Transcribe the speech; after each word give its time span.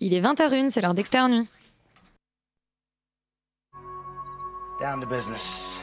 Il 0.00 0.12
est 0.12 0.20
20h01, 0.20 0.70
c'est 0.70 0.82
l'heure 0.82 0.94
d'Externe 0.94 1.32
Nuit. 1.32 1.48
Down 4.78 5.00
to 5.00 5.06
business. 5.06 5.78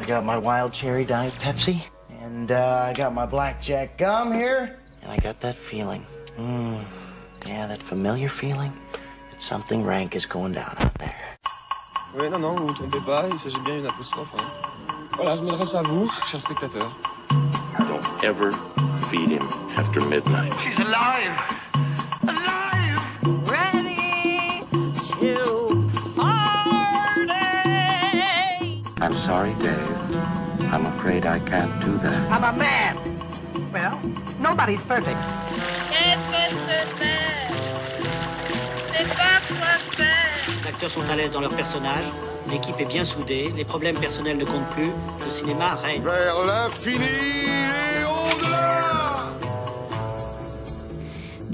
I 0.00 0.04
got 0.04 0.24
my 0.24 0.36
wild 0.36 0.72
cherry 0.72 1.04
diet 1.04 1.32
Pepsi, 1.40 1.80
and 2.24 2.50
uh, 2.50 2.88
I 2.88 2.92
got 2.92 3.14
my 3.14 3.24
blackjack 3.24 3.96
gum 3.96 4.32
here, 4.32 4.76
and 5.02 5.12
I 5.12 5.16
got 5.18 5.40
that 5.42 5.54
feeling. 5.54 6.04
Mm, 6.36 6.82
yeah, 7.46 7.68
that 7.68 7.80
familiar 7.80 8.28
feeling 8.28 8.72
that 9.30 9.40
something 9.40 9.84
rank 9.84 10.16
is 10.16 10.26
going 10.26 10.54
down 10.54 10.74
out 10.80 10.98
there. 10.98 11.14
Oui, 12.16 12.28
non, 12.28 12.40
non, 12.40 12.56
vous 12.56 12.66
vous 12.66 12.74
trompez 12.74 13.00
pas, 13.06 13.28
il 13.30 13.38
s'agit 13.38 13.60
bien 13.60 13.76
d'une 13.76 13.86
apostrophe. 13.86 14.34
Hein. 14.36 14.44
Voilà, 15.14 15.36
je 15.36 15.42
m'adresse 15.42 15.74
à 15.76 15.82
vous, 15.82 16.10
chers 16.26 16.40
spectateurs. 16.40 16.92
Don't 17.94 18.24
ever 18.24 18.50
feed 19.08 19.30
him 19.30 19.46
after 19.78 20.00
midnight. 20.08 20.52
She's 20.64 20.80
alive! 20.80 21.38
Alive! 22.24 22.98
Ready 23.48 24.64
to 25.20 25.90
party! 26.16 27.22
I'm 29.00 29.16
sorry, 29.18 29.54
Dave. 29.62 29.88
I'm 30.72 30.84
afraid 30.86 31.24
I 31.24 31.38
can't 31.38 31.80
do 31.84 31.96
that. 31.98 32.32
I'm 32.32 32.42
a 32.42 32.58
man. 32.58 32.98
Well, 33.72 34.00
nobody's 34.40 34.82
perfect. 34.82 35.20
Qu'est-ce 35.88 36.26
que 36.32 36.42
c'est 36.98 37.14
C'est 38.98 39.08
pas 39.14 39.38
quoi 39.46 39.74
faire 39.94 40.34
Les 40.58 40.66
acteurs 40.66 40.90
sont 40.90 41.08
à 41.08 41.14
l'aise 41.14 41.30
dans 41.30 41.42
leur 41.42 41.54
personnage, 41.54 42.06
l'équipe 42.50 42.80
est 42.80 42.86
bien 42.86 43.04
soudée, 43.04 43.52
les 43.54 43.64
problèmes 43.64 44.00
personnels 44.00 44.38
ne 44.38 44.44
comptent 44.44 44.70
plus, 44.70 44.90
le 45.24 45.30
cinéma 45.30 45.76
règne. 45.76 46.02
Vers 46.02 46.44
l'infini 46.44 47.83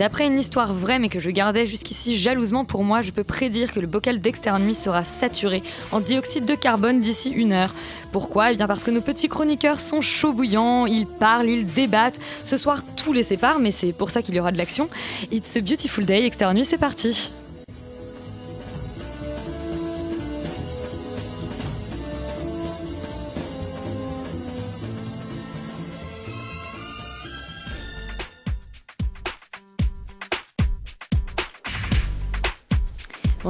D'après 0.01 0.27
une 0.27 0.39
histoire 0.39 0.73
vraie 0.73 0.99
mais 0.99 1.11
que 1.11 1.21
je 1.21 1.29
gardais 1.29 1.67
jusqu'ici 1.67 2.17
jalousement 2.17 2.65
pour 2.65 2.85
moi, 2.85 3.03
je 3.03 3.11
peux 3.11 3.23
prédire 3.23 3.71
que 3.71 3.81
le 3.81 3.87
bocal 3.87 4.19
d'Externe 4.19 4.73
sera 4.73 5.05
saturé 5.05 5.63
en 5.93 6.01
dioxyde 6.01 6.47
de 6.47 6.55
carbone 6.55 7.01
d'ici 7.01 7.29
une 7.29 7.53
heure. 7.53 7.75
Pourquoi? 8.11 8.51
Eh 8.51 8.57
bien 8.57 8.67
parce 8.67 8.83
que 8.83 8.91
nos 8.91 9.03
petits 9.03 9.29
chroniqueurs 9.29 9.79
sont 9.79 10.01
chauds 10.01 10.33
bouillants, 10.33 10.87
ils 10.87 11.05
parlent, 11.05 11.51
ils 11.51 11.67
débattent. 11.67 12.19
Ce 12.45 12.57
soir, 12.57 12.83
tout 12.97 13.13
les 13.13 13.25
sépare, 13.25 13.59
mais 13.59 13.73
c'est 13.73 13.93
pour 13.93 14.09
ça 14.09 14.23
qu'il 14.23 14.35
y 14.35 14.41
aura 14.41 14.53
de 14.53 14.57
l'action. 14.57 14.89
It's 15.31 15.55
a 15.59 15.61
beautiful 15.61 16.07
day, 16.07 16.25
Externe 16.25 16.65
c'est 16.65 16.79
parti 16.79 17.31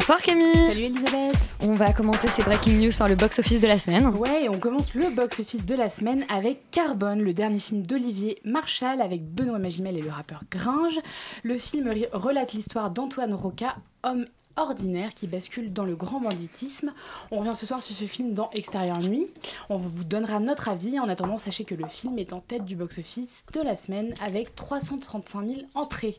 Bonsoir 0.01 0.23
Camille 0.23 0.55
Salut 0.55 0.85
Elisabeth 0.85 1.37
On 1.61 1.75
va 1.75 1.93
commencer 1.93 2.29
ces 2.29 2.43
breaking 2.43 2.79
news 2.79 2.93
par 2.97 3.07
le 3.07 3.17
box-office 3.17 3.61
de 3.61 3.67
la 3.67 3.79
semaine. 3.79 4.07
Ouais, 4.07 4.49
on 4.49 4.59
commence 4.59 4.95
le 4.95 5.11
box-office 5.11 5.67
de 5.67 5.75
la 5.75 5.91
semaine 5.91 6.25
avec 6.31 6.71
Carbone, 6.71 7.21
le 7.21 7.35
dernier 7.35 7.59
film 7.59 7.87
d'Olivier 7.87 8.41
Marchal 8.43 9.03
avec 9.03 9.23
Benoît 9.23 9.59
Magimel 9.59 9.99
et 9.99 10.01
le 10.01 10.09
rappeur 10.09 10.45
Gringe. 10.51 10.99
Le 11.43 11.59
film 11.59 11.93
relate 12.13 12.55
l'histoire 12.55 12.91
d'Antoine 12.91 13.35
Roca, 13.35 13.77
homme 14.03 14.25
ordinaire 14.57 15.15
qui 15.15 15.27
bascule 15.27 15.73
dans 15.73 15.85
le 15.85 15.97
grand 15.97 16.21
banditisme. 16.21 16.93
On 17.31 17.39
revient 17.39 17.57
ce 17.57 17.67
soir 17.67 17.83
sur 17.83 17.95
ce 17.95 18.05
film 18.05 18.35
dans 18.35 18.51
Extérieur 18.51 18.99
Nuit. 18.99 19.33
On 19.69 19.77
vous 19.77 20.05
donnera 20.05 20.41
notre 20.41 20.69
avis. 20.69 20.99
En 20.99 21.09
attendant, 21.09 21.39
sachez 21.39 21.65
que 21.65 21.75
le 21.75 21.87
film 21.87 22.19
est 22.19 22.33
en 22.33 22.41
tête 22.41 22.65
du 22.65 22.77
box-office 22.77 23.45
de 23.53 23.61
la 23.61 23.77
semaine 23.77 24.15
avec 24.21 24.55
335 24.55 25.47
000 25.47 25.61
entrées. 25.75 26.19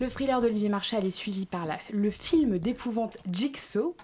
Le 0.00 0.08
thriller 0.08 0.40
d'Olivier 0.40 0.68
Marchal 0.68 1.06
est 1.06 1.10
suivi 1.10 1.46
par 1.46 1.66
le 1.90 2.10
film 2.10 2.58
d'épouvante 2.58 3.16
Jigsaw. 3.30 3.94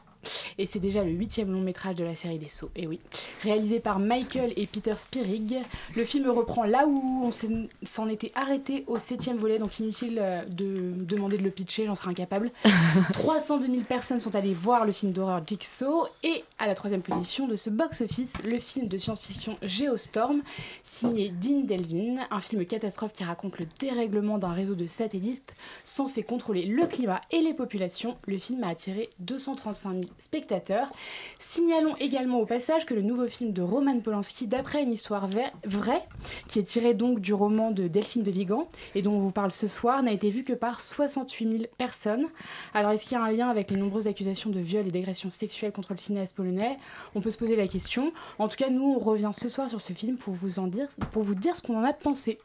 Et 0.59 0.67
c'est 0.67 0.79
déjà 0.79 1.03
le 1.05 1.11
huitième 1.11 1.53
long 1.53 1.61
métrage 1.61 1.95
de 1.97 2.05
la 2.05 2.15
série 2.15 2.39
des 2.39 2.49
Sceaux, 2.49 2.71
et 2.77 2.87
oui. 2.87 3.01
Réalisé 3.43 3.81
par 3.81 3.99
Michael 3.99 4.53
et 4.57 4.67
Peter 4.67 4.95
Spirig, 4.99 5.63
le 5.95 6.05
film 6.05 6.29
reprend 6.31 6.65
là 6.65 6.87
où 6.87 7.23
on 7.25 7.31
s'en- 7.33 8.09
était 8.09 8.33
arrêté 8.35 8.85
au 8.87 8.99
septième 8.99 9.37
volet, 9.37 9.59
donc 9.59 9.79
inutile 9.81 10.19
euh, 10.21 10.45
de 10.45 10.93
demander 10.97 11.39
de 11.39 11.43
le 11.43 11.51
pitcher, 11.51 11.87
j'en 11.87 11.95
serais 11.95 12.11
incapable. 12.11 12.51
302 13.13 13.67
000 13.67 13.81
personnes 13.83 14.21
sont 14.21 14.35
allées 14.37 14.55
voir 14.55 14.85
le 14.87 14.93
film 14.93 15.13
d'horreur 15.13 15.43
Jigsaw, 15.47 16.07
et 16.23 16.45
à 16.59 16.67
la 16.67 16.75
troisième 16.75 17.03
position 17.03 17.47
de 17.49 17.57
ce 17.57 17.71
box-office, 17.71 18.35
le 18.45 18.59
film 18.59 18.89
de 18.89 18.97
science-fiction 18.99 19.57
Geostorm, 19.63 20.43
signé 20.85 21.29
Dean 21.31 21.61
Delvin, 21.65 22.17
un 22.31 22.41
film 22.41 22.65
catastrophe 22.65 23.13
qui 23.13 23.25
raconte 23.25 23.59
le 23.59 23.67
dérèglement 23.81 24.39
d'un 24.39 24.53
réseau 24.53 24.75
de 24.75 24.87
satellites 24.87 25.55
censé 25.85 26.23
contrôler 26.23 26.65
le 26.67 26.87
climat 26.87 27.21
et 27.31 27.41
les 27.41 27.55
populations. 27.55 28.17
Le 28.27 28.39
film 28.39 28.63
a 28.65 28.69
attiré 28.69 29.11
235 29.21 29.91
000 29.93 30.01
spectateurs. 30.19 30.91
Signalons 31.39 31.97
également 31.97 32.41
au 32.41 32.47
passage 32.47 32.87
que 32.87 32.95
le 32.95 33.03
nouveau 33.03 33.27
film 33.27 33.53
de 33.53 33.63
Roman 33.63 33.99
Polanski, 34.01 34.47
d'après 34.47 34.83
une 34.83 34.93
histoire 34.93 35.29
vraie, 35.29 36.05
qui 36.47 36.59
est 36.59 36.65
tiré 36.65 36.95
donc 36.95 37.21
du 37.21 37.35
roman 37.35 37.71
de 37.71 37.89
Delphine 37.89 38.23
de 38.23 38.31
Vigan 38.31 38.69
et 38.95 39.03
dont 39.03 39.15
on 39.15 39.19
vous 39.19 39.31
parle 39.31 39.53
ce 39.53 39.69
soir, 39.69 40.03
n'a 40.03 40.13
été 40.13 40.31
vu 40.31 40.45
que 40.45 40.53
par 40.53 40.81
68 40.81 41.59
000 41.59 41.65
personnes. 41.79 42.27
Alors 42.75 42.91
est-ce 42.93 43.05
qu'il 43.05 43.17
y 43.17 43.21
a 43.21 43.25
un 43.25 43.33
lien 43.33 43.49
avec 43.49 43.71
les 43.71 43.77
nombreuses 43.77 44.07
accusations 44.07 44.51
de 44.51 44.61
viol 44.61 44.87
et 44.87 44.91
d'agression 44.91 45.31
sexuelle 45.31 45.73
contre 45.73 45.93
le 45.93 45.99
cinéaste 45.99 46.37
polonais? 46.37 46.79
On 47.15 47.21
peut 47.21 47.31
se 47.31 47.39
poser 47.39 47.57
la 47.57 47.67
question. 47.67 48.13
En 48.39 48.49
tout 48.49 48.57
cas, 48.57 48.71
nous, 48.71 48.85
on 48.85 48.99
revient 48.99 49.31
ce 49.33 49.49
soir 49.49 49.69
sur 49.69 49.81
ce 49.81 49.93
film 49.93 50.17
pour 50.17 50.35
vous 50.35 50.59
en 50.59 50.67
pour 51.13 51.23
vous 51.23 51.35
dire 51.35 51.57
ce 51.57 51.63
qu'on 51.63 51.79
en 51.79 51.85
a 51.85 51.93
pensé. 51.93 52.39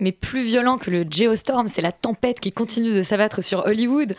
Mais 0.00 0.12
plus 0.12 0.42
violent 0.42 0.76
que 0.78 0.90
le 0.90 1.04
Geostorm, 1.08 1.68
c'est 1.68 1.82
la 1.82 1.92
tempête 1.92 2.40
qui 2.40 2.52
continue 2.52 2.92
de 2.92 3.02
s'abattre 3.02 3.42
sur 3.42 3.64
Hollywood. 3.66 4.14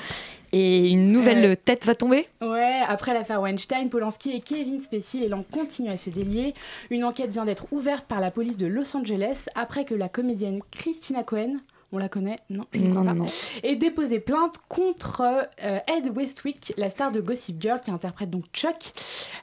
Et 0.54 0.88
une 0.88 1.12
nouvelle 1.12 1.44
Euh, 1.44 1.56
tête 1.56 1.86
va 1.86 1.94
tomber 1.94 2.26
Ouais, 2.42 2.80
après 2.88 3.14
l'affaire 3.14 3.42
Weinstein, 3.42 3.90
Polanski 3.90 4.32
et 4.32 4.40
Kevin 4.40 4.80
Spacey, 4.80 5.20
les 5.20 5.28
langues 5.28 5.46
continuent 5.52 5.92
à 5.92 5.98
se 5.98 6.10
délier. 6.10 6.54
Une 6.90 7.04
enquête 7.04 7.32
vient 7.32 7.44
d'être 7.44 7.66
ouverte 7.72 8.06
par 8.08 8.22
la 8.22 8.32
police 8.32 8.56
de 8.56 8.66
Los 8.66 8.96
Angeles 8.96 9.48
après 9.56 9.84
que 9.84 9.94
la 9.94 10.08
comédienne 10.08 10.62
Christina 10.72 11.24
Cohen, 11.24 11.58
on 11.92 11.98
la 11.98 12.10
connaît 12.10 12.36
Non, 12.50 12.66
je 12.74 12.80
ne 12.80 12.90
crois 12.92 13.04
Non, 13.04 13.08
pas. 13.10 13.14
non, 13.14 13.24
non. 13.26 13.30
ait 13.64 13.76
déposé 13.76 14.20
plainte 14.20 14.56
contre 14.68 15.24
euh, 15.64 15.80
Ed 15.88 16.16
Westwick, 16.16 16.74
la 16.78 16.90
star 16.90 17.12
de 17.12 17.22
Gossip 17.22 17.62
Girl 17.62 17.80
qui 17.80 17.92
interprète 17.92 18.30
donc 18.30 18.46
Chuck. 18.54 18.92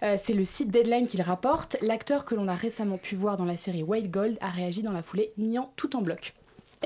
Euh, 0.03 0.16
C'est 0.19 0.34
le 0.34 0.44
site 0.44 0.71
Deadline 0.71 1.06
qui 1.06 1.16
le 1.16 1.25
rapporte. 1.25 1.77
L'acteur 1.81 2.25
que 2.25 2.34
l'on 2.34 2.49
a 2.49 2.55
récemment 2.55 2.99
pu 2.99 3.15
voir 3.16 3.37
dans 3.37 3.44
la 3.47 3.56
série 3.56 3.82
White 3.82 4.10
Gold 4.10 4.37
a 4.41 4.50
réagi 4.50 4.82
dans 4.82 4.93
la 4.93 5.03
foulée, 5.03 5.32
niant 5.38 5.72
tout 5.77 5.97
en 5.97 6.03
bloc. 6.03 6.34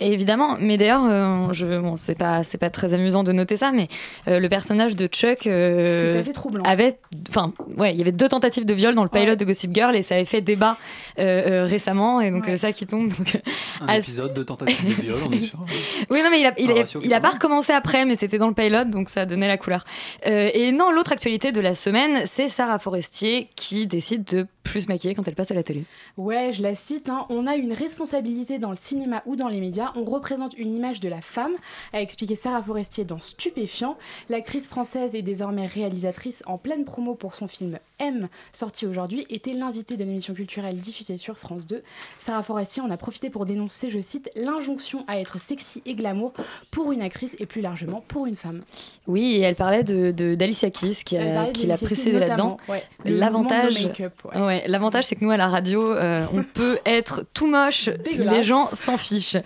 Évidemment, 0.00 0.56
mais 0.60 0.76
d'ailleurs, 0.76 1.04
euh, 1.08 1.52
je, 1.52 1.78
bon, 1.78 1.96
c'est 1.96 2.14
pas, 2.14 2.44
c'est 2.44 2.58
pas 2.58 2.70
très 2.70 2.94
amusant 2.94 3.22
de 3.24 3.32
noter 3.32 3.56
ça, 3.56 3.72
mais 3.72 3.88
euh, 4.28 4.38
le 4.40 4.48
personnage 4.48 4.96
de 4.96 5.06
Chuck 5.06 5.46
euh, 5.46 6.12
C'est 6.14 6.18
assez 6.20 6.32
troublant. 6.32 6.62
avait, 6.64 6.98
enfin, 7.28 7.52
ouais, 7.76 7.92
il 7.94 7.98
y 7.98 8.00
avait 8.00 8.12
deux 8.12 8.28
tentatives 8.28 8.64
de 8.66 8.74
viol 8.74 8.94
dans 8.94 9.02
le 9.02 9.08
pilot 9.08 9.26
Ouais. 9.30 9.36
de 9.36 9.44
Gossip 9.44 9.74
Girl 9.74 9.94
et 9.96 10.02
ça 10.02 10.14
avait 10.14 10.24
fait 10.24 10.40
débat 10.40 10.76
euh, 11.18 11.62
euh, 11.62 11.64
récemment, 11.64 12.20
et 12.20 12.30
donc 12.30 12.46
Ouais. 12.46 12.56
ça 12.56 12.72
qui 12.72 12.86
tombe. 12.86 13.08
Donc, 13.08 13.40
Un 13.80 13.94
épisode 13.94 14.34
de 14.34 14.42
tentative 14.42 14.86
de 14.96 15.02
viol, 15.02 15.18
on 15.28 15.32
est 15.32 15.40
sûr. 15.40 15.58
Oui, 16.10 16.20
non, 16.22 16.30
mais 16.30 16.40
il 16.40 16.46
a, 16.46 16.52
il, 16.58 16.70
Un 16.70 16.76
a- 16.76 16.78
ratio 16.80 17.00
il 17.02 17.12
a 17.14 17.20
pas 17.20 17.30
recommencé 17.30 17.72
après, 17.72 18.04
mais 18.04 18.14
c'était 18.14 18.38
dans 18.38 18.48
le 18.48 18.54
pilot, 18.54 18.84
donc 18.84 19.10
ça 19.10 19.26
donnait 19.26 19.48
la 19.48 19.56
couleur. 19.56 19.84
Euh, 20.26 20.50
et 20.54 20.72
non, 20.72 20.90
l'autre 20.90 21.12
actualité 21.12 21.52
de 21.52 21.60
la 21.60 21.74
semaine, 21.74 22.22
c'est 22.26 22.48
Sarah 22.48 22.78
Forestier 22.78 23.50
qui 23.56 23.86
décide 23.86 24.24
de 24.24 24.46
plus 24.70 24.82
se 24.82 24.88
maquiller 24.88 25.14
quand 25.14 25.26
elle 25.26 25.34
passe 25.34 25.50
à 25.50 25.54
la 25.54 25.62
télé. 25.62 25.84
Ouais, 26.16 26.52
je 26.52 26.62
la 26.62 26.74
cite. 26.74 27.08
hein. 27.08 27.26
On 27.30 27.46
a 27.46 27.56
une 27.56 27.72
responsabilité 27.72 28.58
dans 28.58 28.70
le 28.70 28.76
cinéma 28.76 29.22
ou 29.26 29.36
dans 29.36 29.48
les 29.48 29.60
médias. 29.60 29.92
On 29.96 30.04
représente 30.04 30.56
une 30.58 30.74
image 30.74 31.00
de 31.00 31.08
la 31.08 31.20
femme, 31.20 31.52
a 31.92 32.00
expliqué 32.00 32.34
Sarah 32.36 32.62
Forestier 32.62 33.04
dans 33.04 33.18
Stupéfiant. 33.18 33.96
L'actrice 34.28 34.68
française 34.68 35.14
et 35.14 35.22
désormais 35.22 35.66
réalisatrice 35.66 36.42
en 36.46 36.58
pleine 36.58 36.84
promo 36.84 37.14
pour 37.14 37.34
son 37.34 37.48
film 37.48 37.78
M, 37.98 38.28
sorti 38.52 38.86
aujourd'hui, 38.86 39.26
était 39.30 39.52
l'invitée 39.52 39.96
de 39.96 40.04
l'émission 40.04 40.34
culturelle 40.34 40.78
diffusée 40.78 41.18
sur 41.18 41.36
France 41.38 41.66
2. 41.66 41.82
Sarah 42.20 42.42
Forestier 42.42 42.82
en 42.82 42.90
a 42.90 42.96
profité 42.96 43.30
pour 43.30 43.46
dénoncer, 43.46 43.90
je 43.90 44.00
cite, 44.00 44.30
l'injonction 44.34 45.04
à 45.08 45.18
être 45.18 45.38
sexy 45.40 45.82
et 45.86 45.94
glamour 45.94 46.32
pour 46.70 46.92
une 46.92 47.02
actrice 47.02 47.34
et 47.38 47.46
plus 47.46 47.60
largement 47.60 48.02
pour 48.08 48.26
une 48.26 48.36
femme. 48.36 48.62
Oui, 49.06 49.36
et 49.36 49.40
elle 49.40 49.54
parlait 49.56 49.84
de 49.84 50.10
de- 50.10 50.34
d'Alicia 50.34 50.70
Keys 50.70 51.02
qui, 51.04 51.16
l'a 51.16 51.76
précédée 51.78 52.18
là-dedans. 52.18 52.56
ouais. 52.68 52.82
L'avantage, 53.04 53.72
mouvement 53.74 53.82
de 53.82 53.88
make-up, 53.88 54.12
ouais. 54.34 54.40
ouais, 54.46 54.64
l'avantage, 54.66 55.04
c'est 55.04 55.16
que 55.16 55.24
nous 55.24 55.30
à 55.30 55.36
la 55.36 55.48
radio, 55.48 55.92
euh, 55.92 56.24
on 56.32 56.42
peut 56.42 56.78
être 56.86 57.24
tout 57.34 57.46
moche, 57.46 57.88
les 58.06 58.44
gens 58.44 58.68
s'en 58.74 58.96
fichent. 58.96 59.36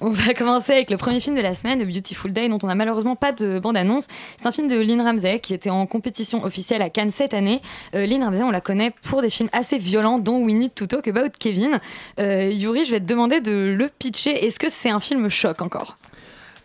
On 0.00 0.10
va 0.10 0.34
commencer 0.34 0.72
avec 0.72 0.90
le 0.90 0.96
premier 0.96 1.20
film 1.20 1.36
de 1.36 1.40
la 1.40 1.54
semaine, 1.54 1.82
The 1.82 1.86
Beautiful 1.86 2.32
Day, 2.32 2.48
dont 2.48 2.58
on 2.62 2.68
a 2.68 2.74
malheureusement 2.74 3.16
pas 3.16 3.32
de 3.32 3.58
bande-annonce. 3.58 4.06
C'est 4.36 4.46
un 4.46 4.52
film 4.52 4.68
de 4.68 4.78
Lynn 4.80 5.00
Ramsey 5.00 5.40
qui 5.40 5.54
était 5.54 5.70
en 5.70 5.86
compétition 5.86 6.44
officielle 6.44 6.82
à 6.82 6.90
Cannes 6.90 7.10
cette 7.10 7.34
année. 7.34 7.60
Euh, 7.96 8.04
Lynn 8.04 8.22
Ramsey, 8.22 8.42
on 8.42 8.50
la 8.50 8.60
connaît 8.60 8.92
pour 9.08 9.22
des 9.22 9.30
films 9.30 9.48
assez 9.52 9.78
violents, 9.78 10.18
dont 10.18 10.44
We 10.44 10.54
Need 10.54 10.74
to 10.74 10.86
Talk 10.86 11.08
About 11.08 11.30
Kevin. 11.38 11.80
Euh, 12.20 12.50
Yuri, 12.52 12.84
je 12.84 12.90
vais 12.90 13.00
te 13.00 13.06
demander 13.06 13.40
de 13.40 13.74
le 13.76 13.88
pitcher. 13.88 14.44
Est-ce 14.46 14.58
que 14.58 14.68
c'est 14.68 14.90
un 14.90 15.00
film 15.00 15.30
choc 15.30 15.62
encore? 15.62 15.96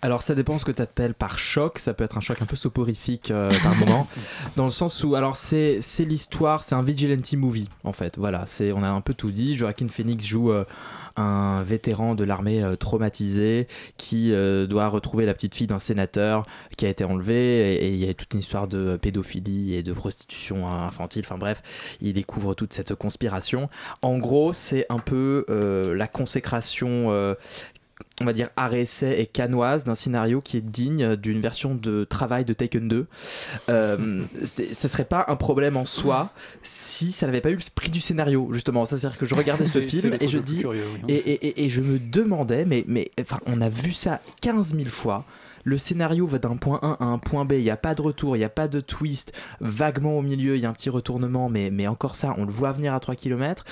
Alors 0.02 0.22
ça 0.22 0.34
dépend 0.34 0.58
ce 0.58 0.66
que 0.66 0.72
tu 0.72 0.82
appelles 0.82 1.14
par 1.14 1.38
choc, 1.38 1.78
ça 1.78 1.94
peut 1.94 2.04
être 2.04 2.18
un 2.18 2.22
choc 2.22 2.42
un 2.42 2.46
peu 2.46 2.56
soporifique 2.56 3.30
euh, 3.30 3.52
par 3.62 3.76
moment, 3.76 4.08
dans 4.56 4.66
le 4.66 4.72
sens 4.72 5.04
où 5.04 5.16
alors 5.16 5.36
c'est 5.36 5.78
c'est 5.80 6.06
l'histoire, 6.06 6.64
c'est 6.64 6.76
un 6.76 6.82
vigilante 6.82 7.32
movie 7.34 7.70
en 7.84 7.94
fait, 7.94 8.18
voilà, 8.18 8.46
c'est 8.48 8.72
on 8.72 8.82
a 8.84 8.90
un 8.90 9.02
peu 9.02 9.14
tout 9.14 9.32
dit, 9.32 9.56
Joaquin 9.56 9.88
Phoenix 9.88 10.26
joue 10.26 10.52
euh, 10.52 10.66
un 11.18 11.62
vétéran 11.64 12.16
de 12.16 12.24
l'armée 12.24 12.64
euh, 12.64 12.76
traumatisé 12.76 13.68
qui 13.98 14.34
euh, 14.34 14.66
doit 14.66 14.88
retrouver 14.88 15.26
la 15.26 15.34
petite 15.34 15.56
fille 15.56 15.68
d'un 15.68 15.80
sénateur 15.80 16.46
qui 16.78 16.86
a 16.86 16.90
été 16.90 17.04
enlevé 17.04 17.76
et 17.76 17.90
il 17.90 17.98
y 17.98 18.10
a 18.10 18.14
toute 18.14 18.34
une 18.34 18.40
histoire 18.40 18.68
de 18.68 18.98
pédophilie 18.98 19.76
et 19.76 19.84
de 19.84 19.94
prostitution 19.94 20.68
infantile, 20.68 21.24
enfin 21.26 21.38
bref, 21.38 21.62
il 22.02 22.14
découvre 22.14 22.54
toute 22.56 22.74
cette 22.74 22.96
conspiration. 22.96 23.70
En 24.02 24.18
gros, 24.18 24.54
c'est 24.54 24.86
un 24.90 25.00
peu 25.00 25.46
la 25.96 26.08
consécration 26.08 27.12
euh, 27.12 27.36
on 28.22 28.26
va 28.26 28.34
dire 28.34 28.50
arrêt-essai 28.56 29.20
et 29.20 29.26
canoise 29.26 29.84
d'un 29.84 29.96
scénario 29.96 30.42
qui 30.42 30.58
est 30.58 30.62
digne 30.62 31.16
d'une 31.16 31.40
version 31.42 31.76
de 31.76 32.04
travail 32.04 32.46
de 32.46 32.54
Taken 32.54 32.88
2. 32.88 33.08
Euh, 33.70 34.22
ça 34.46 34.88
serait 34.88 35.06
pas 35.06 35.26
un 35.28 35.36
problème 35.36 35.78
en 35.78 35.86
soi 35.86 36.32
si 36.64 37.12
ça 37.12 37.26
n'avait 37.26 37.42
pas 37.42 37.50
eu 37.50 37.56
le 37.56 37.62
prix 37.74 37.90
du 37.90 38.02
scénario, 38.02 38.50
justement. 38.52 38.86
C'est-à-dire 38.86 39.18
que 39.18 39.26
je 39.26 39.36
regardais 39.36 39.64
ce 39.66 39.82
film 39.82 40.16
et 40.20 40.28
je 40.28 40.38
dis. 40.40 40.60
curieux, 40.60 40.84
oui, 40.94 41.00
en 41.04 41.08
et, 41.08 41.14
et- 41.16 41.48
et- 41.48 41.66
et 41.66 41.70
je 41.70 41.82
me 41.82 42.00
demandais, 42.00 42.66
mais, 42.66 42.84
mais 42.88 43.12
enfin, 43.20 43.40
on 43.46 43.62
a 43.62 43.70
vu 43.70 43.94
ça 43.94 44.22
15 44.42 44.76
000 44.76 44.90
fois. 44.90 45.26
Le 45.64 45.78
scénario 45.78 46.26
va 46.28 46.38
d'un 46.40 46.56
point 46.58 46.80
1 46.82 46.98
à 47.00 47.06
un 47.06 47.18
point 47.18 47.46
B, 47.46 47.54
il 47.54 47.64
n'y 47.64 47.70
a 47.70 47.78
pas 47.78 47.96
de 47.96 48.02
retour, 48.02 48.36
il 48.36 48.40
n'y 48.40 48.46
a 48.46 48.50
pas 48.50 48.68
de 48.68 48.80
twist. 48.82 49.32
Vaguement 49.60 50.18
au 50.18 50.22
milieu, 50.22 50.56
il 50.56 50.62
y 50.62 50.66
a 50.66 50.70
un 50.70 50.74
petit 50.74 50.90
retournement, 50.90 51.50
mais, 51.50 51.70
mais 51.72 51.88
encore 51.88 52.16
ça, 52.16 52.34
on 52.38 52.46
le 52.46 52.52
voit 52.52 52.72
venir 52.72 52.94
à 52.94 53.00
3 53.00 53.16
km. 53.16 53.64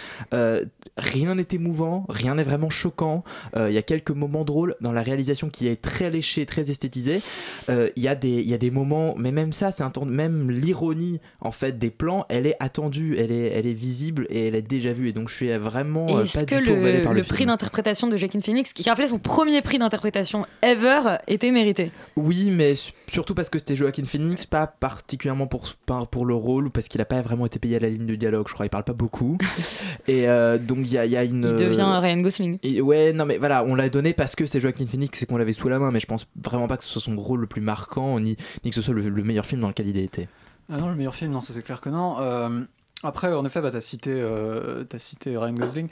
rien 0.97 1.35
n'est 1.35 1.47
émouvant, 1.51 2.05
rien 2.09 2.35
n'est 2.35 2.43
vraiment 2.43 2.69
choquant. 2.69 3.23
Euh, 3.55 3.69
Il 3.69 3.73
y 3.75 3.77
a 3.77 3.81
quelques 3.81 4.11
moments 4.11 4.43
drôles 4.45 4.75
dans 4.81 4.91
la 4.91 5.01
réalisation 5.01 5.49
qui 5.49 5.67
est 5.67 5.81
très 5.81 6.09
léchée, 6.09 6.45
très 6.45 6.71
esthétisée. 6.71 7.21
Euh, 7.69 7.89
Il 7.95 8.03
y, 8.03 8.07
a 8.07 8.17
y 8.23 8.53
a 8.53 8.57
des 8.57 8.71
moments, 8.71 9.15
mais 9.17 9.31
même 9.31 9.53
ça, 9.53 9.71
c'est 9.71 9.83
un 9.83 9.89
temps- 9.89 10.05
même 10.05 10.49
l'ironie 10.51 11.19
en 11.41 11.51
fait 11.51 11.77
des 11.77 11.89
plans, 11.91 12.25
elle 12.29 12.45
est 12.47 12.55
attendue, 12.59 13.15
elle 13.17 13.31
est, 13.31 13.51
elle 13.53 13.67
est 13.67 13.73
visible 13.73 14.25
et 14.29 14.47
elle 14.47 14.55
est 14.55 14.61
déjà 14.61 14.91
vue. 14.91 15.09
Et 15.09 15.13
donc 15.13 15.29
je 15.29 15.35
suis 15.35 15.51
vraiment 15.57 16.07
euh, 16.17 16.23
Est-ce 16.23 16.39
pas 16.39 16.45
que 16.45 16.55
du 16.59 16.63
tout 16.65 16.71
emballé 16.73 17.01
par 17.01 17.13
le, 17.13 17.19
le 17.21 17.25
prix 17.25 17.45
d'interprétation 17.45 18.07
de 18.07 18.17
Joaquin 18.17 18.41
Phoenix, 18.41 18.73
qui 18.73 18.87
rappelait 18.89 19.07
son 19.07 19.19
premier 19.19 19.61
prix 19.61 19.77
d'interprétation 19.79 20.45
ever, 20.61 21.17
était 21.27 21.51
mérité 21.51 21.78
Oui, 22.15 22.51
mais 22.51 22.75
su- 22.75 22.91
surtout 23.07 23.33
parce 23.35 23.49
que 23.49 23.59
c'était 23.59 23.75
Joaquin 23.75 24.03
Phoenix, 24.03 24.45
pas 24.45 24.67
particulièrement 24.67 25.47
pour, 25.47 25.73
pour 26.11 26.25
le 26.25 26.33
rôle, 26.35 26.67
ou 26.67 26.69
parce 26.69 26.87
qu'il 26.87 26.99
a 27.01 27.05
pas 27.05 27.21
vraiment 27.21 27.45
été 27.45 27.59
payé 27.59 27.75
à 27.77 27.79
la 27.79 27.89
ligne 27.89 28.05
de 28.05 28.15
dialogue, 28.15 28.47
je 28.47 28.53
crois, 28.53 28.65
il 28.65 28.69
parle 28.69 28.83
pas 28.83 28.93
beaucoup. 28.93 29.37
et 30.07 30.27
euh, 30.29 30.57
donc 30.57 30.79
il 30.81 30.91
y 30.93 30.97
a, 30.97 31.05
il 31.05 31.11
y 31.11 31.17
a 31.17 31.23
une. 31.23 31.55
Il 31.57 31.65
devient 31.65 31.99
Ryan 32.01 32.17
Gosling. 32.21 32.59
Et 32.63 32.81
ouais, 32.81 33.13
non 33.13 33.25
mais 33.25 33.37
voilà, 33.37 33.63
on 33.63 33.75
l'a 33.75 33.89
donné 33.89 34.13
parce 34.13 34.35
que 34.35 34.45
c'est 34.45 34.59
Joaquin 34.59 34.85
Phoenix 34.85 35.21
et 35.21 35.25
qu'on 35.25 35.37
l'avait 35.37 35.53
sous 35.53 35.69
la 35.69 35.79
main, 35.79 35.91
mais 35.91 35.99
je 35.99 36.07
pense 36.07 36.27
vraiment 36.41 36.67
pas 36.67 36.77
que 36.77 36.83
ce 36.83 36.89
soit 36.89 37.01
son 37.01 37.15
rôle 37.17 37.41
le 37.41 37.47
plus 37.47 37.61
marquant, 37.61 38.19
ni, 38.19 38.35
ni 38.63 38.69
que 38.71 38.75
ce 38.75 38.81
soit 38.81 38.93
le, 38.93 39.07
le 39.07 39.23
meilleur 39.23 39.45
film 39.45 39.61
dans 39.61 39.67
lequel 39.69 39.87
il 39.87 39.97
a 39.97 40.01
été. 40.01 40.27
Ah 40.71 40.77
non, 40.77 40.89
le 40.89 40.95
meilleur 40.95 41.15
film, 41.15 41.31
non, 41.31 41.41
ça 41.41 41.51
c'est 41.53 41.63
clair 41.63 41.81
que 41.81 41.89
non. 41.89 42.17
Euh, 42.19 42.61
après, 43.03 43.31
en 43.33 43.45
effet, 43.45 43.61
bah, 43.61 43.71
tu 43.71 43.77
as, 43.77 43.81
cité, 43.81 44.11
euh, 44.13 44.83
t'as 44.83 44.99
cité 44.99 45.37
Ryan 45.37 45.53
Gosling. 45.53 45.87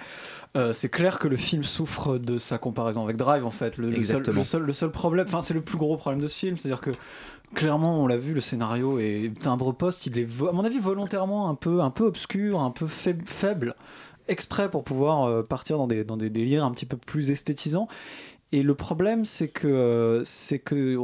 Euh, 0.56 0.74
c'est 0.74 0.90
clair 0.90 1.20
que 1.20 1.28
le 1.28 1.38
film 1.38 1.64
souffre 1.64 2.18
de 2.18 2.38
sa 2.38 2.58
comparaison 2.58 3.04
avec 3.04 3.16
Drive, 3.18 3.46
en 3.46 3.50
fait. 3.52 3.78
Le, 3.78 3.86
le 3.88 3.92
seul, 3.94 4.00
Exactement. 4.00 4.38
le, 4.40 4.44
seul, 4.44 4.62
le 4.64 4.74
seul 4.74 4.92
problème, 4.92 5.26
enfin, 5.28 5.42
c'est 5.42 5.54
le 5.54 5.62
plus 5.62 5.78
gros 5.78 5.96
problème 5.98 6.22
de 6.22 6.28
ce 6.28 6.38
film, 6.38 6.58
c'est-à-dire 6.58 6.82
que 6.82 6.92
clairement, 7.56 8.04
on 8.04 8.08
l'a 8.08 8.18
vu, 8.18 8.34
le 8.34 8.42
scénario 8.42 9.00
est 9.00 9.32
timbre 9.42 9.72
poste, 9.72 10.06
il 10.06 10.18
est, 10.18 10.28
à 10.48 10.52
mon 10.52 10.66
avis, 10.66 10.80
volontairement 10.80 11.50
un 11.50 11.56
peu, 11.56 11.82
un 11.82 11.92
peu 11.92 12.04
obscur, 12.04 12.60
un 12.60 12.72
peu 12.72 12.86
faib- 12.88 13.26
faible, 13.26 13.74
exprès 14.28 14.70
pour 14.70 14.84
pouvoir 14.84 15.24
euh, 15.24 15.44
partir 15.44 15.78
dans 15.78 15.88
des, 15.88 16.04
dans 16.04 16.18
des 16.18 16.30
délires 16.30 16.66
un 16.66 16.72
petit 16.72 16.86
peu 16.86 16.98
plus 16.98 17.32
esthétisants. 17.32 17.88
Et 18.54 18.64
le 18.64 18.76
problème, 18.76 19.26
c'est 19.26 19.50
que, 19.50 20.22
c'est 20.24 20.60
que 20.60 20.98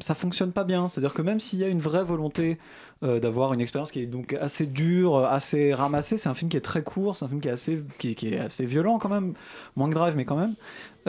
ça 0.00 0.14
fonctionne 0.14 0.52
pas 0.52 0.64
bien. 0.64 0.88
C'est-à-dire 0.88 1.12
que 1.12 1.20
même 1.20 1.38
s'il 1.38 1.58
y 1.58 1.64
a 1.64 1.68
une 1.68 1.80
vraie 1.80 2.04
volonté 2.04 2.58
euh, 3.02 3.20
d'avoir 3.20 3.52
une 3.52 3.60
expérience 3.60 3.92
qui 3.92 4.00
est 4.00 4.06
donc 4.06 4.32
assez 4.32 4.66
dure, 4.66 5.18
assez 5.18 5.74
ramassée, 5.74 6.16
c'est 6.16 6.30
un 6.30 6.34
film 6.34 6.50
qui 6.50 6.56
est 6.56 6.62
très 6.62 6.82
court, 6.82 7.14
c'est 7.14 7.26
un 7.26 7.28
film 7.28 7.40
qui 7.40 7.48
est 7.48 7.52
assez, 7.52 7.84
qui 7.98 8.16
est 8.28 8.38
assez 8.38 8.64
violent 8.64 8.98
quand 8.98 9.10
même, 9.10 9.34
moins 9.76 9.90
que 9.90 9.94
Drive, 9.94 10.16
mais 10.16 10.24
quand 10.24 10.36
même. 10.36 10.54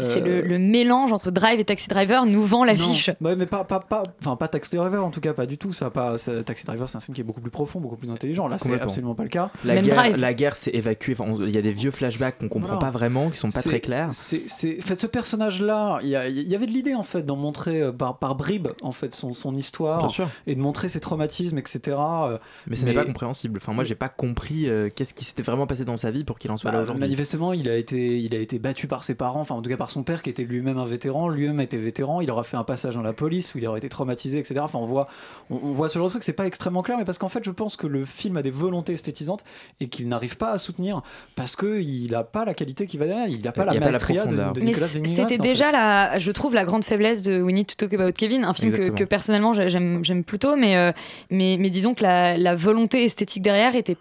C'est 0.03 0.21
Euh, 0.21 0.41
le, 0.41 0.47
le 0.47 0.59
mélange 0.59 1.11
entre 1.11 1.31
Drive 1.31 1.59
et 1.59 1.65
Taxi 1.65 1.87
Driver 1.87 2.25
nous 2.25 2.45
vend 2.45 2.63
l'affiche. 2.63 3.09
non. 3.19 3.29
Ouais, 3.29 3.35
mais 3.35 3.45
pas, 3.45 3.63
pas, 3.63 3.79
pas, 3.79 4.03
enfin, 4.21 4.35
pas 4.35 4.47
Taxi 4.47 4.75
Driver 4.75 5.03
en 5.05 5.09
tout 5.11 5.21
cas, 5.21 5.33
pas 5.33 5.45
du 5.45 5.57
tout. 5.57 5.73
Ça, 5.73 5.89
pas, 5.89 6.17
ça- 6.17 6.43
Taxi 6.43 6.65
Driver, 6.65 6.87
c'est 6.89 6.97
un 6.97 7.01
film 7.01 7.15
qui 7.15 7.21
est 7.21 7.23
beaucoup 7.23 7.41
plus 7.41 7.51
profond, 7.51 7.79
beaucoup 7.79 7.95
plus 7.97 8.09
intelligent. 8.11 8.47
Là, 8.47 8.57
c'est 8.57 8.79
absolument 8.79 9.15
pas 9.15 9.23
le 9.23 9.29
cas. 9.29 9.49
La 9.63 9.81
guerre, 9.81 10.17
la 10.17 10.33
guerre 10.33 10.55
s'est 10.55 10.71
évacuée, 10.73 11.15
enfin, 11.17 11.35
il 11.45 11.53
y 11.53 11.57
a 11.57 11.61
des 11.61 11.71
vieux 11.71 11.91
flashbacks 11.91 12.37
qu'on 12.39 12.49
comprend 12.49 12.75
Voilà. 12.75 12.79
pas 12.81 12.91
vraiment, 12.91 13.29
qui 13.29 13.37
sont 13.37 13.49
pas 13.49 13.59
C'est- 13.61 13.69
très 13.69 13.79
clairs. 13.79 14.09
C'est, 14.11 14.43
c'est, 14.47 14.77
en 14.77 14.85
fait, 14.85 14.99
ce 14.99 15.07
personnage-là, 15.07 15.99
il 16.03 16.09
y, 16.09 16.15
a- 16.15 16.27
il 16.27 16.47
y 16.47 16.55
avait 16.55 16.65
de 16.65 16.71
l'idée 16.71 16.95
en 16.95 17.03
fait 17.03 17.23
d'en 17.25 17.35
montrer 17.35 17.81
euh, 17.81 17.91
par, 17.91 18.17
par 18.17 18.35
bribes 18.35 18.69
en 18.81 18.91
fait 18.91 19.13
son, 19.13 19.33
son 19.33 19.55
histoire 19.55 19.99
Bien 19.99 20.09
sûr. 20.09 20.29
et 20.47 20.55
de 20.55 20.59
montrer 20.59 20.89
ses 20.89 20.99
traumatismes, 20.99 21.57
etc. 21.57 21.97
euh, 22.25 22.37
Mais 22.67 22.75
ce 22.75 22.85
n'est 22.85 22.93
pas 22.93 23.05
compréhensible. 23.05 23.59
Enfin, 23.61 23.73
moi, 23.73 23.83
j'ai 23.83 23.95
pas 23.95 24.09
compris 24.09 24.67
euh, 24.69 24.89
qu'est-ce 24.93 25.13
qui 25.13 25.23
s'était 25.25 25.43
vraiment 25.43 25.67
passé 25.67 25.85
dans 25.85 25.97
sa 25.97 26.11
vie 26.11 26.23
pour 26.23 26.37
qu'il 26.37 26.51
en 26.51 26.57
soit 26.57 26.71
là 26.71 26.77
Bah, 26.77 26.83
aujourd'hui. 26.83 27.01
manifestement, 27.01 27.53
il 27.53 27.69
a, 27.69 27.75
été, 27.77 28.19
il 28.19 28.33
a 28.35 28.39
été 28.39 28.59
battu 28.59 28.87
par 28.87 29.03
ses 29.03 29.15
parents, 29.15 29.41
enfin 29.41 29.55
en 29.55 29.61
tout 29.61 29.69
cas 29.69 29.77
par 29.77 29.88
son 29.89 30.03
père 30.03 30.21
qui 30.21 30.29
était 30.29 30.43
lui-même 30.43 30.77
un 30.77 30.85
vétéran. 30.85 31.27
Lui-même 31.29 31.59
était 31.59 31.77
vétéran. 31.77 32.21
Il 32.21 32.29
aura 32.31 32.43
fait 32.43 32.57
un 32.57 32.63
passage 32.63 32.95
dans 32.95 33.01
la 33.01 33.13
police 33.13 33.53
où 33.55 33.57
il 33.57 33.67
aurait 33.67 33.79
été 33.79 33.89
traumatisé, 33.89 34.39
etc. 34.39 34.61
Enfin, 34.63 34.79
on 34.79 34.85
voit, 34.85 35.07
on, 35.49 35.55
on 35.63 35.71
voit 35.73 35.89
ce 35.89 35.97
genre 35.97 36.07
de 36.07 36.11
truc. 36.11 36.23
C'est 36.23 36.33
pas 36.33 36.45
extrêmement 36.45 36.81
clair, 36.83 36.97
mais 36.97 37.05
parce 37.05 37.17
qu'en 37.17 37.27
fait, 37.29 37.43
je 37.43 37.51
pense 37.51 37.75
que 37.75 37.87
le 37.87 38.05
film 38.05 38.37
a 38.37 38.41
des 38.41 38.51
volontés 38.51 38.93
esthétisantes 38.93 39.43
et 39.79 39.87
qu'il 39.89 40.07
n'arrive 40.07 40.37
pas 40.37 40.51
à 40.51 40.57
soutenir 40.57 41.01
parce 41.35 41.55
qu'il 41.55 42.11
n'a 42.11 42.23
pas 42.23 42.45
la 42.45 42.53
qualité 42.53 42.85
qui 42.87 42.97
va 42.97 43.05
derrière. 43.07 43.27
Il 43.27 43.41
n'a 43.43 43.51
pas 43.51 43.63
Il 43.63 43.65
la 43.65 43.71
a 43.71 43.75
pas 43.75 43.85
la 43.85 43.91
maestria 43.91 44.25
de, 44.25 44.35
de 44.35 44.61
Mais 44.61 44.73
c'était 44.73 45.39
en 45.39 45.43
déjà 45.43 45.65
fait. 45.65 45.71
la, 45.71 46.19
je 46.19 46.31
trouve 46.31 46.53
la 46.53 46.65
grande 46.65 46.83
faiblesse 46.83 47.21
de 47.21 47.41
We 47.41 47.53
Need 47.53 47.67
to 47.67 47.75
Talk 47.75 47.93
About 47.93 48.13
Kevin, 48.13 48.45
un 48.45 48.53
film 48.53 48.71
que, 48.93 49.03
personnellement 49.03 49.53
j'ai- 49.53 49.69
j'aime 49.69 50.03
j'aime 50.03 50.23
plutôt, 50.23 50.55
mais, 50.55 50.75
euh, 50.77 50.91
mais, 51.29 51.57
mais 51.59 51.69
disons 51.69 51.93
que 51.93 52.03
la, 52.03 52.37
la 52.37 52.55
volonté 52.55 53.03
esthétique 53.05 53.43
derrière 53.43 53.75
était 53.75 53.97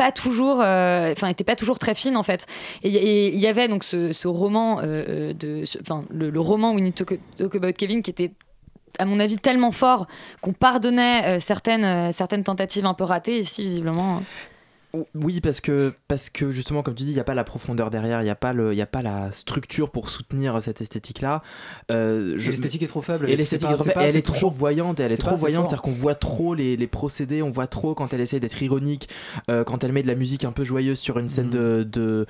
pas 0.00 0.12
toujours 0.12 0.60
euh, 0.62 1.12
enfin 1.12 1.28
était 1.28 1.44
pas 1.44 1.56
toujours 1.56 1.78
très 1.78 1.94
fine 1.94 2.16
en 2.16 2.22
fait. 2.22 2.46
Et 2.82 2.88
il 2.88 3.38
y- 3.38 3.46
avait 3.46 3.68
donc 3.68 3.84
ce, 3.84 4.12
roman 4.28 4.80
euh, 4.82 5.34
de 5.34 5.66
ce- 5.66 5.78
enfin 5.82 6.04
le, 6.10 6.30
le 6.30 6.40
roman 6.40 6.72
We 6.72 6.82
Need 6.82 6.94
to 6.94 7.04
Talk 7.36 7.54
About 7.54 7.72
Kevin 7.74 8.02
qui 8.02 8.10
était 8.10 8.32
à 8.98 9.04
mon 9.04 9.20
avis 9.20 9.36
tellement 9.36 9.72
fort 9.72 10.06
qu'on 10.40 10.54
pardonnait 10.54 11.36
euh, 11.36 11.40
certaines 11.40 11.84
euh, 11.84 12.12
certaines 12.12 12.44
tentatives 12.44 12.86
un 12.86 12.94
peu 12.94 13.04
ratées 13.04 13.38
ici 13.40 13.62
visiblement 13.62 14.16
euh, 14.16 14.20
Oui, 15.14 15.40
parce 15.40 15.60
que, 15.60 15.92
parce 16.08 16.30
que 16.30 16.50
justement, 16.50 16.82
comme 16.82 16.94
tu 16.94 17.04
dis, 17.04 17.10
il 17.10 17.14
n'y 17.14 17.20
a 17.20 17.24
pas 17.24 17.34
la 17.34 17.44
profondeur 17.44 17.90
derrière, 17.90 18.20
il 18.20 18.24
n'y 18.24 18.30
a, 18.30 18.34
pas 18.34 18.52
le- 18.52 18.72
il 18.72 18.76
y 18.76 18.82
a 18.82 18.86
pas 18.86 19.02
la 19.02 19.30
structure 19.32 19.90
pour 19.90 20.08
soutenir 20.08 20.60
cette 20.62 20.80
esthétique-là. 20.80 21.42
Euh, 21.90 22.34
je- 22.36 22.50
l'esthétique 22.50 22.82
est 22.82 22.86
trop 22.88 23.00
faible, 23.00 23.24
elle 23.26 23.30
Et 23.30 23.34
est- 23.34 23.36
l'esthétique 23.36 23.68
trop 23.68 23.78
faible, 23.84 23.94
pas 23.94 24.08
elle 24.08 24.16
est 24.16 24.22
trop 24.26 24.50
voyante, 24.50 24.98
elle 25.00 25.12
est, 25.12 25.16
trop 25.16 25.30
pas 25.30 25.36
voyante, 25.36 25.64
c'est-à-dire 25.66 25.82
qu'on 25.82 25.90
voit 25.92 26.14
trop 26.14 26.54
les, 26.54 26.76
les 26.76 26.86
procédés, 26.86 27.42
on 27.42 27.50
voit 27.50 27.66
trop 27.68 27.94
quand 27.94 28.12
elle 28.12 28.20
essaie 28.20 28.40
d'être 28.40 28.60
ironique, 28.62 29.08
euh, 29.50 29.64
quand 29.64 29.84
elle 29.84 29.92
met 29.92 30.02
de 30.02 30.08
la 30.08 30.14
musique 30.14 30.44
un 30.44 30.52
peu 30.52 30.64
joyeuse 30.64 30.98
sur 30.98 31.18
une 31.18 31.28
scène 31.28 31.50
de, 31.50 31.86
de, 31.90 32.26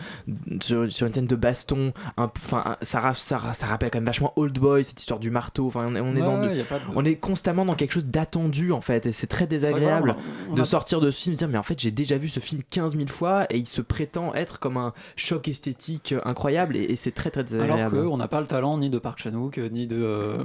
sur, 0.60 0.90
sur 0.92 1.06
une 1.06 1.12
scène 1.14 1.26
de 1.26 1.36
baston, 1.36 1.92
enfin 2.16 2.76
ça, 2.82 3.14
ça, 3.14 3.40
ça 3.54 3.66
rappelle 3.66 3.90
quand 3.90 3.98
même 3.98 4.06
vachement 4.06 4.32
Old 4.36 4.58
Boy, 4.58 4.84
cette 4.84 5.00
histoire 5.00 5.20
du 5.20 5.30
marteau. 5.30 5.66
Enfin, 5.66 5.86
on 5.88 5.96
est, 5.96 6.00
on 6.00 6.14
est 6.16 6.20
Ouais, 6.20 6.26
dans, 6.26 6.42
de- 6.42 6.48
ouais, 6.48 6.56
y 6.56 6.60
a 6.60 6.64
pas 6.64 6.78
de- 6.78 6.82
on 6.94 7.04
est 7.04 7.16
constamment 7.16 7.64
dans 7.64 7.74
quelque 7.74 7.92
chose 7.92 8.06
d'attendu 8.06 8.72
en 8.72 8.80
fait, 8.80 9.06
et 9.06 9.12
c'est 9.12 9.26
très 9.26 9.46
désagréable 9.46 10.10
vrai, 10.10 10.18
on 10.48 10.50
a- 10.50 10.52
on 10.52 10.54
de 10.54 10.64
sortir 10.64 11.00
de 11.00 11.10
ce 11.10 11.22
film 11.22 11.32
et 11.32 11.36
de 11.36 11.38
dire 11.38 11.48
mais 11.48 11.58
en 11.58 11.62
fait 11.62 11.78
j'ai 11.80 11.90
déjà 11.90 12.18
vu 12.18 12.28
ce 12.28 12.40
film 12.40 12.49
15 12.58 12.96
000 12.96 13.08
fois 13.08 13.46
et 13.50 13.58
il 13.58 13.66
se 13.66 13.80
prétend 13.82 14.34
être 14.34 14.58
comme 14.58 14.76
un 14.76 14.92
choc 15.16 15.48
esthétique 15.48 16.14
incroyable 16.24 16.76
et, 16.76 16.82
et 16.84 16.96
c'est 16.96 17.12
très 17.12 17.30
très 17.30 17.40
Alors 17.54 17.76
désagréable. 17.76 18.08
qu'on 18.08 18.16
n'a 18.16 18.28
pas 18.28 18.40
le 18.40 18.46
talent 18.46 18.78
ni 18.78 18.90
de 18.90 18.98
Park 18.98 19.20
Chan-wook, 19.20 19.58
ni 19.58 19.86
de, 19.86 19.96
euh, 20.02 20.44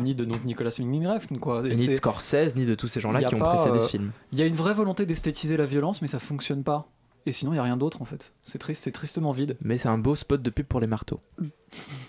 ni 0.00 0.14
de 0.14 0.24
donc, 0.24 0.44
Nicolas 0.44 0.70
Winding 0.78 1.06
Refn, 1.06 1.38
quoi. 1.38 1.62
Et 1.66 1.74
ni 1.74 1.86
de 1.86 1.92
Scorsese 1.92 2.54
ni 2.56 2.64
de 2.64 2.74
tous 2.74 2.88
ces 2.88 3.00
gens-là 3.00 3.22
qui 3.22 3.34
ont 3.34 3.38
pas, 3.38 3.54
précédé 3.54 3.76
euh, 3.76 3.80
ce 3.80 3.90
film. 3.90 4.10
Il 4.32 4.38
y 4.38 4.42
a 4.42 4.46
une 4.46 4.54
vraie 4.54 4.74
volonté 4.74 5.06
d'esthétiser 5.06 5.56
la 5.56 5.66
violence, 5.66 6.02
mais 6.02 6.08
ça 6.08 6.18
fonctionne 6.18 6.62
pas. 6.62 6.88
Et 7.24 7.32
sinon, 7.32 7.52
il 7.52 7.56
y 7.56 7.58
a 7.60 7.62
rien 7.62 7.76
d'autre 7.76 8.02
en 8.02 8.04
fait. 8.04 8.32
C'est 8.42 8.58
triste, 8.58 8.82
c'est 8.82 8.90
tristement 8.90 9.30
vide. 9.30 9.56
Mais 9.60 9.78
c'est 9.78 9.88
un 9.88 9.98
beau 9.98 10.16
spot 10.16 10.42
de 10.42 10.50
pub 10.50 10.66
pour 10.66 10.80
les 10.80 10.88
marteaux. 10.88 11.20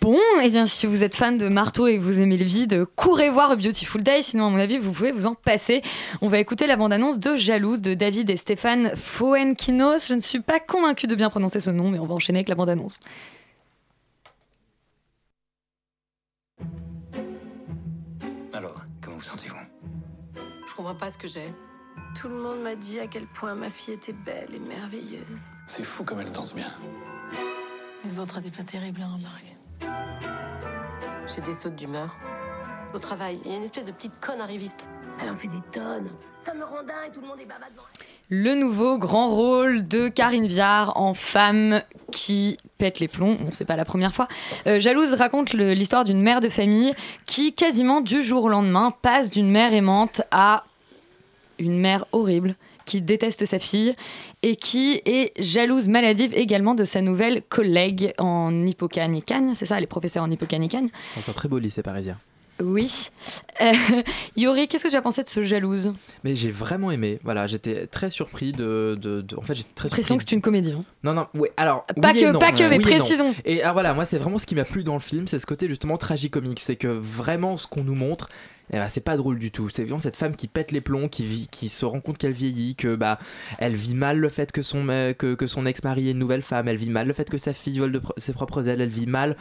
Bon, 0.02 0.18
et 0.44 0.50
bien 0.50 0.66
si 0.66 0.88
vous 0.88 1.04
êtes 1.04 1.16
fan 1.16 1.38
de 1.38 1.48
marteau 1.48 1.88
et 1.88 1.98
que 1.98 2.02
vous 2.02 2.20
aimez 2.20 2.38
le 2.38 2.44
vide, 2.44 2.86
courez 2.96 3.30
voir 3.30 3.52
A 3.52 3.56
Beautiful 3.56 4.04
Day, 4.04 4.24
sinon 4.24 4.48
à 4.48 4.50
mon 4.50 4.58
avis 4.58 4.78
vous 4.78 4.92
pouvez 4.92 5.12
vous 5.12 5.26
en 5.26 5.36
passer. 5.36 5.84
On 6.22 6.28
va 6.28 6.40
écouter 6.40 6.68
la 6.68 6.76
bande-annonce 6.76 7.20
de 7.20 7.36
Jalouse 7.36 7.80
de 7.80 7.94
David 7.94 8.30
et 8.30 8.38
Stéphane 8.38 8.96
Foenkinos. 8.96 10.08
Je 10.08 10.16
ne 10.16 10.20
suis 10.20 10.42
pas 10.42 10.60
convaincue 10.60 11.08
de 11.08 11.16
bien 11.16 11.30
prononcer 11.30 11.62
ce 11.62 11.70
nom, 11.70 11.90
mais 11.90 12.00
on 12.00 12.08
va 12.08 12.16
enchaîner 12.16 12.40
avec 12.40 12.50
la 12.50 12.56
bande-annonce. 12.56 13.00
Alors, 18.52 18.82
comment 19.02 19.18
vous 19.18 19.24
sentez-vous? 19.24 19.56
Je 20.68 20.74
comprends 20.74 20.96
pas 20.96 21.12
ce 21.12 21.18
que 21.18 21.28
j'ai. 21.28 21.54
Tout 22.20 22.30
le 22.30 22.36
monde 22.36 22.62
m'a 22.62 22.76
dit 22.76 23.00
à 23.00 23.08
quel 23.08 23.26
point 23.26 23.56
ma 23.56 23.70
fille 23.70 23.96
était 23.96 24.14
belle 24.14 24.54
et 24.54 24.60
merveilleuse. 24.60 25.56
C'est 25.68 25.84
fou 25.84 26.04
comme 26.04 26.22
elle 26.22 26.32
danse 26.32 26.54
bien. 26.54 26.72
Les 28.04 28.20
autres 28.20 28.38
étaient 28.40 28.52
pas 28.52 28.64
terribles, 28.64 29.02
hein, 29.02 29.20
Marc. 29.22 29.56
J'ai 31.34 31.42
des 31.42 31.54
sautes 31.54 31.76
d'humeur. 31.76 32.16
Au 32.94 33.00
travail, 33.00 33.40
il 33.44 33.52
y 33.52 33.54
a 33.54 33.58
une 33.58 33.64
espèce 33.64 33.86
de 33.86 33.92
petite 33.92 34.20
conne 34.20 34.42
arriviste. 34.42 34.90
Elle 35.22 35.30
en 35.30 35.34
fait 35.34 35.48
des 35.48 35.62
tonnes. 35.72 36.10
Ça 36.40 36.54
me 36.54 36.64
rend 36.64 36.84
dingue, 36.84 37.12
tout 37.14 37.22
le 37.22 37.28
monde 37.28 37.40
est 37.40 37.46
baba 37.46 37.66
devant 37.72 37.84
elle. 38.00 38.06
Le 38.30 38.56
nouveau 38.56 38.98
grand 38.98 39.30
rôle 39.30 39.88
de 39.88 40.08
Karine 40.08 40.48
Viard 40.48 40.98
en 40.98 41.14
femme 41.14 41.82
qui 42.12 42.58
pète 42.78 43.00
les 43.00 43.08
plombs. 43.08 43.36
Bon, 43.36 43.50
c'est 43.52 43.66
pas 43.66 43.76
la 43.76 43.86
première 43.86 44.14
fois. 44.14 44.28
Euh, 44.68 44.80
Jalouse 44.80 45.14
raconte 45.14 45.54
l'histoire 45.54 46.04
d'une 46.04 46.22
mère 46.22 46.40
de 46.40 46.50
famille 46.50 46.94
qui, 47.26 47.54
quasiment 47.54 48.02
du 48.02 48.24
jour 48.24 48.44
au 48.44 48.50
lendemain, 48.50 48.92
passe 49.02 49.30
d'une 49.30 49.50
mère 49.50 49.74
aimante 49.74 50.22
à 50.32 50.64
une 51.60 51.80
mère 51.80 52.06
horrible 52.12 52.56
qui 52.86 53.02
déteste 53.02 53.46
sa 53.46 53.60
fille 53.60 53.96
et 54.42 54.56
qui 54.58 55.02
est 55.06 55.32
jalouse 55.42 55.88
maladive 55.88 56.34
également 56.34 56.76
de 56.76 56.84
sa 56.84 57.02
nouvelle 57.02 57.42
collègue 57.44 58.14
en 58.18 58.66
hippocane 58.66 59.16
et 59.16 59.22
Cannes. 59.22 59.54
C'est 59.56 59.66
ça, 59.66 59.80
les 59.80 59.88
professeurs 59.88 60.24
en 60.24 60.30
hippocane 60.32 60.64
et 60.64 60.68
Cannes. 60.68 60.90
C'est 61.18 61.30
un 61.30 61.34
très 61.34 61.48
beau 61.48 61.60
lycée 61.60 61.82
parisien. 61.82 62.18
Oui. 62.62 63.10
Euh, 63.62 63.72
Yori, 64.38 64.68
qu'est-ce 64.68 64.84
que 64.84 64.90
tu 64.90 64.96
as 64.96 65.02
pensé 65.02 65.24
de 65.24 65.30
ce 65.30 65.42
jalouse? 65.44 65.94
Mais 66.24 66.36
j'ai 66.36 66.52
vraiment 66.52 66.92
aimé. 66.92 67.20
Voilà, 67.24 67.48
j'étais 67.48 67.88
très 67.88 68.10
surpris 68.12 68.52
de, 68.52 68.98
de, 69.02 69.22
de- 69.22 69.36
En 69.38 69.42
fait, 69.42 69.56
j'étais 69.56 69.74
très 69.74 69.88
L'impression 69.90 70.18
que 70.18 70.22
surpris. 70.22 70.30
c'est 70.30 70.36
une 70.36 70.42
comédie. 70.42 70.72
hein. 70.74 70.84
Non, 71.04 71.14
non, 71.14 71.28
ouais, 71.34 71.52
alors. 71.58 71.86
Pas 72.02 72.12
oui 72.12 72.20
et 72.20 72.22
que- 72.24 72.32
non. 72.32 72.40
pas 72.40 72.52
que, 72.52 72.64
mais 72.70 72.78
Oui 72.78 72.84
et 72.92 72.98
précisons. 72.98 73.34
Et 73.46 73.64
alors 73.64 73.74
voilà, 73.74 73.94
moi, 73.96 74.06
c'est 74.06 74.20
vraiment 74.20 74.38
ce 74.38 74.46
qui 74.46 74.54
m'a 74.56 74.66
plu 74.66 74.84
dans 74.84 74.94
le 74.94 75.00
film, 75.00 75.28
c'est 75.28 75.40
ce 75.40 75.46
côté 75.48 75.68
justement 75.68 75.98
tragicomique. 75.98 76.60
C'est 76.60 76.76
que 76.76 76.88
vraiment, 76.88 77.58
ce 77.58 77.66
qu'on 77.66 77.84
nous 77.84 77.96
montre, 77.96 78.30
eh 78.72 78.78
ben, 78.78 78.88
c'est 78.88 79.02
pas 79.02 79.18
drôle 79.18 79.40
du 79.40 79.52
tout. 79.52 79.70
C'est 79.70 79.84
vraiment 79.84 80.00
cette 80.00 80.18
femme 80.18 80.36
qui 80.36 80.48
pète 80.48 80.72
les 80.72 80.82
plombs, 80.82 81.08
qui, 81.10 81.26
vit, 81.26 81.48
qui 81.52 81.70
se 81.70 81.86
rend 81.86 82.00
compte 82.00 82.18
qu'elle 82.18 82.32
vieillit, 82.32 82.76
que 82.76 82.96
bah, 82.96 83.20
elle 83.60 83.76
vit 83.76 83.96
mal 83.96 84.18
le 84.18 84.30
fait 84.30 84.52
que 84.52 84.62
son, 84.62 84.86
que, 85.18 85.36
que 85.36 85.48
son 85.48 85.66
ex-mari 85.66 86.08
est 86.08 86.12
une 86.12 86.20
nouvelle 86.20 86.42
femme, 86.42 86.68
elle 86.68 86.78
vit 86.78 86.90
mal 86.90 87.08
le 87.08 87.14
fait 87.14 87.30
que 87.30 87.38
sa 87.38 87.54
fille 87.54 87.80
vole 87.80 87.92
de 87.92 88.00
pro- 88.00 88.14
ses 88.18 88.34
propres 88.34 88.68
ailes, 88.68 88.82
elle 88.82 88.90
vit 88.90 89.08
mal, 89.08 89.36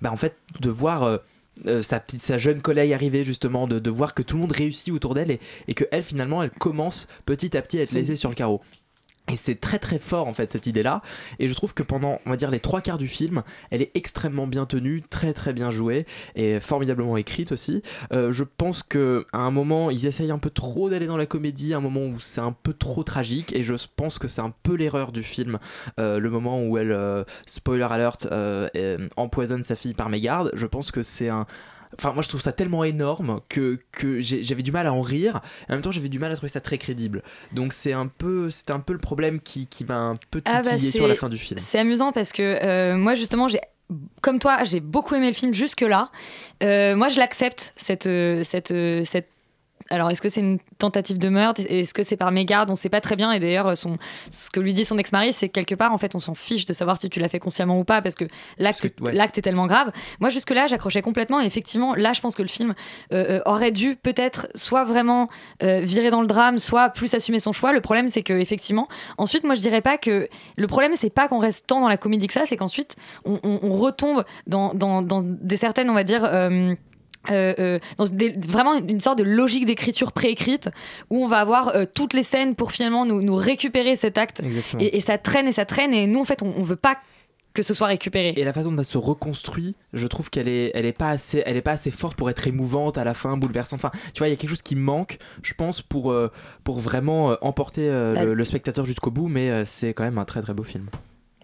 bah, 0.00 0.12
en 0.12 0.16
fait, 0.16 0.36
de 0.60 0.70
voir. 0.70 1.02
euh, 1.02 1.18
euh, 1.66 1.82
sa, 1.82 1.98
petite, 1.98 2.20
sa 2.20 2.38
jeune 2.38 2.62
collègue 2.62 2.92
arriver 2.92 3.24
justement, 3.24 3.66
de, 3.66 3.80
de 3.80 3.90
voir 3.90 4.14
que 4.14 4.22
tout 4.22 4.36
le 4.36 4.42
monde 4.42 4.52
réussit 4.52 4.94
autour 4.94 5.14
d'elle 5.14 5.32
et, 5.32 5.40
et 5.66 5.74
que 5.74 5.82
elle 5.90 6.04
finalement 6.04 6.40
elle 6.40 6.50
commence 6.50 7.08
petit 7.26 7.56
à 7.56 7.62
petit 7.62 7.80
à 7.80 7.82
être 7.82 7.90
laissée 7.90 8.14
sur 8.14 8.28
le 8.28 8.36
carreau. 8.36 8.60
Et 9.30 9.36
c'est 9.36 9.60
très 9.60 9.78
très 9.78 9.98
fort 9.98 10.26
en 10.26 10.32
fait 10.32 10.50
cette 10.50 10.66
idée-là. 10.66 11.02
Et 11.38 11.48
je 11.48 11.54
trouve 11.54 11.74
que 11.74 11.82
pendant, 11.82 12.18
on 12.26 12.30
va 12.30 12.36
dire, 12.36 12.50
les 12.50 12.60
trois 12.60 12.80
quarts 12.80 12.98
du 12.98 13.08
film, 13.08 13.42
elle 13.70 13.82
est 13.82 13.90
extrêmement 13.94 14.46
bien 14.46 14.66
tenue, 14.66 15.02
très 15.02 15.32
très 15.32 15.52
bien 15.52 15.70
jouée 15.70 16.06
et 16.34 16.60
formidablement 16.60 17.16
écrite 17.16 17.52
aussi. 17.52 17.82
Euh, 18.12 18.32
je 18.32 18.44
pense 18.44 18.82
que 18.82 19.26
à 19.32 19.38
un 19.38 19.50
moment, 19.50 19.90
ils 19.90 20.06
essayent 20.06 20.30
un 20.30 20.38
peu 20.38 20.50
trop 20.50 20.88
d'aller 20.90 21.06
dans 21.06 21.16
la 21.16 21.26
comédie, 21.26 21.74
un 21.74 21.80
moment 21.80 22.06
où 22.06 22.18
c'est 22.20 22.40
un 22.40 22.52
peu 22.52 22.72
trop 22.72 23.02
tragique. 23.02 23.54
Et 23.54 23.62
je 23.62 23.74
pense 23.96 24.18
que 24.18 24.28
c'est 24.28 24.40
un 24.40 24.52
peu 24.62 24.74
l'erreur 24.74 25.12
du 25.12 25.22
film, 25.22 25.58
euh, 25.98 26.18
le 26.18 26.30
moment 26.30 26.62
où 26.62 26.78
elle, 26.78 26.92
euh, 26.92 27.24
spoiler 27.46 27.86
alert, 27.88 28.28
euh, 28.30 28.68
euh, 28.76 29.08
empoisonne 29.16 29.64
sa 29.64 29.76
fille 29.76 29.94
par 29.94 30.08
mégarde. 30.08 30.50
Je 30.54 30.66
pense 30.66 30.90
que 30.90 31.02
c'est 31.02 31.28
un 31.28 31.46
Enfin, 31.96 32.12
moi 32.12 32.22
je 32.22 32.28
trouve 32.28 32.40
ça 32.40 32.52
tellement 32.52 32.84
énorme 32.84 33.40
que, 33.48 33.78
que 33.92 34.20
j'avais 34.20 34.62
du 34.62 34.72
mal 34.72 34.86
à 34.86 34.92
en 34.92 35.00
rire. 35.00 35.40
Et 35.68 35.72
en 35.72 35.74
même 35.76 35.82
temps, 35.82 35.90
j'avais 35.90 36.08
du 36.08 36.18
mal 36.18 36.30
à 36.32 36.36
trouver 36.36 36.48
ça 36.50 36.60
très 36.60 36.78
crédible. 36.78 37.22
Donc 37.52 37.72
c'est 37.72 37.92
un 37.92 38.06
peu, 38.06 38.50
c'était 38.50 38.72
un 38.72 38.80
peu 38.80 38.92
le 38.92 38.98
problème 38.98 39.40
qui, 39.40 39.66
qui 39.66 39.84
m'a 39.84 39.96
un 39.98 40.14
peu 40.30 40.40
Ah 40.44 40.62
bah, 40.62 40.72
titillé 40.72 40.90
c'est- 40.90 40.98
sur 40.98 41.08
la 41.08 41.14
fin 41.14 41.28
du 41.28 41.38
film. 41.38 41.58
C'est 41.64 41.78
amusant 41.78 42.12
parce 42.12 42.32
que 42.32 42.42
euh, 42.62 42.96
moi 42.96 43.14
justement 43.14 43.48
j'ai 43.48 43.60
comme 44.20 44.38
toi 44.38 44.64
j'ai 44.64 44.80
beaucoup 44.80 45.14
aimé 45.14 45.28
le 45.28 45.32
film 45.32 45.54
jusque 45.54 45.80
là. 45.80 46.10
moi 46.60 47.08
je 47.08 47.18
l'accepte 47.18 47.72
cette 47.76 48.06
euh, 48.06 48.42
cette 48.44 48.70
euh, 48.70 49.02
cette 49.04 49.28
alors, 49.90 50.10
est-ce 50.10 50.20
que 50.20 50.28
c'est 50.28 50.40
une 50.40 50.58
tentative 50.78 51.18
de 51.18 51.28
meurtre? 51.28 51.62
Est-ce 51.68 51.94
que 51.94 52.02
c'est 52.02 52.16
par 52.16 52.30
mégarde? 52.30 52.70
On 52.70 52.74
sait 52.74 52.88
pas 52.88 53.00
très 53.00 53.16
bien. 53.16 53.32
Et 53.32 53.40
d'ailleurs, 53.40 53.74
ce 53.76 54.50
que 54.50 54.60
lui 54.60 54.74
dit 54.74 54.84
son 54.84 54.98
ex-mari, 54.98 55.32
c'est 55.32 55.48
que 55.48 55.54
quelque 55.54 55.74
part, 55.74 55.92
en 55.92 55.98
fait, 55.98 56.14
on 56.14 56.20
s'en 56.20 56.34
fiche 56.34 56.66
de 56.66 56.72
savoir 56.72 57.00
si 57.00 57.08
tu 57.08 57.20
l'as 57.20 57.28
fait 57.28 57.38
consciemment 57.38 57.78
ou 57.78 57.84
pas, 57.84 58.02
parce 58.02 58.14
que 58.14 58.24
l'acte 58.58 58.84
ouais. 59.00 59.14
est 59.16 59.42
tellement 59.42 59.66
grave. 59.66 59.90
Moi, 60.20 60.30
jusque-là, 60.30 60.66
j'accrochais 60.66 61.02
complètement. 61.02 61.40
Et 61.40 61.46
effectivement, 61.46 61.94
là, 61.94 62.12
je 62.12 62.20
pense 62.20 62.34
que 62.34 62.42
le 62.42 62.48
film 62.48 62.74
euh, 63.12 63.38
euh, 63.38 63.40
aurait 63.46 63.72
dû 63.72 63.96
peut-être 63.96 64.46
soit 64.54 64.84
vraiment 64.84 65.28
euh, 65.62 65.80
virer 65.80 66.10
dans 66.10 66.20
le 66.20 66.26
drame, 66.26 66.58
soit 66.58 66.90
plus 66.90 67.14
assumer 67.14 67.40
son 67.40 67.52
choix. 67.52 67.72
Le 67.72 67.80
problème, 67.80 68.08
c'est 68.08 68.22
que 68.22 68.34
effectivement, 68.34 68.88
ensuite, 69.16 69.44
moi, 69.44 69.54
je 69.54 69.60
dirais 69.60 69.80
pas 69.80 69.98
que 69.98 70.28
le 70.56 70.66
problème, 70.66 70.92
c'est 70.94 71.10
pas 71.10 71.28
qu'on 71.28 71.38
reste 71.38 71.66
tant 71.66 71.80
dans 71.80 71.88
la 71.88 71.96
comédie 71.96 72.26
que 72.26 72.34
ça, 72.34 72.44
c'est 72.46 72.56
qu'ensuite, 72.56 72.96
on, 73.24 73.38
on- 73.42 73.60
on 73.62 73.72
retombe 73.76 74.24
dans, 74.46 74.74
dans, 74.74 75.02
dans 75.02 75.20
des 75.22 75.56
certaines, 75.56 75.90
on 75.90 75.94
va 75.94 76.04
dire. 76.04 76.24
euh, 76.24 76.74
euh, 77.30 77.54
euh, 77.58 77.78
dans 77.96 78.06
des- 78.06 78.30
vraiment 78.46 78.74
une 78.76 79.00
sorte 79.00 79.18
de 79.18 79.24
logique 79.24 79.66
d'écriture 79.66 80.12
préécrite 80.12 80.70
où 81.10 81.24
on 81.24 81.28
va 81.28 81.38
avoir 81.40 81.68
euh, 81.76 81.84
toutes 81.92 82.14
les 82.14 82.22
scènes 82.22 82.54
pour 82.54 82.72
finalement 82.72 83.04
nous, 83.04 83.22
nous 83.22 83.36
récupérer 83.36 83.96
cet 83.96 84.18
acte 84.18 84.40
et, 84.80 84.96
et 84.96 85.00
ça 85.00 85.18
traîne 85.18 85.46
et 85.46 85.52
ça 85.52 85.64
traîne 85.64 85.92
et 85.94 86.06
nous 86.06 86.20
en 86.20 86.24
fait 86.24 86.42
on, 86.42 86.52
on 86.56 86.62
veut 86.62 86.76
pas 86.76 86.98
que 87.54 87.62
ce 87.64 87.74
soit 87.74 87.88
récupéré 87.88 88.34
Et 88.36 88.44
la 88.44 88.52
façon 88.52 88.70
dont 88.70 88.78
elle 88.78 88.84
se 88.84 88.98
reconstruit, 88.98 89.74
je 89.92 90.06
trouve 90.06 90.30
qu'elle 90.30 90.46
est, 90.46 90.70
elle 90.74 90.86
est 90.86 90.92
pas 90.96 91.08
assez, 91.10 91.42
elle 91.44 91.56
est 91.56 91.62
pas 91.62 91.72
assez 91.72 91.90
forte 91.90 92.16
pour 92.16 92.30
être 92.30 92.46
émouvante 92.46 92.98
à 92.98 93.04
la 93.04 93.14
fin, 93.14 93.36
bouleversante. 93.36 93.80
Enfin, 93.84 93.90
tu 94.14 94.18
vois, 94.18 94.28
il 94.28 94.30
y 94.30 94.34
a 94.34 94.36
quelque 94.36 94.50
chose 94.50 94.62
qui 94.62 94.76
manque, 94.76 95.18
je 95.42 95.54
pense, 95.54 95.82
pour 95.82 96.12
euh, 96.12 96.30
pour 96.62 96.78
vraiment 96.78 97.32
euh, 97.32 97.36
emporter 97.40 97.88
euh, 97.90 98.14
Bah, 98.14 98.24
le, 98.26 98.34
le 98.34 98.44
spectateur 98.44 98.84
jusqu'au 98.86 99.10
bout. 99.10 99.26
Mais 99.26 99.50
euh, 99.50 99.64
c'est 99.64 99.92
quand 99.92 100.04
même 100.04 100.18
un 100.18 100.24
très 100.24 100.40
très 100.40 100.54
beau 100.54 100.62
film. 100.62 100.86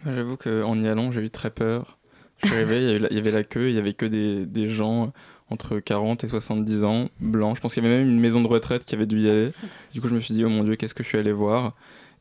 J'avoue 0.07 0.37
qu'en 0.37 0.81
y 0.81 0.87
allant, 0.87 1.11
j'ai 1.11 1.23
eu 1.23 1.31
très 1.31 1.51
peur. 1.51 1.99
Je 2.43 2.49
suis 2.49 2.57
arrivé, 2.57 2.77
il 2.83 2.85
y 2.85 2.91
avait 2.91 2.99
la- 2.99 3.09
il 3.11 3.17
y 3.17 3.19
avait 3.19 3.31
la 3.33 3.43
queue, 3.43 3.71
il 3.71 3.75
y 3.75 3.79
avait 3.79 3.95
que 3.95 4.07
des, 4.07 4.47
des 4.47 4.69
gens 4.69 5.13
entre 5.55 5.79
40 5.79 6.25
et 6.25 6.29
70 6.29 6.85
ans, 6.85 7.09
blancs. 7.21 7.57
Je 7.57 7.61
pense 7.61 7.75
qu'il 7.75 7.83
y 7.83 7.87
avait 7.87 7.99
même 7.99 8.09
une 8.09 8.21
maison 8.21 8.43
de 8.43 8.49
retraite 8.49 8.85
qui 8.85 8.95
avait 8.95 9.07
dû 9.07 9.21
y 9.21 9.31
aller. 9.31 9.53
Du 9.93 10.01
coup, 10.01 10.09
je 10.09 10.15
me 10.15 10.21
suis 10.21 10.35
dit, 10.35 10.45
oh 10.45 10.49
mon 10.49 10.65
dieu, 10.65 10.77
qu'est-ce 10.77 10.95
que 10.95 11.03
je 11.03 11.09
suis 11.09 11.19
allé 11.19 11.33
voir? 11.33 11.75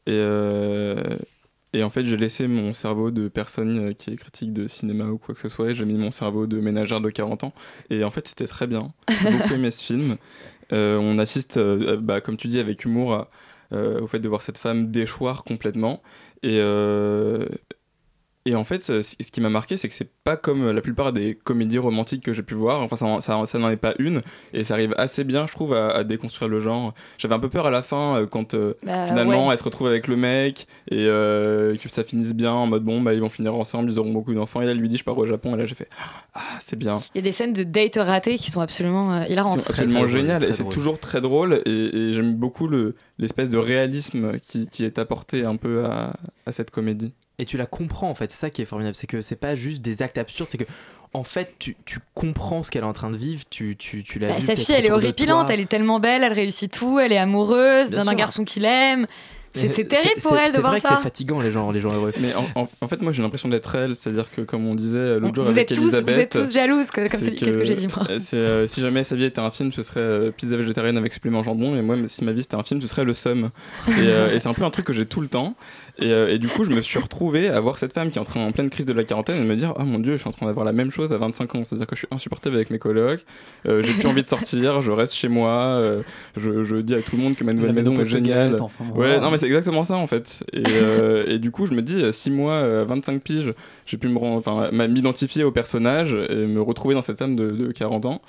Et, 0.06 0.12
euh, 0.12 1.18
en 1.76 1.90
fait, 1.90 2.06
j'ai 2.06 2.18
laissé 2.18 2.48
mon 2.48 2.72
cerveau 2.74 3.10
de 3.10 3.28
personne 3.28 3.90
euh, 3.90 3.94
qui 3.94 4.12
est 4.12 4.16
critique 4.16 4.54
de 4.54 4.68
cinéma 4.68 5.06
ou 5.06 5.18
quoi 5.18 5.34
que 5.34 5.42
ce 5.42 5.50
soit, 5.50 5.72
et 5.72 5.76
j'ai 5.76 5.86
mis 5.86 5.96
mon 5.96 6.12
cerveau 6.12 6.46
de 6.46 6.60
ménagère 6.60 7.02
de 7.02 7.10
40 7.10 7.46
ans. 7.46 7.54
Et 7.90 8.04
en 8.04 8.12
fait, 8.12 8.28
c'était 8.28 8.48
très 8.48 8.68
bien. 8.68 8.94
J'ai 9.10 9.32
beaucoup 9.32 9.54
aimé 9.54 9.72
ce 9.72 9.84
film. 9.84 10.18
Euh, 10.72 10.98
on 10.98 11.18
assiste, 11.18 11.60
bah, 11.60 12.22
comme 12.22 12.38
tu 12.38 12.48
dis, 12.48 12.60
avec 12.60 12.86
humour 12.86 13.28
au 13.72 14.06
fait 14.06 14.20
de 14.20 14.30
voir 14.30 14.44
cette 14.44 14.60
femme 14.60 14.92
déchoir 14.92 15.44
complètement. 15.44 16.04
Et 18.46 18.56
en 18.56 18.64
fait, 18.64 18.84
ce 18.84 19.02
ce 19.02 19.16
qui 19.32 19.40
m'a 19.42 19.50
marqué, 19.50 19.78
c'est 19.78 19.88
que 19.88 19.94
c'est 19.94 20.10
pas 20.24 20.36
comme 20.38 20.72
la 20.72 20.82
plupart 20.82 21.14
des 21.14 21.36
comédies 21.36 21.78
romantiques 21.78 22.24
que 22.24 22.34
j'ai 22.34 22.44
pu 22.44 22.54
voir. 22.56 22.82
Enfin, 22.82 22.96
ça, 22.96 23.22
ça, 23.22 23.46
ça 23.46 23.58
n'en 23.60 23.70
est 23.70 23.78
pas 23.78 23.94
une. 24.00 24.22
Et 24.54 24.64
ça 24.64 24.74
arrive 24.74 24.94
assez 24.98 25.24
bien, 25.24 25.48
je 25.48 25.54
trouve, 25.54 25.74
à, 25.74 25.92
à 25.92 26.04
déconstruire 26.04 26.50
le 26.50 26.60
genre. 26.60 26.94
J'avais 27.18 27.36
un 27.36 27.40
peu 27.40 27.50
peur 27.50 27.66
à 27.68 27.72
la 27.72 27.82
fin 27.82 28.18
euh, 28.18 28.26
quand 28.26 28.54
euh, 28.54 28.74
Bah, 28.86 29.06
finalement 29.08 29.48
ouais. 29.48 29.54
elle 29.54 29.58
se 29.60 29.64
retrouve 29.64 29.88
avec 29.88 30.08
le 30.08 30.16
mec 30.18 30.68
et 30.92 31.06
euh, 31.06 31.76
que 31.78 31.88
ça 31.90 32.04
finisse 32.04 32.34
bien 32.34 32.52
en 32.52 32.68
mode 32.68 32.84
bon, 32.84 33.00
bah 33.02 33.14
ils 33.14 33.22
vont 33.22 33.30
finir 33.30 33.54
ensemble, 33.56 33.90
ils 33.92 34.00
auront 34.00 34.12
beaucoup 34.12 34.34
d'enfants. 34.34 34.62
Et 34.62 34.66
là, 34.66 34.72
elle 34.72 34.78
lui 34.80 34.90
dit, 34.90 34.98
je 34.98 35.04
pars 35.04 35.18
au 35.18 35.26
Japon. 35.26 35.56
Et 35.56 35.58
là, 35.58 35.66
j'ai 35.66 35.76
fait 35.76 35.88
ah, 36.34 36.40
c'est 36.60 36.76
bien. 36.78 37.02
il 37.14 37.18
y 37.18 37.20
a 37.20 37.24
des 37.24 37.32
scènes 37.32 37.54
de 37.54 37.64
date 37.64 37.96
ratées 37.98 38.38
qui 38.38 38.52
sont 38.52 38.62
absolument 38.62 39.14
euh, 39.14 39.26
hilarantes 39.28 39.62
C'est 39.62 39.70
absolument 39.72 40.08
génial 40.08 40.44
et 40.44 40.54
c'est 40.54 40.68
toujours 40.70 41.00
très 41.00 41.22
drôle 41.22 41.62
et, 41.66 41.70
et 41.72 42.14
j'aime 42.14 42.36
beaucoup 42.36 42.68
le- 42.68 42.96
l'espèce 43.20 43.50
de 43.50 43.58
réalisme 43.58 44.40
qui, 44.40 44.68
qui 44.68 44.84
est 44.86 44.98
apporté 45.00 45.46
un 45.46 45.56
peu 45.56 45.86
à, 45.86 46.14
à 46.46 46.52
cette 46.52 46.72
comédie. 46.72 47.14
Et 47.40 47.46
tu 47.46 47.58
la 47.58 47.66
comprends 47.66 48.10
en 48.10 48.16
fait, 48.16 48.32
c'est 48.32 48.38
ça 48.38 48.50
qui 48.50 48.62
est 48.62 48.66
formidable, 48.66 48.96
c'est 48.96 49.08
que 49.08 49.22
c'est 49.22 49.36
pas 49.36 49.56
juste 49.56 49.82
des 49.82 50.02
actes 50.04 50.18
absurdes, 50.20 50.50
c'est 50.52 50.58
que 50.60 50.66
en 51.14 51.24
fait 51.24 51.56
tu, 51.60 51.76
tu 51.86 52.00
comprends 52.16 52.62
ce 52.64 52.70
qu'elle 52.72 52.84
est 52.84 52.88
en 52.88 52.94
train 52.94 53.10
de 53.10 53.18
vivre, 53.18 53.44
tu, 53.50 53.76
tu, 53.76 54.04
tu 54.04 54.20
l'as 54.20 54.28
Bah, 54.30 54.34
vu 54.36 54.46
sa 54.46 54.56
fille 54.56 54.76
elle 54.76 54.86
est 54.86 54.92
horripilante 54.92 55.50
elle 55.50 55.60
est 55.60 55.70
tellement 55.70 56.00
belle 56.00 56.24
elle 56.24 56.34
réussit 56.34 56.72
tout 56.72 57.00
elle 57.00 57.12
est 57.12 57.18
amoureuse 57.18 57.90
d'un 57.92 58.14
garçon 58.14 58.46
qu'il 58.46 58.66
aime 58.66 59.08
c'est 59.56 59.70
c'est 59.70 59.84
terrible 59.86 60.22
pour 60.22 60.32
c'est- 60.32 60.38
elle 60.38 60.48
de 60.48 60.52
C'est 60.56 60.60
voir 60.62 60.72
vrai 60.72 60.82
que 60.82 60.88
ça 60.88 60.96
c'est 60.98 61.04
fatigant 61.04 61.40
les 61.40 61.52
gens, 61.52 61.72
les 61.72 61.80
gens 61.80 61.94
heureux. 61.94 62.12
Mais 62.20 62.34
en, 62.36 62.62
en- 62.62 62.70
en 62.82 62.88
fait, 62.88 63.02
moi 63.02 63.12
j'ai 63.12 63.22
l'impression 63.22 63.50
d'être 63.50 63.76
elle, 63.76 63.96
c'est-à-dire 63.96 64.30
que 64.32 64.42
comme 64.42 64.66
on 64.68 64.76
disait 64.76 65.20
l'autre 65.20 65.36
jour 65.36 65.44
vous 65.46 65.52
avec 65.52 65.72
êtes, 65.72 65.78
tous, 65.78 65.84
vous 65.90 65.96
êtes 65.96 66.32
tous 66.32 66.54
jalouses 66.54 66.90
que- 66.92 67.10
comme 67.10 67.20
c'est 67.20 67.26
c'est- 67.28 67.32
qu'est-ce 67.36 67.58
que 67.58 67.66
j'ai 67.66 67.76
dit 67.76 67.88
moi 67.88 68.06
euh, 68.10 68.18
c'est, 68.20 68.38
euh, 68.38 68.68
si 68.68 68.82
jamais 68.82 69.04
sa 69.04 69.16
vie 69.16 69.26
était 69.26 69.40
un 69.42 69.52
film, 69.52 69.72
ce 69.72 69.84
serait 69.84 70.00
euh, 70.00 70.32
pizza 70.32 70.58
végétarienne 70.58 70.98
avec 70.98 71.14
supplément 71.14 71.44
jambon. 71.44 71.76
Et 71.76 71.82
moi, 71.82 71.96
si 72.08 72.24
ma 72.24 72.32
vie 72.32 72.42
c'était 72.44 72.56
un 72.56 72.64
film, 72.64 72.82
ce 72.82 72.88
serait 72.88 73.04
le 73.06 73.14
Somme. 73.14 73.52
Et, 73.88 73.92
euh, 74.00 74.34
et 74.36 74.40
c'est 74.40 74.50
un 74.50 74.54
peu 74.54 74.64
un 74.64 74.72
truc 74.72 74.86
que 74.86 74.94
j'ai 74.94 75.06
tout 75.06 75.22
le 75.22 75.28
temps. 75.28 75.56
Et, 76.00 76.06
euh, 76.12 76.34
et 76.34 76.40
du 76.40 76.48
coup, 76.48 76.64
je 76.64 76.72
me 76.72 76.82
suis 76.82 76.98
retrouvé 77.00 77.50
à 77.50 77.60
voir 77.60 77.78
cette 77.78 77.94
femme 77.94 78.10
qui 78.10 78.18
est 78.18 78.22
en 78.22 78.26
train 78.26 78.44
en 78.44 78.52
pleine 78.52 78.70
crise 78.72 78.86
de 78.88 78.94
la 78.94 79.04
quarantaine 79.04 79.40
et 79.42 79.46
me 79.46 79.56
dire 79.56 79.74
Oh 79.80 79.84
mon 79.84 80.00
dieu, 80.00 80.14
je 80.14 80.18
suis 80.20 80.28
en 80.28 80.32
train 80.32 80.48
d'avoir 80.48 80.66
la 80.66 80.72
même 80.74 80.90
chose 80.92 81.14
à 81.14 81.18
25 81.18 81.54
ans. 81.56 81.64
C'est-à-dire 81.66 81.86
que 81.88 81.96
je 81.96 82.00
suis 82.00 82.08
insupportable 82.12 82.56
avec 82.56 82.72
mes 82.72 82.80
colocs, 82.80 83.24
euh, 83.68 83.84
j'ai 83.84 83.94
plus 83.94 84.08
envie 84.08 84.24
de 84.24 84.28
sortir, 84.28 84.82
je 84.82 84.92
reste 84.92 85.14
chez 85.14 85.28
moi, 85.28 85.52
euh, 85.52 86.02
je, 86.38 86.64
je 86.64 86.78
dis 86.78 86.96
à 86.96 87.02
tout 87.02 87.16
le 87.16 87.22
monde 87.22 87.36
que 87.36 87.44
ma 87.44 87.54
nouvelle 87.54 87.74
maison 87.74 87.92
maison 87.92 88.02
est 88.02 88.10
géniale. 88.10 88.58
enfin, 88.60 88.86
ouais, 88.96 89.20
non, 89.20 89.30
mais 89.30 89.38
c'est 89.44 89.48
exactement 89.48 89.84
ça 89.84 89.98
en 89.98 90.08
fait. 90.08 90.46
Et, 90.54 90.64
euh, 90.68 91.38
du 91.38 91.52
coup, 91.52 91.66
je 91.66 91.74
me 91.74 91.82
dis 91.82 92.02
6 92.14 92.32
mois, 92.32 92.54
euh, 92.54 92.86
25 92.88 93.22
piges, 93.22 93.54
j'ai 93.86 93.98
pu 93.98 94.08
m'identifier 94.08 95.44
au 95.44 95.52
personnage 95.52 96.16
et 96.30 96.48
me 96.48 96.62
retrouver 96.62 96.96
dans 96.96 97.02
cette 97.02 97.20
femme 97.20 97.36
de, 97.36 97.52
de 97.52 97.72
40 97.74 98.06
ans. 98.06 98.22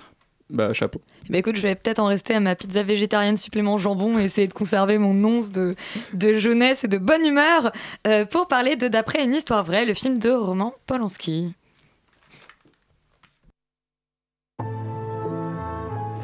Bah, 0.51 0.73
chapeau. 0.73 1.01
Bah 1.31 1.39
écoute, 1.39 1.57
je 1.57 1.63
vais 1.63 1.75
peut-être 1.75 2.01
en 2.01 2.07
rester 2.07 2.35
à 2.35 2.41
ma 2.41 2.55
pizza 2.55 2.83
végétarienne 2.83 3.37
supplément 3.37 3.79
jambon 3.79 4.19
et 4.19 4.25
essayer 4.25 4.47
de 4.47 4.53
conserver 4.53 4.99
mon 4.99 5.25
once 5.25 5.51
de, 5.51 5.75
de 6.13 6.39
jeunesse 6.39 6.85
et 6.85 6.89
de 6.89 6.99
bonne 6.99 7.25
humeur 7.25 7.73
euh, 8.07 8.27
pour 8.27 8.47
parler 8.47 8.77
de 8.77 8.89
D'après 8.89 9.25
une 9.25 9.35
histoire 9.35 9.65
vraie, 9.65 9.87
le 9.87 9.95
film 9.95 10.19
de 10.19 10.31
Roman 10.31 10.75
Polanski. 10.87 11.55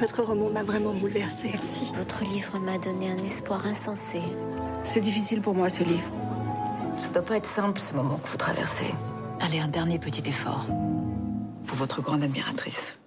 Votre 0.01 0.23
roman 0.23 0.49
m'a 0.49 0.63
vraiment 0.63 0.95
bouleversée. 0.95 1.51
Merci. 1.53 1.93
Votre 1.95 2.25
livre 2.25 2.59
m'a 2.59 2.79
donné 2.79 3.11
un 3.11 3.23
espoir 3.23 3.67
insensé. 3.67 4.23
C'est 4.83 5.01
difficile 5.01 5.43
pour 5.43 5.55
moi 5.55 5.69
ce 5.69 5.85
livre. 5.85 6.11
Ça 6.99 7.11
doit 7.11 7.23
pas 7.23 7.37
être 7.37 7.47
simple 7.47 7.79
ce 7.79 7.95
moment 7.95 8.17
que 8.17 8.27
vous 8.27 8.39
traversez. 8.39 8.87
Allez, 9.41 9.59
un 9.59 9.69
dernier 9.69 9.99
petit 9.99 10.27
effort. 10.27 10.65
Pour 11.67 11.77
votre 11.77 12.01
grande 12.01 12.23
admiratrice. 12.23 12.99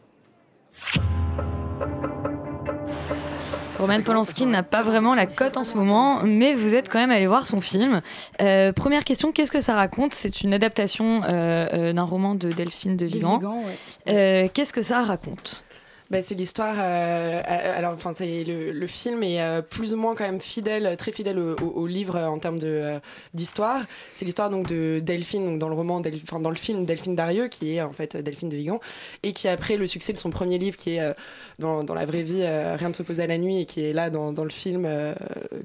Roman 3.79 4.01
Polanski 4.01 4.45
n'a 4.45 4.61
pas 4.61 4.83
vraiment 4.83 5.15
la 5.15 5.25
cote 5.25 5.57
en 5.57 5.63
ce 5.63 5.75
moment, 5.75 6.21
mais 6.23 6.53
vous 6.53 6.75
êtes 6.75 6.89
quand 6.89 6.99
même 6.99 7.11
allé 7.11 7.25
voir 7.25 7.47
son 7.47 7.59
film. 7.59 8.01
Euh, 8.39 8.71
première 8.71 9.03
question, 9.03 9.31
qu'est-ce 9.31 9.51
que 9.51 9.61
ça 9.61 9.73
raconte? 9.73 10.13
C'est 10.13 10.41
une 10.41 10.53
adaptation 10.53 11.23
euh, 11.23 11.67
euh, 11.73 11.93
d'un 11.93 12.03
roman 12.03 12.35
de 12.35 12.51
Delphine 12.51 12.95
de 12.97 13.05
Vigan. 13.05 13.39
Vigan, 13.39 13.63
ouais. 13.63 13.77
Euh, 14.13 14.47
qu'est-ce 14.53 14.73
que 14.73 14.83
ça 14.83 15.01
raconte? 15.01 15.65
Bah, 16.13 16.21
c'est 16.21 16.35
l'histoire. 16.35 16.75
euh, 16.77 17.41
euh, 17.41 17.41
alors, 17.77 17.93
enfin, 17.93 18.13
c'est 18.15 18.43
le, 18.43 18.71
le 18.71 18.85
film 18.87 19.23
est 19.23 19.41
euh, 19.41 19.63
plus 19.63 19.95
ou 19.95 19.97
moins 19.97 20.13
quand 20.13 20.23
même 20.25 20.39
fidèle, 20.39 20.95
très 20.95 21.11
fidèle 21.11 21.39
au, 21.39 21.55
au- 21.55 21.81
au 21.81 21.87
livre 21.87 22.19
en 22.19 22.37
termes 22.37 22.59
de 22.59 22.99
d'histoire. 23.33 23.81
C'est 24.13 24.23
l'histoire 24.23 24.51
donc 24.51 24.67
de 24.67 24.99
Delphine, 25.01 25.43
donc 25.43 25.57
dans 25.57 25.69
le 25.69 25.73
roman, 25.73 25.99
enfin 26.21 26.39
dans 26.39 26.51
le 26.51 26.55
film 26.55 26.85
Delphine 26.85 27.15
Darieux, 27.15 27.47
qui 27.47 27.73
est 27.75 27.81
en 27.81 27.93
fait 27.93 28.15
Delphine 28.15 28.49
de 28.49 28.55
Vigan, 28.55 28.79
et 29.23 29.33
qui 29.33 29.47
après 29.47 29.75
le 29.75 29.87
succès 29.87 30.13
de 30.13 30.19
son 30.19 30.29
premier 30.29 30.59
livre, 30.59 30.77
qui 30.77 30.97
est 30.97 31.15
dans, 31.57 31.83
dans 31.83 31.95
la 31.95 32.05
vraie 32.05 32.21
vie 32.21 32.43
Rien 32.45 32.89
ne 32.89 32.93
s'oppose 32.93 33.19
à 33.19 33.25
la 33.25 33.39
nuit, 33.39 33.61
et 33.61 33.65
qui 33.65 33.83
est 33.83 33.93
là 33.93 34.11
dans, 34.11 34.31
dans 34.33 34.43
le 34.43 34.51
film 34.51 34.87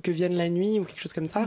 Que 0.02 0.10
vienne 0.10 0.34
la 0.34 0.48
nuit 0.48 0.78
ou 0.80 0.84
quelque 0.84 1.02
chose 1.02 1.12
comme 1.12 1.28
ça, 1.28 1.46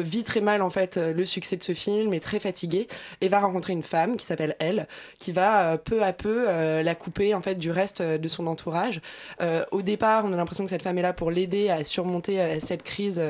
vit 0.00 0.22
très 0.22 0.40
mal 0.42 0.62
en 0.62 0.70
fait 0.70 0.96
le 0.96 1.24
succès 1.24 1.56
de 1.56 1.64
ce 1.64 1.74
film, 1.74 2.14
est 2.14 2.20
très 2.20 2.38
fatiguée 2.38 2.86
et 3.20 3.26
va 3.28 3.40
rencontrer 3.40 3.72
une 3.72 3.82
femme 3.82 4.16
qui 4.16 4.26
s'appelle 4.26 4.54
Elle, 4.60 4.86
qui 5.18 5.32
va 5.32 5.76
peu 5.76 6.04
à 6.04 6.12
peu 6.12 6.44
la 6.82 6.94
couper 6.94 7.34
en 7.34 7.40
fait 7.40 7.56
du 7.56 7.70
reste 7.72 7.79
euh, 8.00 8.18
de 8.18 8.28
son 8.28 8.46
entourage. 8.46 9.00
Euh, 9.40 9.64
au 9.70 9.82
départ, 9.82 10.24
on 10.24 10.32
a 10.32 10.36
l'impression 10.36 10.64
que 10.64 10.70
cette 10.70 10.82
femme 10.82 10.98
est 10.98 11.02
là 11.02 11.12
pour 11.12 11.30
l'aider 11.30 11.70
à 11.70 11.82
surmonter 11.84 12.40
euh, 12.40 12.58
cette 12.60 12.82
crise 12.82 13.20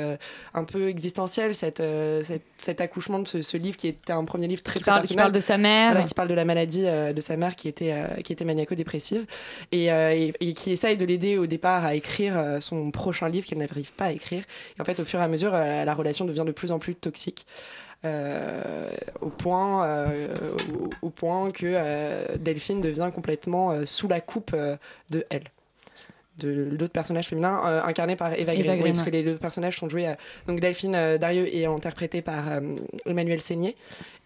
un 0.55 0.65
peu 0.65 0.89
existentielle, 0.89 1.55
cette, 1.55 1.83
cette- 2.23 2.43
cet 2.59 2.81
accouchement 2.81 3.19
de 3.21 3.27
ce, 3.29 3.43
ce 3.43 3.57
livre 3.57 3.77
qui 3.77 3.89
était 3.89 4.13
un 4.13 4.25
premier 4.25 4.47
livre 4.47 4.63
très 4.63 4.75
Qui 4.75 4.81
très 4.83 4.91
parle- 4.91 5.03
qui 5.03 5.15
personnel. 5.15 5.25
parle 5.25 5.33
de 5.33 5.41
sa 5.41 5.57
mère. 5.59 5.93
Voilà, 5.93 6.07
qui 6.07 6.15
parle 6.15 6.29
de 6.29 6.35
la 6.35 6.45
maladie 6.45 6.83
de 6.83 7.21
sa 7.21 7.37
mère 7.37 7.57
qui 7.57 7.69
était 7.69 7.95
qui 8.25 8.33
était 8.33 8.45
maniaco-dépressive 8.45 9.25
et, 9.73 9.87
et- 9.87 10.35
et 10.41 10.53
qui 10.53 10.73
essaye 10.73 10.97
de 10.97 11.05
l'aider 11.07 11.39
au 11.39 11.47
départ 11.47 11.85
à 11.85 11.95
écrire 11.95 12.59
son 12.61 12.91
prochain 12.91 13.29
livre 13.29 13.47
qu'elle 13.47 13.59
n'arrive 13.59 13.93
pas 13.93 14.07
à 14.07 14.13
écrire. 14.13 14.43
Et 14.77 14.81
en 14.81 14.85
fait, 14.85 15.01
au 15.01 15.05
fur 15.05 15.21
et 15.21 15.23
à 15.23 15.29
mesure, 15.29 15.53
la 15.53 15.95
relation 15.95 16.25
devient 16.25 16.45
de 16.47 16.53
plus 16.53 16.71
en 16.73 16.79
plus 16.79 16.95
toxique. 16.95 17.47
Euh, 18.05 18.91
au 19.21 19.29
point 19.29 19.85
euh, 19.85 20.29
au, 20.73 21.07
au 21.07 21.11
point 21.11 21.51
que 21.51 21.67
euh, 21.67 22.37
Delphine 22.39 22.81
devient 22.81 23.11
complètement 23.15 23.85
sous 23.87 24.09
la 24.09 24.21
coupe 24.21 24.55
de 25.11 25.27
elle. 25.31 25.45
De 26.39 26.71
l'autre 26.71 26.93
personnage 26.95 27.29
féminin 27.29 27.61
euh, 27.67 27.83
incarné 27.83 28.17
par 28.17 28.33
Eva 28.33 28.55
Green, 28.55 28.65
Eva 28.65 28.77
Green, 28.79 28.95
parce 28.95 29.05
que 29.05 29.11
les 29.11 29.23
deux 29.23 29.37
personnages 29.37 29.77
sont 29.77 29.91
joués 29.91 30.15
donc 30.47 30.59
Delphine 30.59 30.95
euh, 30.95 31.19
Darieux 31.19 31.55
est 31.55 31.67
interprétée 31.67 32.23
par 32.23 32.51
euh, 32.51 32.77
Emmanuel 33.05 33.43
Seigné 33.43 33.77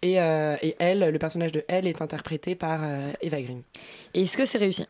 et, 0.01 0.13
et 0.13 0.75
elle 0.79 1.09
le 1.11 1.19
personnage 1.19 1.51
de 1.51 1.65
elle 1.67 1.87
est 1.87 2.01
interprété 2.01 2.55
par 2.55 2.79
Eva 3.21 3.41
Green. 3.41 3.63
Et 4.13 4.21
est-ce 4.21 4.37
que 4.37 4.45
c'est 4.45 4.59
réussi? 4.59 4.87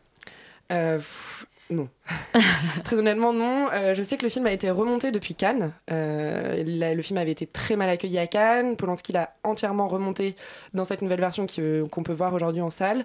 Pff, 0.68 1.46
non. 1.70 1.88
très 2.84 2.96
honnêtement, 2.96 3.32
non. 3.32 3.68
Euh, 3.72 3.94
je 3.94 4.02
sais 4.02 4.16
que 4.16 4.22
le 4.22 4.28
film 4.28 4.46
a 4.46 4.52
été 4.52 4.70
remonté 4.70 5.10
depuis 5.10 5.34
Cannes. 5.34 5.72
Euh, 5.90 6.62
le 6.64 7.02
film 7.02 7.18
avait 7.18 7.32
été 7.32 7.46
très 7.46 7.76
mal 7.76 7.88
accueilli 7.88 8.18
à 8.18 8.26
Cannes. 8.26 8.76
Polanski 8.76 9.12
l'a 9.12 9.34
entièrement 9.42 9.88
remonté 9.88 10.36
dans 10.74 10.84
cette 10.84 11.02
nouvelle 11.02 11.20
version 11.20 11.46
euh, 11.58 11.86
qu'on 11.88 12.02
peut 12.02 12.12
voir 12.12 12.34
aujourd'hui 12.34 12.62
en 12.62 12.70
salle. 12.70 13.04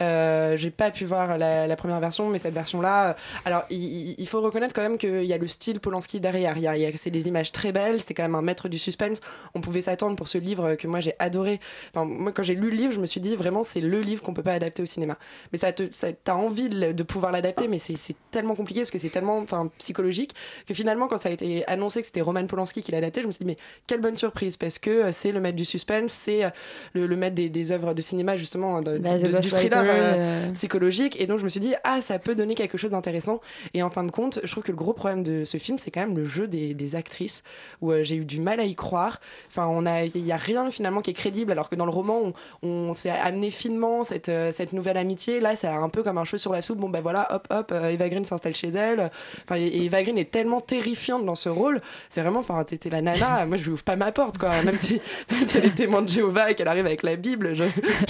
Euh, 0.00 0.56
j'ai 0.56 0.70
pas 0.70 0.90
pu 0.90 1.04
voir 1.04 1.38
la, 1.38 1.76
première 1.76 2.00
version, 2.00 2.28
mais 2.28 2.38
cette 2.38 2.54
version-là. 2.54 3.16
alors, 3.44 3.64
il, 3.70 4.26
faut 4.26 4.40
reconnaître 4.40 4.74
quand 4.74 4.82
même 4.82 4.98
qu'il 4.98 5.24
y 5.24 5.32
a 5.32 5.38
le 5.38 5.48
style 5.48 5.80
Polanski 5.80 6.20
derrière. 6.20 6.56
Il 6.56 6.62
y 6.62 6.66
a, 6.68 7.10
des 7.10 7.28
images 7.28 7.52
très 7.52 7.72
belles. 7.72 8.00
C'est 8.00 8.14
quand 8.14 8.22
même 8.22 8.34
un 8.34 8.42
maître 8.42 8.68
du 8.68 8.78
suspense. 8.78 9.20
On 9.54 9.60
pouvait 9.60 9.82
s'attendre 9.82 10.16
pour 10.16 10.28
ce 10.28 10.38
livre 10.38 10.74
que 10.74 10.86
moi 10.86 11.00
j'ai 11.00 11.14
adoré. 11.18 11.60
Moi, 11.94 12.32
quand 12.32 12.42
j'ai 12.42 12.54
lu 12.54 12.70
le 12.70 12.76
livre, 12.76 12.92
je 12.92 13.00
me 13.00 13.06
suis 13.06 13.20
dit 13.20 13.34
vraiment, 13.36 13.62
c'est 13.62 13.80
le 13.80 14.00
livre 14.00 14.22
qu'on 14.22 14.34
peut 14.34 14.42
pas 14.42 14.54
adapter 14.54 14.82
au 14.82 14.86
cinéma. 14.86 15.16
Mais 15.52 15.58
ça 15.58 15.72
t'as 15.72 16.34
envie 16.34 16.68
de, 16.68 17.02
pouvoir 17.02 17.32
l'adapter, 17.32 17.68
mais 17.68 17.78
c'est, 17.78 17.96
c'est 17.96 18.16
tellement 18.42 18.54
compliqué 18.54 18.80
parce 18.80 18.90
que 18.90 18.98
c'est 18.98 19.08
tellement 19.08 19.44
psychologique 19.78 20.34
que 20.66 20.74
finalement, 20.74 21.08
quand 21.08 21.16
ça 21.18 21.28
a 21.28 21.32
été 21.32 21.66
annoncé 21.68 22.00
que 22.00 22.06
c'était 22.06 22.20
Roman 22.20 22.46
Polanski 22.46 22.82
qui 22.82 22.92
l'adaptait, 22.92 23.22
je 23.22 23.26
me 23.26 23.32
suis 23.32 23.44
dit, 23.44 23.46
mais 23.46 23.56
quelle 23.86 24.00
bonne 24.00 24.16
surprise 24.16 24.56
parce 24.56 24.78
que 24.78 24.90
euh, 24.90 25.12
c'est 25.12 25.32
le 25.32 25.40
maître 25.40 25.56
du 25.56 25.64
suspense, 25.64 26.12
c'est 26.12 26.44
euh, 26.44 26.50
le, 26.92 27.06
le 27.06 27.16
maître 27.16 27.34
des, 27.34 27.48
des 27.48 27.72
œuvres 27.72 27.94
de 27.94 28.02
cinéma, 28.02 28.36
justement, 28.36 28.82
de, 28.82 28.98
Bah, 28.98 29.18
de- 29.18 29.38
du 29.40 29.48
thriller 29.48 29.84
euh, 29.86 30.52
psychologique. 30.52 31.20
Et 31.20 31.26
donc, 31.26 31.38
je 31.38 31.44
me 31.44 31.48
suis 31.48 31.60
dit, 31.60 31.74
ah, 31.84 32.00
ça 32.00 32.18
peut 32.18 32.34
donner 32.34 32.54
quelque 32.54 32.76
chose 32.78 32.90
d'intéressant. 32.90 33.40
Et 33.74 33.82
en 33.82 33.90
fin 33.90 34.04
de 34.04 34.10
compte, 34.10 34.40
je 34.44 34.50
trouve 34.50 34.64
que 34.64 34.72
le 34.72 34.76
gros 34.76 34.92
problème 34.92 35.22
de 35.22 35.44
ce 35.44 35.56
film, 35.58 35.78
c'est 35.78 35.90
quand 35.90 36.00
même 36.00 36.16
le 36.16 36.24
jeu 36.24 36.48
des, 36.48 36.74
des 36.74 36.94
actrices, 36.96 37.42
où 37.80 37.92
euh, 37.92 38.02
j'ai 38.02 38.16
eu 38.16 38.24
du 38.24 38.40
mal 38.40 38.60
à 38.60 38.64
y 38.64 38.74
croire. 38.74 39.20
Enfin, 39.48 39.66
on 39.68 39.86
a, 39.86 40.04
il 40.04 40.26
y 40.26 40.32
a 40.32 40.36
rien 40.36 40.70
finalement 40.70 41.00
qui 41.00 41.10
est 41.10 41.14
crédible, 41.14 41.52
alors 41.52 41.68
que 41.70 41.76
dans 41.76 41.86
le 41.86 41.90
roman, 41.92 42.32
on, 42.62 42.68
on 42.68 42.92
s'est 42.92 43.10
amené 43.10 43.50
finement 43.50 44.02
cette, 44.04 44.30
cette 44.52 44.72
nouvelle 44.72 44.96
amitié. 44.96 45.40
Là, 45.40 45.54
c'est 45.56 45.68
un 45.68 45.88
peu 45.88 46.02
comme 46.02 46.18
un 46.18 46.24
cheveu 46.24 46.38
sur 46.38 46.52
la 46.52 46.62
soupe. 46.62 46.78
Bon, 46.78 46.88
ben 46.90 47.00
voilà, 47.00 47.28
hop, 47.34 47.46
hop, 47.50 47.72
Eva 47.72 48.08
Green 48.08 48.24
s'installe 48.32 48.54
chez 48.54 48.68
elle. 48.68 49.10
Enfin, 49.44 49.56
et, 49.56 49.66
et 49.66 49.84
Eva 49.84 50.02
Green 50.02 50.18
est 50.18 50.30
tellement 50.30 50.60
terrifiante 50.60 51.24
dans 51.24 51.34
ce 51.34 51.48
rôle. 51.48 51.80
C'est 52.10 52.20
vraiment, 52.22 52.40
enfin, 52.40 52.62
t'es 52.64 52.90
la 52.90 53.02
nana. 53.02 53.46
Moi, 53.46 53.56
je 53.56 53.64
lui 53.64 53.70
ouvre 53.72 53.84
pas 53.84 53.96
ma 53.96 54.12
porte, 54.12 54.38
quoi. 54.38 54.62
Même 54.62 54.78
si, 54.78 55.00
même 55.30 55.46
si 55.46 55.58
elle 55.58 55.66
est 55.66 55.74
témoin 55.74 56.02
de 56.02 56.08
Jéhovah 56.08 56.50
et 56.50 56.54
qu'elle 56.54 56.68
arrive 56.68 56.86
avec 56.86 57.02
la 57.02 57.16
Bible, 57.16 57.54
je, 57.54 57.64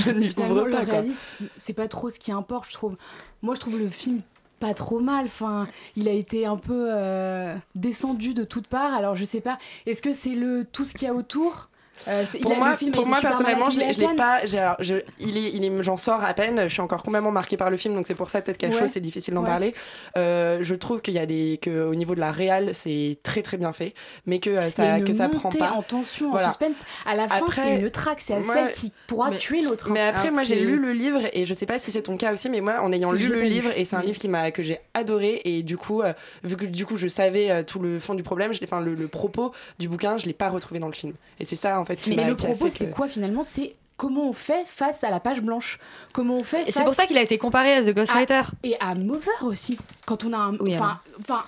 je 0.04 0.10
ne 0.10 0.20
lui 0.20 0.34
ouvre 0.38 0.64
le 0.64 0.70
pas, 0.70 0.84
quoi. 0.84 0.94
réalisme, 0.94 1.46
c'est 1.56 1.72
pas 1.72 1.88
trop 1.88 2.10
ce 2.10 2.18
qui 2.18 2.32
importe, 2.32 2.68
je 2.68 2.74
trouve. 2.74 2.96
Moi, 3.42 3.54
je 3.54 3.60
trouve 3.60 3.78
le 3.78 3.88
film 3.88 4.20
pas 4.60 4.74
trop 4.74 5.00
mal. 5.00 5.24
Enfin, 5.26 5.66
il 5.96 6.08
a 6.08 6.12
été 6.12 6.46
un 6.46 6.56
peu 6.56 6.86
euh, 6.90 7.54
descendu 7.74 8.32
de 8.32 8.44
toutes 8.44 8.68
parts. 8.68 8.94
Alors, 8.94 9.16
je 9.16 9.24
sais 9.24 9.40
pas. 9.40 9.58
Est-ce 9.86 10.02
que 10.02 10.12
c'est 10.12 10.34
le 10.34 10.64
tout 10.64 10.84
ce 10.84 10.94
qu'il 10.94 11.08
y 11.08 11.10
a 11.10 11.14
autour 11.14 11.68
Euh, 12.08 12.24
pour 12.40 12.56
moi, 12.56 12.76
pour 12.92 13.04
personnellement, 13.20 13.70
je 13.70 13.78
l'ai 13.78 14.04
à 14.04 14.14
pas. 14.14 14.40
alors, 14.58 14.76
je, 14.80 14.94
il 15.20 15.36
est, 15.36 15.52
il 15.52 15.82
j'en 15.82 15.96
sors 15.96 16.22
à 16.24 16.34
peine. 16.34 16.62
Je 16.64 16.72
suis 16.72 16.80
encore 16.80 17.02
complètement 17.02 17.30
marquée 17.30 17.56
par 17.56 17.70
le 17.70 17.76
film, 17.76 17.94
donc 17.94 18.06
c'est 18.06 18.14
pour 18.14 18.30
ça 18.30 18.42
peut-être 18.42 18.58
quelque 18.58 18.74
Ouais. 18.74 18.80
chose 18.80 18.90
c'est 18.92 19.00
difficile 19.00 19.34
d'en 19.34 19.42
Ouais. 19.42 19.48
parler. 19.48 19.74
Euh, 20.16 20.58
je 20.62 20.74
trouve 20.74 21.00
qu'il 21.00 21.14
y 21.14 21.18
a 21.18 21.26
des, 21.26 21.58
que 21.62 21.84
au 21.84 21.94
niveau 21.94 22.14
de 22.14 22.20
la 22.20 22.32
réal, 22.32 22.74
c'est 22.74 23.18
très 23.22 23.42
très 23.42 23.56
bien 23.56 23.72
fait, 23.72 23.94
mais 24.26 24.38
que 24.40 24.50
euh, 24.50 24.70
ça, 24.70 25.00
que 25.00 25.12
ça 25.12 25.28
prend 25.28 25.48
pas. 25.50 25.72
en 25.72 25.82
tension, 25.82 26.30
Voilà. 26.30 26.46
en 26.46 26.50
suspense. 26.50 26.76
À 27.06 27.14
la 27.14 27.28
fin, 27.28 27.44
c'est 27.54 27.76
une 27.76 27.90
traque, 27.90 28.20
c'est 28.20 28.34
Ouais. 28.34 28.42
celle 28.52 28.68
qui 28.68 28.92
pourra 29.06 29.30
Mais- 29.30 29.38
tuer 29.38 29.62
l'autre. 29.62 29.86
hein. 29.88 29.94
Mais 29.94 30.00
après, 30.00 30.30
moi, 30.30 30.44
j'ai 30.44 30.60
lu 30.60 30.76
le 30.78 30.92
livre 30.92 31.20
et 31.32 31.46
je 31.46 31.54
sais 31.54 31.66
pas 31.66 31.78
si 31.78 31.90
c'est 31.92 32.02
ton 32.02 32.16
cas 32.16 32.32
aussi, 32.32 32.48
mais 32.50 32.60
moi, 32.60 32.80
en 32.82 32.92
ayant 32.92 33.12
lu 33.12 33.28
le 33.28 33.42
livre, 33.42 33.70
et 33.76 33.84
c'est 33.84 33.96
un 33.96 34.02
livre 34.02 34.18
qui 34.18 34.28
m'a 34.28 34.50
que 34.50 34.62
j'ai 34.62 34.78
adoré, 34.94 35.40
et 35.44 35.62
du 35.62 35.76
coup, 35.76 36.02
vu 36.42 36.56
que 36.56 36.64
du 36.64 36.86
coup, 36.86 36.96
je 36.96 37.06
savais 37.08 37.64
tout 37.64 37.78
le 37.78 37.98
fond 37.98 38.14
du 38.14 38.22
problème, 38.22 38.52
enfin, 38.64 38.80
le 38.80 39.08
propos 39.08 39.52
du 39.78 39.88
bouquin, 39.88 40.18
je 40.18 40.26
l'ai 40.26 40.32
pas 40.32 40.48
retrouvé 40.48 40.80
dans 40.80 40.86
le 40.88 40.92
film. 40.92 41.12
Et 41.40 41.44
c'est 41.44 41.56
ça, 41.56 41.78
en 41.80 41.84
fait, 41.84 41.91
qui 41.94 42.10
Mais 42.10 42.16
m'a 42.16 42.28
le 42.28 42.36
propos, 42.36 42.68
c'est 42.70 42.86
que- 42.90 42.94
quoi 42.94 43.08
finalement? 43.08 43.42
C'est 43.44 43.76
comment 43.96 44.28
on 44.28 44.32
fait 44.32 44.64
face 44.66 45.04
à 45.04 45.10
la 45.10 45.20
page 45.20 45.40
blanche? 45.42 45.78
Comment 46.12 46.36
on 46.36 46.44
fait 46.44 46.64
c'est 46.66 46.72
face 46.72 46.84
pour 46.84 46.94
ça 46.94 47.06
qu'il 47.06 47.16
a 47.18 47.22
été 47.22 47.38
comparé 47.38 47.72
à 47.74 47.82
The 47.84 47.94
Ghostwriter. 47.94 48.34
à- 48.34 48.44
et 48.64 48.76
à 48.80 48.94
Mover 48.94 49.30
aussi. 49.42 49.78
Quand 50.06 50.24
on 50.24 50.32
a 50.32 50.38
un. 50.38 50.56
Oui, 50.58 50.74
Enfin, 50.74 50.98
enfin, 51.20 51.44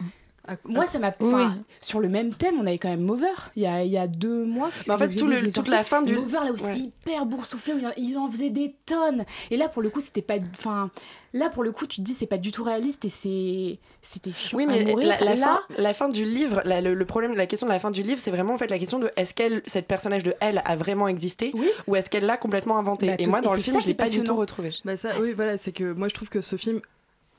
moi, 0.65 0.87
ça 0.87 0.99
m'a. 0.99 1.13
Oui. 1.21 1.43
Sur 1.81 2.01
le 2.01 2.09
même 2.09 2.33
thème, 2.35 2.57
on 2.61 2.67
avait 2.67 2.79
quand 2.79 2.91
même 2.91 3.01
Mover 3.03 3.27
il 3.57 3.63
y 3.63 3.67
a, 3.67 3.83
il 3.83 3.91
y 3.91 3.99
a 3.99 4.07
deux 4.07 4.45
mois. 4.45 4.71
Mais 4.87 4.93
en 4.95 4.99
fait, 4.99 5.09
tout 5.15 5.27
le- 5.27 5.51
toute 5.53 5.69
la 5.69 5.83
fin 5.85 6.03
du- 6.03 6.15
Mover, 6.15 6.41
là 6.45 6.53
où 6.53 6.59
c'était 6.59 6.73
Ouais. 6.73 6.79
hyper 6.79 7.27
boursouflé, 7.27 7.73
où 7.75 7.79
il 7.97 8.17
en 8.19 8.31
faisait 8.31 8.51
des 8.51 8.75
tonnes. 8.87 9.25
Et 9.51 9.57
là, 9.57 9.69
pour 9.69 9.83
le 9.83 9.91
coup, 9.91 10.01
c'était 10.01 10.23
pas. 10.23 10.35
Enfin, 10.57 10.91
là, 11.35 11.51
pour 11.51 11.63
le 11.63 11.71
coup, 11.73 11.87
tu 11.87 11.97
te 11.99 12.03
dis, 12.03 12.15
c'est 12.15 12.25
pas 12.27 12.39
du 12.39 12.51
tout 12.53 12.65
réaliste 12.65 13.05
et 13.05 13.11
c'est. 13.11 13.79
C'était 14.01 14.33
chiant. 14.33 14.57
Oui, 14.57 14.65
à 14.65 14.67
mais 14.69 14.85
mourir. 14.85 15.07
la, 15.09 15.19
la 15.21 15.35
là, 15.35 15.47
fin, 15.47 15.83
la 15.83 15.93
fin 15.93 16.09
du 16.09 16.25
livre, 16.25 16.63
la- 16.65 16.81
le, 16.81 16.95
le 16.95 17.05
problème, 17.05 17.35
la 17.37 17.47
question 17.47 17.67
de 17.67 17.73
la 17.73 17.79
fin 17.81 17.91
du 17.91 18.01
livre, 18.03 18.19
c'est 18.23 18.31
vraiment 18.31 18.55
en 18.55 18.59
fait 18.59 18.71
la 18.71 18.79
question 18.79 18.99
de 18.99 19.11
est-ce 19.17 19.35
qu'elle, 19.35 19.63
cette 19.67 19.87
personnage 19.87 20.23
de 20.23 20.35
elle, 20.41 20.63
a 20.65 20.77
vraiment 20.77 21.07
existé 21.09 21.53
ou 21.87 21.97
est-ce 21.97 22.09
qu'elle 22.09 22.25
l'a 22.25 22.37
complètement 22.39 22.79
inventé 22.79 23.09
Bah, 23.09 23.17
Et 23.19 23.25
tout- 23.25 23.31
moi, 23.31 23.41
dans 23.43 23.53
et 23.53 23.57
le 23.59 23.63
film, 23.63 23.81
je 23.81 23.87
l'ai 23.87 23.95
pas 23.95 24.09
du 24.09 24.23
tout 24.23 24.35
retrouvé. 24.37 24.73
Bah 24.87 24.97
ça, 24.97 25.11
oui, 25.21 25.33
voilà, 25.35 25.57
c'est 25.59 25.73
que 25.73 25.93
moi 25.93 26.09
je 26.09 26.15
trouve 26.15 26.29
que 26.31 26.41
ce 26.41 26.57
film 26.57 26.81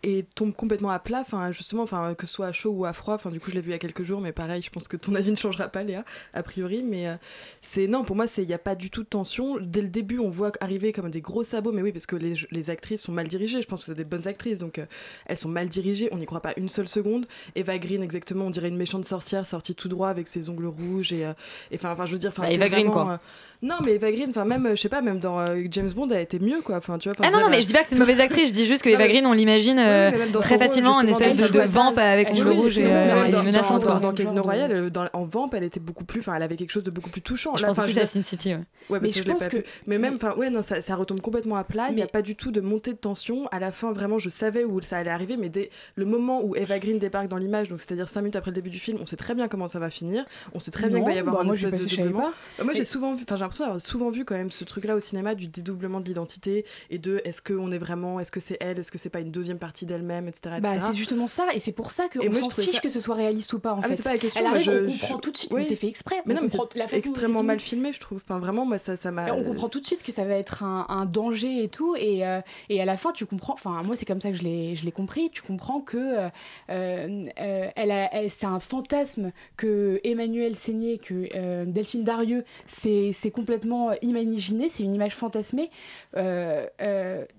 et 0.07 0.23
tombe 0.35 0.53
complètement 0.53 0.91
à 0.91 0.99
plat, 0.99 1.21
enfin 1.21 1.51
justement, 1.51 1.81
enfin 1.81 2.13
que 2.13 2.27
ce 2.27 2.33
soit 2.35 2.45
à 2.45 2.51
chaud 2.51 2.69
ou 2.69 2.85
à 2.85 2.93
froid, 2.93 3.15
enfin 3.15 3.31
du 3.31 3.39
coup 3.39 3.49
je 3.49 3.55
l'ai 3.55 3.61
vu 3.61 3.69
il 3.69 3.71
y 3.71 3.75
a 3.75 3.79
quelques 3.79 4.03
jours, 4.03 4.21
mais 4.21 4.31
pareil, 4.31 4.61
je 4.61 4.69
pense 4.69 4.87
que 4.87 4.97
ton 4.97 5.15
avis 5.15 5.31
ne 5.31 5.35
changera 5.35 5.67
pas, 5.67 5.83
Léa, 5.83 6.05
a 6.35 6.43
priori, 6.43 6.83
mais 6.83 7.07
euh, 7.07 7.15
c'est 7.61 7.87
non, 7.87 8.03
pour 8.03 8.15
moi 8.15 8.27
c'est 8.27 8.43
il 8.43 8.49
y 8.49 8.53
a 8.53 8.59
pas 8.59 8.75
du 8.75 8.91
tout 8.91 9.01
de 9.01 9.07
tension. 9.07 9.57
Dès 9.59 9.81
le 9.81 9.87
début, 9.87 10.19
on 10.19 10.29
voit 10.29 10.51
arriver 10.61 10.91
comme 10.93 11.09
des 11.09 11.21
gros 11.21 11.43
sabots, 11.43 11.71
mais 11.71 11.81
oui, 11.81 11.91
parce 11.91 12.05
que 12.05 12.15
les, 12.15 12.35
les 12.51 12.69
actrices 12.69 13.01
sont 13.01 13.11
mal 13.11 13.27
dirigées. 13.27 13.61
Je 13.63 13.67
pense 13.67 13.79
que 13.79 13.85
c'est 13.87 13.95
des 13.95 14.03
bonnes 14.03 14.27
actrices, 14.27 14.59
donc 14.59 14.77
euh, 14.77 14.85
elles 15.25 15.37
sont 15.37 15.49
mal 15.49 15.69
dirigées. 15.69 16.07
On 16.11 16.17
n'y 16.17 16.27
croit 16.27 16.41
pas 16.41 16.53
une 16.57 16.69
seule 16.69 16.87
seconde. 16.87 17.25
Eva 17.55 17.79
Green, 17.79 18.03
exactement, 18.03 18.45
on 18.45 18.51
dirait 18.51 18.69
une 18.69 18.77
méchante 18.77 19.05
sorcière 19.05 19.47
sortie 19.47 19.73
tout 19.73 19.87
droit 19.89 20.09
avec 20.09 20.27
ses 20.27 20.49
ongles 20.49 20.67
rouges 20.67 21.13
et, 21.13 21.25
euh, 21.25 21.33
enfin, 21.73 21.91
enfin, 21.93 22.05
je 22.05 22.11
veux 22.11 22.19
dire, 22.19 22.29
enfin, 22.29 22.43
Bah, 22.43 22.51
Eva 22.51 22.69
Green, 22.69 22.91
quoi. 22.91 23.19
non, 23.63 23.75
mais 23.83 23.93
Eva 23.95 24.11
Green, 24.11 24.29
enfin 24.29 24.45
même, 24.45 24.69
je 24.75 24.81
sais 24.81 24.89
pas, 24.89 25.01
même 25.01 25.19
dans 25.19 25.43
James 25.71 25.89
Bond, 25.89 26.09
elle 26.11 26.17
a 26.17 26.21
été 26.21 26.37
mieux, 26.37 26.61
quoi. 26.61 26.75
Enfin, 26.77 26.99
tu 26.99 27.09
vois. 27.09 27.17
Ah 27.25 27.31
non, 27.31 27.39
non, 27.39 27.49
mais 27.49 27.63
je 27.63 27.67
dis 27.67 27.73
pas 27.73 27.81
que 27.81 27.87
c'est 27.87 27.95
une 27.95 27.99
mauvaise 28.01 28.19
actrice, 28.19 28.49
je 28.49 28.53
dis 28.53 28.67
juste 28.67 28.83
que 28.83 28.89
Eva 28.95 29.07
Green, 29.07 29.25
on 29.25 29.33
l'imagine 29.33 29.79
euh, 29.95 30.11
mais 30.25 30.31
dans 30.31 30.39
très 30.39 30.57
facilement, 30.57 31.01
une 31.01 31.09
espèce 31.09 31.35
de, 31.35 31.47
dans 31.47 31.65
vamp 31.67 31.97
avec 31.97 32.29
Oui, 32.33 32.39
ongles 32.41 32.49
oui, 32.49 32.55
rouges 32.55 32.75
c'est 32.75 32.81
et, 32.81 32.85
euh, 32.87 33.21
mais 33.23 33.29
et 33.29 33.31
dans- 33.31 33.43
menaçante, 33.43 33.81
dans- 33.81 33.87
quoi. 33.87 33.99
Dans 33.99 34.13
Casino 34.13 34.43
Royale, 34.43 34.89
dans- 34.89 35.07
en 35.13 35.25
vamp, 35.25 35.49
elle 35.53 35.63
était 35.63 35.79
beaucoup 35.79 36.03
plus, 36.05 36.19
enfin, 36.21 36.35
elle 36.35 36.43
avait 36.43 36.55
quelque 36.55 36.71
chose 36.71 36.83
de 36.83 36.91
beaucoup 36.91 37.09
plus 37.09 37.21
touchant. 37.21 37.55
Je 37.57 37.63
Là, 37.63 37.71
enfin, 37.71 37.83
plus 37.83 37.93
veux 37.95 38.01
à 38.01 38.05
Sin 38.05 38.23
City, 38.23 38.49
ouais. 38.53 38.59
Ouais, 38.89 38.99
Mais 39.01 39.07
parce 39.07 39.13
je 39.13 39.23
que 39.23 39.29
je 39.29 39.31
pense 39.33 39.47
que-. 39.47 39.63
Mais 39.87 39.97
même, 39.97 40.15
enfin, 40.15 40.35
ouais, 40.35 40.49
non, 40.49 40.61
ça, 40.61 40.79
ça 40.81 40.95
retombe 40.95 41.19
complètement 41.21 41.55
à 41.55 41.63
plat. 41.63 41.87
Il 41.89 41.95
n'y 41.95 42.03
a 42.03 42.07
pas 42.07 42.21
du 42.21 42.35
tout 42.35 42.51
de 42.51 42.61
montée 42.61 42.91
de 42.93 42.97
tension. 42.97 43.47
À 43.51 43.59
la 43.59 43.71
fin, 43.71 43.91
vraiment, 43.93 44.19
je 44.19 44.29
savais 44.29 44.63
où 44.63 44.79
ça 44.81 44.97
allait 44.97 45.09
arriver, 45.09 45.37
mais 45.37 45.49
dès 45.49 45.69
le 45.95 46.05
moment 46.05 46.41
où 46.43 46.55
Eva 46.55 46.77
Green 46.79 46.99
débarque 46.99 47.27
dans 47.27 47.37
l'image, 47.37 47.69
donc 47.69 47.79
c'est-à-dire 47.79 48.09
5 48.09 48.21
minutes 48.21 48.35
après 48.35 48.51
le 48.51 48.55
début 48.55 48.69
du 48.69 48.79
film, 48.79 48.99
on 49.01 49.05
sait 49.05 49.15
très 49.15 49.33
bien 49.33 49.47
comment 49.47 49.67
ça 49.67 49.79
va 49.79 49.89
finir. 49.89 50.23
On 50.53 50.59
sait 50.59 50.71
très 50.71 50.87
bien 50.87 50.99
qu'il 50.99 51.07
va 51.07 51.13
y 51.13 51.19
avoir 51.19 51.35
bah, 51.37 51.49
un 51.49 51.51
espèce 51.53 51.81
de 51.81 51.87
je 51.89 51.95
doublement. 51.95 52.29
Bah, 52.57 52.63
moi, 52.63 52.73
j'ai 52.73 52.81
Et- 52.81 52.85
souvent 52.85 53.15
vu, 53.15 53.23
enfin, 53.27 53.35
j'ai 53.37 53.41
l'impression 53.41 53.63
d'avoir 53.65 53.81
souvent 53.81 54.11
vu 54.11 54.23
quand 54.25 54.35
même 54.35 54.51
ce 54.51 54.63
truc-là 54.63 54.95
au 54.95 54.99
cinéma 54.99 55.33
du 55.35 55.47
dédoublement 55.47 55.99
de 55.99 56.05
l'identité 56.05 56.65
et 56.91 56.97
de 56.99 57.21
est-ce 57.25 57.41
qu'on 57.41 57.71
est 57.71 57.77
vraiment, 57.79 58.19
est-ce 58.19 58.31
que 58.31 58.39
c'est 58.39 58.57
elle, 58.59 58.77
est-ce 58.79 58.91
que 58.91 58.97
c'est 58.99 59.09
pas 59.09 59.19
une 59.21 59.31
deuxième 59.31 59.57
partie 59.57 59.84
partie 59.85 59.99
d'elle-même, 59.99 60.27
etc. 60.27 60.55
Bah, 60.61 60.73
c'est 60.89 60.95
justement 60.97 61.27
ça, 61.27 61.47
et 61.53 61.59
c'est 61.59 61.71
pour 61.71 61.91
ça 61.91 62.07
qu'on 62.09 62.33
s'en 62.33 62.49
fiche 62.49 62.71
ça- 62.71 62.79
que 62.79 62.89
ce 62.89 62.99
soit 62.99 63.15
réaliste 63.15 63.53
ou 63.53 63.59
pas 63.59 63.73
en 63.73 63.79
Ah, 63.83 63.87
fait. 63.87 63.95
c'est 63.95 64.03
pas 64.03 64.13
la 64.13 64.17
question, 64.17 64.39
Elle 64.41 64.47
moi, 64.47 64.55
arrive, 64.55 64.65
je- 64.65 64.71
on 64.71 64.91
comprend 64.91 65.15
je- 65.15 65.21
tout 65.21 65.31
de 65.31 65.37
suite, 65.37 65.51
oui. 65.53 65.61
mais 65.61 65.67
c'est 65.67 65.75
fait 65.75 65.87
exprès. 65.87 66.15
Mais 66.25 66.33
on 66.33 66.37
non, 66.37 66.43
mais 66.43 66.49
comprend 66.49 66.67
c'est 66.87 66.97
extrêmement 66.97 67.43
mal 67.43 67.59
filmé, 67.59 67.93
je 67.93 67.99
trouve. 67.99 68.19
Enfin, 68.23 68.39
vraiment, 68.39 68.65
moi, 68.65 68.77
ça, 68.77 68.95
ça 68.95 69.11
m'a. 69.11 69.31
On 69.33 69.43
comprend 69.43 69.69
tout 69.69 69.79
de 69.79 69.85
suite 69.85 70.03
que 70.03 70.11
ça 70.11 70.25
va 70.25 70.35
être 70.35 70.63
un, 70.63 70.85
un 70.89 71.05
danger 71.05 71.63
et 71.63 71.67
tout. 71.69 71.95
Et, 71.97 72.25
euh, 72.25 72.41
et 72.69 72.81
à 72.81 72.85
la 72.85 72.97
fin, 72.97 73.11
tu 73.11 73.25
comprends. 73.25 73.53
Enfin, 73.53 73.81
moi, 73.83 73.95
c'est 73.95 74.05
comme 74.05 74.21
ça 74.21 74.29
que 74.31 74.35
je 74.37 74.43
l'ai, 74.43 74.91
compris. 74.95 75.29
Tu 75.29 75.41
comprends 75.41 75.81
que 75.81 75.97
euh, 75.97 76.29
euh, 76.69 77.27
elle 77.75 77.91
a, 77.91 78.13
elle- 78.13 78.31
c'est 78.31 78.45
un 78.45 78.59
fantasme 78.59 79.31
que 79.57 79.99
Emmanuel 80.03 80.55
Seigné, 80.55 80.97
que 80.97 81.63
Delphine 81.65 82.03
Darieux, 82.03 82.43
c'est, 82.65 83.11
c'est 83.13 83.31
complètement 83.31 83.91
imaginé. 84.01 84.69
C'est 84.69 84.83
une 84.83 84.93
image 84.93 85.15
fantasmée 85.15 85.69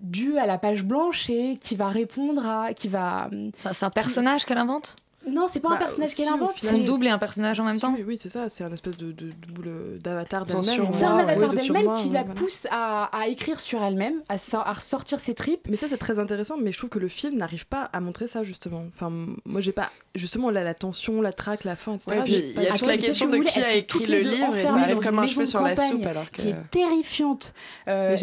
due 0.03 0.39
à 0.39 0.47
la 0.47 0.59
page 0.59 0.85
blanche 0.85 1.31
et 1.31 1.57
qui 1.61 1.77
va 1.77 1.89
répondre 1.89 2.36
à. 2.45 2.75
Qui 2.75 2.89
va, 2.89 3.31
c'est 3.55 3.85
un 3.85 3.91
personnage 3.91 4.45
qu'elle 4.45 4.59
invente? 4.59 4.97
Non, 5.29 5.49
c'est 5.51 5.59
pas 5.59 5.71
un 5.71 5.73
Bah, 5.73 5.79
personnage 5.79 6.11
si, 6.11 6.23
qu'elle 6.23 6.33
invente. 6.33 6.57
Son 6.57 6.79
double 6.79 7.09
et 7.09 7.11
un 7.11 7.19
personnage 7.19 7.59
en 7.59 7.65
même 7.65 7.81
temps? 7.81 7.93
Oui, 7.97 8.05
oui, 8.07 8.17
c'est 8.17 8.29
ça. 8.29 8.49
C'est 8.49 8.63
un 8.63 8.73
espèce 8.73 8.97
de, 8.97 9.11
de 9.11 9.31
double 9.49 9.99
d'avatar 9.99 10.47
Son 10.47 10.61
d'elle-même. 10.61 10.93
C'est 10.95 11.03
un 11.05 11.17
avatar 11.19 11.49
de 11.51 11.57
d'elle-même 11.57 11.93
qui 11.95 12.07
ouais, 12.07 12.13
la 12.13 12.23
voilà. 12.23 12.35
pousse 12.41 12.69
à, 12.71 13.07
à 13.07 13.27
écrire 13.27 13.59
sur 13.59 13.83
elle-même, 13.83 14.23
à, 14.29 14.37
à 14.55 14.73
ressortir 14.73 15.19
ses 15.19 15.35
tripes. 15.35 15.67
Mais 15.69 15.77
ça, 15.77 15.89
c'est 15.89 15.97
très 15.99 16.21
intéressant, 16.21 16.59
mais 16.63 16.71
je 16.71 16.79
trouve 16.79 16.91
que 16.91 17.01
le 17.01 17.09
film 17.09 17.39
n'arrive 17.39 17.67
pas 17.67 17.91
à 17.93 17.99
montrer 17.99 18.29
ça, 18.29 18.45
justement. 18.45 18.85
Enfin, 18.95 19.11
moi, 19.45 19.61
j'ai 19.61 19.73
pas. 19.73 19.91
Justement, 20.15 20.49
là, 20.51 20.63
la 20.63 20.75
tension, 20.75 21.21
la 21.21 21.33
traque, 21.33 21.65
la 21.65 21.75
fin, 21.75 21.95
etc. 21.97 22.23
Il 22.29 22.63
y 22.63 22.67
a 22.69 22.71
toute 22.71 22.79
tout- 22.83 22.87
la 22.87 22.97
question 22.97 23.27
de 23.29 23.39
qui 23.39 23.59
a 23.59 23.75
écrit 23.75 24.07
le 24.07 24.21
livre 24.21 24.55
et 24.57 24.65
ça 24.65 24.77
arrive 24.77 24.99
comme 25.01 25.19
un 25.19 25.27
cheveu 25.27 25.45
sur 25.45 25.61
la 25.61 25.75
soupe, 25.75 26.07
alors 26.07 26.31
que- 26.31 26.41
Qui 26.43 26.49
est 26.51 26.71
terrifiante. 26.71 27.53
Euh. 27.89 28.17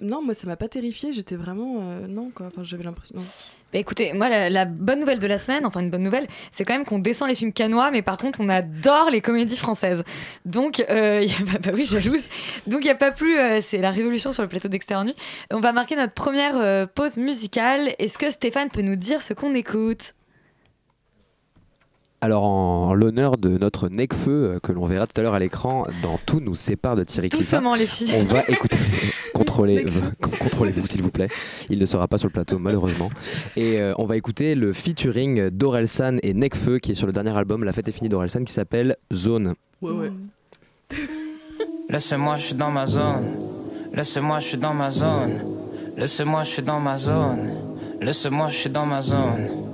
Non, 0.00 0.22
moi, 0.24 0.34
ça 0.34 0.48
m'a 0.48 0.56
pas 0.56 0.66
terrifié. 0.68 1.12
J'étais 1.12 1.36
vraiment. 1.36 1.76
euh, 1.82 2.08
non, 2.08 2.30
quoi. 2.34 2.46
Enfin, 2.48 2.64
j'avais 2.64 2.82
l'impression. 2.82 3.14
Bah 3.70 3.78
écoutez, 3.78 4.14
moi 4.14 4.30
la, 4.30 4.64
bonne 4.64 5.00
nouvelle 5.00 5.18
de 5.18 5.26
la 5.26 5.36
semaine, 5.36 5.66
enfin 5.66 5.80
une 5.80 5.90
bonne 5.90 6.02
nouvelle, 6.02 6.26
c'est 6.50 6.64
quand 6.64 6.72
même 6.72 6.86
qu'on 6.86 6.98
descend 6.98 7.28
les 7.28 7.34
films 7.34 7.52
canois, 7.52 7.90
mais 7.90 8.00
par 8.00 8.16
contre 8.16 8.40
on 8.40 8.48
adore 8.48 9.10
les 9.10 9.20
comédies 9.20 9.58
françaises. 9.58 10.04
Donc, 10.46 10.82
euh, 10.88 11.26
bah, 11.62 11.70
oui, 11.74 11.84
jalouse. 11.84 12.22
Donc 12.66 12.80
il 12.80 12.84
n'y 12.84 12.90
a 12.90 12.94
pas 12.94 13.12
plus, 13.12 13.38
euh, 13.38 13.60
c'est 13.60 13.76
la 13.76 13.90
révolution 13.90 14.32
sur 14.32 14.42
le 14.42 14.48
plateau 14.48 14.68
d'Extérieur. 14.68 15.04
On 15.50 15.60
va 15.60 15.72
marquer 15.72 15.96
notre 15.96 16.14
première 16.14 16.56
euh, 16.56 16.86
pause 16.86 17.18
musicale. 17.18 17.94
Est-ce 17.98 18.16
que 18.16 18.30
Stéphane 18.30 18.70
peut 18.70 18.80
nous 18.80 18.96
dire 18.96 19.20
ce 19.20 19.34
qu'on 19.34 19.54
écoute? 19.54 20.14
Alors, 22.20 22.44
en 22.44 22.94
l'honneur 22.94 23.36
de 23.36 23.58
notre 23.58 23.88
Necfeu, 23.88 24.30
euh, 24.30 24.58
que 24.60 24.72
l'on 24.72 24.84
verra 24.86 25.06
tout 25.06 25.20
à 25.20 25.22
l'heure 25.22 25.34
à 25.34 25.38
l'écran, 25.38 25.86
dans 26.02 26.18
Tout 26.26 26.40
nous 26.40 26.56
sépare 26.56 26.96
de 26.96 27.04
Thierry 27.04 27.28
Kiffin, 27.28 27.58
Doucement 27.58 27.74
les 27.76 27.86
filles. 27.86 28.12
on 28.16 28.24
va 28.24 28.42
écouter. 28.48 28.76
contrôlez, 29.34 29.84
contrôlez-vous 30.20 30.86
s'il 30.88 31.02
vous 31.02 31.12
plaît. 31.12 31.28
Il 31.70 31.78
ne 31.78 31.86
sera 31.86 32.08
pas 32.08 32.18
sur 32.18 32.26
le 32.26 32.32
plateau 32.32 32.58
malheureusement. 32.58 33.08
Et 33.56 33.80
euh, 33.80 33.94
on 33.98 34.04
va 34.04 34.16
écouter 34.16 34.56
le 34.56 34.72
featuring 34.72 35.50
d'Orelsan 35.50 36.16
et 36.24 36.34
Necfeu 36.34 36.78
qui 36.78 36.90
est 36.90 36.94
sur 36.94 37.06
le 37.06 37.12
dernier 37.12 37.36
album 37.36 37.62
La 37.62 37.72
fête 37.72 37.86
est 37.86 37.92
finie 37.92 38.08
d'Orelsan 38.08 38.42
qui 38.42 38.52
s'appelle 38.52 38.96
Zone. 39.12 39.54
Ouais, 39.80 39.92
ouais. 39.92 40.12
Laissez-moi, 41.88 42.36
je 42.36 42.42
suis 42.46 42.54
dans 42.54 42.72
ma 42.72 42.86
zone. 42.86 43.26
Laissez-moi, 43.94 44.40
je 44.40 44.46
suis 44.46 44.58
dans 44.58 44.74
ma 44.74 44.90
zone. 44.90 45.38
Laissez-moi, 45.96 46.42
je 46.42 46.48
suis 46.50 46.62
dans 46.62 46.80
ma 46.80 46.98
zone. 46.98 47.50
Laissez-moi, 48.00 48.48
je 48.50 48.56
suis 48.56 48.70
dans 48.70 48.86
ma 48.86 49.02
zone. 49.02 49.67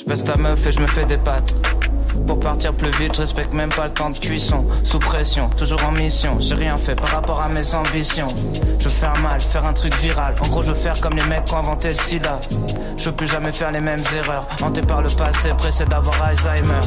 Je 0.00 0.06
baisse 0.06 0.24
ta 0.24 0.34
meuf 0.38 0.66
et 0.66 0.72
je 0.72 0.80
me 0.80 0.86
fais 0.86 1.04
des 1.04 1.18
pattes. 1.18 1.54
Pour 2.26 2.38
partir 2.38 2.72
plus 2.74 2.90
vite, 2.92 3.14
je 3.16 3.22
respecte 3.22 3.52
même 3.52 3.70
pas 3.70 3.84
le 3.84 3.92
temps 3.92 4.10
de 4.10 4.18
cuisson. 4.18 4.66
Sous 4.82 4.98
pression, 4.98 5.48
toujours 5.50 5.84
en 5.84 5.92
mission. 5.92 6.38
J'ai 6.40 6.54
rien 6.54 6.78
fait 6.78 6.94
par 6.94 7.10
rapport 7.10 7.40
à 7.40 7.48
mes 7.48 7.74
ambitions. 7.74 8.28
Je 8.78 8.84
veux 8.84 8.90
faire 8.90 9.16
mal, 9.18 9.40
faire 9.40 9.64
un 9.66 9.72
truc 9.72 9.94
viral. 9.96 10.34
En 10.42 10.48
gros, 10.48 10.62
je 10.62 10.68
veux 10.68 10.74
faire 10.74 11.00
comme 11.00 11.14
les 11.14 11.24
mecs 11.24 11.44
qui 11.44 11.54
ont 11.54 11.58
inventé 11.58 11.88
le 11.88 11.94
sida. 11.94 12.40
Je 12.96 13.06
veux 13.06 13.16
plus 13.16 13.26
jamais 13.26 13.52
faire 13.52 13.72
les 13.72 13.80
mêmes 13.80 14.02
erreurs. 14.14 14.46
Hanté 14.62 14.82
par 14.82 15.02
le 15.02 15.08
passé, 15.08 15.50
pressé 15.56 15.84
d'avoir 15.86 16.22
Alzheimer. 16.22 16.80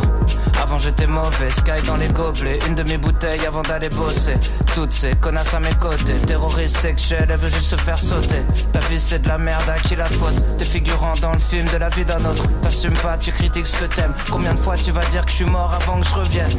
Avant 0.62 0.80
j'étais 0.80 1.08
mauvais, 1.08 1.50
sky 1.50 1.82
dans 1.86 1.98
les 1.98 2.08
gobelets. 2.08 2.60
Une 2.68 2.76
de 2.76 2.84
mes 2.84 2.98
bouteilles 2.98 3.46
avant 3.46 3.64
d'aller 3.64 3.90
bosser. 3.90 4.36
Toutes 4.74 4.94
ces 4.94 5.16
connasses 5.16 5.54
à 5.54 5.60
mes 5.60 5.74
côtés. 5.74 6.14
Terroriste 6.26 6.78
sexuel, 6.78 7.28
elle 7.30 7.38
veut 7.38 7.50
juste 7.50 7.72
se 7.72 7.76
faire 7.76 7.98
sauter. 7.98 8.42
Ta 8.72 8.80
vie 8.82 9.00
c'est 9.00 9.24
de 9.24 9.28
la 9.28 9.38
merde, 9.38 9.68
à 9.70 9.76
qui 9.80 9.96
la 9.96 10.06
faute? 10.06 10.36
T'es 10.58 10.66
figurant 10.66 11.14
dans 11.22 11.34
le 11.34 11.40
film 11.40 11.68
de 11.70 11.78
la 11.78 11.90
vie 11.90 12.06
d'un 12.06 12.24
autre. 12.26 12.46
T'assumes 12.62 12.94
pas, 12.94 13.18
tu 13.18 13.32
critiques 13.32 13.68
ce 13.68 13.78
que 13.78 13.86
t'aimes. 13.86 14.14
Combien 14.32 14.54
de 14.54 14.60
fois 14.60 14.76
tu 14.76 14.92
vas 14.92 15.06
dire 15.06 15.23
que 15.24 15.32
je 15.32 15.36
suis 15.36 15.46
mort 15.46 15.72
avant 15.74 16.00
que 16.00 16.08
je 16.08 16.14
revienne 16.14 16.52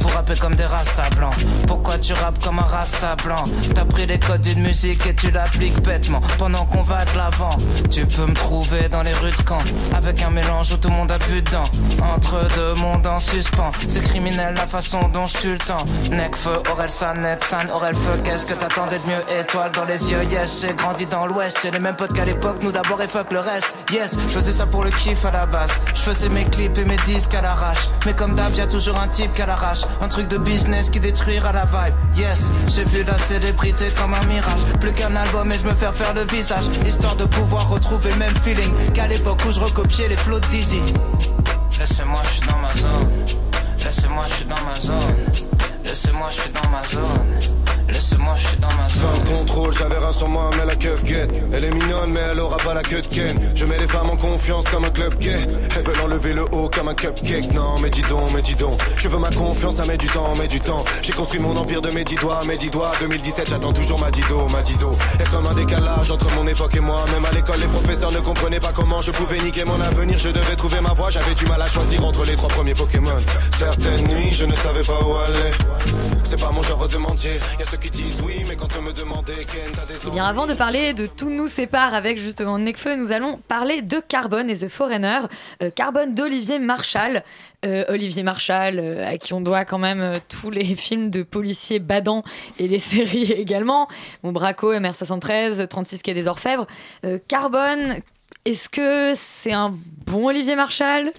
Faut 0.00 0.08
rapper 0.08 0.34
comme 0.36 0.54
des 0.54 0.64
rastas 0.64 1.10
blancs. 1.16 1.34
Pourquoi 1.66 1.98
tu 1.98 2.12
rappes 2.12 2.42
comme 2.42 2.58
un 2.58 2.62
rasta 2.62 3.16
blanc? 3.16 3.44
T'as 3.74 3.84
pris 3.84 4.06
les 4.06 4.18
codes 4.18 4.40
d'une 4.40 4.62
musique 4.62 5.06
et 5.06 5.14
tu 5.14 5.30
l'appliques 5.30 5.80
bêtement. 5.82 6.20
Pendant 6.38 6.64
qu'on 6.66 6.82
va 6.82 7.04
de 7.04 7.16
l'avant, 7.16 7.50
tu 7.90 8.06
peux 8.06 8.26
me 8.26 8.34
trouver 8.34 8.88
dans 8.88 9.02
les 9.02 9.12
rues 9.12 9.30
de 9.30 9.48
Caen. 9.48 9.58
Avec 9.96 10.22
un 10.22 10.30
mélange 10.30 10.72
où 10.72 10.76
tout 10.76 10.88
le 10.88 10.94
monde 10.94 11.10
a 11.10 11.18
bu 11.18 11.42
dedans. 11.42 11.64
Entre 12.02 12.38
deux 12.56 12.74
mondes 12.74 13.06
en 13.06 13.18
suspens. 13.18 13.72
C'est 13.88 14.02
criminel 14.02 14.54
la 14.54 14.66
façon 14.66 15.08
dont 15.08 15.26
je 15.26 15.38
tue 15.38 15.52
le 15.52 15.58
temps. 15.58 15.84
Necfeu, 16.10 16.62
Orelsan, 16.70 17.14
Nepsan, 17.14 17.70
Orelfeu. 17.72 18.20
Qu'est-ce 18.24 18.46
que 18.46 18.54
t'attendais 18.54 18.98
de 18.98 19.06
mieux? 19.06 19.40
Étoile 19.40 19.72
dans 19.72 19.84
les 19.84 20.10
yeux, 20.10 20.22
yes. 20.24 20.62
J'ai 20.62 20.74
grandi 20.74 21.06
dans 21.06 21.26
l'ouest. 21.26 21.58
J'ai 21.62 21.70
les 21.70 21.78
mêmes 21.78 21.96
potes 21.96 22.12
qu'à 22.12 22.24
l'époque. 22.24 22.58
Nous 22.62 22.72
d'abord 22.72 23.00
et 23.02 23.08
fuck 23.08 23.32
le 23.32 23.40
reste. 23.40 23.74
Yes, 23.90 24.16
je 24.28 24.32
faisais 24.32 24.52
ça 24.52 24.66
pour 24.66 24.84
le 24.84 24.90
kiff 24.90 25.24
à 25.24 25.30
la 25.30 25.46
base. 25.46 25.70
Je 25.94 26.00
faisais 26.00 26.28
mes 26.28 26.44
clips 26.44 26.78
et 26.78 26.84
mes 26.84 26.96
disques 26.98 27.34
à 27.34 27.42
l'arrache. 27.42 27.88
Comme 28.14 28.34
d'hab, 28.34 28.54
y'a 28.54 28.66
toujours 28.66 28.98
un 28.98 29.08
type 29.08 29.32
qui 29.34 29.40
l'arrache. 29.40 29.82
Un 30.00 30.08
truc 30.08 30.28
de 30.28 30.38
business 30.38 30.90
qui 30.90 31.00
détruira 31.00 31.52
la 31.52 31.64
vibe. 31.64 31.94
Yes, 32.16 32.50
j'ai 32.68 32.84
vu 32.84 33.04
la 33.04 33.18
célébrité 33.18 33.86
comme 33.98 34.14
un 34.14 34.24
mirage. 34.24 34.64
Plus 34.80 34.92
qu'un 34.92 35.14
album 35.16 35.50
et 35.52 35.58
je 35.58 35.66
me 35.66 35.74
faire 35.74 35.94
faire 35.94 36.14
le 36.14 36.22
visage. 36.22 36.64
Histoire 36.86 37.16
de 37.16 37.24
pouvoir 37.24 37.68
retrouver 37.68 38.10
le 38.10 38.16
même 38.16 38.36
feeling 38.36 38.72
qu'à 38.94 39.06
l'époque 39.06 39.40
où 39.46 39.52
je 39.52 39.60
recopiais 39.60 40.08
les 40.08 40.16
flots 40.16 40.40
de 40.40 40.46
Dizzy. 40.46 40.82
Laissez-moi, 41.78 42.20
je 42.24 42.30
suis 42.30 42.46
dans 42.48 42.58
ma 42.58 42.74
zone. 42.74 43.10
Laissez-moi, 43.84 44.24
je 44.28 44.34
suis 44.34 44.44
dans 44.44 44.62
ma 44.66 44.74
zone. 44.74 45.16
Laissez-moi, 45.84 46.28
je 46.30 46.40
suis 46.40 46.50
dans 46.50 46.68
ma 46.70 46.84
zone. 46.86 47.61
Je 48.34 48.46
suis 48.48 48.56
dans 48.58 48.68
ma 48.68 48.88
zone. 48.88 49.24
de 49.24 49.28
contrôle, 49.28 49.72
j'avais 49.72 49.98
rien 49.98 50.12
sur 50.12 50.28
moi, 50.28 50.50
mais 50.58 50.64
la 50.64 50.74
keuf 50.74 51.04
guette. 51.04 51.30
Elle 51.52 51.64
est 51.64 51.70
mignonne, 51.70 52.10
mais 52.12 52.20
elle 52.32 52.40
aura 52.40 52.56
pas 52.56 52.74
la 52.74 52.82
queue 52.82 53.00
de 53.00 53.06
Ken. 53.06 53.38
Je 53.54 53.64
mets 53.64 53.78
les 53.78 53.86
femmes 53.86 54.10
en 54.10 54.16
confiance 54.16 54.68
comme 54.68 54.84
un 54.84 54.90
club 54.90 55.18
gay. 55.18 55.38
Elles 55.76 55.84
veulent 55.84 56.00
enlever 56.00 56.32
le 56.32 56.44
haut 56.52 56.68
comme 56.68 56.88
un 56.88 56.94
cupcake. 56.94 57.52
Non, 57.52 57.74
mais 57.80 57.90
dis 57.90 58.02
donc, 58.02 58.32
mais 58.34 58.42
dis 58.42 58.54
donc. 58.54 58.80
Tu 59.00 59.08
veux 59.08 59.18
ma 59.18 59.30
confiance, 59.30 59.76
ça 59.76 59.86
met 59.86 59.96
du 59.98 60.08
temps, 60.08 60.32
met 60.38 60.48
du 60.48 60.60
temps. 60.60 60.84
J'ai 61.02 61.12
construit 61.12 61.40
mon 61.40 61.56
empire 61.56 61.82
de 61.82 61.90
mes 61.90 62.04
dix 62.04 62.16
doigts, 62.16 62.40
mes 62.46 62.56
dix 62.56 62.70
doigts. 62.70 62.92
2017, 63.00 63.48
j'attends 63.48 63.72
toujours 63.72 64.00
ma 64.00 64.10
dido, 64.10 64.48
ma 64.50 64.62
dido. 64.62 64.96
Y'a 65.20 65.26
comme 65.26 65.46
un 65.46 65.54
décalage 65.54 66.10
entre 66.10 66.34
mon 66.34 66.46
époque 66.46 66.74
et 66.74 66.80
moi. 66.80 67.04
Même 67.12 67.24
à 67.24 67.30
l'école, 67.32 67.60
les 67.60 67.68
professeurs 67.68 68.12
ne 68.12 68.20
comprenaient 68.20 68.60
pas 68.60 68.72
comment 68.74 69.00
je 69.02 69.10
pouvais 69.10 69.38
niquer 69.40 69.64
mon 69.64 69.80
avenir. 69.80 70.18
Je 70.18 70.30
devais 70.30 70.56
trouver 70.56 70.80
ma 70.80 70.94
voie, 70.94 71.10
j'avais 71.10 71.34
du 71.34 71.46
mal 71.46 71.60
à 71.62 71.68
choisir 71.68 72.04
entre 72.04 72.24
les 72.24 72.34
trois 72.34 72.48
premiers 72.48 72.74
Pokémon. 72.74 73.10
Certaines 73.58 74.06
nuits, 74.08 74.32
je 74.32 74.44
ne 74.44 74.54
savais 74.54 74.82
pas 74.82 75.00
où 75.04 75.16
aller. 75.16 75.52
C'est 76.24 76.40
pas 76.40 76.50
mon 76.50 76.62
genre 76.62 76.88
de 76.88 76.96
mentir. 76.96 77.32
Y'a 77.58 77.66
ceux 77.70 77.76
qui 77.76 77.90
Eh 80.06 80.10
bien, 80.10 80.24
avant 80.24 80.46
de 80.46 80.54
parler 80.54 80.92
de 80.94 81.06
Tout 81.06 81.30
nous 81.30 81.48
sépare 81.48 81.94
avec 81.94 82.18
justement 82.18 82.58
Necfeu, 82.58 82.96
nous 82.96 83.12
allons 83.12 83.38
parler 83.48 83.82
de 83.82 84.00
Carbone 84.00 84.50
et 84.50 84.56
The 84.56 84.68
Foreigner. 84.68 85.20
Euh, 85.62 85.70
Carbone 85.70 86.14
d'Olivier 86.14 86.58
Marshall. 86.58 87.22
Euh, 87.64 87.84
Olivier 87.88 88.24
Marshall, 88.24 88.80
euh, 88.80 89.06
à 89.08 89.18
qui 89.18 89.34
on 89.34 89.40
doit 89.40 89.64
quand 89.64 89.78
même 89.78 90.00
euh, 90.00 90.18
tous 90.28 90.50
les 90.50 90.64
films 90.76 91.10
de 91.10 91.22
policiers 91.22 91.78
badants 91.78 92.24
et 92.58 92.66
les 92.66 92.78
séries 92.80 93.30
également. 93.30 93.88
Bon, 94.24 94.32
Braco, 94.32 94.74
MR73, 94.74 95.68
36 95.68 96.02
Quai 96.02 96.14
des 96.14 96.26
Orfèvres. 96.26 96.66
Carbone, 97.28 97.98
est-ce 98.44 98.68
que 98.68 99.12
c'est 99.14 99.52
un 99.52 99.72
bon 100.06 100.26
Olivier 100.26 100.56
Marshall 100.56 101.12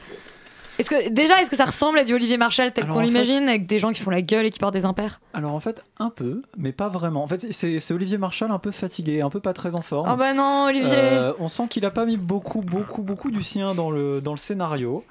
est-ce 0.80 0.90
que 0.90 1.10
déjà, 1.10 1.42
est-ce 1.42 1.50
que 1.50 1.56
ça 1.56 1.66
ressemble 1.66 2.00
à 2.00 2.04
du 2.04 2.14
Olivier 2.14 2.38
Marshall 2.38 2.72
tel 2.72 2.88
qu'on 2.88 3.00
fait- 3.00 3.06
l'imagine, 3.06 3.48
avec 3.48 3.66
des 3.66 3.80
gens 3.80 3.92
qui 3.92 4.02
font 4.02 4.10
la 4.10 4.22
gueule 4.22 4.46
et 4.46 4.52
qui 4.52 4.60
portent 4.60 4.74
des 4.74 4.86
impairs? 4.86 5.22
Alors 5.34 5.54
en 5.54 5.60
fait, 5.60 5.84
un 6.00 6.10
peu, 6.10 6.42
mais 6.58 6.72
pas 6.72 6.90
vraiment. 6.90 7.24
En 7.24 7.28
fait, 7.28 7.46
c'est 7.52 7.92
Olivier 7.92 8.18
Marshall 8.18 8.52
un 8.52 8.60
peu 8.60 8.72
fatigué, 8.72 9.22
un 9.22 9.30
peu 9.30 9.40
pas 9.40 9.54
très 9.54 9.76
en 9.76 9.82
forme. 9.82 10.10
Oh 10.12 10.16
bah 10.16 10.34
non, 10.34 10.66
Olivier 10.66 10.90
Euh, 10.94 11.34
On 11.40 11.48
sent 11.48 11.68
qu'il 11.70 11.86
a 11.86 11.92
pas 11.92 12.06
mis 12.06 12.18
beaucoup, 12.18 12.62
beaucoup, 12.62 13.02
beaucoup 13.02 13.32
du 13.32 13.42
sien 13.42 13.76
dans 13.76 13.92
le, 13.92 14.22
dans 14.22 14.32
le 14.32 14.38
scénario, 14.38 15.04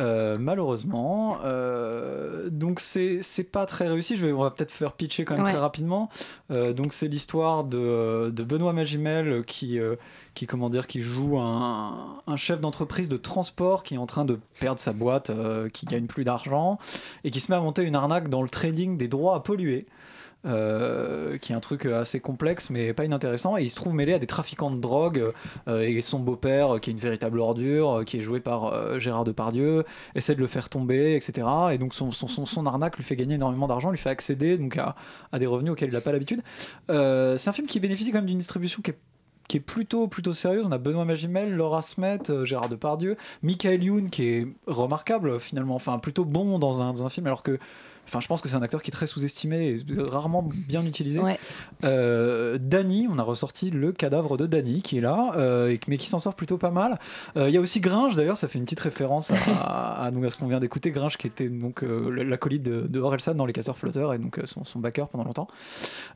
euh, 0.00 0.36
malheureusement. 0.38 1.38
Euh, 1.44 2.48
donc 2.50 2.80
c'est 2.80 3.22
c'est 3.22 3.44
pas 3.50 3.66
très 3.66 3.88
réussi. 3.88 4.16
Je 4.16 4.26
vais, 4.26 4.32
on 4.32 4.42
va 4.42 4.50
peut-être 4.50 4.72
faire 4.72 4.92
pitcher 4.92 5.24
quand 5.24 5.34
même 5.34 5.44
Ouais. 5.44 5.50
très 5.50 5.60
rapidement. 5.60 6.08
Euh, 6.50 6.72
donc 6.72 6.92
c'est 6.92 7.08
l'histoire 7.08 7.64
de, 7.64 8.30
de 8.34 8.42
Benoît 8.44 8.72
Magimel 8.72 9.44
qui, 9.44 9.78
qui 10.34 10.46
comment 10.46 10.70
dire, 10.70 10.86
qui 10.86 11.00
joue 11.00 11.38
un, 11.38 12.14
un 12.26 12.36
chef 12.36 12.60
d'entreprise 12.60 13.08
de 13.08 13.16
transport 13.16 13.82
qui 13.82 13.94
est 13.94 13.98
en 13.98 14.06
train 14.06 14.24
de 14.24 14.38
perdre 14.60 14.80
sa 14.80 14.92
boîte, 14.92 15.30
qui 15.72 15.86
gagne 15.86 16.06
plus 16.06 16.24
d'argent 16.24 16.78
et 17.24 17.30
qui 17.30 17.40
se 17.40 17.50
met 17.52 17.56
à 17.56 17.60
monter 17.60 17.82
une 17.82 17.94
arnaque 17.94 18.28
dans 18.28 18.42
le 18.42 18.48
trading 18.48 18.96
des 18.96 19.08
droits 19.08 19.36
à 19.36 19.40
polluer. 19.40 19.86
Euh, 20.46 21.36
qui 21.36 21.52
est 21.52 21.54
un 21.54 21.60
truc 21.60 21.84
assez 21.84 22.18
complexe 22.18 22.70
mais 22.70 22.94
pas 22.94 23.04
inintéressant. 23.04 23.58
Et 23.58 23.64
il 23.64 23.70
se 23.70 23.76
trouve 23.76 23.92
mêlé 23.92 24.14
à 24.14 24.18
des 24.18 24.26
trafiquants 24.26 24.70
de 24.70 24.80
drogue 24.80 25.32
euh, 25.68 25.82
et 25.82 26.00
son 26.00 26.18
beau-père, 26.18 26.76
euh, 26.76 26.78
qui 26.78 26.88
est 26.88 26.94
une 26.94 26.98
véritable 26.98 27.40
ordure, 27.40 28.04
qui 28.06 28.18
est 28.18 28.22
joué 28.22 28.40
par 28.40 28.98
Gérard 28.98 29.24
Depardieu, 29.24 29.84
essaie 30.14 30.34
de 30.34 30.40
le 30.40 30.46
faire 30.46 30.70
tomber, 30.70 31.14
etc. 31.14 31.46
Et 31.72 31.78
donc 31.78 31.94
son, 31.94 32.10
son, 32.10 32.26
son, 32.26 32.66
arnaque 32.66 32.96
lui 32.96 33.04
fait 33.04 33.16
gagner 33.16 33.34
énormément 33.34 33.68
d'argent, 33.68 33.90
lui 33.90 33.98
fait 33.98 34.08
accéder 34.08 34.56
donc 34.56 34.78
à, 34.78 34.94
des 35.38 35.46
revenus 35.46 35.72
auxquels 35.72 35.90
il 35.90 35.92
n'a 35.92 36.00
pas 36.00 36.12
l'habitude. 36.12 36.42
C'est 36.88 37.48
un 37.48 37.52
film 37.52 37.66
qui 37.66 37.78
bénéficie 37.78 38.10
quand 38.10 38.18
même 38.18 38.26
d'une 38.26 38.38
distribution 38.38 38.80
qui 38.82 38.92
est 38.92 38.98
qui 39.46 39.56
est 39.56 39.60
plutôt 39.60 40.06
plutôt 40.06 40.32
sérieuse. 40.32 40.64
On 40.64 40.70
a 40.70 40.78
Benoît 40.78 41.04
Magimel, 41.04 41.52
Laura 41.52 41.82
Smet, 41.82 42.44
Gérard 42.44 42.68
Depardieu, 42.68 43.16
Michael 43.42 43.82
Youn 43.82 44.08
qui 44.08 44.28
est 44.28 44.48
remarquable 44.68 45.40
finalement, 45.40 45.74
enfin 45.74 45.98
plutôt 45.98 46.24
bon 46.24 46.60
dans 46.60 46.82
un, 46.82 46.92
dans 46.92 47.04
un 47.04 47.08
film 47.08 47.26
alors 47.26 47.42
que 47.42 47.58
Enfin, 48.10 48.18
je 48.18 48.26
pense 48.26 48.40
que 48.40 48.48
c'est 48.48 48.56
un 48.56 48.62
acteur 48.62 48.82
qui 48.82 48.90
est 48.90 48.92
très 48.92 49.06
sous-estimé 49.06 49.68
et 49.68 49.84
rarement 50.02 50.42
bien 50.42 50.84
utilisé. 50.84 51.20
Ouais. 51.20 51.38
Euh, 51.84 52.58
Danny, 52.60 53.06
on 53.08 53.20
a 53.20 53.22
ressorti 53.22 53.70
le 53.70 53.92
cadavre 53.92 54.36
de 54.36 54.46
Danny 54.46 54.82
qui 54.82 54.98
est 54.98 55.00
là, 55.00 55.30
euh, 55.36 55.76
mais 55.86 55.96
qui 55.96 56.08
s'en 56.08 56.18
sort 56.18 56.34
plutôt 56.34 56.58
pas 56.58 56.72
mal. 56.72 56.98
Euh, 57.36 57.48
Il 57.48 57.54
y 57.54 57.56
a 57.56 57.60
aussi 57.60 57.78
Gringe, 57.78 58.16
d'ailleurs, 58.16 58.36
ça 58.36 58.48
fait 58.48 58.58
une 58.58 58.64
petite 58.64 58.80
référence 58.80 59.30
à, 59.30 59.36
à, 59.36 60.06
à 60.06 60.10
nous, 60.10 60.24
à 60.24 60.30
ce 60.30 60.38
qu'on 60.38 60.48
vient 60.48 60.58
d'écouter. 60.58 60.90
Gringe 60.90 61.18
qui 61.18 61.28
était 61.28 61.48
donc 61.48 61.82
l'acolyte 61.82 62.64
de, 62.64 62.88
de 62.88 63.00
Orelsan 63.00 63.34
dans 63.36 63.46
Les 63.46 63.52
Casseurs 63.52 63.76
Flotteurs 63.76 64.12
et 64.12 64.18
donc 64.18 64.40
son, 64.44 64.64
son 64.64 64.80
backer 64.80 65.06
pendant 65.06 65.22
longtemps. 65.22 65.46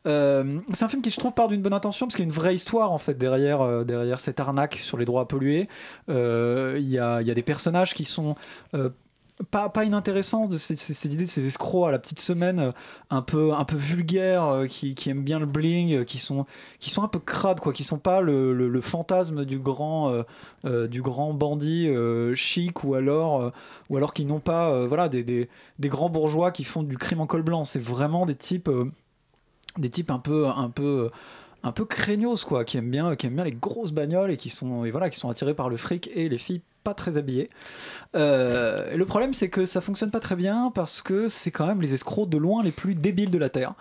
C'est 0.05 0.85
un 0.85 0.89
film 0.89 1.01
qui, 1.01 1.11
je 1.11 1.19
trouve, 1.21 1.33
part 1.33 1.47
d'une 1.47 1.63
bonne 1.63 1.73
intention 1.73 2.07
parce 2.07 2.17
qu'il 2.17 2.25
y 2.25 2.27
a 2.27 2.31
une 2.31 2.35
vraie 2.35 2.57
histoire 2.57 2.91
en 2.91 2.99
fait 2.99 3.17
derrière, 3.17 3.85
derrière 3.85 4.19
cette 4.19 4.41
arnaque 4.41 4.81
sur 4.83 4.99
les 4.99 5.05
droits 5.05 5.23
à 5.23 5.27
polluer. 5.27 5.69
Il 6.09 6.89
y, 6.89 6.99
a, 6.99 7.21
il 7.21 7.29
y 7.29 7.31
a 7.31 7.35
des 7.35 7.43
personnages 7.43 7.95
qui 7.95 8.05
sont 8.05 8.35
pas, 9.51 9.69
pas 9.69 9.85
de 9.85 10.57
ces, 10.57 10.77
ces- 10.77 10.95
ces 10.95 11.09
idées 11.13 11.25
de 11.25 11.29
ces 11.29 11.45
escrocs 11.47 11.89
à 11.89 11.91
la 11.91 11.99
petite 11.99 12.21
semaine 12.21 12.61
euh, 12.61 12.73
un 13.11 13.23
peu, 13.23 13.53
un 13.53 13.65
peu 13.65 13.77
vulgaires 13.77 14.45
euh, 14.45 14.67
qui, 14.67 14.95
qui 14.95 15.11
aiment 15.11 15.25
bien 15.25 15.41
le 15.41 15.47
bling 15.47 15.93
euh, 15.93 16.05
qui 16.05 16.19
sont, 16.19 16.45
qui 16.79 16.91
sont 16.91 17.03
un 17.03 17.09
peu 17.09 17.19
crades 17.19 17.59
quoi 17.61 17.73
qui 17.73 17.83
sont 17.83 17.99
pas 17.99 18.21
le, 18.21 18.81
fantasme 18.81 19.45
du 19.45 19.59
grand, 19.59 20.25
du 20.65 21.03
grand 21.03 21.33
bandit 21.33 21.89
chic 22.35 22.85
ou 22.85 22.95
alors, 22.95 23.51
ou 23.89 23.97
alors 23.97 24.13
qui 24.15 24.25
n'ont 24.25 24.41
pas 24.41 24.87
voilà, 24.87 25.09
des, 25.09 25.25
des, 25.25 25.49
des 25.79 25.89
grands 25.89 26.11
bourgeois 26.11 26.51
qui 26.51 26.65
font 26.65 26.83
du 26.83 26.99
crime 26.99 27.21
en 27.21 27.27
col 27.27 27.43
blanc. 27.43 27.65
C'est 27.65 27.83
vraiment 27.83 28.27
des 28.27 28.35
types 28.35 28.71
des 29.79 29.91
types 29.91 30.11
un 30.11 30.19
peu 30.19 30.47
un 30.49 30.71
peu 30.71 31.11
un 31.65 31.73
peu 31.73 31.85
craignos 31.85 32.45
quoi 32.45 32.65
qui 32.65 32.77
aiment 32.77 32.91
bien 32.91 33.17
qui 33.17 33.27
aiment 33.27 33.35
bien 33.35 33.45
les 33.45 33.53
grosses 33.53 33.91
bagnoles 33.93 34.31
et 34.31 34.37
qui 34.37 34.51
sont 34.51 34.85
et 34.85 34.91
voilà 34.93 35.11
qui 35.11 35.19
sont 35.19 35.29
attirés 35.31 35.55
par 35.55 35.69
le 35.69 35.77
fric 35.77 36.09
et 36.15 36.29
les 36.29 36.39
filles 36.39 36.61
pas 36.85 36.95
très 36.95 37.17
habillées 37.17 37.49
Euh, 38.15 38.93
et 38.93 38.97
le 38.97 39.07
problème 39.07 39.35
c'est 39.35 39.49
que 39.49 39.65
ça 39.65 39.81
fonctionne 39.81 40.11
pas 40.11 40.21
très 40.21 40.37
bien 40.37 40.71
parce 40.75 41.03
que 41.03 41.27
c'est 41.29 41.51
quand 41.51 41.67
même 41.67 41.81
les 41.83 41.95
escrocs 41.95 42.29
de 42.29 42.39
loin 42.39 42.63
les 42.63 42.71
plus 42.73 42.95
débiles 42.95 43.31
de 43.31 43.39
la 43.39 43.49
terre 43.49 43.75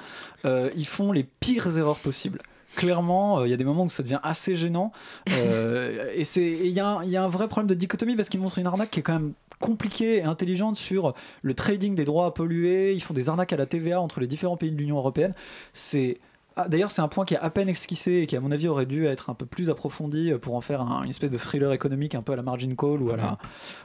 Euh, 0.46 0.70
ils 0.76 0.88
font 0.88 1.12
les 1.12 1.24
pires 1.24 1.78
erreurs 1.78 1.98
possibles 2.00 2.40
Clairement, 2.76 3.42
euh, 3.42 3.48
il 3.48 3.52
y 3.52 3.54
a 3.54 3.58
des 3.58 3.64
moments 3.66 3.84
où 3.84 3.90
ça 3.92 4.02
devient 4.02 4.20
assez 4.24 4.56
gênant. 4.56 4.92
Euh, 5.30 6.10
et 6.16 6.24
il 6.36 6.72
y, 6.72 6.80
a 6.80 6.88
un- 6.88 7.04
il 7.04 7.12
y 7.12 7.18
a 7.18 7.24
un 7.24 7.28
vrai 7.28 7.48
problème 7.48 7.68
de 7.68 7.76
dichotomie 7.76 8.16
parce 8.16 8.30
qu'ils 8.30 8.40
montrent 8.40 8.58
une 8.58 8.66
arnaque 8.66 8.90
qui 8.90 9.00
est 9.00 9.04
quand 9.04 9.14
même 9.14 9.34
compliquée 9.60 10.18
et 10.18 10.24
intelligente 10.24 10.76
sur 10.76 11.14
le 11.44 11.54
trading 11.54 11.94
des 11.94 12.04
droits 12.04 12.26
à 12.26 12.32
polluer. 12.32 12.94
Ils 12.94 13.04
font 13.04 13.14
des 13.14 13.30
arnaques 13.30 13.54
à 13.54 13.58
la 13.58 13.68
TVA 13.68 14.02
entre 14.02 14.20
les 14.22 14.26
différents 14.26 14.58
pays 14.58 14.72
de 14.72 14.76
l'Union 14.76 14.98
européenne. 14.98 15.36
C'est 15.74 16.18
ah, 16.56 16.68
D'ailleurs, 16.68 16.92
c'est 16.92 17.02
un 17.02 17.08
point 17.08 17.26
qui 17.26 17.34
est 17.34 17.38
à 17.40 17.50
peine 17.50 17.70
esquissé 17.70 18.14
et 18.14 18.28
qui, 18.28 18.36
à 18.36 18.40
mon 18.40 18.52
avis, 18.52 18.68
aurait 18.68 18.86
dû 18.86 19.06
être 19.06 19.30
un 19.30 19.34
peu 19.34 19.46
plus 19.46 19.70
approfondi 19.70 20.32
euh, 20.32 20.38
pour 20.38 20.56
en 20.56 20.62
faire 20.62 20.82
un- 20.82 21.04
une 21.04 21.10
espèce 21.10 21.32
de 21.32 21.38
thriller 21.38 21.72
économique 21.74 22.16
un 22.16 22.22
peu 22.22 22.34
à 22.34 22.36
la 22.36 22.42
Margin 22.44 22.76
Call 22.76 23.02
ou 23.02 23.12
à 23.12 23.18
la. 23.18 23.38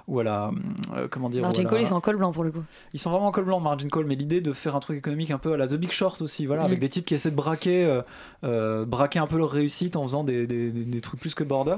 Ou 0.06 0.20
à 0.20 0.24
la 0.24 0.50
euh, 0.94 1.08
comment 1.10 1.28
dire 1.28 1.42
Margin 1.42 1.64
Call, 1.64 1.74
la- 1.78 1.80
ils 1.82 1.86
sont 1.86 1.94
en 1.94 2.00
col 2.00 2.16
blanc 2.16 2.32
pour 2.32 2.44
le 2.44 2.50
coup. 2.50 2.62
ils 2.94 3.00
sont 3.00 3.10
vraiment 3.10 3.26
en 3.26 3.32
col 3.32 3.44
blanc, 3.44 3.60
Margin 3.60 3.88
Call, 3.90 4.04
mais 4.06 4.14
l'idée 4.14 4.40
de 4.40 4.52
faire 4.52 4.74
un 4.76 4.80
truc 4.80 4.96
économique 4.98 5.30
un 5.30 5.38
peu 5.38 5.52
à 5.52 5.56
la 5.56 5.66
The 5.68 5.74
Big 5.74 5.90
Short 5.92 6.20
aussi, 6.22 6.46
voilà, 6.46 6.62
Mm. 6.62 6.66
avec 6.66 6.78
des 6.80 6.88
types 6.88 7.04
qui 7.04 7.14
essaient 7.14 7.30
de 7.30 7.36
braquer, 7.36 7.84
euh, 7.84 8.02
euh, 8.44 8.84
braquer 8.84 9.18
un 9.18 9.26
peu 9.26 9.36
leur 9.38 9.50
réussite 9.50 9.96
en 9.96 10.02
faisant 10.04 10.24
des, 10.24 10.46
des- 10.46 10.70
des- 10.70 10.84
des 10.84 11.00
trucs 11.00 11.20
plus 11.20 11.34
que 11.34 11.44
border. 11.44 11.76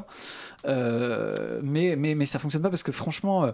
Euh, 0.67 1.61
mais, 1.63 1.97
mais, 1.97 2.15
mais 2.15 2.27
ça 2.27 2.39
fonctionne 2.39 2.63
pas 2.63 2.69
parce 2.71 2.83
que 2.83 2.93
franchement, 2.93 3.53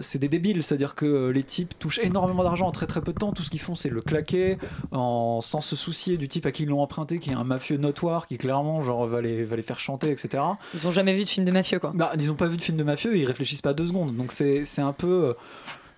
c'est 0.00 0.18
des 0.18 0.28
débiles, 0.28 0.62
c'est-à-dire 0.62 0.94
que 0.94 1.28
les 1.30 1.42
types 1.42 1.78
touchent 1.78 1.98
énormément 1.98 2.42
d'argent 2.42 2.66
en 2.66 2.70
très 2.72 2.86
très 2.86 3.00
peu 3.00 3.12
de 3.12 3.18
temps, 3.18 3.32
tout 3.32 3.42
ce 3.42 3.50
qu'ils 3.50 3.60
font 3.60 3.74
c'est 3.74 3.88
le 3.90 4.00
claquer, 4.00 4.58
en, 4.92 5.40
sans 5.40 5.60
se 5.60 5.76
soucier 5.76 6.16
du 6.16 6.28
type 6.28 6.46
à 6.46 6.52
qui 6.52 6.65
l'ont 6.68 6.80
emprunté, 6.80 7.18
qui 7.18 7.30
est 7.30 7.34
un 7.34 7.44
mafieux 7.44 7.76
notoire, 7.76 8.26
qui 8.26 8.38
clairement 8.38 8.82
genre, 8.82 9.06
va, 9.06 9.20
les, 9.20 9.44
va 9.44 9.56
les 9.56 9.62
faire 9.62 9.80
chanter, 9.80 10.10
etc. 10.10 10.42
Ils 10.74 10.86
ont 10.86 10.92
jamais 10.92 11.14
vu 11.14 11.24
de 11.24 11.28
film 11.28 11.46
de 11.46 11.52
mafieux 11.52 11.78
quoi. 11.78 11.92
Bah, 11.94 12.12
ils 12.18 12.30
ont 12.30 12.34
pas 12.34 12.46
vu 12.48 12.56
de 12.56 12.62
film 12.62 12.76
de 12.76 12.84
mafieux, 12.84 13.16
et 13.16 13.20
ils 13.20 13.26
réfléchissent 13.26 13.62
pas 13.62 13.74
deux 13.74 13.86
secondes, 13.86 14.16
donc 14.16 14.32
c'est 14.32 14.64
c'est 14.64 14.82
un 14.82 14.92
peu... 14.92 15.26
euh, 15.28 15.32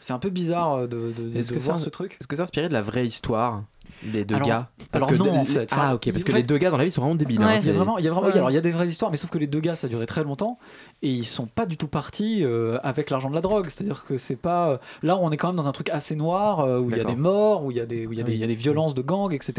C'est 0.00 0.12
un 0.12 0.18
peu 0.20 0.30
bizarre 0.30 0.74
euh, 0.74 0.86
de, 0.86 1.12
de, 1.16 1.28
de- 1.30 1.38
Est-ce 1.38 1.50
de 1.52 1.58
que, 1.58 1.62
voir 1.62 1.78
ça- 1.80 1.84
ce 1.86 1.90
truc. 1.90 2.16
est-ce 2.20 2.28
que 2.28 2.36
c'est 2.36 2.42
inspiré 2.42 2.68
de 2.68 2.72
la 2.72 2.82
vraie 2.82 3.04
histoire? 3.06 3.64
Des 4.02 4.24
deux 4.24 4.36
Alors- 4.36 4.48
gars 4.48 4.68
alors 4.92 5.08
que 5.08 5.14
non, 5.16 5.24
de- 5.24 5.30
en 5.30 5.44
fait. 5.44 5.68
Ah 5.72 5.94
ok, 5.94 6.10
parce 6.12 6.24
que 6.24 6.32
fait- 6.32 6.38
les 6.38 6.42
deux 6.44 6.56
gars 6.58 6.70
dans 6.70 6.76
la 6.76 6.84
vie 6.84 6.90
sont 6.90 7.00
vraiment 7.02 7.14
débiles. 7.16 7.42
hein, 7.42 7.56
il 7.60 7.66
y 7.66 7.70
a 7.70 7.72
vraiment, 7.72 7.98
il 7.98 8.04
y 8.04 8.08
a 8.08 8.10
vraiment, 8.10 8.26
Ouais. 8.28 8.32
alors 8.34 8.50
il 8.50 8.54
y 8.54 8.56
a 8.56 8.60
des 8.60 8.70
vraies 8.70 8.88
histoires, 8.88 9.10
mais 9.10 9.16
sauf 9.16 9.30
que 9.30 9.38
les 9.38 9.46
deux 9.46 9.60
gars 9.60 9.76
ça 9.76 9.86
a 9.86 9.90
duré 9.90 10.06
très 10.06 10.24
longtemps 10.24 10.56
et 11.02 11.08
ils 11.08 11.24
sont 11.24 11.46
pas 11.46 11.66
du 11.66 11.76
tout 11.76 11.88
partis 11.88 12.44
euh, 12.44 12.78
avec 12.82 13.10
l'argent 13.10 13.28
de 13.30 13.34
la 13.34 13.40
drogue. 13.40 13.66
C'est-à-dire 13.68 14.04
que 14.04 14.16
c'est 14.16 14.36
pas 14.36 14.70
euh, 14.70 14.78
là 15.02 15.16
où 15.16 15.20
on 15.20 15.30
est 15.30 15.36
quand 15.36 15.48
même 15.48 15.56
dans 15.56 15.68
un 15.68 15.72
truc 15.72 15.90
assez 15.90 16.14
noir 16.16 16.60
euh, 16.60 16.78
où 16.78 16.90
il 16.90 16.96
y 16.96 17.00
a 17.00 17.04
des 17.04 17.16
morts, 17.16 17.64
où 17.64 17.70
il 17.70 17.76
y 17.76 17.80
a 17.80 17.86
des, 17.86 18.06
où 18.06 18.12
il 18.12 18.18
y 18.18 18.20
a 18.20 18.24
des, 18.24 18.32
Oui. 18.32 18.36
il 18.38 18.40
y 18.40 18.44
a 18.44 18.48
des 18.48 18.54
violences 18.54 18.94
de 18.94 19.02
gangs, 19.02 19.32
etc. 19.34 19.52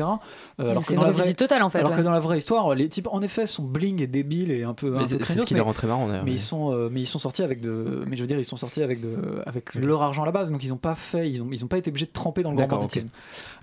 Euh, 0.60 0.76
C'est 0.84 0.96
dans 0.96 1.02
une 1.02 1.08
la 1.08 1.12
vraie- 1.12 1.34
totale, 1.34 1.62
en 1.64 1.70
fait, 1.70 1.80
Alors 1.80 1.92
ouais. 1.92 1.98
que 1.98 2.02
dans 2.02 2.12
la 2.12 2.20
vraie 2.20 2.38
histoire, 2.38 2.74
les 2.76 2.90
types 2.90 3.08
en 3.12 3.22
effet 3.22 3.46
sont 3.46 3.64
bling 3.64 4.02
et 4.02 4.08
débiles 4.08 4.52
et 4.52 4.64
un 4.64 4.74
peu, 4.74 4.96
c'est- 5.08 5.24
ce 5.24 5.44
qui 5.46 5.54
mais- 5.54 5.60
les 5.60 5.64
rend 5.64 5.74
très 5.74 5.88
marrants, 5.88 6.08
d'ailleurs, 6.08 6.24
Mais 6.26 6.32
ils 6.32 6.40
sont, 6.40 6.90
mais 6.92 7.02
ils 7.02 7.06
sont 7.08 7.20
sortis 7.20 7.44
avec 7.44 7.62
de, 7.62 8.04
mais 8.08 8.16
je 8.16 8.22
veux 8.22 8.28
dire 8.28 8.40
ils 8.40 8.46
sont 8.46 8.58
sortis 8.58 8.82
avec 8.84 9.02
de, 9.02 9.16
avec 9.46 9.76
leur 9.76 10.02
argent 10.02 10.24
à 10.24 10.26
la 10.26 10.32
base, 10.32 10.52
donc 10.52 10.64
ils 10.64 10.74
ont 10.74 10.78
pas 10.78 10.96
fait, 10.96 11.30
ils 11.30 11.42
ont, 11.42 11.48
ils 11.52 11.64
ont 11.64 11.68
pas 11.68 11.78
été 11.78 11.90
obligés 11.90 12.06
de 12.08 12.12
tremper 12.12 12.42
dans 12.44 12.52
le 12.52 12.58
grand 12.58 12.68
banditisme. 12.68 13.10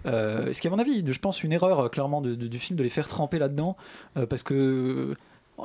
Euh, 0.06 0.52
ce 0.52 0.60
à 0.66 0.70
mon 0.70 0.79
avis, 0.79 1.05
je 1.07 1.18
pense, 1.18 1.42
une 1.42 1.52
erreur 1.52 1.81
euh, 1.81 1.88
clairement 1.88 2.20
du 2.20 2.59
film 2.59 2.76
de 2.76 2.83
les 2.83 2.88
faire 2.88 3.09
tremper 3.09 3.38
là-dedans, 3.38 3.76
euh, 4.16 4.26
parce 4.26 4.42
que 4.42 4.55
euh, 4.55 5.14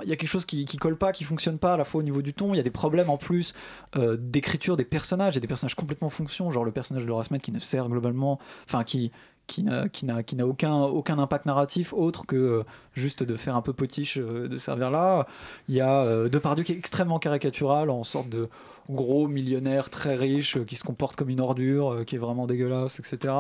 il 0.04 0.10
y 0.10 0.14
a 0.14 0.16
quelque 0.16 0.30
chose 0.30 0.46
qui, 0.46 0.66
colle 0.78 0.98
pas, 0.98 1.12
qui 1.12 1.26
fonctionne 1.26 1.60
pas 1.60 1.74
à 1.74 1.78
la 1.78 1.84
fois 1.84 2.00
au 2.00 2.04
niveau 2.04 2.22
du 2.22 2.34
ton. 2.34 2.54
Il 2.54 2.58
y 2.58 2.62
a 2.62 2.64
des 2.64 2.72
problèmes 2.72 3.10
en 3.10 3.18
plus 3.18 3.54
d'écriture 3.94 4.78
des 4.78 4.86
personnages. 4.86 5.36
A 5.36 5.42
des 5.42 5.48
personnages 5.48 5.76
complètement 5.76 6.10
fonction, 6.10 6.50
genre 6.50 6.64
le 6.64 6.72
personnage 6.72 7.04
de 7.04 7.10
Laura 7.10 7.26
Smet 7.26 7.40
qui 7.40 7.52
ne 7.52 7.60
sert 7.60 7.90
globalement, 7.90 8.40
enfin 8.66 8.86
qui 8.86 9.12
qui 9.52 10.06
n'a 10.36 10.48
aucun 10.48 11.20
impact 11.20 11.46
narratif 11.46 11.94
autre 11.94 12.26
que 12.26 12.36
euh, 12.36 12.64
juste 12.94 13.24
de 13.24 13.36
faire 13.36 13.56
un 13.56 13.62
peu 13.62 13.74
potiche 13.74 14.18
euh, 14.18 14.48
de 14.48 14.58
servir 14.58 14.90
là. 14.90 15.28
Il 15.68 15.76
y 15.76 15.82
a 15.82 16.04
euh, 16.04 16.30
Depardieu 16.30 16.64
qui 16.64 16.72
est 16.72 16.78
extrêmement 16.78 17.20
caricatural 17.20 17.90
en 17.90 18.04
sorte 18.04 18.30
de 18.30 18.50
gros 18.90 19.28
millionnaire 19.28 19.90
très 19.90 20.16
riche 20.16 20.64
qui 20.66 20.76
se 20.76 20.84
comporte 20.84 21.16
comme 21.16 21.30
une 21.30 21.42
ordure, 21.42 22.04
qui 22.06 22.16
est 22.16 22.20
vraiment 22.20 22.48
dégueulasse, 22.48 23.00
etc. 23.00 23.34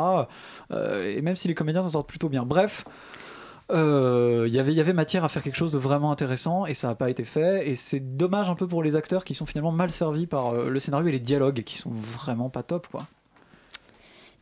Et 1.03 1.21
même 1.21 1.35
si 1.35 1.47
les 1.47 1.55
comédiens 1.55 1.81
s'en 1.81 1.89
sortent 1.89 2.07
plutôt 2.07 2.29
bien. 2.29 2.45
Bref, 2.45 2.85
il 3.69 4.47
y 4.49 4.59
avait- 4.59 4.93
matière 4.93 5.23
à 5.25 5.29
faire 5.29 5.43
quelque 5.43 5.55
chose 5.57 5.71
de 5.71 5.77
vraiment 5.77 6.11
intéressant 6.11 6.65
et 6.65 6.73
ça 6.73 6.87
n'a 6.87 6.95
pas 6.95 7.09
été 7.09 7.23
fait. 7.25 7.67
Et 7.67 7.75
c'est 7.75 8.15
dommage 8.15 8.49
un 8.49 8.55
peu 8.55 8.67
pour 8.67 8.83
les 8.83 8.95
acteurs 8.95 9.25
qui 9.25 9.33
sont 9.35 9.45
finalement 9.45 9.71
mal 9.71 9.91
servis 9.91 10.27
par 10.27 10.53
le 10.53 10.79
scénario 10.79 11.07
et 11.07 11.11
les 11.11 11.19
dialogues 11.19 11.63
qui 11.63 11.77
sont 11.77 11.91
vraiment 11.91 12.49
pas 12.49 12.63
top. 12.63 12.87
quoi. 12.87 13.07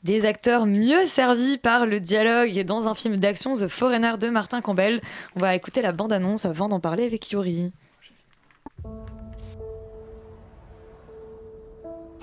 Des 0.03 0.25
acteurs 0.25 0.65
mieux 0.65 1.05
servis 1.05 1.57
par 1.57 1.85
le 1.85 1.99
dialogue 1.99 2.57
et 2.57 2.63
dans 2.63 2.87
un 2.87 2.95
film 2.95 3.17
d'action 3.17 3.53
The 3.55 3.67
Foreigner 3.67 4.13
de 4.17 4.29
Martin 4.29 4.61
Campbell. 4.61 5.01
On 5.35 5.39
va 5.41 5.55
écouter 5.55 5.81
la 5.81 5.91
bande-annonce 5.91 6.45
avant 6.45 6.69
d'en 6.69 6.79
parler 6.79 7.05
avec 7.05 7.29
Yuri. 7.31 7.73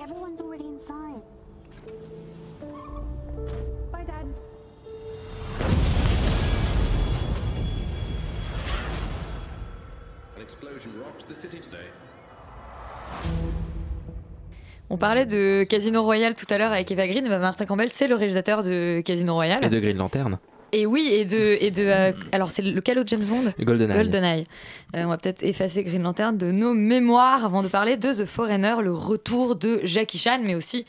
Everyone's 0.01 0.41
already 0.41 0.65
inside. 0.65 1.21
Bye, 3.91 4.05
Dad. 4.05 4.25
An 10.35 10.41
explosion 10.41 10.91
rocked 10.99 11.27
the 11.27 11.35
city 11.35 11.59
today. 11.59 11.91
On 14.89 14.97
parlait 14.97 15.25
de 15.25 15.63
Casino 15.63 16.01
Royale 16.01 16.35
tout 16.35 16.45
à 16.49 16.57
l'heure 16.57 16.71
avec 16.71 16.89
Eva 16.91 17.07
Green. 17.07 17.27
Bah, 17.27 17.39
Martin 17.39 17.65
Campbell, 17.65 17.89
c'est 17.91 18.07
le 18.07 18.15
réalisateur 18.15 18.63
de 18.63 19.01
Casino 19.01 19.33
Royale. 19.33 19.65
Et 19.65 19.69
de 19.69 19.79
Green 19.79 19.97
Lantern. 19.97 20.39
Et 20.71 20.85
oui, 20.85 21.09
et 21.11 21.25
de. 21.25 21.57
Et 21.61 21.71
de 21.71 21.83
euh, 21.83 22.11
alors, 22.31 22.51
c'est 22.51 22.61
lequel 22.61 22.99
autre 22.99 23.09
James 23.09 23.25
Bond? 23.25 23.53
GoldenEye. 23.59 23.95
GoldenEye. 23.95 24.47
Euh, 24.95 25.03
on 25.03 25.07
va 25.09 25.17
peut-être 25.17 25.43
effacer 25.43 25.83
Green 25.83 26.03
Lantern 26.03 26.37
de 26.37 26.51
nos 26.51 26.73
mémoires 26.73 27.45
avant 27.45 27.63
de 27.63 27.67
parler 27.67 27.97
de 27.97 28.13
The 28.13 28.25
Foreigner, 28.25 28.75
le 28.81 28.93
retour 28.93 29.55
de 29.55 29.79
Jackie 29.83 30.17
Chan, 30.17 30.39
mais 30.43 30.55
aussi 30.55 30.85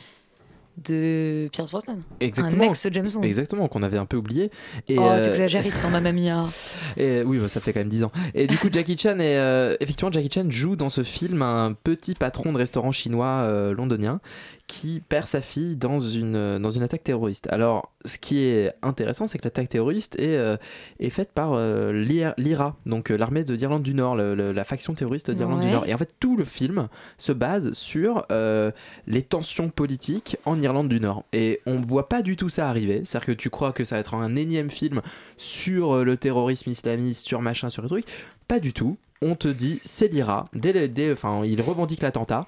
de 0.84 1.48
Pierce 1.52 1.70
Brosnan. 1.70 2.00
Exactement. 2.20 2.64
Un 2.64 2.68
ex-James 2.68 3.08
Bond. 3.12 3.22
Exactement, 3.22 3.68
qu'on 3.68 3.82
avait 3.82 3.98
un 3.98 4.06
peu 4.06 4.16
oublié. 4.16 4.50
Et, 4.88 4.98
oh, 4.98 5.02
euh, 5.02 5.22
t'exagères, 5.22 5.64
il 5.66 5.72
dans 5.82 5.90
Mamma 5.90 6.12
Mia. 6.12 6.46
Et 6.96 7.22
oui, 7.22 7.38
bah, 7.38 7.48
ça 7.48 7.60
fait 7.60 7.72
quand 7.72 7.80
même 7.80 7.88
10 7.88 8.04
ans. 8.04 8.12
Et 8.34 8.46
du 8.46 8.56
coup, 8.56 8.68
Jackie 8.72 8.96
Chan 8.96 9.18
est 9.18 9.36
euh, 9.36 9.76
effectivement 9.80 10.12
Jackie 10.12 10.30
Chan 10.32 10.50
joue 10.50 10.76
dans 10.76 10.88
ce 10.88 11.02
film 11.02 11.42
un 11.42 11.72
petit 11.72 12.14
patron 12.14 12.52
de 12.52 12.58
restaurant 12.58 12.92
chinois 12.92 13.26
euh, 13.26 13.74
londonien 13.74 14.20
qui 14.68 15.00
perd 15.00 15.26
sa 15.26 15.40
fille 15.40 15.76
dans 15.76 15.98
une, 15.98 16.58
dans 16.58 16.70
une 16.70 16.82
attaque 16.82 17.02
terroriste. 17.02 17.48
Alors, 17.50 17.90
ce 18.04 18.18
qui 18.18 18.40
est 18.44 18.70
intéressant, 18.82 19.26
c'est 19.26 19.38
que 19.38 19.44
l'attaque 19.44 19.70
terroriste 19.70 20.14
est, 20.20 20.36
euh, 20.36 20.56
est 21.00 21.08
faite 21.10 21.32
par 21.32 21.54
euh, 21.54 21.90
l'IR 21.92 22.34
l'IRA, 22.36 22.76
donc 22.84 23.10
euh, 23.10 23.16
l'armée 23.16 23.44
de 23.44 23.56
d'Irlande 23.56 23.82
du 23.82 23.94
Nord, 23.94 24.14
le- 24.14 24.34
le- 24.34 24.52
la 24.52 24.64
faction 24.64 24.92
terroriste 24.92 25.30
d'Irlande 25.30 25.60
du. 25.62 25.68
Nord. 25.72 25.86
Et 25.86 25.94
en 25.94 25.98
fait, 25.98 26.14
tout 26.20 26.36
le 26.36 26.44
film 26.44 26.88
se 27.16 27.32
base 27.32 27.72
sur 27.72 28.26
euh, 28.30 28.70
les 29.06 29.22
tensions 29.22 29.70
politiques 29.70 30.36
en 30.44 30.60
Irlande 30.60 30.90
du 30.90 31.00
Nord. 31.00 31.24
Et 31.32 31.60
on 31.64 31.80
ne 31.80 31.86
voit 31.86 32.08
pas 32.10 32.20
du 32.20 32.36
tout 32.36 32.50
ça 32.50 32.68
arriver. 32.68 33.02
C'est-à-dire 33.06 33.26
que 33.26 33.32
tu 33.32 33.48
crois 33.48 33.72
que 33.72 33.84
ça 33.84 33.96
va 33.96 34.00
être 34.00 34.14
un 34.14 34.36
énième 34.36 34.70
film 34.70 35.00
sur 35.38 35.96
euh, 35.96 36.04
le 36.04 36.18
terrorisme 36.18 36.68
islamiste, 36.70 37.26
sur 37.26 37.40
machin, 37.40 37.70
sur 37.70 37.80
les 37.82 37.88
trucs. 37.88 38.06
Pas 38.48 38.60
du 38.60 38.74
tout. 38.74 38.98
On 39.22 39.34
te 39.34 39.48
dit, 39.48 39.80
c'est 39.82 40.08
l'IRA. 40.12 40.46
Dès, 40.52 40.88
dès- 40.88 41.10
enfin, 41.12 41.42
il 41.44 41.60
revendique 41.62 42.02
l'attentat. 42.02 42.46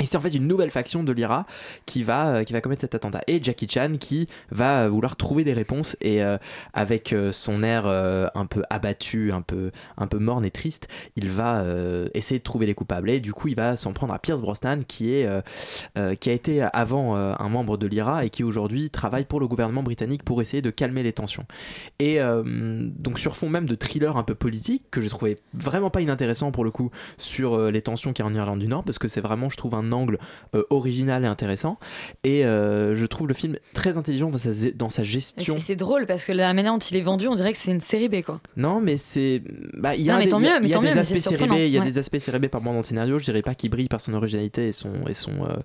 Et 0.00 0.06
c'est 0.06 0.16
en 0.16 0.20
fait 0.20 0.34
une 0.34 0.48
nouvelle 0.48 0.70
faction 0.70 1.04
de 1.04 1.12
l'IRA 1.12 1.46
qui 1.86 2.02
va, 2.02 2.34
euh, 2.34 2.44
qui 2.44 2.52
va 2.52 2.60
commettre 2.60 2.80
cet 2.80 2.96
attentat. 2.96 3.20
Et 3.28 3.40
Jackie 3.40 3.68
Chan 3.68 3.92
qui 4.00 4.26
va 4.50 4.82
euh, 4.82 4.88
vouloir 4.88 5.14
trouver 5.14 5.44
des 5.44 5.52
réponses 5.52 5.96
et 6.00 6.20
euh, 6.20 6.36
avec 6.72 7.14
son 7.30 7.62
air 7.62 7.86
un 7.86 8.46
peu 8.46 8.62
abattu, 8.70 9.32
un 9.32 9.40
peu, 9.40 9.70
un 9.96 10.08
peu 10.08 10.18
morne 10.18 10.44
et 10.44 10.50
triste, 10.50 10.88
il 11.14 11.30
va 11.30 11.64
essayer 12.14 12.38
de 12.38 12.44
trouver 12.44 12.66
les 12.66 12.74
coupables. 12.74 13.08
Et 13.10 13.20
du 13.20 13.32
coup, 13.32 13.48
il 13.48 13.54
va 13.54 13.76
s'en 13.76 13.92
prendre 13.92 14.12
à 14.12 14.18
Pierce 14.18 14.40
Brosnan 14.40 14.82
qui, 14.86 15.12
est, 15.12 15.28
qui 16.18 16.30
a 16.30 16.32
été 16.32 16.66
avant 16.72 17.14
un 17.16 17.48
membre 17.48 17.76
de 17.76 17.86
l'IRA 17.86 18.24
et 18.24 18.30
qui 18.30 18.42
aujourd'hui 18.42 18.90
travaille 18.90 19.24
pour 19.24 19.40
le 19.40 19.46
gouvernement 19.46 19.82
britannique 19.82 20.24
pour 20.24 20.40
essayer 20.40 20.62
de 20.62 20.70
calmer 20.70 21.02
les 21.02 21.12
tensions. 21.12 21.46
Et 21.98 22.18
donc 22.18 23.18
sur 23.18 23.36
fond 23.36 23.48
même 23.48 23.66
de 23.66 23.74
thriller 23.74 24.16
un 24.16 24.24
peu 24.24 24.34
politique 24.34 24.84
que 24.90 25.00
j'ai 25.00 25.08
trouvé 25.08 25.38
vraiment 25.52 25.90
pas 25.90 26.00
inintéressant 26.00 26.50
pour 26.50 26.64
le 26.64 26.70
coup 26.70 26.90
sur 27.16 27.70
les 27.70 27.82
tensions 27.82 28.12
qu'il 28.12 28.24
y 28.24 28.28
a 28.28 28.30
en 28.30 28.34
Irlande 28.34 28.60
du 28.60 28.68
Nord 28.68 28.84
parce 28.84 28.98
que 28.98 29.08
c'est 29.08 29.20
vraiment 29.20 29.50
je 29.50 29.56
trouve 29.56 29.74
un 29.74 29.83
angle 29.92 30.18
euh, 30.54 30.62
original 30.70 31.24
et 31.24 31.26
intéressant 31.26 31.78
et 32.24 32.44
euh, 32.44 32.94
je 32.94 33.06
trouve 33.06 33.28
le 33.28 33.34
film 33.34 33.56
très 33.72 33.96
intelligent 33.98 34.28
dans 34.30 34.38
sa, 34.38 34.50
dans 34.74 34.90
sa 34.90 35.02
gestion. 35.02 35.56
C'est 35.58 35.76
drôle 35.76 36.06
parce 36.06 36.24
que 36.24 36.32
la 36.32 36.52
manière 36.52 36.72
dont 36.72 36.78
il 36.78 36.96
est 36.96 37.00
vendu, 37.02 37.26
on 37.28 37.34
dirait 37.34 37.52
que 37.52 37.58
c'est 37.58 37.70
une 37.70 37.80
série 37.80 38.08
B 38.08 38.22
quoi. 38.22 38.40
Non, 38.56 38.80
mais 38.80 38.96
c'est. 38.96 39.42
Bah, 39.74 39.94
il 39.94 40.02
y 40.02 40.10
a, 40.10 40.14
Non, 40.14 40.18
mais 40.18 40.26
des- 40.26 40.32
mais 40.68 40.80
mais 40.82 40.98
aspects 40.98 41.18
série 41.18 41.46
B, 41.46 41.52
il 41.58 41.68
y 41.68 41.78
a 41.78 41.84
des 41.84 41.98
aspects 41.98 42.18
série 42.18 42.38
B 42.38 42.46
par 42.46 42.60
moment 42.60 42.72
dans 42.74 42.78
le 42.80 42.84
scénario. 42.84 43.18
Je 43.18 43.24
dirais 43.24 43.42
pas 43.42 43.54
qu'il 43.54 43.70
brille 43.70 43.88
par 43.88 44.00
son 44.00 44.14
originalité 44.14 44.68
et 44.68 44.72
son 44.72 44.90
et 45.08 45.14
son 45.14 45.32
euh, 45.44 45.56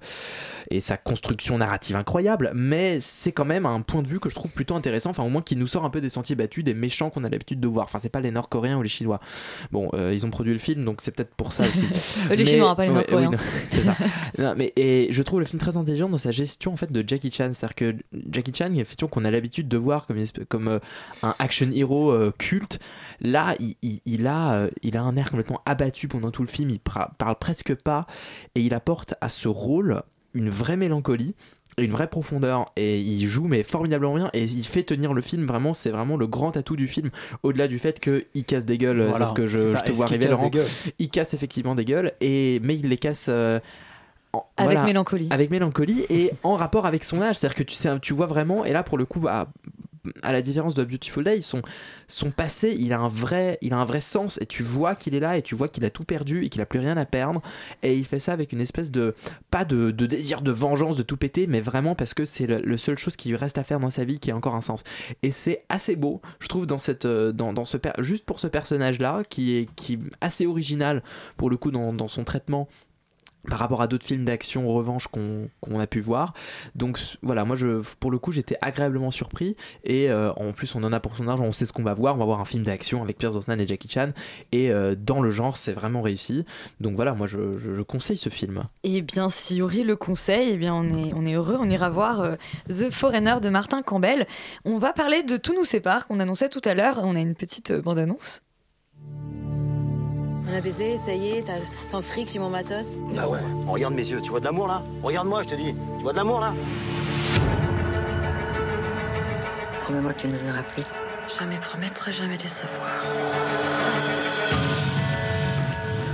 et 0.72 0.82
sa 0.82 0.98
construction 0.98 1.58
narrative 1.58 1.96
incroyable, 1.96 2.52
mais 2.54 3.00
c'est 3.02 3.32
quand 3.32 3.46
même 3.46 3.66
un 3.66 3.82
point 3.82 4.02
de 4.02 4.08
vue 4.08 4.20
que 4.20 4.30
je 4.30 4.36
trouve 4.36 4.52
plutôt 4.52 4.76
intéressant. 4.76 5.10
Enfin, 5.12 5.24
au 5.24 5.30
moins 5.30 5.42
qui 5.42 5.56
nous 5.56 5.68
sort 5.68 5.86
un 5.86 5.90
peu 5.90 6.02
des 6.02 6.10
sentiers 6.10 6.36
battus 6.36 6.64
des 6.64 6.74
méchants 6.74 7.10
qu'on 7.10 7.24
a 7.24 7.30
l'habitude 7.30 7.60
de 7.60 7.68
voir. 7.68 7.86
Enfin, 7.86 8.00
c'est 8.00 8.10
pas 8.10 8.22
les 8.22 8.32
Nord-Coréens 8.32 8.78
ou 8.78 8.84
les 8.84 8.90
Chinois. 8.90 9.20
Bon, 9.72 9.90
ils 10.12 10.26
ont 10.26 10.30
produit 10.30 10.54
le 10.54 10.60
film, 10.60 10.86
donc 10.86 11.00
c'est 11.02 11.12
peut-être 11.12 11.34
pour 11.36 11.52
ça 11.52 11.68
aussi. 11.68 11.86
Les 12.30 12.46
Chinois, 12.46 12.76
pas 12.76 12.84
les 12.86 12.90
ouais, 12.92 12.96
Nord-Coréens. 12.98 13.30
oui, 13.32 13.38
c'est 13.72 13.84
ça. 13.84 13.96
Non, 14.38 14.54
mais 14.58 14.74
et 14.76 15.08
je 15.12 15.22
trouve 15.24 15.40
le 15.40 15.46
film 15.46 15.60
très 15.60 15.76
intelligent 15.78 16.10
dans 16.10 16.18
sa 16.18 16.32
gestion 16.32 16.74
en 16.74 16.76
fait 16.76 16.92
de 16.92 17.04
Jackie 17.06 17.32
Chan, 17.32 17.50
c'est-à-dire 17.54 17.76
que 17.76 17.96
Jackie 18.32 18.52
Chan, 18.56 18.72
effectivement, 18.74 19.10
qu'on 19.10 19.26
a 19.26 19.32
l'habitude 19.32 19.68
de 19.68 19.78
voir 19.78 20.06
comme 20.08 20.18
comme 20.48 20.68
euh, 20.68 20.80
un 21.24 21.36
action 21.40 21.70
hero 21.74 22.12
euh, 22.12 22.32
culte. 22.38 22.80
Là, 23.22 23.56
il, 23.60 23.76
il- 23.82 24.02
il 24.06 24.28
a 24.28 24.54
euh, 24.54 24.70
il 24.84 24.98
a 24.98 25.02
un 25.02 25.16
air 25.16 25.30
complètement 25.30 25.62
abattu 25.66 26.08
pendant 26.08 26.32
tout 26.32 26.42
le 26.44 26.48
film. 26.48 26.70
Il 26.70 26.80
parle 26.80 27.36
presque 27.40 27.76
pas 27.76 28.06
et 28.56 28.62
il 28.62 28.74
apporte 28.74 29.14
à 29.22 29.30
ce 29.30 29.48
rôle 29.48 30.02
une 30.34 30.50
vraie 30.50 30.78
mélancolie 30.78 31.36
une 31.78 31.92
vraie 31.92 32.10
profondeur. 32.10 32.66
Et 32.76 33.00
il 33.00 33.26
joue 33.26 33.48
mais 33.48 33.64
formidablement 33.64 34.16
bien 34.16 34.30
et 34.34 34.44
il 34.44 34.66
fait 34.66 34.84
tenir 34.84 35.14
le 35.14 35.22
film. 35.22 35.46
Vraiment 35.46 35.74
c'est 35.74 35.92
vraiment 35.92 36.18
le 36.18 36.28
grand 36.28 36.58
atout 36.58 36.76
du 36.76 36.88
film. 36.88 37.10
Au-delà 37.42 37.68
du 37.70 37.80
fait 37.80 38.02
que 38.02 38.26
il 38.34 38.44
casse 38.44 38.66
des 38.66 38.78
gueules 38.78 39.02
Voilà, 39.02 39.20
parce 39.20 39.32
que 39.32 39.48
je, 39.48 39.60
te 39.60 39.92
vois 39.94 40.06
arriver 40.06 40.28
Laurent. 40.28 40.52
il 41.00 41.10
casse 41.10 41.34
effectivement 41.34 41.76
des 41.76 41.86
gueules 41.86 42.12
et 42.20 42.60
mais 42.64 42.76
il 42.78 42.90
les 42.90 42.98
casse 42.98 43.28
euh, 43.30 43.60
en- 44.34 44.46
Avec 44.58 44.80
mélancolie. 44.80 45.28
avec 45.32 45.50
mélancolie 45.50 46.06
et 46.10 46.32
en 46.44 46.56
rapport 46.56 46.86
avec 46.86 47.04
son 47.04 47.22
âge. 47.22 47.38
C'est-à-dire 47.38 47.56
que 47.56 47.64
tu 47.64 47.76
sais 47.76 47.90
tu 48.00 48.14
vois 48.14 48.28
vraiment 48.28 48.66
et 48.66 48.74
là 48.74 48.84
pour 48.84 48.98
le 48.98 49.06
coup 49.06 49.20
bah, 49.20 49.48
à 50.24 50.32
la 50.32 50.42
différence 50.42 50.76
de 50.76 50.84
Beautiful 50.86 51.26
Day 51.26 51.42
son, 51.42 51.62
son 52.08 52.32
passé 52.32 52.74
il 52.80 52.94
a 52.94 53.00
un 53.00 53.10
vrai 53.10 53.58
il 53.62 53.74
a 53.74 53.78
un 53.78 53.86
vrai 53.86 54.00
sens 54.02 54.40
et 54.42 54.46
tu 54.46 54.64
vois 54.64 54.96
qu'il 54.96 55.14
est 55.14 55.20
là 55.20 55.38
et 55.38 55.42
tu 55.42 55.56
vois 55.56 55.68
qu'il 55.68 55.84
a 55.84 55.90
tout 55.90 56.06
perdu 56.06 56.46
et 56.46 56.50
qu'il 56.50 56.62
a 56.62 56.66
plus 56.66 56.80
rien 56.80 56.96
à 56.98 57.06
perdre. 57.06 57.42
Et 57.84 57.96
il 57.96 58.06
fait 58.06 58.20
ça 58.20 58.32
avec 58.34 58.54
une 58.54 58.62
espèce 58.62 58.92
de 58.92 59.14
pas 59.52 59.66
de, 59.66 59.92
de 59.92 60.06
désir 60.06 60.42
de 60.42 60.52
vengeance 60.52 60.96
de 60.96 61.04
tout 61.04 61.18
péter 61.18 61.48
mais 61.48 61.60
vraiment 61.60 61.96
parce 61.96 62.14
que 62.14 62.24
c'est 62.24 62.48
le, 62.48 62.62
le 62.62 62.78
seule 62.78 62.98
chose 62.98 63.16
qui 63.18 63.30
lui 63.30 63.36
reste 63.36 63.58
à 63.58 63.64
faire 63.64 63.80
dans 63.80 63.90
sa 63.90 64.06
vie 64.06 64.20
qui 64.20 64.32
a 64.32 64.36
encore 64.36 64.56
un 64.56 64.62
sens. 64.62 64.84
Et 65.22 65.32
c'est 65.32 65.64
assez 65.70 65.96
beau 65.96 66.22
je 66.40 66.48
trouve 66.48 66.66
dans 66.66 66.78
cette 66.78 67.06
euh, 67.06 67.32
dans, 67.32 67.52
dans 67.54 67.66
ce 67.66 67.78
juste 68.00 68.26
pour 68.26 68.40
ce 68.40 68.48
personnage 68.48 69.00
là 69.00 69.22
qui 69.30 69.58
est 69.58 69.68
qui 69.76 69.94
est 69.96 70.00
assez 70.22 70.46
original 70.48 71.04
pour 71.36 71.50
le 71.50 71.58
coup 71.58 71.72
dans, 71.72 71.94
dans 71.94 72.08
son 72.08 72.24
traitement 72.24 72.68
par 73.48 73.60
rapport 73.60 73.82
à 73.82 73.88
d'autres 73.88 74.06
films 74.06 74.26
d'action 74.26 74.68
revanche 74.68 75.08
qu'on 75.08 75.80
a 75.80 75.88
pu 75.88 76.00
voir. 76.00 76.34
Donc 76.76 77.00
voilà, 77.22 77.46
moi 77.46 77.56
je, 77.56 77.82
pour 78.00 78.12
le 78.12 78.20
coup 78.20 78.32
j'étais 78.32 78.58
agréablement 78.62 79.12
surpris 79.12 79.56
et 79.84 80.10
euh, 80.12 80.32
en 80.34 80.52
plus 80.52 80.76
on 80.76 80.84
en 80.84 80.92
a 80.94 81.00
pour 81.00 81.16
son 81.16 81.28
âge, 81.28 81.40
on 81.40 81.52
sait 81.52 81.66
ce 81.66 81.72
qu'on 81.74 81.84
va 81.84 81.94
voir, 81.94 82.16
on 82.16 82.18
va 82.20 82.26
voir 82.26 82.40
un 82.42 82.46
film 82.46 82.64
d'action 82.64 83.02
avec 83.02 83.18
Pierce 83.18 83.34
Brosnan 83.36 83.60
et 83.60 83.68
Jackie 83.68 83.90
Chan 83.90 84.12
et 84.52 84.72
euh, 84.72 84.96
dans 84.98 85.22
le 85.22 85.32
genre 85.32 85.58
c'est 85.58 85.72
vraiment 85.74 86.02
réussi. 86.02 86.46
Donc 86.80 86.96
voilà, 86.96 87.14
moi 87.14 87.28
je, 87.28 87.58
je- 87.58 87.82
conseille 87.82 88.18
ce 88.18 88.30
film. 88.30 88.66
Et 88.84 89.02
bien, 89.02 89.30
si 89.30 89.56
Yuri 89.58 89.84
le 89.84 89.96
conseille, 89.96 90.50
eh 90.52 90.58
bien, 90.58 90.76
on 90.76 90.90
est, 90.90 91.12
on 91.16 91.26
est 91.26 91.34
heureux. 91.34 91.58
On 91.60 91.68
ira 91.70 91.90
voir 91.90 92.20
euh, 92.20 92.36
The 92.68 92.92
Foreigner 92.92 93.36
de 93.42 93.50
Martin 93.50 93.82
Campbell. 93.82 94.28
On 94.66 94.78
va 94.78 94.94
parler 94.94 95.24
de 95.24 95.38
Tout 95.38 95.56
nous 95.56 95.66
sépare, 95.66 96.06
qu'on 96.06 96.20
annonçait 96.20 96.50
tout 96.50 96.62
à 96.66 96.74
l'heure. 96.76 97.00
On 97.02 97.16
a 97.16 97.20
une 97.20 97.36
petite 97.36 97.72
bande-annonce. 97.74 98.42
On 100.52 100.58
a 100.58 100.62
baisé, 100.62 100.98
ça 100.98 101.14
y 101.14 101.30
est, 101.30 101.44
t'as 101.44 101.60
t'en 101.92 102.02
fric, 102.02 102.30
j'ai 102.32 102.40
mon 102.40 102.50
matos. 102.50 102.88
Bah 103.16 103.28
ouais, 103.28 103.40
on 103.68 103.72
regarde 103.74 103.94
mes 103.94 104.08
yeux, 104.08 104.20
tu 104.22 104.32
vois 104.32 104.40
de 104.40 104.46
l'amour 104.46 104.68
là 104.68 104.82
Regarde-moi, 105.04 105.44
je 105.44 105.50
te 105.50 105.56
dis, 105.56 105.76
tu 105.98 106.04
vois 106.04 106.12
de 106.12 106.18
l'amour 106.18 106.40
là 106.40 106.54
Promets-moi 109.82 110.14
que 110.14 110.22
tu 110.22 110.28
ne 110.28 110.34
me 110.34 110.38
verras 110.38 110.64
plus. 110.64 110.84
Jamais 111.38 111.58
promettre, 111.58 112.12
jamais 112.12 112.38
décevoir. 112.38 113.04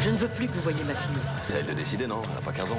Je 0.06 0.12
ne 0.12 0.18
veux 0.18 0.28
plus 0.28 0.46
que 0.46 0.52
vous 0.54 0.62
voyiez 0.62 0.84
ma 0.84 0.94
fille. 0.94 1.16
C'est 1.44 1.56
elle 1.56 1.66
de 1.66 1.74
décider, 1.74 2.06
non 2.06 2.22
Elle 2.32 2.38
a 2.38 2.42
pas 2.46 2.52
15 2.52 2.72
ans. 2.72 2.78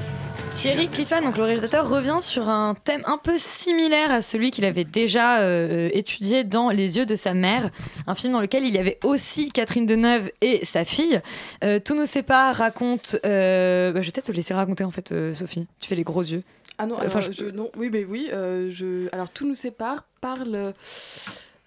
Thierry 0.52 0.88
Cliffan, 0.88 1.22
donc 1.22 1.36
le 1.36 1.42
réalisateur, 1.42 1.88
revient 1.88 2.18
sur 2.20 2.48
un 2.48 2.74
thème 2.76 3.02
un 3.04 3.18
peu 3.18 3.36
similaire 3.36 4.12
à 4.12 4.22
celui 4.22 4.52
qu'il 4.52 4.64
avait 4.64 4.84
déjà 4.84 5.40
euh, 5.40 5.90
étudié 5.92 6.44
dans 6.44 6.70
Les 6.70 6.98
yeux 6.98 7.04
de 7.04 7.16
sa 7.16 7.34
mère, 7.34 7.70
un 8.06 8.14
film 8.14 8.32
dans 8.32 8.40
lequel 8.40 8.64
il 8.64 8.72
y 8.72 8.78
avait 8.78 8.98
aussi 9.02 9.50
Catherine 9.50 9.86
Deneuve 9.86 10.30
et 10.40 10.64
sa 10.64 10.84
fille. 10.84 11.20
Euh, 11.64 11.80
Tout 11.80 11.96
nous 11.96 12.06
sépare 12.06 12.54
raconte. 12.54 13.16
euh, 13.24 13.90
bah, 13.92 14.02
je 14.02 14.06
vais 14.06 14.12
peut-être 14.12 14.26
te 14.26 14.32
laisser 14.32 14.54
le 14.54 14.58
raconter 14.60 14.84
en 14.84 14.92
fait, 14.92 15.10
euh, 15.10 15.34
Sophie. 15.34 15.66
Tu 15.80 15.88
fais 15.88 15.96
les 15.96 16.04
gros 16.04 16.22
yeux. 16.22 16.44
Ah 16.78 16.86
non, 16.86 16.94
Enfin, 16.96 17.18
alors, 17.18 17.22
je- 17.22 17.32
je- 17.32 17.50
non, 17.50 17.70
oui, 17.76 17.88
mais 17.92 18.04
oui. 18.04 18.28
euh, 18.32 18.68
je, 18.70 19.08
alors 19.12 19.30
tout 19.30 19.46
nous 19.48 19.54
sépare, 19.56 20.04
parle, 20.20 20.54
euh, 20.54 20.72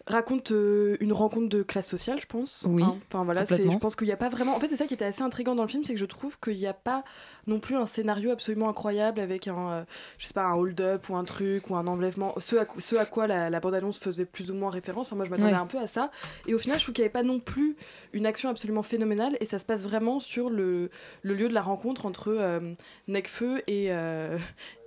raconte 0.09 0.51
euh, 0.51 0.97
une 0.99 1.13
rencontre 1.13 1.47
de 1.49 1.63
classe 1.63 1.87
sociale, 1.87 2.19
je 2.19 2.25
pense. 2.25 2.63
Oui, 2.65 2.83
Hein, 2.83 2.97
Enfin 3.11 3.23
voilà, 3.23 3.45
je 3.45 3.77
pense 3.77 3.95
qu'il 3.95 4.07
n'y 4.07 4.13
a 4.13 4.17
pas 4.17 4.29
vraiment. 4.29 4.55
En 4.55 4.59
fait, 4.59 4.67
c'est 4.67 4.75
ça 4.75 4.85
qui 4.87 4.93
était 4.93 5.05
assez 5.05 5.21
intriguant 5.21 5.55
dans 5.55 5.61
le 5.63 5.67
film, 5.69 5.83
c'est 5.83 5.93
que 5.93 5.99
je 5.99 6.05
trouve 6.05 6.39
qu'il 6.39 6.57
n'y 6.57 6.67
a 6.67 6.73
pas 6.73 7.03
non 7.47 7.59
plus 7.59 7.75
un 7.75 7.85
scénario 7.85 8.31
absolument 8.31 8.69
incroyable 8.69 9.19
avec 9.19 9.47
un, 9.47 9.69
euh, 9.71 9.83
je 10.17 10.25
sais 10.27 10.33
pas, 10.33 10.43
un 10.45 10.53
hold-up 10.55 11.07
ou 11.09 11.15
un 11.15 11.23
truc 11.23 11.69
ou 11.69 11.75
un 11.75 11.87
enlèvement. 11.87 12.33
Ce 12.39 12.55
à, 12.57 12.65
ce 12.79 12.95
à 12.95 13.05
quoi 13.05 13.27
la, 13.27 13.49
la 13.49 13.59
bande-annonce 13.59 13.99
faisait 13.99 14.25
plus 14.25 14.51
ou 14.51 14.53
moins 14.55 14.69
référence. 14.71 15.07
Enfin, 15.07 15.15
moi, 15.15 15.25
je 15.25 15.29
m'attendais 15.31 15.51
Ouais. 15.51 15.57
un 15.57 15.65
peu 15.67 15.77
à 15.79 15.87
ça. 15.87 16.11
Et 16.47 16.53
au 16.53 16.59
final, 16.59 16.77
je 16.77 16.83
trouve 16.83 16.93
qu'il 16.93 17.03
n'y 17.03 17.07
avait 17.07 17.13
pas 17.13 17.23
non 17.23 17.39
plus 17.39 17.75
une 18.13 18.25
action 18.25 18.49
absolument 18.49 18.83
phénoménale 18.83 19.37
et 19.39 19.45
ça 19.45 19.59
se 19.59 19.65
passe 19.65 19.81
vraiment 19.83 20.19
sur 20.19 20.49
le, 20.49 20.89
le 21.21 21.33
lieu 21.33 21.47
de 21.49 21.53
la 21.53 21.61
rencontre 21.61 22.05
entre 22.05 22.29
euh, 22.29 22.73
Necfeu 23.07 23.61
et, 23.67 23.87
euh, 23.91 24.37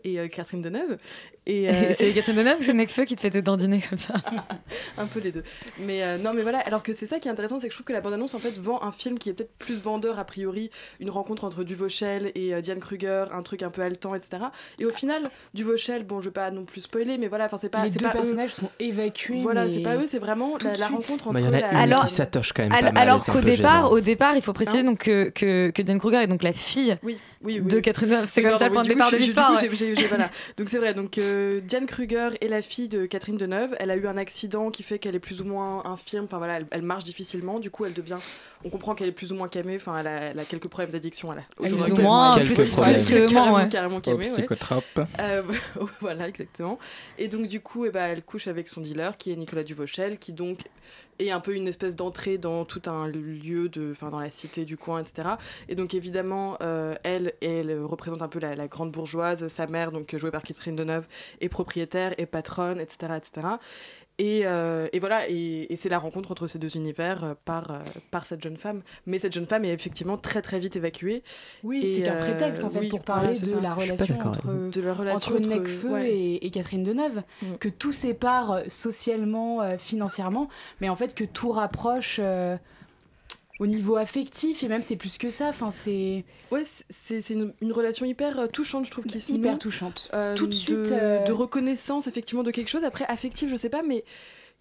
et 0.04 0.18
euh, 0.18 0.28
Catherine 0.28 0.62
Deneuve. 0.62 0.98
Et, 1.44 1.68
euh, 1.68 1.92
c'est 1.94 2.12
Catherine 2.12 2.36
Deneuve 2.36 2.60
ou 2.60 2.62
c'est 2.62 2.72
Necfeu 2.74 3.04
qui 3.04 3.16
te 3.16 3.20
fait 3.20 3.30
te 3.30 3.38
dandiner 3.38 3.82
comme 3.88 3.98
ça 3.98 4.14
un 4.98 5.06
peu 5.06 5.18
les 5.20 5.32
deux. 5.32 5.42
Mais 5.80 6.02
euh, 6.04 6.16
non, 6.18 6.32
mais 6.34 6.42
voilà, 6.42 6.58
alors 6.60 6.82
que 6.84 6.92
c'est 6.94 7.06
ça 7.06 7.18
qui 7.18 7.26
est 7.28 7.30
intéressant, 7.32 7.58
c'est 7.58 7.66
que 7.66 7.72
je 7.72 7.76
trouve 7.78 7.86
que 7.86 7.92
la 7.92 8.00
bande-annonce 8.00 8.34
en 8.34 8.38
fait 8.38 8.58
vend 8.60 8.80
un 8.82 8.92
film 8.92 9.18
qui 9.18 9.28
est 9.28 9.32
peut-être 9.32 9.52
plus 9.58 9.82
vendeur 9.82 10.18
a 10.20 10.24
priori, 10.24 10.70
une 11.00 11.10
rencontre 11.10 11.42
entre 11.44 11.64
Duvauchel 11.64 12.30
et 12.36 12.54
euh, 12.54 12.60
Diane 12.60 12.78
Kruger, 12.78 13.24
un 13.32 13.42
truc 13.42 13.62
un 13.62 13.70
peu 13.70 13.82
haletant, 13.82 14.14
etc. 14.14 14.44
Et 14.78 14.84
au 14.86 14.90
final, 14.90 15.30
Duvauchel, 15.54 16.04
bon, 16.04 16.20
je 16.20 16.26
vais 16.26 16.32
pas 16.32 16.50
non 16.52 16.64
plus 16.64 16.82
spoiler, 16.82 17.18
mais 17.18 17.26
voilà, 17.28 17.46
enfin 17.46 17.58
c'est 17.60 17.68
pas. 17.68 17.82
Les 17.84 17.90
c'est 17.90 17.98
deux 17.98 18.04
pas 18.04 18.10
eux. 18.10 18.18
personnages 18.20 18.54
sont 18.54 18.70
évacués. 18.78 19.40
Voilà, 19.42 19.64
mais 19.64 19.74
c'est 19.74 19.80
pas 19.82 19.96
eux, 19.96 20.06
c'est 20.08 20.18
vraiment 20.20 20.56
la, 20.62 20.86
rencontre 20.88 21.32
Bah, 21.32 21.40
entre 21.40 21.40
il 21.40 21.44
y 21.44 21.48
en 21.48 21.52
a 21.54 21.60
la- 21.60 21.70
une 21.72 21.76
Alors- 21.76 22.06
qui 22.06 22.14
s'atoche 22.14 22.52
quand 22.52 22.62
même 22.62 22.70
pas 22.70 22.82
mal. 22.82 22.98
Alors 22.98 23.24
qu'au 23.24 23.40
départ, 23.40 23.90
au 23.90 23.98
départ, 24.00 24.36
il 24.36 24.42
faut 24.42 24.52
préciser 24.52 24.84
donc 24.84 24.98
que, 25.00 25.30
que, 25.30 25.70
que 25.70 25.82
Diane 25.82 25.98
Kruger 25.98 26.22
est 26.22 26.26
donc 26.28 26.42
la 26.44 26.52
fille 26.52 26.96
oui, 27.02 27.18
oui, 27.42 27.60
de 27.60 27.80
Catherine 27.80 28.10
Deneuve. 28.10 28.28
C'est 28.28 28.42
comme 28.42 28.56
ça 28.56 28.66
le 28.68 28.72
point 28.72 28.84
de 28.84 28.88
départ 28.88 29.10
de 29.10 29.16
l'histoire. 29.16 29.58
j'ai- 29.60 29.91
j'ai- 29.96 30.02
j'ai- 30.02 30.08
voilà. 30.08 30.30
Donc 30.56 30.68
c'est 30.68 30.78
vrai. 30.78 30.94
Donc, 30.94 31.18
euh, 31.18 31.60
Diane 31.60 31.86
Kruger 31.86 32.30
est 32.40 32.48
la 32.48 32.62
fille 32.62 32.88
de 32.88 33.06
Catherine 33.06 33.36
Deneuve. 33.36 33.74
Elle 33.78 33.90
a 33.90 33.96
eu 33.96 34.06
un 34.06 34.16
accident 34.16 34.70
qui 34.70 34.82
fait 34.82 34.98
qu'elle 34.98 35.14
est 35.14 35.18
plus 35.20 35.40
ou 35.40 35.44
moins 35.44 35.84
infirme. 35.86 36.24
Enfin 36.24 36.38
voilà, 36.38 36.58
elle, 36.58 36.66
elle 36.70 36.82
marche 36.82 37.04
difficilement. 37.04 37.58
Du 37.58 37.70
coup, 37.70 37.84
elle 37.84 37.94
devient. 37.94 38.18
On 38.64 38.70
comprend 38.70 38.94
qu'elle 38.94 39.08
est 39.08 39.12
plus 39.12 39.32
ou 39.32 39.34
moins 39.34 39.48
camée. 39.48 39.76
Enfin, 39.76 39.98
elle 39.98 40.06
a, 40.06 40.20
elle 40.30 40.38
a 40.38 40.44
quelques 40.44 40.68
problèmes 40.68 40.90
d'addiction 40.90 41.30
la. 41.32 41.42
Plus 41.56 41.72
ou 41.92 41.96
moins, 41.96 42.36
plus- 42.36 42.74
plus 42.74 42.74
que 43.06 43.30
carrément, 43.32 43.56
ouais. 43.56 43.68
carrément 43.68 44.00
camée, 44.00 44.18
ouais. 44.18 44.30
psychotrope. 44.30 45.00
Euh, 45.20 45.42
voilà, 46.00 46.28
exactement. 46.28 46.78
Et 47.18 47.28
donc, 47.28 47.46
du 47.46 47.60
coup, 47.60 47.86
eh 47.86 47.90
ben, 47.90 48.06
elle 48.06 48.22
couche 48.22 48.46
avec 48.48 48.68
son 48.68 48.80
dealer, 48.80 49.16
qui 49.16 49.32
est 49.32 49.36
Nicolas 49.36 49.62
Duvauchel, 49.64 50.18
qui 50.18 50.32
donc 50.32 50.58
est 51.18 51.30
un 51.30 51.40
peu 51.40 51.54
une 51.54 51.68
espèce 51.68 51.96
d'entrée 51.96 52.38
dans 52.38 52.64
tout 52.64 52.82
un 52.86 53.06
lieu, 53.06 53.68
de, 53.68 53.90
enfin, 53.92 54.10
dans 54.10 54.20
la 54.20 54.30
cité 54.30 54.64
du 54.64 54.76
coin, 54.76 55.00
etc. 55.00 55.30
Et 55.68 55.74
donc, 55.74 55.94
évidemment, 55.94 56.56
euh, 56.62 56.94
elle, 57.04 57.34
elle 57.40 57.80
représente 57.82 58.22
un 58.22 58.28
peu 58.28 58.38
la, 58.38 58.54
la 58.54 58.68
grande 58.68 58.92
bourgeoise. 58.92 59.46
Sa 59.48 59.66
mère, 59.66 59.92
donc 59.92 60.14
jouée 60.16 60.30
par 60.30 60.42
Catherine 60.42 60.76
Deneuve, 60.76 61.06
est 61.40 61.48
propriétaire, 61.48 62.14
est 62.18 62.26
patronne, 62.26 62.80
etc. 62.80 63.14
etc. 63.16 63.46
Et, 64.18 64.42
euh, 64.44 64.88
et 64.92 64.98
voilà, 64.98 65.28
et, 65.28 65.72
et 65.72 65.76
c'est 65.76 65.88
la 65.88 65.98
rencontre 65.98 66.30
entre 66.30 66.46
ces 66.46 66.58
deux 66.58 66.76
univers 66.76 67.24
euh, 67.24 67.34
par, 67.44 67.70
euh, 67.70 67.78
par 68.10 68.26
cette 68.26 68.42
jeune 68.42 68.56
femme. 68.58 68.82
Mais 69.06 69.18
cette 69.18 69.32
jeune 69.32 69.46
femme 69.46 69.64
est 69.64 69.72
effectivement 69.72 70.18
très 70.18 70.42
très 70.42 70.58
vite 70.60 70.76
évacuée. 70.76 71.22
Oui, 71.64 71.82
c'est 71.96 72.08
euh, 72.08 72.20
prétexte 72.20 72.62
en 72.62 72.70
fait 72.70 72.80
oui, 72.80 72.88
pour 72.88 73.00
parler 73.00 73.32
de 73.38 73.58
la 73.58 73.74
relation 73.74 73.94
entre, 74.14 74.26
avec 74.28 74.44
vous. 74.44 74.70
De 74.70 74.80
la 74.82 74.94
relation 74.94 75.32
entre 75.34 75.40
entre- 75.40 75.48
Necfeu 75.60 75.88
ouais. 75.90 76.10
et, 76.14 76.46
et 76.46 76.50
Catherine 76.50 76.84
Deneuve, 76.84 77.22
que 77.58 77.68
tout 77.68 77.92
sépare 77.92 78.60
socialement, 78.68 79.62
euh, 79.62 79.78
financièrement, 79.78 80.48
mais 80.80 80.88
en 80.90 80.96
fait 80.96 81.14
que 81.14 81.24
tout 81.24 81.50
rapproche 81.50 82.16
euh, 82.22 82.56
au 83.62 83.66
niveau 83.68 83.94
affectif 83.96 84.64
et 84.64 84.68
même 84.68 84.82
c'est 84.82 84.96
plus 84.96 85.18
que 85.18 85.30
ça. 85.30 85.48
Enfin, 85.48 85.70
c'est 85.70 86.24
Ouais, 86.50 86.64
c'est- 86.90 87.30
une, 87.30 87.52
une 87.62 87.72
relation 87.72 88.04
hyper 88.04 88.38
euh, 88.40 88.46
touchante, 88.48 88.86
je 88.86 88.90
trouve, 88.90 89.04
qui 89.04 89.20
se 89.20 89.32
Hyper 89.32 89.58
touchante. 89.58 90.10
Euh, 90.14 90.34
Tout 90.34 90.46
de 90.46 90.50
de, 90.50 90.54
suite, 90.56 90.70
euh, 90.90 91.24
de 91.24 91.32
reconnaissance, 91.32 92.08
effectivement, 92.08 92.42
de 92.42 92.50
quelque 92.50 92.68
chose. 92.68 92.82
Après, 92.84 93.04
affectif, 93.06 93.48
je 93.48 93.54
sais 93.56 93.68
pas, 93.68 93.82
mais 93.82 94.02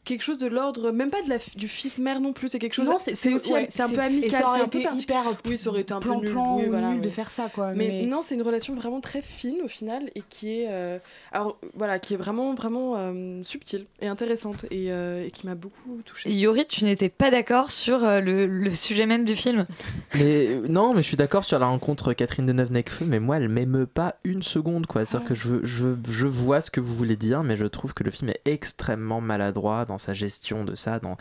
quelque 0.03 0.23
chose 0.23 0.37
de 0.37 0.47
l'ordre, 0.47 0.91
même 0.91 1.09
pas 1.11 1.21
de 1.21 1.29
la, 1.29 1.37
du 1.55 1.67
fils-mère 1.67 2.19
non 2.19 2.33
plus, 2.33 2.49
c'est 2.49 2.59
quelque 2.59 2.73
chose. 2.73 2.87
Non, 2.87 2.97
c'est- 2.97 3.11
aussi 3.33 3.53
ouais, 3.53 3.67
c'est 3.69 3.81
un 3.83 3.87
c'est- 3.87 3.93
peu 3.93 4.01
et 4.01 4.05
amical, 4.05 4.31
ça 4.31 4.37
c'est 4.37 4.43
aurait 4.45 4.61
un 4.61 4.67
peu 4.67 4.77
été 4.79 4.87
parti- 4.87 5.03
hyper 5.03 5.23
Oui, 5.45 5.57
ça 5.57 5.69
aurait 5.69 5.81
été 5.81 5.93
un 5.93 5.99
peu 5.99 6.13
nul, 6.15 6.35
oui, 6.35 6.63
voilà, 6.69 6.89
nul 6.93 7.01
de 7.01 7.09
faire 7.09 7.31
ça, 7.31 7.49
quoi, 7.53 7.73
Mais, 7.73 7.87
mais- 7.87 8.05
non, 8.07 8.21
c'est 8.23 8.35
une 8.35 8.41
relation 8.41 8.73
vraiment 8.73 8.99
très 8.99 9.21
fine 9.21 9.57
au 9.63 9.67
final 9.67 10.09
et 10.15 10.23
qui 10.29 10.49
est, 10.61 10.67
euh, 10.69 10.97
alors 11.31 11.57
voilà, 11.75 11.99
qui 11.99 12.13
est 12.15 12.17
vraiment 12.17 12.53
vraiment 12.55 12.93
euh, 12.97 13.41
subtile 13.43 13.85
et 14.01 14.07
intéressante 14.07 14.65
et, 14.71 14.91
euh, 14.91 15.25
et 15.25 15.31
qui 15.31 15.45
m'a 15.45 15.55
beaucoup 15.55 16.01
touchée. 16.05 16.31
Yori, 16.31 16.65
tu 16.65 16.83
n'étais 16.83 17.09
pas 17.09 17.29
d'accord 17.31 17.69
sur 17.71 18.03
euh, 18.03 18.19
le, 18.21 18.47
le 18.47 18.73
sujet 18.75 19.05
même 19.05 19.23
du 19.25 19.35
film? 19.35 19.67
Mais 20.15 20.47
non, 20.67 20.93
mais 20.93 21.01
je 21.03 21.07
suis 21.07 21.17
d'accord 21.17 21.43
sur 21.43 21.59
la 21.59 21.67
rencontre 21.67 22.13
Catherine 22.13 22.45
Deneuve 22.45 22.71
Necfeu, 22.71 23.05
mais 23.05 23.19
moi 23.19 23.37
elle 23.37 23.49
m'émeut 23.49 23.85
pas 23.87 24.15
une 24.23 24.41
seconde 24.43 24.87
quoi. 24.87 25.05
C'est-à-dire 25.05 25.27
que 25.29 25.35
je, 25.35 25.63
je, 25.63 25.95
je 26.09 26.27
vois 26.27 26.59
ce 26.61 26.71
que 26.71 26.79
vous 26.81 26.95
voulez 26.95 27.15
dire, 27.15 27.43
mais 27.43 27.55
je 27.55 27.65
trouve 27.65 27.93
que 27.93 28.03
le 28.03 28.11
film 28.11 28.29
est 28.29 28.41
extrêmement 28.45 29.21
maladroit 29.21 29.85
dans 29.91 29.97
sa 29.97 30.13
gestion 30.13 30.63
de 30.65 30.75
ça, 30.75 30.99
dans, 30.99 31.17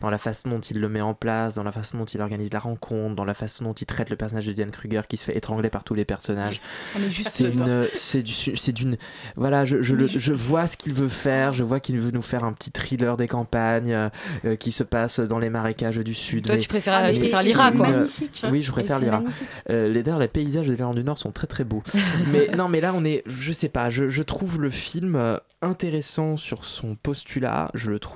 dans 0.00 0.10
la 0.10 0.18
façon 0.18 0.48
dont 0.50 0.60
il 0.60 0.80
le 0.80 0.88
met 0.88 1.00
en 1.00 1.14
place, 1.14 1.54
dans 1.54 1.62
la 1.62 1.72
façon 1.72 1.98
dont 1.98 2.04
il 2.04 2.20
organise 2.20 2.52
la 2.52 2.58
rencontre, 2.58 3.14
dans 3.14 3.24
la 3.24 3.34
façon 3.34 3.64
dont 3.64 3.72
il 3.72 3.86
traite 3.86 4.10
le 4.10 4.16
personnage 4.16 4.46
de 4.46 4.52
Diane 4.52 4.70
Kruger 4.70 5.02
qui 5.08 5.16
se 5.16 5.24
fait 5.24 5.36
étrangler 5.36 5.70
par 5.70 5.84
tous 5.84 5.94
les 5.94 6.04
personnages. 6.04 6.60
Ah, 6.96 6.98
C'est 7.26 7.48
pas. 7.50 7.64
une, 7.64 7.86
c'est 7.94 8.22
du, 8.22 8.32
c'est 8.32 8.72
d'une, 8.72 8.96
voilà, 9.36 9.64
je, 9.64 9.82
je, 9.82 9.94
le- 9.94 10.06
je- 10.08 10.32
vois 10.32 10.66
ce 10.66 10.76
qu'il 10.76 10.92
veut 10.94 11.08
faire, 11.08 11.52
je 11.52 11.62
vois 11.62 11.80
qu'il 11.80 11.98
veut 12.00 12.10
nous 12.10 12.22
faire 12.22 12.44
un 12.44 12.52
petit 12.52 12.70
thriller 12.70 13.16
des 13.16 13.28
campagnes 13.28 13.92
euh, 13.92 14.08
euh, 14.44 14.56
qui 14.56 14.72
se 14.72 14.82
passe 14.82 15.20
dans 15.20 15.38
les 15.38 15.50
marécages 15.50 15.98
du 15.98 16.14
sud. 16.14 16.46
Toi, 16.46 16.54
mais- 16.56 16.60
tu 16.60 16.68
préfères- 16.68 17.02
mais 17.02 17.12
tu 17.12 17.20
préfères 17.20 17.40
c'est 17.40 17.46
l'Irak, 17.46 17.76
quoi. 17.76 17.88
Magnifique. 17.90 18.42
Oui, 18.50 18.62
je 18.62 18.72
préfère 18.72 19.00
magnifique. 19.00 19.46
Euh, 19.70 19.88
les 19.88 20.02
d'ailleurs, 20.02 20.18
les 20.18 20.28
paysages 20.28 20.66
de 20.68 20.72
l'Irlande 20.74 20.96
du 20.96 21.04
Nord 21.04 21.18
sont 21.18 21.30
très 21.32 21.46
très 21.46 21.64
beaux. 21.64 21.82
mais 22.32 22.48
non, 22.56 22.68
mais 22.68 22.80
là 22.80 22.92
on 22.96 23.04
est, 23.04 23.22
je 23.26 23.52
sais 23.52 23.68
pas, 23.68 23.90
je, 23.90 24.08
je 24.08 24.22
trouve 24.22 24.60
le 24.60 24.70
film 24.70 25.38
intéressant 25.62 26.36
sur 26.36 26.64
son 26.64 26.94
postulat. 26.94 27.70
Je 27.74 27.90
le 27.90 27.98
trouve 27.98 28.13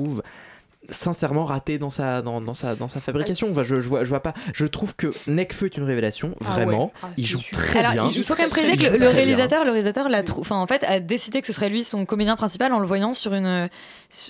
sincèrement 0.91 1.45
raté 1.45 1.77
dans 1.77 1.91
sa 1.91 2.23
dans, 2.23 2.41
dans 2.41 2.55
sa 2.55 2.75
dans 2.75 2.89
sa 2.89 3.01
fabrication. 3.01 3.49
Enfin, 3.51 3.63
je, 3.63 3.79
je 3.81 3.89
vois 3.89 4.05
je 4.05 4.09
vois 4.09 4.23
pas. 4.23 4.33
Je 4.55 4.65
trouve 4.65 4.95
que 4.97 5.13
Necfeu 5.27 5.67
est 5.67 5.77
une 5.77 5.85
révélation 5.85 6.35
Ah 6.41 6.53
vraiment. 6.53 6.87
ouais. 6.87 6.91
Ah, 7.03 7.09
il 7.19 7.27
joue 7.27 7.41
sûr. 7.41 7.59
très 7.59 7.81
Alors, 7.81 7.93
bien. 7.93 8.13
il 8.17 8.25
faut 8.25 8.35
quand 8.35 8.43
même 8.43 8.51
préciser 8.51 8.77
que 8.77 8.97
le, 8.97 9.09
réalisateur, 9.09 9.65
le 9.65 9.71
réalisateur 9.73 10.09
l'a 10.09 10.23
trou- 10.23 10.41
enfin, 10.41 10.57
en 10.57 10.67
fait, 10.67 10.85
a 10.85 10.99
décidé 11.01 11.41
que 11.43 11.47
ce 11.47 11.53
serait 11.53 11.69
lui 11.69 11.85
son 11.85 12.07
comédien 12.07 12.37
principal 12.37 12.73
en 12.73 12.79
le 12.79 12.87
voyant 12.87 13.13
sur 13.13 13.35
une, 13.35 13.69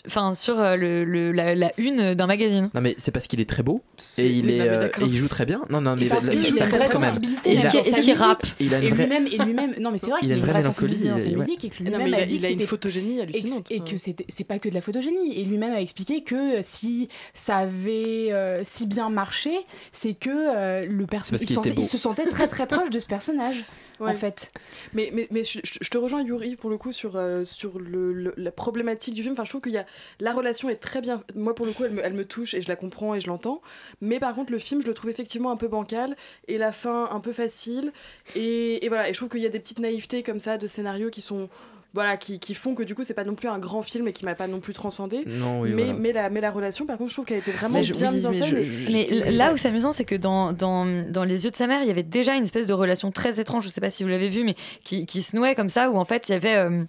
enfin, 0.07 0.35
sur 0.35 0.59
euh, 0.59 0.77
le, 0.77 1.05
le- 1.05 1.31
la, 1.33 1.55
la 1.55 1.73
une 1.79 2.15
d'un 2.15 2.27
magazine. 2.27 2.71
Non 2.75 2.81
mais 2.81 2.95
c'est 2.99 3.13
parce 3.13 3.27
qu'il 3.27 3.41
est 3.41 3.49
très 3.49 3.63
beau 3.63 3.83
et 4.19 4.27
il 4.29 4.47
Oui, 4.47 4.53
est 4.53 4.59
non, 4.59 4.65
euh, 4.67 4.89
et 5.01 5.05
il 5.05 5.17
joue 5.17 5.29
très 5.29 5.47
bien. 5.47 5.63
Non 5.71 5.81
non 5.81 5.95
mais 5.97 6.07
Et 6.07 6.09
parce 6.09 6.27
la- 6.27 6.33
qu'il 6.35 6.43
la- 6.43 6.47
a 6.47 6.51
une 6.51 6.57
ça 6.59 6.65
vraie 6.67 6.79
compte 6.79 6.93
quand 6.93 6.99
même. 7.01 7.09
sensibilité 7.09 7.51
Il 7.53 7.63
dans 7.63 7.69
sa 7.71 7.79
musique. 7.79 8.55
Il 8.61 8.75
a 8.75 8.79
une 8.79 8.89
vraie- 8.89 9.03
lui-même 9.05 9.27
et 9.27 9.39
lui-même 9.39 9.75
non 9.81 9.91
mais 9.93 9.99
c'est 9.99 10.11
vrai 10.11 10.19
Il 10.23 10.27
qu'il 10.27 10.33
a 10.33 10.37
une 10.37 10.45
vraie 10.45 10.63
sensibilité 10.63 11.09
dans 11.09 11.15
mélancolie, 11.17 11.33
sa 11.33 11.39
musique 11.47 11.65
et 11.65 11.69
que 11.69 11.83
lui-même 11.83 12.07
il 12.09 12.15
a- 12.15 12.25
dit 12.25 12.37
il 12.37 12.45
a 12.45 12.49
que 12.49 12.53
une 12.53 12.59
c'était- 12.59 12.69
photogénie 12.69 13.15
et 13.15 13.17
que- 13.19 13.23
hallucinante, 13.23 13.71
et 13.71 13.81
ouais. 13.81 13.91
que 13.91 13.97
c'est 14.29 14.45
pas 14.45 14.59
que 14.59 14.69
de 14.69 14.75
la 14.75 14.81
photogénie 14.81 15.39
et 15.41 15.45
lui-même 15.45 15.73
a 15.73 15.81
expliqué 15.81 16.23
que 16.23 16.61
si 16.63 17.09
ça 17.35 17.59
avait 17.59 18.29
euh, 18.33 18.61
si 18.65 18.87
bien 18.87 19.11
marché 19.11 19.51
c'est 19.93 20.15
que 20.15 20.87
le 20.87 21.07
personnage 21.07 21.43
il, 21.43 21.47
qu'il 21.47 21.79
il 21.79 21.87
se 21.87 21.99
sentait 21.99 22.25
très 22.27 22.49
très 22.49 22.67
proche 22.67 22.91
de 22.91 22.99
ce 22.99 23.07
personnage 23.07 23.65
en 24.01 24.05
Ouais. 24.07 24.15
fait 24.15 24.51
Mais, 24.95 25.11
mais, 25.13 25.27
mais 25.31 25.43
je, 25.45 25.61
je- 25.65 25.79
je 25.81 25.91
te 25.91 25.99
rejoins, 25.99 26.23
Yuri, 26.23 26.57
pour 26.57 26.71
le 26.71 26.79
coup, 26.79 26.93
sur, 26.93 27.17
euh, 27.17 27.45
sur 27.45 27.79
le, 27.79 28.13
le- 28.13 28.35
la 28.37 28.51
problématique 28.53 29.15
du 29.15 29.23
film. 29.23 29.33
Enfin, 29.35 29.45
je 29.45 29.51
trouve 29.51 29.61
qu'il 29.63 29.73
y 29.73 29.79
a. 29.79 29.87
La 30.21 30.33
relation 30.33 30.69
est 30.69 30.77
très 30.77 31.01
bien. 31.01 31.23
Moi, 31.35 31.55
pour 31.55 31.67
le 31.67 31.73
coup, 31.73 31.85
elle 31.85 31.93
me, 31.93 32.05
elle 32.05 32.13
me 32.15 32.25
touche 32.25 32.55
et 32.55 32.61
je 32.61 32.69
la 32.69 32.77
comprends 32.77 33.15
et 33.15 33.21
je 33.21 33.27
l'entends. 33.27 33.61
Mais 34.01 34.19
par 34.21 34.35
contre, 34.35 34.53
le 34.53 34.59
film, 34.59 34.81
je 34.83 34.87
le 34.87 34.95
trouve 34.95 35.11
effectivement 35.11 35.51
un 35.51 35.57
peu 35.57 35.69
bancal 35.69 36.17
et 36.47 36.59
la 36.59 36.73
fin 36.73 37.09
un 37.11 37.21
peu 37.21 37.33
facile. 37.33 37.93
Et, 38.37 38.85
et 38.85 38.89
voilà. 38.89 39.09
Et 39.09 39.13
je 39.13 39.19
trouve 39.19 39.29
qu'il 39.29 39.41
y 39.43 39.47
a 39.47 39.51
des 39.51 39.61
petites 39.61 39.79
naïvetés 39.81 40.23
comme 40.23 40.39
ça 40.41 40.59
de 40.59 40.67
scénarios 40.67 41.11
qui 41.11 41.21
sont. 41.21 41.49
Voilà, 41.95 42.19
qui, 42.19 42.39
qui 42.39 42.55
font 42.55 42.75
que 42.75 42.83
du 42.83 42.95
coup, 42.95 43.03
c'est 43.03 43.15
pas 43.15 43.25
non 43.25 43.35
plus 43.35 43.49
un 43.49 43.59
grand 43.59 43.83
film 43.83 44.07
et 44.09 44.13
qui 44.13 44.27
m'a 44.27 44.35
pas 44.35 44.47
non 44.47 44.61
plus 44.61 44.75
transcendé. 44.75 45.23
Non, 45.27 45.63
oui, 45.63 45.71
mais, 45.75 45.85
voilà. 45.85 45.99
mais, 45.99 46.13
la, 46.13 46.31
mais 46.31 46.41
la 46.43 46.51
relation, 46.51 46.85
par 46.85 46.99
contre, 46.99 47.09
je 47.11 47.15
trouve 47.15 47.25
qu'elle 47.25 47.39
a 47.39 47.41
été 47.41 47.51
vraiment 47.51 47.83
je- 47.83 47.95
bien 47.95 48.11
oui, 48.11 48.17
mise 48.17 48.27
en 48.27 48.31
mais 48.31 48.39
scène. 48.41 48.65
Mais 48.93 49.31
là 49.33 49.53
où 49.53 49.57
c'est 49.57 49.69
amusant, 49.69 49.93
c'est 49.93 50.05
que 50.05 50.15
dans, 50.15 50.53
dans, 50.53 50.85
dans 51.09 51.25
Les 51.25 51.45
yeux 51.47 51.51
de 51.51 51.57
sa 51.57 51.67
mère, 51.67 51.81
il 51.81 51.89
y 51.89 51.91
avait 51.91 52.03
déjà 52.03 52.35
une 52.37 52.45
espèce 52.45 52.67
de 52.67 52.75
relation 52.75 53.11
très 53.11 53.41
étrange, 53.41 53.65
je 53.65 53.69
sais 53.71 53.81
pas 53.81 53.89
si 53.91 54.03
vous 54.03 54.09
l'avez 54.11 54.29
vu, 54.29 54.45
mais 54.45 54.55
qui, 54.85 55.07
qui 55.07 55.23
se 55.23 55.35
nouait 55.35 55.55
comme 55.55 55.71
ça, 55.71 55.91
où 55.91 55.97
en 55.97 56.05
fait 56.05 56.29
il 56.29 56.33
y 56.33 56.35
avait 56.35 56.57
euh, 56.57 56.85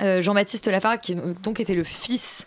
euh, 0.00 0.22
Jean-Baptiste 0.22 0.66
Lafargue, 0.68 1.00
qui 1.00 1.14
donc 1.42 1.60
était 1.60 1.74
le 1.74 1.84
fils 1.84 2.46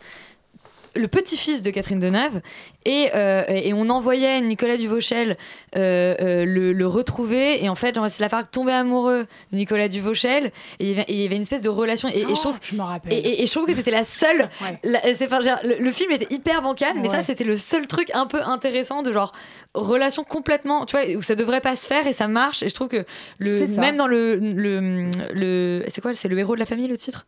le 0.95 1.07
petit-fils 1.07 1.61
de 1.63 1.69
Catherine 1.71 1.99
Deneuve 1.99 2.41
et, 2.85 3.09
euh, 3.15 3.43
et 3.47 3.73
on 3.73 3.89
envoyait 3.89 4.41
Nicolas 4.41 4.75
Duvauchel 4.77 5.37
euh, 5.77 6.15
euh, 6.19 6.45
le, 6.45 6.73
le 6.73 6.87
retrouver 6.87 7.63
et 7.63 7.69
en 7.69 7.75
fait 7.75 7.95
Jean-Baptiste 7.95 8.19
Lafargue 8.19 8.47
tombait 8.51 8.73
amoureux 8.73 9.25
de 9.51 9.55
Nicolas 9.57 9.87
Duvauchel 9.87 10.51
et 10.79 10.85
il 10.85 10.87
y 10.89 10.91
avait, 10.93 11.01
et 11.03 11.13
il 11.13 11.21
y 11.21 11.25
avait 11.25 11.35
une 11.37 11.43
espèce 11.43 11.61
de 11.61 11.69
relation 11.69 12.09
et, 12.09 12.19
et 12.21 12.25
je 12.27 12.33
trouve 12.33 12.55
Oh, 12.55 12.59
je 12.61 12.75
me 12.75 12.81
rappelle. 12.81 13.13
et, 13.13 13.45
je 13.45 13.51
trouve 13.51 13.65
que 13.67 13.73
c'était 13.73 13.91
la 13.91 14.03
seule 14.03 14.49
la- 14.83 15.01
le, 15.63 15.77
le 15.81 15.91
film 15.91 16.11
était 16.11 16.33
hyper 16.33 16.61
bancal 16.61 16.93
mais 17.01 17.07
ça 17.09 17.21
c'était 17.21 17.43
le 17.45 17.55
seul 17.57 17.87
truc 17.87 18.09
un 18.13 18.25
peu 18.25 18.41
intéressant 18.41 19.01
de 19.03 19.13
genre 19.13 19.31
relation 19.73 20.23
complètement 20.23 20.85
tu 20.85 20.97
vois 20.97 21.05
où 21.15 21.21
ça 21.21 21.35
devrait 21.35 21.61
pas 21.61 21.75
se 21.75 21.87
faire 21.87 22.05
et 22.07 22.13
ça 22.13 22.27
marche 22.27 22.63
et 22.63 22.69
je 22.69 22.73
trouve 22.75 22.87
que 22.89 23.05
le 23.39 23.51
même 23.81 23.95
dans 23.97 24.07
le 24.07 24.35
le, 24.35 25.09
le 25.33 25.83
c'est 25.87 26.01
quoi 26.01 26.13
c'est 26.15 26.27
le 26.27 26.37
héros 26.37 26.55
de 26.55 26.59
la 26.59 26.65
famille 26.65 26.87
le 26.87 26.97
titre? 26.97 27.25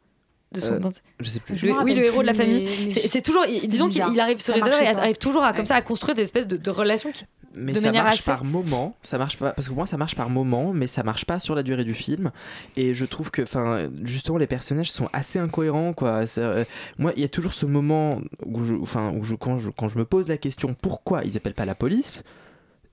De 0.54 0.62
son, 0.62 0.74
Euh, 0.76 0.80
je 1.20 1.30
sais 1.30 1.40
plus. 1.40 1.62
le- 1.62 1.84
oui, 1.84 1.94
le 1.96 2.06
héros 2.06 2.22
de 2.22 2.28
la 2.28 2.34
famille. 2.34 2.90
C'est 2.92 3.22
toujours, 3.22 3.46
disons 3.48 3.90
qu'il 3.90 4.02
arrive, 4.20 4.40
ce 4.42 4.52
arrive 4.52 5.18
toujours 5.18 5.44
à, 5.44 5.52
comme 5.54 5.62
Ouais. 5.62 5.66
ça, 5.66 5.76
à 5.76 5.82
construire 5.82 6.16
des 6.16 6.22
espèces 6.24 6.48
de, 6.48 6.56
de 6.58 6.70
relations 6.70 7.12
qui, 7.12 7.26
mais 7.56 7.72
de 7.74 7.78
ça 7.80 7.88
manière 7.88 8.04
marche 8.06 8.20
assez. 8.20 8.32
par 8.32 8.44
moment 8.44 8.96
ça 9.04 9.20
marche 9.20 9.38
pas 9.38 9.52
parce 9.52 9.68
que 9.68 9.70
pour 9.70 9.78
moi 9.78 9.86
ça 9.86 9.96
marche 9.96 10.16
par 10.16 10.28
moment 10.28 10.74
mais 10.74 10.88
ça 10.88 11.04
marche 11.04 11.26
pas 11.26 11.38
sur 11.38 11.54
la 11.54 11.62
durée 11.62 11.84
du 11.84 11.94
film 11.94 12.32
et 12.78 12.96
je 12.96 13.06
trouve 13.06 13.30
que 13.30 13.44
enfin 13.44 13.92
justement 14.04 14.40
les 14.40 14.48
personnages 14.48 14.92
sont 14.92 15.08
assez 15.14 15.38
incohérents 15.38 15.94
quoi 15.94 16.24
euh, 16.40 16.66
moi 16.98 17.14
il 17.16 17.22
y 17.22 17.26
a 17.26 17.28
toujours 17.28 17.54
ce 17.54 17.68
moment 17.68 18.20
où 18.44 18.64
je 18.64 18.74
enfin 18.74 19.12
où 19.16 19.24
je 19.24 19.36
quand 19.36 19.60
je 19.60 19.70
quand 19.70 19.88
je 19.88 20.00
me 20.00 20.04
pose 20.06 20.28
la 20.30 20.38
question 20.38 20.74
pourquoi 20.74 21.24
ils 21.26 21.38
appellent 21.38 21.54
pas 21.54 21.66
la 21.66 21.76
police 21.76 22.24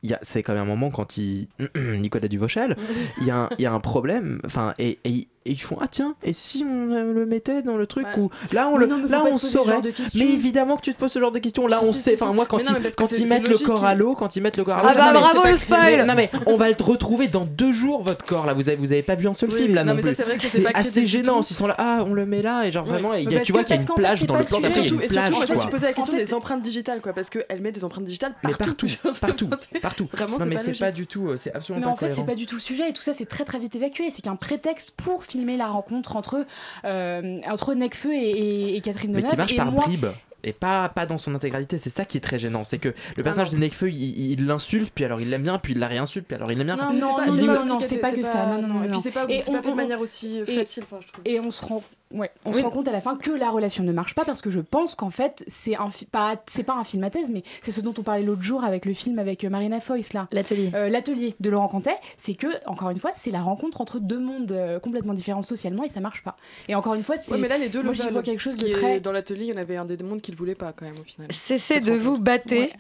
il 0.03 0.11
y 0.11 0.13
a 0.13 0.19
c'est 0.21 0.43
quand 0.43 0.53
même 0.53 0.63
un 0.65 0.67
moment 0.67 0.91
quand 0.91 1.17
il 1.17 1.49
Nicolas 1.99 2.29
Duvauchel 2.29 2.77
il 3.23 3.27
y 3.27 3.31
a 3.31 3.37
un, 3.45 3.49
il 3.59 3.63
y 3.63 3.67
a 3.67 3.73
un 3.73 3.81
problème 3.81 4.43
enfin 4.45 4.75
et, 4.79 4.99
et- 5.05 5.27
et 5.47 5.53
ils 5.53 5.61
font 5.61 5.79
ah 5.81 5.89
tiens 5.89 6.15
et 6.23 6.33
si 6.35 6.65
on 6.67 6.93
euh, 6.93 7.13
le 7.15 7.25
mettait 7.25 7.63
dans 7.63 7.77
le 7.77 7.87
truc 7.87 8.07
Ouais. 8.15 8.19
où 8.19 8.31
là 8.53 8.69
on 8.69 8.77
le 8.77 8.87
non, 8.87 9.01
là 9.09 9.23
on 9.25 9.39
saurait. 9.39 9.81
mais 10.15 10.27
évidemment 10.29 10.77
que 10.77 10.83
tu 10.83 10.93
te 10.93 10.99
poses 10.99 11.13
ce 11.13 11.19
genre 11.19 11.33
de 11.33 11.39
questions. 11.39 11.67
Là 11.67 11.79
Si, 11.83 11.89
on 11.89 11.93
si, 11.93 11.99
sait 12.01 12.17
si, 12.17 12.23
enfin 12.23 12.33
moi 12.35 12.45
quand 12.47 12.59
Mais 12.59 12.65
ils 12.65 12.91
que 12.91 12.95
quand 12.95 13.11
ils 13.13 13.27
mettent 13.27 13.49
le 13.49 13.57
corps 13.59 13.85
à 13.85 13.95
l'eau 13.95 14.15
quand 14.15 14.37
ils 14.37 14.43
mettent 14.43 14.59
le 14.59 14.65
corps 14.65 14.77
à 14.79 14.83
l'eau 14.83 14.89
Ah 14.91 14.95
bah 14.95 15.13
non, 15.15 15.21
bravo, 15.21 15.49
le 15.49 15.57
spoil. 15.57 16.05
Non 16.07 16.15
mais 16.15 16.31
on 16.47 16.57
va 16.57 16.69
le 16.69 16.75
retrouver 16.83 17.29
dans 17.29 17.45
deux 17.47 17.73
jours 17.73 18.03
votre 18.03 18.25
corps 18.25 18.45
là. 18.47 18.53
Vous 18.53 18.69
avez 18.69 18.77
vous 18.77 18.93
avez 18.93 19.03
pas 19.03 19.15
vu 19.15 19.29
un 19.29 19.35
seul 19.35 19.51
Oui, 19.51 19.61
film 19.63 19.75
là 19.75 19.85
non, 19.85 19.95
mais 19.95 20.03
plus. 20.03 20.15
c'est 20.15 20.25
vrai 20.25 20.37
que 20.37 20.43
c'est 20.43 20.49
c'est 20.49 20.61
pas 20.63 20.71
assez 20.75 21.07
gênant. 21.07 21.41
s'ils 21.43 21.57
sont 21.57 21.67
là 21.67 21.75
ah 21.79 22.05
on 22.07 22.13
le 22.13 22.27
met 22.27 22.43
là 22.43 22.65
et 22.67 22.73
genre 22.73 22.85
vraiment 22.85 23.15
il 23.15 23.25
y 23.25 23.27
Mais 23.29 23.35
a, 23.35 23.37
parce 23.39 23.47
tu 23.47 23.53
vois 23.53 23.63
que- 23.63 23.69
qu'il 23.69 23.77
y 23.77 23.79
a 23.79 23.83
une 23.83 23.95
plage 23.95 24.27
dans 24.27 24.37
le 24.37 24.45
plan 24.45 24.61
d'après 24.61 24.81
il 24.81 24.85
y 24.85 24.87
a 24.87 24.89
Surtout, 24.89 25.03
une 25.03 25.05
et 25.05 25.09
plage 25.09 25.35
tu 25.63 25.69
posais 25.71 25.87
la 25.87 25.93
question 25.95 26.17
des 26.17 26.35
empreintes 26.35 26.63
digitales, 26.63 27.01
quoi, 27.01 27.13
parce 27.15 27.31
qu'elle 27.31 27.61
met 27.63 27.73
des 27.73 27.85
empreintes 27.85 28.05
digitales 28.05 28.35
mais 28.45 28.53
partout. 28.55 28.87
partout 29.21 29.49
partout 29.81 30.09
Vraiment, 30.13 30.33
non 30.33 30.39
c'est 30.41 30.45
mais 30.47 30.55
pas 30.57 30.61
c'est 30.61 30.67
logique. 30.69 30.81
pas 30.83 30.93
du 30.93 31.07
tout 31.07 31.29
euh, 31.29 31.37
c'est 31.37 31.53
absolument 31.55 31.81
Mais 31.81 31.87
pas 31.87 31.93
en 31.93 31.97
fait, 31.97 32.15
c'est 32.15 32.27
pas 32.27 32.35
du 32.35 32.47
tout 32.47 32.57
le 32.57 32.61
sujet 32.61 32.91
et 32.91 32.93
tout 32.93 33.03
ça, 33.03 33.15
c'est 33.15 33.27
très 33.27 33.45
très 33.45 33.59
vite 33.59 33.75
évacué. 33.77 34.11
C'est 34.15 34.23
qu'un 34.23 34.37
prétexte 34.37 34.91
pour 34.93 35.25
filmer 35.31 35.57
la 35.57 35.69
rencontre 35.69 36.17
entre, 36.17 36.45
euh, 36.85 37.39
entre 37.49 37.75
Necfeu 37.75 38.13
et, 38.13 38.17
et, 38.19 38.77
et 38.77 38.81
Catherine 38.81 39.13
mais 39.13 39.23
Deneuve. 39.23 39.31
qui 39.33 39.37
marche 39.37 39.53
et 39.53 39.57
par 39.57 39.71
moi, 39.73 39.85
bribes 39.87 40.07
et 40.45 40.53
pas, 40.53 40.89
pas 40.89 41.07
dans 41.07 41.19
son 41.19 41.35
intégralité. 41.35 41.79
C'est 41.79 41.91
ça 41.91 42.05
qui 42.05 42.17
est 42.17 42.21
très 42.21 42.39
gênant. 42.39 42.65
C'est 42.65 42.79
que 42.79 42.95
le 43.17 43.23
personnage 43.23 43.51
de 43.51 43.57
Nekfeu, 43.59 43.91
il 43.91 44.31
il 44.33 44.47
l'insulte, 44.47 44.93
puis 44.95 45.05
alors 45.05 45.21
il 45.21 45.31
l'aime 45.31 45.43
bien, 45.43 45.59
puis 45.59 45.73
il 45.75 45.79
la 45.79 45.89
réinsulte, 45.89 46.27
puis 46.27 46.35
alors 46.37 46.51
il 46.53 46.59
l'aime 46.59 46.67
bien. 46.67 46.77
Non, 46.77 46.93
non, 46.93 46.93
non, 46.93 47.01
c'est 47.01 47.07
non, 47.07 47.15
pas 47.17 47.27
non, 47.27 47.77
aussi 47.79 47.95
non, 47.97 48.13
que 48.13 48.23
ça. 48.25 48.47
Non, 48.47 48.67
non, 48.69 48.85
et 48.85 48.89
puis 48.89 49.01
c'est 49.03 49.11
pas- 49.11 49.27
fait 49.29 49.71
de 49.71 49.75
manière 49.75 50.01
aussi 50.01 50.39
et- 50.39 50.47
facile, 50.47 50.85
enfin, 50.85 50.99
je 51.01 51.13
trouve. 51.13 51.23
Et 51.25 51.41
on 51.41 51.51
se 51.51 51.65
rend, 51.65 51.83
ouais, 52.13 52.31
on 52.45 52.53
se 52.53 52.63
rend 52.63 52.71
compte 52.71 52.89
à 52.89 52.93
la 52.93 53.01
fin 53.01 53.17
que 53.17 53.31
la 53.31 53.51
relation 53.51 53.85
ne 53.85 53.93
marche 53.93 54.15
pas 54.15 54.25
parce 54.25 54.41
que 54.43 54.51
je 54.51 54.61
pense 54.61 54.95
qu'en 54.95 55.11
fait 55.11 55.45
c'est 55.49 55.77
un 55.77 55.89
pas 56.11 56.43
c'est 56.47 56.63
pas 56.63 56.75
un 56.75 56.85
film 56.85 57.05
à 57.05 57.11
thèse 57.11 57.31
mais 57.31 57.43
c'est 57.63 57.71
ce 57.73 57.81
dont 57.81 57.95
on 57.99 58.03
parlait 58.03 58.23
l'autre 58.23 58.43
jour 58.43 58.65
avec 58.65 58.85
le 58.85 58.95
film 58.95 59.19
avec 59.19 59.45
euh, 59.45 59.49
Marina 59.51 59.81
Foïs 59.81 60.13
là. 60.13 60.29
L'atelier. 60.33 60.71
Euh, 60.75 60.89
L'atelier 60.89 61.35
de 61.41 61.51
Laurent 61.51 61.69
Cantet, 61.69 61.97
c'est 62.19 62.35
que 62.35 62.47
encore 62.67 62.91
une 62.91 62.99
fois 62.99 63.13
c'est 63.15 63.31
la 63.31 63.41
rencontre 63.43 63.81
entre 63.81 63.99
deux 64.01 64.19
mondes 64.21 64.53
euh, 64.53 64.79
complètement 64.79 65.13
différents 65.15 65.43
socialement 65.43 65.85
et 65.85 65.89
ça 65.91 66.01
marche 66.01 66.23
pas. 66.23 66.37
Et 66.69 66.75
encore 66.75 66.95
une 66.95 67.03
fois 67.03 67.17
c'est. 67.19 67.37
Mais 67.39 67.49
là, 67.49 67.59
les 67.59 67.69
deux 67.69 67.83
moi 67.83 67.93
j'y 67.95 68.09
vois 68.09 68.23
quelque 68.23 68.41
chose 68.41 68.57
de 68.57 68.69
très. 68.69 68.97
est- 68.97 69.01
Dans 69.01 69.13
l'atelier, 69.13 69.45
il 69.47 69.51
y 69.51 69.53
en 69.53 69.61
avait 69.61 69.77
un 69.77 69.85
des 69.85 69.97
mondes 70.03 70.21
qui 70.21 70.30
voulait 70.37 70.55
pas 70.55 70.73
quand 70.73 70.85
même 70.85 70.99
au 71.01 71.05
final. 71.05 71.27
Cessez 71.31 71.81
de 71.81 71.93
vous 71.93 72.19
battre 72.21 72.53
et 72.53 72.71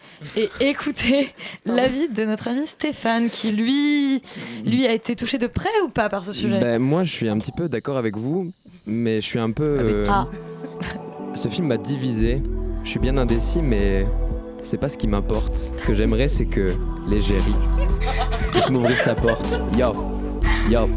écoutez 0.61 1.29
l'avis 1.65 2.09
de 2.09 2.25
notre 2.25 2.49
ami 2.49 2.67
Stéphane 2.67 3.29
qui 3.31 3.53
lui, 3.53 4.23
lui 4.65 4.87
a 4.87 4.93
été 4.93 5.17
touché 5.17 5.39
de 5.39 5.47
près 5.47 5.69
ou 5.85 5.89
pas 5.89 6.09
par 6.09 6.25
ce 6.25 6.33
sujet? 6.33 6.61
Ben, 6.61 6.81
moi, 6.81 7.05
je 7.05 7.13
suis 7.13 7.29
un 7.29 7.39
petit 7.39 7.53
peu 7.53 7.69
d'accord 7.69 7.97
avec 7.97 8.17
vous, 8.17 8.53
mais 8.87 9.17
je 9.21 9.27
suis 9.27 9.39
un 9.39 9.51
peu. 9.51 9.65
euh, 9.65 10.05
Ah. 10.09 10.27
Ce 11.35 11.49
film 11.49 11.69
m'a 11.69 11.77
divisé. 11.77 12.43
Je 12.85 12.91
suis 12.91 12.99
bien 13.01 13.17
indécis, 13.19 13.63
mais 13.63 14.07
c'est 14.63 14.79
pas 14.79 14.89
ce 14.89 14.97
qui 14.97 15.07
m'importe. 15.07 15.55
Ce 15.57 15.85
que 15.87 15.95
j'aimerais, 15.95 16.29
c'est 16.29 16.47
que 16.47 16.75
l'égérie 17.07 17.55
puisse 18.53 18.69
m'ouvrir 18.69 18.97
sa 18.97 19.15
porte. 19.15 19.61
Yo, 19.77 19.93
yo. 20.71 20.89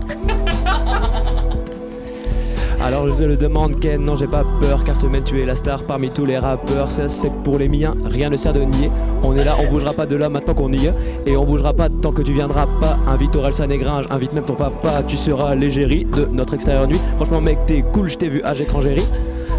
Alors 2.84 3.08
je 3.08 3.14
te 3.14 3.24
le 3.24 3.38
demande 3.38 3.80
Ken, 3.80 4.04
non 4.04 4.18
j'ai 4.18 4.28
pas 4.28 4.44
peur 4.60 4.84
car 4.84 4.98
semaine 4.98 5.24
tu 5.24 5.42
es 5.42 5.46
la 5.46 5.56
star 5.56 5.84
parmi 5.84 6.10
tous 6.10 6.26
les 6.26 6.38
rappeurs. 6.38 6.92
Ça 6.92 7.08
c'est 7.08 7.32
pour 7.42 7.58
les 7.58 7.70
miens, 7.70 7.94
rien 8.04 8.30
ne 8.30 8.36
sert 8.36 8.52
de 8.52 8.60
nier. 8.60 8.92
On 9.24 9.38
est 9.38 9.46
là, 9.46 9.56
on 9.58 9.72
bougera 9.72 9.94
pas 9.94 10.06
de 10.06 10.18
là 10.18 10.28
maintenant 10.28 10.54
qu'on 10.54 10.74
y 10.74 10.88
est. 10.88 10.94
Et 11.26 11.38
on 11.38 11.46
bougera 11.46 11.74
pas 11.74 11.88
tant 11.88 12.12
que 12.12 12.22
tu 12.22 12.34
viendras 12.34 12.66
pas. 12.82 13.00
Invite 13.08 13.38
Orelsan 13.38 13.70
et 13.70 13.78
Gringe, 13.78 14.06
invite 14.10 14.34
même 14.34 14.44
ton 14.44 14.56
papa. 14.56 15.02
Tu 15.08 15.16
seras 15.16 15.56
l'égérie 15.56 16.04
de 16.04 16.26
notre 16.26 16.56
extérieur 16.56 16.86
nuit. 16.86 17.00
Franchement 17.16 17.40
mec 17.40 17.60
t'es 17.66 17.84
cool, 17.94 18.10
je 18.10 18.18
t'ai 18.18 18.28
vu 18.28 18.42
à 18.44 18.54
écran 18.54 18.82
gérie 18.82 19.08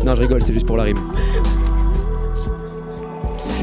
Non 0.05 0.15
je 0.15 0.21
rigole, 0.21 0.43
c'est 0.43 0.53
juste 0.53 0.67
pour 0.67 0.77
la 0.77 0.83
rime 0.83 1.01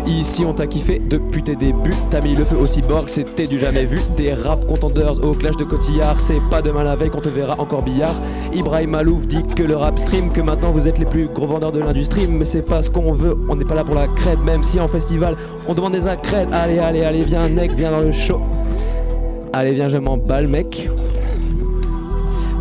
Ici 0.07 0.43
on 0.45 0.53
t'a 0.53 0.67
kiffé 0.67 0.99
depuis 0.99 1.43
tes 1.43 1.55
débuts 1.55 1.93
T'as 2.09 2.21
mis 2.21 2.35
le 2.35 2.43
feu 2.43 2.55
au 2.57 2.67
cyborg, 2.67 3.07
c'était 3.07 3.47
du 3.47 3.59
jamais 3.59 3.85
vu 3.85 3.99
Des 4.17 4.33
rap 4.33 4.65
contenders 4.65 5.23
au 5.23 5.33
clash 5.33 5.55
de 5.57 5.63
Cotillard 5.63 6.19
C'est 6.19 6.41
pas 6.49 6.61
demain 6.61 6.83
la 6.83 6.95
veille 6.95 7.09
qu'on 7.09 7.21
te 7.21 7.29
verra 7.29 7.55
encore 7.59 7.83
billard 7.83 8.15
Ibrahim 8.53 8.91
Malouf 8.91 9.27
dit 9.27 9.43
que 9.55 9.63
le 9.63 9.75
rap 9.77 9.99
stream 9.99 10.31
Que 10.31 10.41
maintenant 10.41 10.71
vous 10.71 10.87
êtes 10.87 10.97
les 10.97 11.05
plus 11.05 11.27
gros 11.27 11.45
vendeurs 11.47 11.71
de 11.71 11.79
l'industrie 11.79 12.27
Mais 12.27 12.45
c'est 12.45 12.63
pas 12.63 12.81
ce 12.81 12.89
qu'on 12.89 13.13
veut, 13.13 13.37
on 13.47 13.55
n'est 13.55 13.65
pas 13.65 13.75
là 13.75 13.83
pour 13.83 13.95
la 13.95 14.07
crête 14.07 14.39
Même 14.43 14.63
si 14.63 14.79
en 14.79 14.87
festival 14.87 15.35
on 15.67 15.73
demande 15.73 15.93
des 15.93 16.07
accrèdes 16.07 16.49
Allez 16.51 16.79
allez 16.79 17.03
allez 17.03 17.23
viens 17.23 17.47
mec, 17.47 17.71
viens 17.73 17.91
dans 17.91 18.01
le 18.01 18.11
show 18.11 18.41
Allez 19.53 19.73
viens 19.73 19.89
je 19.89 19.97
m'emballe 19.97 20.47
mec 20.47 20.89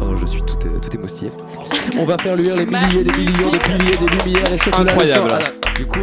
Oh 0.02 0.14
je 0.20 0.26
suis 0.26 0.42
tout, 0.42 0.56
euh, 0.66 0.78
tout 0.80 0.94
émoustillé 0.96 1.30
On 1.98 2.04
va 2.04 2.16
faire 2.18 2.36
luire 2.36 2.56
les 2.56 2.66
milliers, 2.66 3.04
des 3.04 3.18
millions, 3.18 3.50
des 3.50 3.58
piliers, 3.58 3.96
des 3.98 4.24
lumières 4.24 4.52
et 4.52 4.56
le 4.56 4.88
Incroyable. 4.90 5.28
Ah, 5.32 5.38
Du 5.76 5.86
coup 5.86 5.98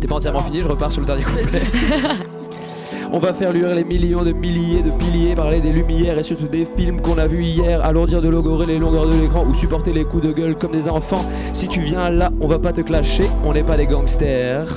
c'était 0.00 0.08
pas 0.08 0.16
entièrement 0.16 0.42
fini, 0.42 0.62
je 0.62 0.68
repars 0.68 0.90
sur 0.90 1.02
le 1.02 1.06
dernier 1.06 1.24
couplet. 1.24 1.44
On 3.12 3.18
va 3.18 3.34
faire 3.34 3.52
luire 3.52 3.74
les 3.74 3.84
millions 3.84 4.22
de 4.22 4.32
milliers 4.32 4.82
de 4.82 4.90
piliers, 4.92 5.34
parler 5.34 5.60
des 5.60 5.72
lumières 5.72 6.16
et 6.18 6.22
surtout 6.22 6.46
des 6.46 6.64
films 6.64 7.02
qu'on 7.02 7.18
a 7.18 7.26
vus 7.26 7.42
hier, 7.42 7.84
alourdir 7.84 8.22
de 8.22 8.30
logorer 8.30 8.64
les 8.64 8.78
longueurs 8.78 9.06
de 9.06 9.12
l'écran 9.12 9.44
ou 9.46 9.52
supporter 9.54 9.92
les 9.92 10.04
coups 10.04 10.22
de 10.22 10.32
gueule 10.32 10.56
comme 10.56 10.72
des 10.72 10.88
enfants. 10.88 11.22
Si 11.52 11.68
tu 11.68 11.82
viens 11.82 12.08
là, 12.08 12.30
on 12.40 12.46
va 12.46 12.58
pas 12.58 12.72
te 12.72 12.80
clasher, 12.80 13.26
on 13.44 13.52
n'est 13.52 13.62
pas 13.62 13.76
des 13.76 13.84
gangsters. 13.84 14.74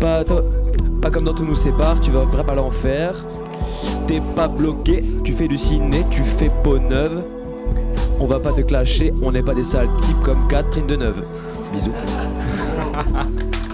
Pas, 0.00 0.24
to- 0.24 0.42
pas 1.00 1.10
comme 1.12 1.24
dans 1.24 1.34
Tout 1.34 1.44
nous 1.44 1.54
sépare, 1.54 2.00
tu 2.00 2.10
vas 2.10 2.24
vraiment 2.24 2.52
à 2.52 2.56
l'enfer. 2.56 3.24
T'es 4.08 4.20
pas 4.34 4.48
bloqué, 4.48 5.04
tu 5.22 5.32
fais 5.32 5.46
du 5.46 5.58
ciné, 5.58 6.04
tu 6.10 6.22
fais 6.22 6.50
peau 6.64 6.80
neuve. 6.80 7.22
On 8.18 8.26
va 8.26 8.40
pas 8.40 8.50
te 8.52 8.62
clasher, 8.62 9.14
on 9.22 9.30
n'est 9.30 9.44
pas 9.44 9.54
des 9.54 9.62
sales 9.62 9.90
types 10.02 10.20
comme 10.24 10.48
Catherine 10.48 10.88
Deneuve. 10.88 11.22
Bisous. 11.72 11.92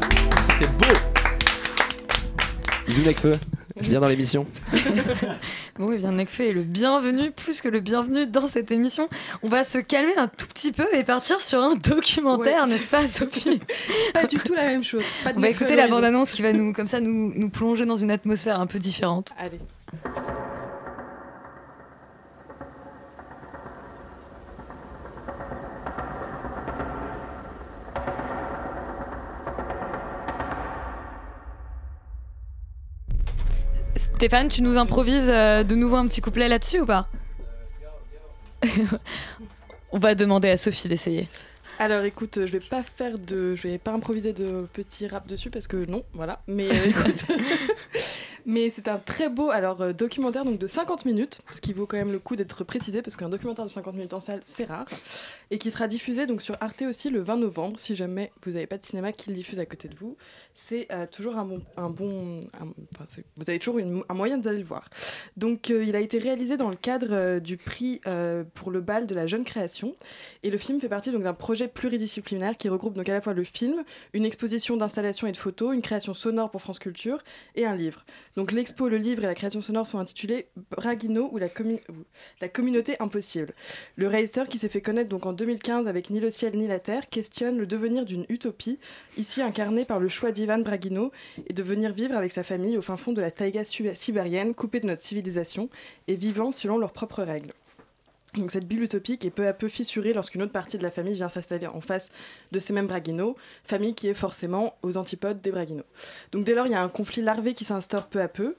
C'était 0.58 0.70
beau 0.72 0.94
Bisous 2.86 3.02
Necfeu, 3.04 3.32
viens 3.76 4.00
dans 4.00 4.08
l'émission. 4.08 4.46
Bon, 5.78 5.92
et 5.92 5.98
bien 5.98 6.12
Nekfeu 6.12 6.44
est 6.44 6.52
le 6.52 6.62
bienvenu, 6.62 7.30
plus 7.32 7.60
que 7.60 7.68
le 7.68 7.80
bienvenu 7.80 8.26
dans 8.26 8.48
cette 8.48 8.70
émission. 8.70 9.10
On 9.42 9.48
va 9.48 9.62
se 9.64 9.76
calmer 9.76 10.16
un 10.16 10.28
tout 10.28 10.46
petit 10.46 10.72
peu 10.72 10.86
et 10.94 11.04
partir 11.04 11.42
sur 11.42 11.60
un 11.62 11.74
documentaire, 11.74 12.64
Ouais. 12.64 12.70
n'est-ce 12.70 12.88
pas, 12.88 13.06
Sophie? 13.08 13.60
Pas 14.14 14.24
du 14.24 14.38
tout 14.38 14.54
la 14.54 14.64
même 14.64 14.82
chose. 14.82 15.04
Pas 15.22 15.34
de 15.34 15.38
On 15.38 15.42
va 15.42 15.50
écouter 15.50 15.76
la 15.76 15.88
bande-annonce 15.88 16.32
qui 16.32 16.40
va 16.40 16.54
nous, 16.54 16.72
comme 16.72 16.86
ça, 16.86 17.00
nous, 17.00 17.34
nous 17.36 17.50
plonger 17.50 17.84
dans 17.84 17.98
une 17.98 18.10
atmosphère 18.10 18.58
un 18.58 18.66
peu 18.66 18.78
différente. 18.78 19.32
Allez. 19.38 19.60
Stéphane, 34.16 34.48
tu 34.48 34.62
nous 34.62 34.78
improvises 34.78 35.28
euh, 35.28 35.62
de 35.62 35.74
nouveau 35.74 35.96
un 35.96 36.06
petit 36.06 36.22
couplet 36.22 36.48
là-dessus 36.48 36.80
ou 36.80 36.86
pas 36.86 37.06
On 39.92 39.98
va 39.98 40.14
demander 40.14 40.48
à 40.48 40.56
Sophie 40.56 40.88
d'essayer. 40.88 41.28
Alors 41.78 42.02
écoute, 42.02 42.38
je 42.46 42.50
vais 42.52 42.60
pas 42.60 42.82
faire 42.82 43.18
de, 43.18 43.54
je 43.54 43.68
vais 43.68 43.76
pas 43.76 43.92
improviser 43.92 44.32
de 44.32 44.66
petits 44.72 45.06
rap 45.06 45.26
dessus 45.26 45.50
parce 45.50 45.66
que 45.66 45.84
non, 45.84 46.02
voilà. 46.14 46.40
Mais 46.46 46.66
euh, 46.66 46.86
écoute, 46.86 47.26
mais 48.46 48.70
c'est 48.70 48.86
un 48.86 48.98
très 48.98 49.28
beau 49.28 49.50
euh, 49.50 49.92
documentaire 49.92 50.44
donc 50.44 50.58
de 50.58 50.66
50 50.68 51.04
minutes, 51.04 51.40
ce 51.52 51.60
qui 51.60 51.72
vaut 51.72 51.86
quand 51.86 51.96
même 51.96 52.12
le 52.12 52.20
coup 52.20 52.36
d'être 52.36 52.62
précisé 52.62 53.02
parce 53.02 53.16
qu'un 53.16 53.28
documentaire 53.28 53.64
de 53.64 53.70
50 53.70 53.94
minutes 53.94 54.14
en 54.14 54.20
salle 54.20 54.40
c'est 54.44 54.64
rare 54.64 54.86
et 55.50 55.58
qui 55.58 55.70
sera 55.72 55.88
diffusé 55.88 56.26
donc 56.26 56.40
sur 56.40 56.56
Arte 56.60 56.82
aussi 56.82 57.10
le 57.10 57.20
20 57.20 57.38
novembre 57.38 57.80
si 57.80 57.96
jamais 57.96 58.32
vous 58.44 58.52
n'avez 58.52 58.68
pas 58.68 58.78
de 58.78 58.84
cinéma 58.84 59.12
qui 59.12 59.30
le 59.30 59.34
diffuse 59.34 59.58
à 59.58 59.66
côté 59.66 59.88
de 59.88 59.96
vous. 59.96 60.16
C'est 60.54 60.86
euh, 60.92 61.06
toujours 61.10 61.36
un 61.36 61.44
bon, 61.90 62.40
vous 63.36 63.44
avez 63.48 63.58
toujours 63.58 63.80
un 64.08 64.14
moyen 64.14 64.38
d'aller 64.38 64.58
le 64.58 64.64
voir. 64.64 64.88
Donc 65.36 65.70
euh, 65.70 65.84
il 65.84 65.96
a 65.96 66.00
été 66.00 66.18
réalisé 66.18 66.56
dans 66.56 66.70
le 66.70 66.76
cadre 66.76 67.40
du 67.40 67.56
prix 67.56 68.00
pour 68.54 68.70
le 68.70 68.80
bal 68.80 69.06
de 69.06 69.14
la 69.14 69.26
jeune 69.26 69.44
création 69.44 69.94
et 70.44 70.50
le 70.50 70.58
film 70.58 70.80
fait 70.80 70.88
partie 70.88 71.10
d'un 71.10 71.34
projet 71.34 71.66
pluridisciplinaire 71.66 72.56
qui 72.56 72.68
regroupe 72.68 72.94
donc 72.94 73.08
à 73.08 73.12
la 73.12 73.20
fois 73.20 73.32
le 73.32 73.42
film, 73.42 73.82
une 74.12 74.24
exposition 74.24 74.76
d'installations 74.76 75.26
et 75.26 75.32
de 75.32 75.36
photos, 75.36 75.74
une 75.74 75.82
création 75.82 76.14
sonore 76.14 76.50
pour 76.50 76.60
France 76.62 76.78
Culture 76.78 77.24
et 77.56 77.66
un 77.66 77.74
livre. 77.74 78.04
Donc 78.36 78.52
l'expo, 78.52 78.90
le 78.90 78.98
livre 78.98 79.24
et 79.24 79.26
la 79.26 79.34
création 79.34 79.62
sonore 79.62 79.86
sont 79.86 79.98
intitulés 79.98 80.48
Braguino 80.70 81.30
ou 81.32 81.38
la, 81.38 81.48
communauté 82.48 82.96
impossible. 83.00 83.54
Le 83.96 84.08
réalisateur 84.08 84.46
qui 84.46 84.58
s'est 84.58 84.68
fait 84.68 84.82
connaître 84.82 85.08
donc 85.08 85.24
en 85.24 85.32
2015 85.32 85.88
avec 85.88 86.10
Ni 86.10 86.20
le 86.20 86.28
ciel 86.28 86.54
ni 86.54 86.68
la 86.68 86.78
terre 86.78 87.08
questionne 87.08 87.56
le 87.56 87.66
devenir 87.66 88.04
d'une 88.04 88.26
utopie, 88.28 88.78
ici 89.16 89.40
incarnée 89.40 89.86
par 89.86 90.00
le 90.00 90.08
choix 90.08 90.32
d'Ivan 90.32 90.58
Braguino 90.58 91.12
et 91.46 91.54
de 91.54 91.62
venir 91.62 91.94
vivre 91.94 92.14
avec 92.14 92.30
sa 92.30 92.44
famille 92.44 92.76
au 92.76 92.82
fin 92.82 92.98
fond 92.98 93.12
de 93.12 93.22
la 93.22 93.30
taïga 93.30 93.64
sibérienne, 93.64 94.54
coupée 94.54 94.80
de 94.80 94.86
notre 94.86 95.02
civilisation 95.02 95.70
et 96.06 96.14
vivant 96.14 96.52
selon 96.52 96.76
leurs 96.76 96.92
propres 96.92 97.22
règles. 97.22 97.54
Donc 98.34 98.50
cette 98.50 98.66
bulle 98.66 98.82
utopique 98.82 99.24
est 99.24 99.30
peu 99.30 99.46
à 99.46 99.54
peu 99.54 99.68
fissurée 99.68 100.12
lorsqu'une 100.12 100.42
autre 100.42 100.52
partie 100.52 100.76
de 100.76 100.82
la 100.82 100.90
famille 100.90 101.14
vient 101.14 101.30
s'installer 101.30 101.66
en 101.66 101.80
face 101.80 102.10
de 102.52 102.58
ces 102.58 102.74
mêmes 102.74 102.86
Braguino, 102.86 103.36
famille 103.64 103.94
qui 103.94 104.08
est 104.08 104.14
forcément 104.14 104.76
aux 104.82 104.98
antipodes 104.98 105.40
des 105.40 105.50
Braguino. 105.50 105.84
Donc 106.32 106.44
dès 106.44 106.54
lors, 106.54 106.66
il 106.66 106.72
y 106.72 106.74
a 106.74 106.82
un 106.82 106.88
conflit 106.88 107.22
larvé 107.22 107.54
qui 107.54 107.64
s'instaure 107.64 108.06
peu 108.08 108.20
à 108.20 108.28
peu. 108.28 108.56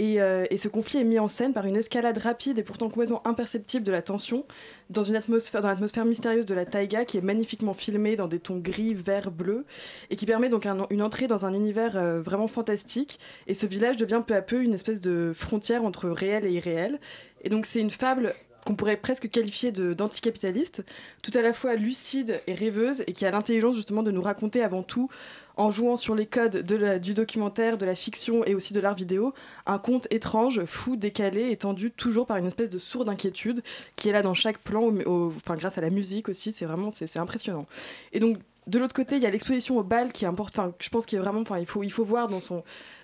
Et, 0.00 0.20
euh, 0.22 0.46
et 0.50 0.58
ce 0.58 0.68
conflit 0.68 1.00
est 1.00 1.04
mis 1.04 1.18
en 1.18 1.26
scène 1.26 1.52
par 1.52 1.66
une 1.66 1.74
escalade 1.74 2.18
rapide 2.18 2.56
et 2.60 2.62
pourtant 2.62 2.88
complètement 2.88 3.26
imperceptible 3.26 3.84
de 3.84 3.90
la 3.90 4.00
tension 4.00 4.44
dans 4.90 5.02
une 5.02 5.16
atmosphère, 5.16 5.60
dans 5.60 5.66
l'atmosphère 5.66 6.04
mystérieuse 6.04 6.46
de 6.46 6.54
la 6.54 6.64
taïga 6.64 7.04
qui 7.04 7.18
est 7.18 7.20
magnifiquement 7.20 7.74
filmée 7.74 8.14
dans 8.14 8.28
des 8.28 8.38
tons 8.38 8.58
gris, 8.58 8.94
vert, 8.94 9.32
bleu 9.32 9.64
et 10.10 10.14
qui 10.14 10.24
permet 10.24 10.50
donc 10.50 10.66
un- 10.66 10.86
une 10.90 11.02
entrée 11.02 11.26
dans 11.26 11.44
un 11.46 11.52
univers 11.52 11.96
euh, 11.96 12.22
vraiment 12.22 12.46
fantastique. 12.46 13.18
Et 13.48 13.54
ce 13.54 13.66
village 13.66 13.96
devient 13.96 14.22
peu 14.24 14.36
à 14.36 14.42
peu 14.42 14.62
une 14.62 14.74
espèce 14.74 15.00
de 15.00 15.32
frontière 15.34 15.82
entre 15.82 16.08
réel 16.08 16.46
et 16.46 16.52
irréel. 16.52 17.00
Et 17.42 17.48
donc 17.48 17.66
c'est 17.66 17.80
une 17.80 17.90
fable 17.90 18.36
qu'on 18.64 18.74
pourrait 18.74 18.96
presque 18.96 19.30
qualifier 19.30 19.72
d'anticapitaliste, 19.72 20.84
tout 21.22 21.30
à 21.34 21.42
la 21.42 21.52
fois 21.52 21.74
lucide 21.74 22.42
et 22.46 22.54
rêveuse, 22.54 23.02
et 23.06 23.12
qui 23.12 23.24
a 23.24 23.30
l'intelligence 23.30 23.76
justement 23.76 24.02
de 24.02 24.10
nous 24.10 24.22
raconter 24.22 24.62
avant 24.62 24.82
tout, 24.82 25.08
en 25.56 25.70
jouant 25.70 25.96
sur 25.96 26.14
les 26.14 26.26
codes 26.26 26.58
du 27.00 27.14
documentaire, 27.14 27.78
de 27.78 27.84
la 27.84 27.94
fiction 27.94 28.44
et 28.44 28.54
aussi 28.54 28.72
de 28.72 28.80
l'art 28.80 28.94
vidéo, 28.94 29.34
un 29.66 29.78
conte 29.78 30.06
étrange, 30.10 30.64
fou, 30.66 30.96
décalé, 30.96 31.50
étendu 31.50 31.90
toujours 31.90 32.26
par 32.26 32.36
une 32.36 32.46
espèce 32.46 32.70
de 32.70 32.78
sourde 32.78 33.08
inquiétude 33.08 33.62
qui 33.96 34.08
est 34.08 34.12
là 34.12 34.22
dans 34.22 34.34
chaque 34.34 34.58
plan, 34.58 34.92
enfin 35.06 35.56
grâce 35.56 35.76
à 35.76 35.80
la 35.80 35.90
musique 35.90 36.28
aussi, 36.28 36.52
c'est 36.52 36.64
vraiment 36.64 36.90
c'est 36.94 37.18
impressionnant. 37.18 37.66
Et 38.12 38.20
donc 38.20 38.38
de 38.68 38.78
l'autre 38.78 38.94
côté, 38.94 39.16
il 39.16 39.22
y 39.22 39.26
a 39.26 39.30
l'exposition 39.30 39.78
au 39.78 39.82
bal 39.82 40.12
qui 40.12 40.26
importe, 40.26 40.56
enfin 40.56 40.72
je 40.78 40.88
pense 40.90 41.06
qu'il 41.06 41.18
est 41.18 41.22
vraiment, 41.22 41.42
faut 41.66 41.82
il 41.82 41.90
faut 41.90 42.04
voir 42.04 42.28
dans 42.28 42.40
son 42.40 42.62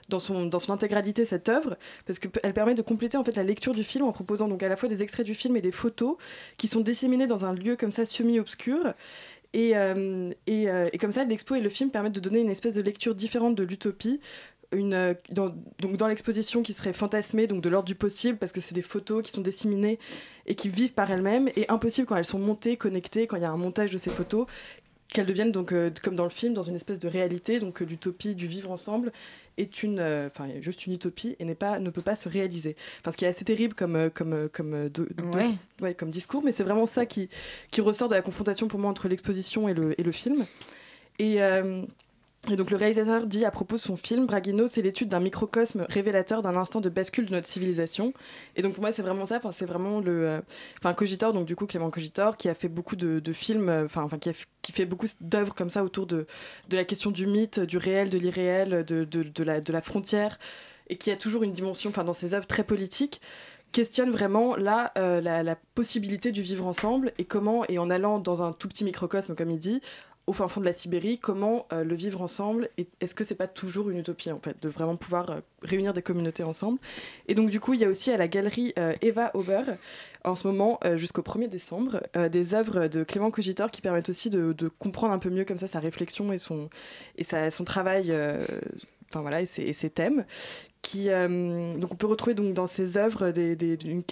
dans 0.09 0.19
son, 0.19 0.47
dans 0.47 0.59
son 0.59 0.73
intégralité 0.73 1.25
cette 1.25 1.49
œuvre 1.49 1.77
parce 2.07 2.19
qu'elle 2.19 2.53
permet 2.53 2.75
de 2.75 2.83
compléter 2.83 3.17
en 3.17 3.25
fait 3.25 3.37
la 3.37 3.45
lecture 3.45 3.75
du 3.75 3.85
film 3.85 4.05
en 4.05 4.13
proposant 4.13 4.49
donc 4.49 4.63
à 4.63 4.69
la 4.69 4.77
fois 4.77 4.89
des 4.89 5.03
extraits 5.03 5.27
du 5.27 5.35
film 5.35 5.57
et 5.57 5.61
des 5.61 5.73
photos 5.73 6.17
qui 6.57 6.69
sont 6.69 6.81
disséminées 6.81 7.27
dans 7.27 7.45
un 7.45 7.55
lieu 7.55 7.77
comme 7.77 7.93
ça 7.93 8.05
semi-obscur 8.05 8.95
Et, 9.55 9.77
euh, 9.77 10.33
et, 10.47 10.69
euh, 10.69 10.89
et 10.93 10.99
comme 10.99 11.13
ça, 11.13 11.25
l'expo 11.25 11.55
et 11.55 11.61
le 11.61 11.71
film 11.71 11.91
permettent 11.91 12.15
de 12.15 12.21
donner 12.21 12.41
une 12.41 12.51
espèce 12.51 12.75
de 12.75 12.83
lecture 12.83 13.15
différente 13.15 13.55
de 13.55 13.63
l'utopie. 13.63 14.21
Une, 14.73 14.95
euh, 14.95 15.15
dans, 15.31 15.55
donc 15.81 15.97
dans 15.97 16.09
l'exposition 16.09 16.65
qui 16.65 16.73
serait 16.75 16.93
fantasmée, 16.93 17.47
donc 17.47 17.63
de 17.63 17.69
l'ordre 17.69 17.87
du 17.87 17.95
possible, 17.95 18.37
parce 18.37 18.51
que 18.51 18.61
c'est 18.61 18.75
des 18.75 18.83
photos 18.83 19.23
qui 19.23 19.31
sont 19.31 19.43
disséminées 19.43 20.01
et 20.47 20.57
qui 20.57 20.69
vivent 20.69 20.95
par 20.95 21.09
elles-mêmes, 21.13 21.49
et 21.55 21.67
impossible 21.69 22.09
quand 22.09 22.17
elles 22.17 22.25
sont 22.25 22.41
montées, 22.41 22.77
connectées, 22.77 23.29
quand 23.29 23.37
il 23.37 23.43
y 23.43 23.47
a 23.47 23.51
un 23.53 23.57
montage 23.57 23.93
de 23.93 23.99
ces 23.99 24.11
photos, 24.11 24.47
qu'elles 25.13 25.27
deviennent 25.27 25.53
donc, 25.53 25.73
euh, 25.73 25.91
comme 26.03 26.17
dans 26.17 26.25
le 26.25 26.31
film, 26.31 26.55
dans 26.55 26.63
une 26.63 26.75
espèce 26.75 26.99
de 26.99 27.09
réalité, 27.09 27.61
donc 27.61 27.81
euh, 27.83 27.85
l'utopie 27.85 28.35
du 28.35 28.47
vivre 28.49 28.71
ensemble 28.71 29.13
est 29.59 29.83
une, 29.85 30.01
euh, 30.01 30.27
enfin 30.27 30.49
juste 30.61 30.87
une 30.87 30.95
utopie 30.95 31.37
et 31.39 31.45
n'est 31.45 31.55
pas, 31.55 31.79
ne 31.79 31.91
peut 31.91 32.03
pas 32.03 32.17
se 32.17 32.29
réaliser. 32.29 32.75
Enfin, 33.01 33.13
ce 33.13 33.17
qui 33.17 33.25
est 33.25 33.29
assez 33.29 33.45
terrible 33.45 33.75
comme, 33.75 33.95
euh, 33.95 34.09
comme, 34.13 34.49
comme, 34.53 34.89
de- 34.89 35.09
de- 35.15 35.37
Ouais. 35.37 35.51
ouais, 35.81 35.95
comme 35.95 36.11
discours, 36.11 36.43
mais 36.43 36.51
c'est 36.51 36.65
vraiment 36.65 36.87
ça 36.87 37.07
qui, 37.07 37.29
qui 37.71 37.81
ressort 37.81 38.09
de 38.09 38.15
la 38.15 38.23
confrontation 38.23 38.67
pour 38.67 38.81
moi 38.81 38.91
entre 38.91 39.07
l'exposition 39.09 39.69
et 39.69 39.75
le, 39.75 39.99
et 40.01 40.03
le 40.03 40.13
film. 40.13 40.47
Et, 41.21 41.37
et 42.53 42.57
donc 42.57 42.71
le 42.71 42.77
réalisateur 42.77 43.27
dit 43.27 43.45
à 43.45 43.51
propos 43.51 43.77
de 43.77 43.81
son 43.81 43.97
film, 43.97 44.27
Braguino, 44.27 44.69
c'est 44.69 44.83
l'étude 44.83 45.09
d'un 45.09 45.21
microcosme 45.21 45.87
révélateur 45.89 46.43
d'un 46.43 46.57
instant 46.57 46.81
de 46.81 46.89
bascule 46.89 47.27
de 47.27 47.33
notre 47.33 47.47
civilisation. 47.47 48.13
Et 48.57 48.63
donc 48.63 48.75
pour 48.75 48.83
moi 48.83 48.93
c'est 48.93 49.03
vraiment 49.03 49.27
ça, 49.27 49.39
enfin, 49.39 49.53
c'est 49.53 49.67
vraiment 49.67 50.01
le... 50.01 50.29
euh, 50.29 50.41
Enfin 50.79 50.95
Cogitor, 50.95 51.33
donc 51.33 51.47
du 51.47 51.57
coup 51.57 51.67
Clément 51.67 51.91
Cogitor, 51.91 52.37
qui 52.37 52.49
a 52.49 52.55
fait 52.55 52.69
beaucoup 52.69 52.97
de, 52.97 53.33
films, 53.33 53.69
euh, 53.69 53.87
enfin 53.87 54.09
qui, 54.19 54.31
qui 54.63 54.73
fait 54.73 54.87
beaucoup 54.87 55.07
d'œuvres 55.21 55.55
comme 55.55 55.71
ça 55.71 55.85
autour 55.85 56.07
de, 56.07 56.27
de 56.69 56.77
la 56.77 56.85
question 56.85 57.11
du 57.11 57.27
mythe, 57.27 57.61
du 57.61 57.79
réel, 57.79 58.11
de 58.11 58.19
l'irréel, 58.19 58.85
de, 58.87 59.05
de, 59.05 59.23
de 59.23 59.45
la, 59.45 59.61
de 59.61 59.73
la 59.73 59.81
frontière, 59.81 60.39
et 60.89 60.97
qui 60.97 61.11
a 61.11 61.17
toujours 61.17 61.43
une 61.43 61.53
dimension, 61.53 61.91
enfin 61.91 62.05
dans 62.05 62.13
ses 62.13 62.35
œuvres 62.35 62.47
très 62.47 62.65
politique 62.65 63.21
questionne 63.73 64.13
vraiment 64.13 64.55
là 64.55 64.93
euh, 64.97 65.21
la, 65.21 65.43
la 65.43 65.57
possibilité 65.75 66.31
du 66.31 66.43
vivre 66.43 66.65
ensemble 66.65 67.13
et 67.19 67.25
comment, 67.25 67.65
et 67.69 67.79
en 67.79 67.91
allant 67.91 68.21
dans 68.21 68.41
un 68.41 68.53
tout 68.53 68.69
petit 68.69 68.85
microcosme, 68.85 69.35
comme 69.35 69.51
il 69.51 69.59
dit, 69.59 69.81
au 70.27 70.33
fin 70.33 70.49
fond 70.49 70.61
de 70.61 70.65
la 70.65 70.73
Sibérie, 70.73 71.19
comment 71.19 71.67
euh, 71.73 71.85
le 71.85 71.95
vivre 71.95 72.23
ensemble, 72.23 72.71
et 72.79 72.89
est-ce 73.01 73.15
que 73.15 73.25
c'est 73.25 73.35
pas 73.35 73.47
toujours 73.47 73.91
une 73.91 73.99
utopie 73.99 74.31
en 74.31 74.41
fait, 74.41 74.61
de 74.63 74.69
vraiment 74.69 74.97
pouvoir 74.97 75.31
euh, 75.31 75.41
réunir 75.63 75.93
des 75.93 76.03
communautés 76.03 76.43
ensemble? 76.43 76.79
Et 77.29 77.35
donc 77.35 77.51
du 77.51 77.61
coup, 77.61 77.75
il 77.75 77.81
y 77.81 77.85
a 77.85 77.89
aussi 77.89 78.11
à 78.11 78.17
la 78.17 78.27
galerie 78.27 78.73
euh, 78.79 78.95
Eva 79.03 79.31
Ober, 79.35 79.63
en 80.25 80.35
ce 80.35 80.47
moment, 80.47 80.81
jusqu'au 80.95 81.21
1er 81.21 81.49
décembre, 81.49 82.01
des 82.31 82.55
œuvres 82.55 82.87
de 82.87 83.05
Clément 83.05 83.31
Cogitor 83.31 83.71
qui 83.71 83.83
permettent 83.83 84.09
aussi 84.09 84.31
de, 84.31 84.55
comprendre 84.79 85.13
un 85.13 85.19
peu 85.19 85.29
mieux 85.29 85.45
comme 85.45 85.59
ça 85.59 85.67
sa 85.67 85.81
réflexion 85.81 86.33
et 86.33 86.39
son, 86.39 86.71
et 87.19 87.25
sa- 87.25 87.51
son 87.51 87.65
travail, 87.65 88.11
enfin 89.11 89.21
voilà, 89.21 89.43
et 89.43 89.45
ses, 89.45 89.91
thèmes. 89.91 90.25
Qui, 90.81 91.09
donc 91.09 91.93
on 91.93 91.95
peut 91.95 92.07
retrouver 92.07 92.33
donc 92.33 92.55
dans 92.55 92.67
ses 92.67 92.97
œuvres 92.97 93.33
des, 93.33 93.55
des, 93.55 93.77
une 93.85 94.03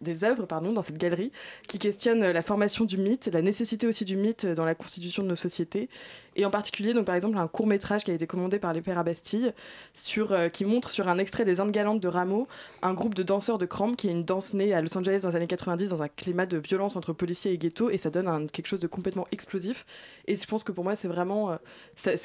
des, 0.00 0.24
œuvres 0.24 0.46
pardon, 0.46 0.72
dans 0.72 0.82
cette 0.82 0.98
galerie 0.98 1.32
qui 1.68 1.78
questionnent 1.78 2.30
la 2.30 2.42
formation 2.42 2.84
du 2.84 2.98
mythe, 2.98 3.28
la 3.32 3.42
nécessité 3.42 3.86
aussi 3.86 4.04
du 4.04 4.16
mythe 4.16 4.46
dans 4.46 4.64
la 4.64 4.74
constitution 4.74 5.22
de 5.22 5.28
nos 5.28 5.36
sociétés. 5.36 5.88
Et 6.36 6.44
en 6.44 6.50
particulier, 6.50 6.94
donc, 6.94 7.04
par 7.04 7.14
exemple, 7.14 7.36
un 7.38 7.48
court 7.48 7.66
métrage 7.66 8.04
qui 8.04 8.10
a 8.10 8.14
été 8.14 8.26
commandé 8.26 8.58
par 8.58 8.72
les 8.72 8.80
Pères 8.80 8.98
à 8.98 9.02
Bastille, 9.02 9.52
sur, 9.92 10.32
euh, 10.32 10.48
qui 10.48 10.64
montre 10.64 10.90
sur 10.90 11.08
un 11.08 11.18
extrait 11.18 11.44
des 11.44 11.60
Indes 11.60 11.72
galantes 11.72 12.00
de 12.00 12.08
Rameau 12.08 12.48
un 12.82 12.94
groupe 12.94 13.14
de 13.14 13.22
danseurs 13.22 13.58
de 13.58 13.66
crampe 13.66 13.96
qui 13.96 14.08
est 14.08 14.12
une 14.12 14.24
danse 14.24 14.54
née 14.54 14.72
à 14.72 14.80
Los 14.80 14.96
Angeles 14.96 15.20
dans 15.22 15.28
les 15.28 15.36
années 15.36 15.46
90 15.46 15.90
dans 15.90 16.02
un 16.02 16.08
climat 16.08 16.46
de 16.46 16.58
violence 16.58 16.96
entre 16.96 17.12
policiers 17.12 17.52
et 17.52 17.58
ghetto 17.58 17.90
et 17.90 17.98
ça 17.98 18.10
donne 18.10 18.50
quelque 18.50 18.66
chose 18.66 18.80
de 18.80 18.86
complètement 18.86 19.26
explosif. 19.32 19.84
Et 20.26 20.36
je 20.36 20.46
pense 20.46 20.64
que 20.64 20.72
pour 20.72 20.84
moi, 20.84 20.96
c'est 20.96 21.08
vraiment. 21.08 21.52
euh, 21.52 22.16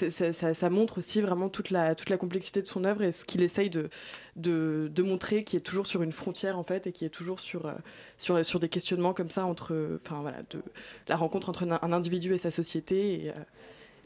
ça, 0.53 0.69
montre 0.69 0.99
aussi 0.99 1.21
vraiment 1.21 1.49
toute 1.49 1.69
la, 1.69 1.95
toute 1.95 2.09
la 2.09 2.17
complexité 2.17 2.61
de 2.61 2.67
son 2.67 2.83
œuvre 2.83 3.03
et 3.03 3.11
ce 3.11 3.25
qu'il 3.25 3.41
essaye 3.41 3.69
de, 3.69 3.89
de, 4.35 4.89
de 4.93 5.03
montrer, 5.03 5.43
qui 5.43 5.55
est 5.57 5.61
toujours 5.61 5.87
sur 5.87 6.01
une 6.01 6.11
frontière 6.11 6.57
en 6.57 6.63
fait 6.63 6.87
et 6.87 6.91
qui 6.91 7.05
est 7.05 7.09
toujours 7.09 7.39
sur, 7.39 7.65
euh, 7.65 7.73
sur, 8.17 8.43
sur 8.45 8.59
des 8.59 8.69
questionnements 8.69 9.13
comme 9.13 9.29
ça 9.29 9.45
entre. 9.45 9.97
Enfin 10.01 10.21
voilà, 10.21 10.37
de 10.49 10.61
la 11.07 11.15
rencontre 11.15 11.49
entre 11.49 11.63
un, 11.63 11.91
individu 11.91 12.33
et 12.33 12.37
sa 12.37 12.51
société. 12.51 13.31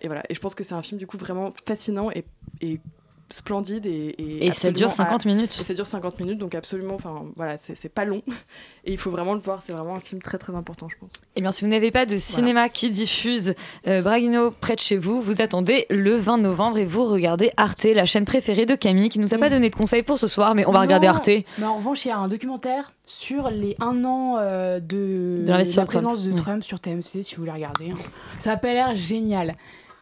Et 0.01 0.07
voilà. 0.07 0.23
Et 0.29 0.33
je 0.33 0.39
pense 0.39 0.55
que 0.55 0.63
c'est 0.63 0.73
un 0.75 0.81
film 0.81 0.97
du 0.99 1.07
coup 1.07 1.17
vraiment 1.17 1.51
fascinant 1.65 2.09
et, 2.11 2.25
et 2.61 2.79
splendide 3.29 3.85
et 3.85 4.45
Et 4.45 4.51
ça 4.51 4.71
dure 4.71 4.87
absolument 4.87 5.09
50 5.11 5.25
minutes. 5.25 5.57
et 5.61 5.63
ça 5.63 5.73
dure 5.73 5.87
50 5.87 6.19
minutes 6.19 6.37
donc 6.37 6.53
absolument 6.53 6.95
enfin 6.95 7.23
voilà 7.37 7.55
c'est 7.57 7.87
pas 7.87 8.03
long 8.03 8.21
et 8.83 8.91
il 8.91 8.97
faut 8.97 9.09
vraiment 9.09 9.35
le 9.35 9.39
voir 9.39 9.61
c'est 9.61 9.71
vraiment 9.71 9.95
un 9.95 10.01
film 10.01 10.21
très 10.21 10.37
très 10.37 10.53
important 10.53 10.89
je 10.89 10.97
pense 10.99 11.11
Eh 11.37 11.41
bien, 11.41 11.53
si 11.53 11.63
vous 11.63 11.71
n'avez 11.71 11.91
pas 11.91 12.05
de 12.05 12.17
cinéma 12.17 12.67
qui 12.67 12.91
diffuse 12.91 13.53
euh, 13.87 14.01
Braguino 14.01 14.51
près 14.51 14.75
de 14.75 14.81
chez 14.81 14.97
vous, 14.97 15.21
vous 15.21 15.41
attendez 15.41 15.85
le 15.89 16.17
20 16.17 16.39
novembre 16.39 16.77
et 16.77 16.83
vous 16.83 17.05
regardez 17.05 17.51
Arte, 17.55 17.85
la 17.85 18.05
chaîne 18.05 18.25
préférée 18.25 18.65
de 18.65 18.75
Camille, 18.75 19.07
qui 19.07 19.19
nous 19.19 19.33
a 19.33 19.37
pas 19.37 19.49
donné 19.49 19.69
de 19.69 19.75
conseils 19.75 20.03
pour 20.03 20.19
ce 20.19 20.27
soir, 20.27 20.53
mais 20.53 20.65
on 20.65 20.73
va 20.73 20.79
Non, 20.79 20.83
regarder 20.83 21.07
Arte. 21.07 21.29
Mais 21.57 21.65
en 21.65 21.77
revanche, 21.77 22.03
il 22.03 22.09
y 22.09 22.11
a 22.11 22.17
un 22.17 22.27
documentaire 22.27 22.91
sur 23.05 23.49
les 23.49 23.77
un 23.79 24.03
an 24.03 24.35
euh, 24.39 24.81
de, 24.81 25.45
la 25.47 25.85
présence 25.85 26.19
Trump. 26.23 26.35
de. 26.35 26.37
Trump 26.41 26.63
sur 26.65 26.81
TMC, 26.81 27.23
si 27.23 27.35
vous 27.35 27.43
voulez 27.43 27.51
regarder. 27.51 27.91
hein. 27.91 27.95
Ça 28.39 28.51
a 28.51 28.57
pas 28.57 28.73
l'air 28.73 28.93
génial. 28.97 29.55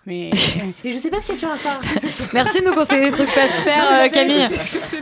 Mais 0.10 0.32
et 0.84 0.91
je 0.91 0.97
sais 0.97 1.12
pas 1.12 1.22
ce 1.22 1.28
qu'il 1.28 1.36
y 1.36 1.38
a 1.38 1.39
sur 1.39 1.51
Insta. 1.51 1.80
Merci 2.34 2.62
de 2.62 2.66
nous 2.66 2.74
conseiller 2.74 3.05
des 3.05 3.12
trucs 3.12 3.32
pas 3.32 3.47
super, 3.47 3.88
euh, 3.91 4.10
Camille. 4.10 4.47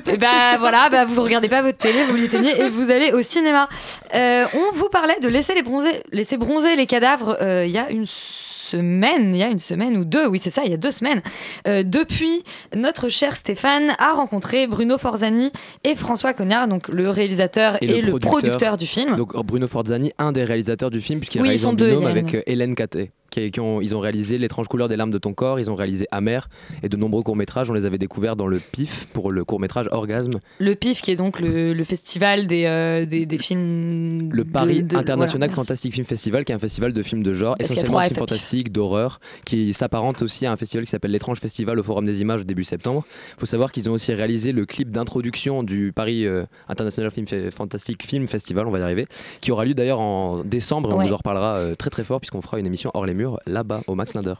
pas 0.03 0.17
bah 0.17 0.27
a 0.29 0.49
sur 0.51 0.59
voilà, 0.59 0.89
bah 0.89 1.05
vous 1.05 1.23
regardez 1.23 1.47
pas 1.47 1.61
votre 1.61 1.77
télé, 1.77 2.03
vous 2.03 2.15
l'éteignez 2.15 2.59
et 2.59 2.67
vous 2.67 2.91
allez 2.91 3.13
au 3.13 3.21
cinéma. 3.21 3.69
Euh, 4.13 4.45
on 4.53 4.75
vous 4.75 4.89
parlait 4.89 5.17
de 5.21 5.29
laisser 5.29 5.53
les 5.53 5.63
bronzer, 5.63 6.03
laisser 6.11 6.35
bronzer 6.35 6.75
les 6.75 6.85
cadavres 6.87 7.37
euh, 7.41 7.65
il 7.65 7.71
y 7.71 7.77
a 7.77 7.89
une 7.89 8.05
semaine, 8.05 9.33
il 9.33 9.39
y 9.39 9.43
a 9.43 9.47
une 9.47 9.59
semaine 9.59 9.95
ou 9.95 10.03
deux, 10.03 10.27
oui 10.27 10.39
c'est 10.39 10.49
ça, 10.49 10.63
il 10.65 10.71
y 10.71 10.73
a 10.73 10.77
deux 10.77 10.91
semaines. 10.91 11.21
Euh, 11.67 11.83
depuis, 11.83 12.43
notre 12.75 13.07
cher 13.07 13.37
Stéphane 13.37 13.93
a 13.99 14.11
rencontré 14.11 14.67
Bruno 14.67 14.97
Forzani 14.97 15.53
et 15.85 15.95
François 15.95 16.33
Cognard, 16.33 16.67
donc 16.67 16.89
le 16.89 17.09
réalisateur 17.09 17.77
et, 17.81 18.01
le, 18.01 18.19
producteur. 18.19 18.75
du 18.75 18.85
film. 18.85 19.15
Donc 19.15 19.33
Bruno 19.45 19.69
Forzani, 19.69 20.11
un 20.17 20.33
des 20.33 20.43
réalisateurs 20.43 20.89
du 20.89 20.99
film, 20.99 21.19
puisqu'il 21.19 21.39
Oui, 21.41 21.47
réalise 21.47 21.61
sont 21.63 21.69
en 21.69 21.73
deux, 21.73 21.91
binôme 21.91 22.05
a 22.07 22.09
avec 22.09 22.33
une- 22.33 22.39
euh, 22.39 22.43
Hélène 22.45 22.75
Caté. 22.75 23.11
Qui, 23.37 23.51
qui 23.51 23.59
ont, 23.59 23.81
ils 23.81 23.95
ont 23.95 23.99
réalisé 23.99 24.39
L'étrange 24.39 24.67
couleur 24.67 24.87
des 24.89 24.95
larmes 24.95 25.11
de 25.11 25.17
ton 25.19 25.33
corps, 25.33 25.59
ils 25.59 25.69
ont 25.69 25.75
réalisé 25.75 26.07
Amer 26.09 26.49
et 26.81 26.89
de 26.89 26.97
nombreux 26.97 27.21
courts-métrages. 27.21 27.69
On 27.69 27.73
les 27.73 27.85
avait 27.85 27.99
découverts 27.99 28.35
dans 28.35 28.47
le 28.47 28.57
PIF 28.59 29.05
pour 29.13 29.31
le 29.31 29.45
court-métrage 29.45 29.87
Orgasme, 29.91 30.39
Le 30.59 30.73
PIF 30.73 31.01
qui 31.03 31.11
est 31.11 31.15
donc 31.15 31.39
le, 31.39 31.73
le 31.73 31.83
festival 31.83 32.47
des, 32.47 32.65
euh, 32.65 33.05
des, 33.05 33.27
des 33.27 33.37
films. 33.37 34.29
le 34.31 34.43
Paris 34.43 34.81
de- 34.81 34.87
de- 34.87 34.97
International 34.97 35.49
voilà, 35.49 35.61
Fantastic 35.63 35.93
Film 35.93 36.05
Festival, 36.07 36.45
qui 36.45 36.51
est 36.51 36.55
un 36.55 36.59
festival 36.59 36.93
de 36.93 37.01
films 37.03 37.21
de 37.21 37.33
genre, 37.35 37.55
essentiellement 37.59 37.99
de 37.99 38.05
films 38.05 38.17
fantastiques, 38.17 38.71
d'horreur, 38.71 39.19
qui 39.45 39.71
s'apparente 39.73 40.21
aussi 40.23 40.45
à 40.47 40.51
un 40.51 40.57
festival 40.57 40.85
qui 40.85 40.89
s'appelle 40.91 41.11
l'Étrange 41.11 41.39
Festival 41.39 41.77
au 41.79 41.83
Forum 41.83 42.05
des 42.05 42.21
Images 42.21 42.43
début 42.45 42.63
septembre. 42.63 43.05
Il 43.35 43.39
faut 43.41 43.45
savoir 43.45 43.71
qu'ils 43.71 43.87
ont 43.89 43.93
aussi 43.93 44.13
réalisé 44.13 44.51
le 44.51 44.65
clip 44.65 44.89
d'introduction 44.89 45.61
du 45.63 45.91
Paris 45.93 46.25
euh, 46.25 46.45
International 46.69 47.11
Film 47.11 47.27
Fantastic 47.51 48.03
Film 48.03 48.25
Festival, 48.27 48.65
on 48.67 48.71
va 48.71 48.79
y 48.79 48.81
arriver, 48.81 49.05
qui 49.41 49.51
aura 49.51 49.63
lieu 49.65 49.73
d'ailleurs 49.75 49.99
en 49.99 50.43
décembre, 50.43 50.89
et 50.89 50.93
on 50.93 50.97
Ouais. 50.97 51.05
vous 51.07 51.13
en 51.13 51.17
reparlera 51.17 51.57
euh, 51.57 51.75
très 51.75 51.89
très 51.91 52.03
fort, 52.03 52.19
puisqu'on 52.19 52.41
fera 52.41 52.59
une 52.59 52.65
émission 52.65 52.89
hors 52.95 53.05
les 53.05 53.13
murs 53.13 53.26
là-bas 53.45 53.81
au 53.87 53.95
Max 53.95 54.13
Linder. 54.13 54.35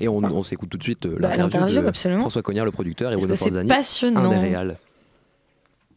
Et 0.00 0.08
on, 0.08 0.16
on 0.18 0.42
s'écoute 0.42 0.70
tout 0.70 0.78
de 0.78 0.82
suite 0.82 1.06
euh, 1.06 1.16
Bah, 1.18 1.36
l'interview 1.36 1.80
de 1.82 1.86
absolument. 1.86 2.20
François 2.20 2.42
Cognard, 2.42 2.64
le 2.64 2.72
producteur, 2.72 3.12
et 3.12 3.16
Bruno 3.16 3.36
Forzani, 3.36 3.68
passionnant. 3.68 4.24
un 4.24 4.28
des 4.28 4.36
réals. 4.36 4.78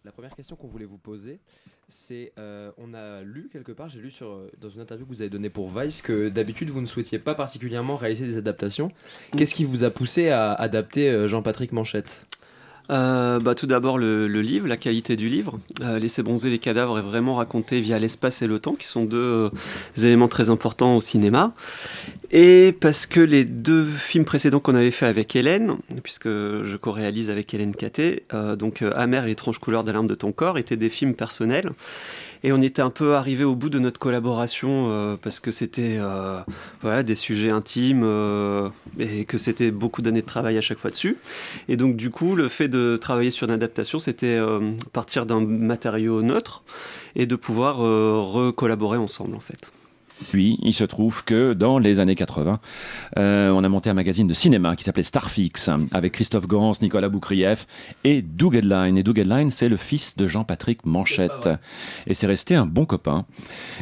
La 0.04 0.12
première 0.12 0.36
question 0.36 0.56
qu'on 0.56 0.68
voulait 0.68 0.86
vous 0.86 0.97
poser, 0.97 1.39
c'est 1.88 2.32
euh, 2.38 2.72
on 2.78 2.93
a 2.93 3.22
lu 3.22 3.49
quelque 3.52 3.72
part, 3.72 3.88
j'ai 3.88 3.99
lu 3.99 4.10
sur, 4.12 4.28
euh, 4.28 4.52
dans 4.60 4.70
une 4.70 4.82
interview 4.82 5.06
que 5.06 5.12
vous 5.12 5.22
avez 5.22 5.30
donnée 5.30 5.49
pour 5.49 5.70
Vice 5.70 6.02
que 6.02 6.30
d'habitude 6.30 6.70
vous 6.70 6.82
ne 6.82 6.86
souhaitiez 6.88 7.20
pas 7.20 7.36
particulièrement 7.36 7.97
réaliser 7.97 8.26
des 8.26 8.38
adaptations. 8.38 8.91
Qu'est-ce 9.38 9.54
qui 9.54 9.64
vous 9.64 9.84
a 9.84 9.89
poussé 9.91 10.30
à 10.30 10.54
adapter 10.54 11.28
Jean-Patrick 11.28 11.72
Manchette? 11.72 12.26
Euh, 12.92 13.39
bah, 13.39 13.56
tout 13.56 13.68
d'abord 13.68 13.98
le, 13.98 14.28
livre, 14.28 14.68
la 14.68 14.78
qualité 14.78 15.16
du 15.16 15.30
livre. 15.30 15.60
Euh, 15.82 16.00
Laisser 16.00 16.24
bronzer 16.24 16.50
les 16.50 16.60
cadavres 16.60 17.00
est 17.00 17.04
vraiment 17.04 17.36
raconté 17.36 17.80
via 17.80 18.00
l'espace 18.00 18.42
et 18.42 18.48
le 18.48 18.60
temps, 18.60 18.74
qui 18.74 18.88
sont 18.88 19.06
deux 19.06 19.18
euh, 19.18 19.50
éléments 19.98 20.28
très 20.28 20.50
importants 20.50 20.98
au 20.98 21.02
cinéma. 21.02 21.54
Et 22.32 22.76
parce 22.80 23.06
que 23.06 23.20
les 23.20 23.46
deux 23.46 23.86
films 23.86 24.26
précédents 24.26 24.60
qu'on 24.60 24.76
avait 24.76 24.92
fait 24.92 25.06
avec 25.06 25.36
Hélène, 25.36 25.76
puisque 26.04 26.28
je 26.28 26.76
co-réalise 26.78 27.30
avec 27.30 27.54
Hélène 27.54 27.76
Caté, 27.76 28.24
euh, 28.34 28.56
donc 28.56 28.84
Amer 28.96 29.24
et 29.24 29.28
l'étrange 29.28 29.60
couleur 29.60 29.84
des 29.84 29.94
larmes 29.94 30.08
de 30.08 30.16
ton 30.16 30.32
corps, 30.32 30.58
étaient 30.58 30.78
des 30.78 30.89
films 30.89 31.16
personnels. 31.16 31.72
Et 32.44 32.52
on 32.52 32.62
était 32.62 32.82
un 32.82 32.89
peu 32.89 33.16
arrivé 33.16 33.44
au 33.44 33.56
bout 33.56 33.70
de 33.70 33.80
notre 33.80 34.00
collaboration 34.00 34.88
euh, 34.89 35.16
parce 35.22 35.39
que 35.39 35.52
c'était 35.52 35.98
euh, 36.00 36.39
voilà, 36.82 37.04
des 37.04 37.16
sujets 37.16 37.52
intimes 37.52 38.02
euh, 38.04 38.70
et 39.00 39.26
que 39.26 39.38
c'était 39.38 39.72
beaucoup 39.72 40.02
d'années 40.02 40.22
de 40.22 40.26
travail 40.26 40.58
à 40.58 40.62
chaque 40.62 40.80
fois 40.80 40.89
dessus. 40.89 41.18
Et 41.68 41.78
donc 41.78 41.96
du 41.96 42.10
coup, 42.10 42.36
le 42.36 42.50
fait 42.50 42.68
de 42.68 42.98
travailler 42.98 43.32
sur 43.32 43.48
une 43.48 43.54
adaptation, 43.54 44.00
c'était 44.00 44.38
euh, 44.38 44.72
partir 44.92 45.26
d'un 45.26 45.46
matériau 45.46 46.22
neutre 46.22 46.64
et 47.16 47.26
de 47.26 47.36
pouvoir 47.36 47.86
euh, 47.86 48.20
recollaborer 48.20 48.98
ensemble 48.98 49.36
en 49.36 49.39
fait. 49.39 49.72
Puis, 50.30 50.58
il 50.62 50.74
se 50.74 50.84
trouve 50.84 51.24
que 51.24 51.54
dans 51.54 51.80
les 51.80 52.00
années 52.00 52.16
80, 52.16 52.60
euh, 53.18 53.50
on 53.50 53.64
a 53.64 53.70
monté 53.70 53.90
un 53.90 53.94
magazine 53.94 54.28
de 54.28 54.34
cinéma 54.34 54.76
qui 54.76 54.84
s'appelait 54.84 55.04
Starfix, 55.04 55.70
avec 55.92 56.14
Christophe 56.14 56.48
Gans, 56.48 56.74
Nicolas 56.82 57.10
Boukrieff 57.10 57.68
et 58.04 58.22
Doug 58.22 58.56
Edline. 58.56 58.98
Et 58.98 59.04
Doug 59.04 59.20
Edline, 59.20 59.52
c'est 59.52 59.70
le 59.70 59.78
fils 59.78 60.16
de 60.16 60.28
Jean-Patrick 60.28 60.86
Manchette. 60.86 61.50
Et 62.08 62.14
c'est 62.14 62.28
resté 62.28 62.56
un 62.56 62.66
bon 62.66 62.86
copain. 62.86 63.26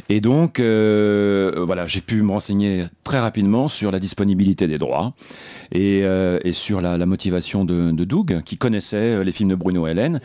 Et 0.09 0.21
donc, 0.21 0.59
euh, 0.59 1.63
voilà, 1.65 1.87
j'ai 1.87 2.01
pu 2.01 2.21
me 2.21 2.31
renseigner 2.31 2.85
très 3.03 3.19
rapidement 3.19 3.67
sur 3.67 3.91
la 3.91 3.99
disponibilité 3.99 4.67
des 4.67 4.77
droits 4.77 5.13
et, 5.71 6.01
euh, 6.03 6.39
et 6.43 6.53
sur 6.53 6.81
la, 6.81 6.97
la 6.97 7.05
motivation 7.05 7.65
de, 7.65 7.91
de 7.91 8.03
Doug, 8.03 8.41
qui 8.43 8.57
connaissait 8.57 8.97
euh, 8.97 9.23
les 9.23 9.31
films 9.31 9.49
de 9.49 9.55
Bruno 9.55 9.87
Hélène 9.87 10.19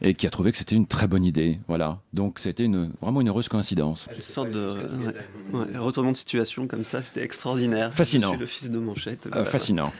et 0.00 0.14
qui 0.14 0.26
a 0.26 0.30
trouvé 0.30 0.52
que 0.52 0.58
c'était 0.58 0.76
une 0.76 0.86
très 0.86 1.06
bonne 1.06 1.24
idée. 1.24 1.58
Voilà. 1.68 2.00
Donc, 2.12 2.38
c'était 2.38 2.64
une, 2.64 2.92
vraiment 3.00 3.20
une 3.20 3.28
heureuse 3.28 3.48
coïncidence. 3.48 4.08
Une 4.14 4.22
sorte 4.22 4.50
de, 4.50 4.74
ouais, 5.52 5.78
retournement 5.78 6.12
de 6.12 6.16
situation 6.16 6.66
comme 6.66 6.84
ça, 6.84 7.02
c'était 7.02 7.22
extraordinaire. 7.22 7.92
Fascinant. 7.92 8.28
Je 8.28 8.32
suis 8.34 8.40
le 8.40 8.46
fils 8.46 8.70
de 8.70 8.78
Manchette. 8.78 9.26
Euh, 9.26 9.30
voilà. 9.32 9.44
fascinant. 9.46 9.92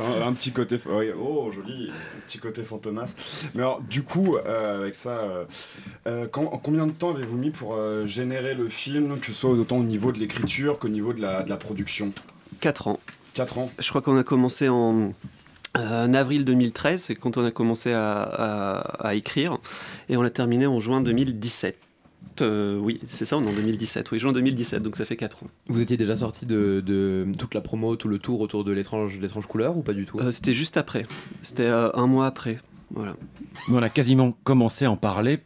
un, 0.00 0.26
un 0.28 0.32
petit 0.32 0.52
côté, 0.52 0.78
oui, 0.86 1.06
oh 1.18 1.50
joli, 1.52 1.90
un 1.90 2.20
petit 2.26 2.38
côté 2.38 2.62
fantomas. 2.62 3.14
Mais 3.54 3.62
alors, 3.62 3.80
du 3.82 4.02
coup, 4.02 4.36
euh, 4.36 4.82
avec 4.82 4.96
ça, 4.96 5.10
euh, 5.10 5.44
euh, 6.06 6.26
quand- 6.30 6.44
en 6.52 6.58
combien 6.58 6.86
de 6.86 6.92
temps 6.92 7.14
avez-vous 7.14 7.36
mis 7.36 7.50
pour 7.50 7.74
euh, 7.74 8.06
générer 8.06 8.54
le 8.54 8.68
film, 8.68 9.18
que 9.18 9.26
ce 9.26 9.32
soit 9.32 9.50
autant 9.50 9.78
au 9.78 9.84
niveau 9.84 10.12
de 10.12 10.18
l'écriture 10.18 10.78
qu'au 10.78 10.88
niveau 10.88 11.12
de 11.12 11.20
la, 11.20 11.42
de 11.42 11.48
la 11.48 11.56
production? 11.56 12.12
4 12.60 12.88
ans. 12.88 13.00
4 13.34 13.58
ans. 13.58 13.70
Je 13.78 13.88
crois 13.88 14.00
qu'on 14.02 14.16
a 14.18 14.24
commencé 14.24 14.68
en, 14.68 15.12
euh, 15.76 16.06
en 16.06 16.14
avril 16.14 16.44
2013, 16.44 17.02
c'est 17.02 17.14
quand 17.14 17.36
on 17.36 17.44
a 17.44 17.50
commencé 17.50 17.92
à, 17.92 18.22
à- 18.22 19.08
à 19.08 19.14
écrire, 19.14 19.58
et 20.08 20.16
on 20.16 20.22
l'a 20.22 20.30
terminé 20.30 20.66
en 20.66 20.78
juin 20.80 21.00
2017. 21.00 21.76
Euh, 22.42 22.78
oui, 22.78 23.00
c'est 23.06 23.24
ça, 23.24 23.36
on 23.36 23.44
est 23.44 23.48
en 23.48 23.52
2017. 23.52 24.10
Oui, 24.10 24.18
juin 24.18 24.32
2017, 24.32 24.82
donc 24.82 24.96
ça 24.96 25.04
fait 25.04 25.16
4 25.16 25.42
ans. 25.44 25.46
Vous 25.68 25.80
étiez 25.80 25.96
déjà 25.96 26.16
sorti 26.16 26.46
de, 26.46 26.82
de 26.84 27.26
toute 27.38 27.54
la 27.54 27.60
promo, 27.60 27.96
tout 27.96 28.08
le 28.08 28.18
tour 28.18 28.40
autour 28.40 28.64
de 28.64 28.72
l'étrange, 28.72 29.18
couleur 29.48 29.76
ou 29.76 29.82
pas 29.82 29.92
du 29.92 30.04
tout? 30.04 30.18
Euh, 30.20 30.30
C'était 30.30 30.54
juste 30.54 30.76
après. 30.76 31.06
C'était 31.42 31.66
euh, 31.66 31.90
un 31.94 32.06
mois 32.06 32.26
après. 32.26 32.58
Voilà. 32.90 33.14
Mais 33.68 33.76
on 33.78 33.82
a 33.82 33.88
quasiment 33.88 34.36
commencé 34.44 34.84
à 34.84 34.90
en 34.90 34.96
parler 34.96 35.40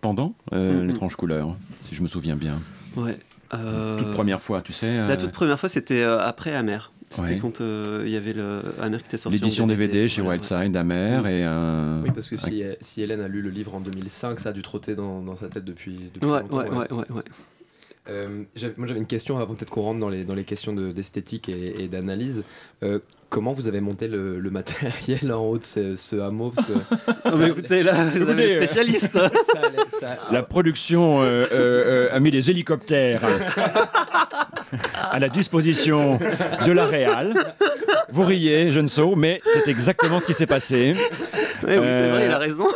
pendant 0.00 0.34
euh, 0.52 0.80
Mhm. 0.82 0.88
l'étrange 0.88 1.16
couleur, 1.16 1.56
si 1.80 1.94
je 1.94 2.02
me 2.02 2.08
souviens 2.08 2.36
bien. 2.36 2.60
Ouais. 2.96 3.14
Euh, 3.54 3.98
Toute 3.98 4.10
première 4.12 4.42
fois, 4.42 4.60
tu 4.62 4.72
sais. 4.72 4.86
euh, 4.86 5.08
La 5.08 5.16
toute 5.16 5.30
première 5.32 5.58
fois, 5.60 5.68
c'était 5.68 6.02
euh, 6.02 6.20
après 6.20 6.54
Amer. 6.54 6.92
C'était 7.14 7.34
Ouais. 7.34 7.38
quand 7.38 7.60
euh, 7.60 8.02
il 8.06 8.10
y 8.12 8.16
avait 8.16 8.32
le 8.32 8.60
Amer 8.80 9.00
qui 9.00 9.06
était 9.06 9.16
sorti. 9.16 9.38
L'édition 9.38 9.66
DVD, 9.66 10.08
chez 10.08 10.20
Wildside, 10.22 10.76
Amer 10.76 11.26
et 11.26 11.44
un. 11.44 12.02
Oui, 12.02 12.10
parce 12.14 12.28
que 12.28 12.34
un- 12.34 12.38
si, 12.38 12.62
si 12.80 13.02
Hélène 13.02 13.20
a 13.20 13.28
lu 13.28 13.40
le 13.42 13.50
livre 13.50 13.74
en 13.74 13.80
2005, 13.80 14.40
ça 14.40 14.48
a 14.48 14.52
dû 14.52 14.62
trotter 14.62 14.94
dans, 14.94 15.22
dans 15.22 15.36
sa 15.36 15.48
tête 15.48 15.64
depuis, 15.64 16.10
depuis 16.12 16.26
Ouais, 16.28 16.40
longtemps. 16.40 16.56
ouais, 16.58 16.68
ouais, 16.70 16.86
ouais, 16.90 17.04
ouais. 17.10 17.22
Euh, 18.10 18.42
moi 18.76 18.86
j'avais 18.86 19.00
une 19.00 19.06
question 19.06 19.38
avant 19.38 19.54
peut-être 19.54 19.70
qu'on 19.70 19.80
rentre 19.82 20.00
dans 20.00 20.10
les, 20.10 20.24
dans 20.24 20.34
les 20.34 20.44
questions 20.44 20.74
de- 20.74 20.92
d'esthétique 20.92 21.48
et, 21.48 21.84
et 21.84 21.88
d'analyse. 21.88 22.42
Euh, 22.82 22.98
comment 23.30 23.52
vous 23.52 23.66
avez 23.66 23.80
monté 23.80 24.08
le, 24.08 24.38
le 24.38 24.50
matériel 24.50 25.32
en 25.32 25.42
haut 25.42 25.56
de 25.58 25.64
ce, 25.64 25.96
ce 25.96 26.16
hameau 26.16 26.50
parce 26.54 26.66
que 26.68 27.36
mais 27.38 27.48
écoutez, 27.48 27.82
là, 27.82 27.94
vous 28.14 28.28
avez 28.28 28.44
euh, 28.56 28.56
spécialiste. 28.58 29.14
ça 29.18 29.58
allait- 29.62 29.90
ça- 30.00 30.18
La 30.30 30.42
production 30.42 31.22
euh, 31.22 31.24
euh, 31.24 31.46
euh, 31.52 32.08
a 32.14 32.20
mis 32.20 32.30
des 32.30 32.50
hélicoptères 32.50 33.22
à 35.10 35.18
la 35.18 35.28
disposition 35.28 36.18
de 36.66 36.72
la 36.72 36.84
Réal. 36.84 37.34
Vous 38.10 38.22
riez, 38.24 38.70
jeune 38.70 38.88
sot, 38.88 39.16
mais 39.16 39.40
c'est 39.44 39.66
exactement 39.68 40.20
ce 40.20 40.26
qui 40.26 40.34
s'est 40.34 40.46
passé. 40.46 40.94
Oui, 41.66 41.72
oui, 41.78 41.86
c'est 41.90 42.08
vrai, 42.08 42.26
il 42.26 42.32
a 42.32 42.38
raison. 42.38 42.66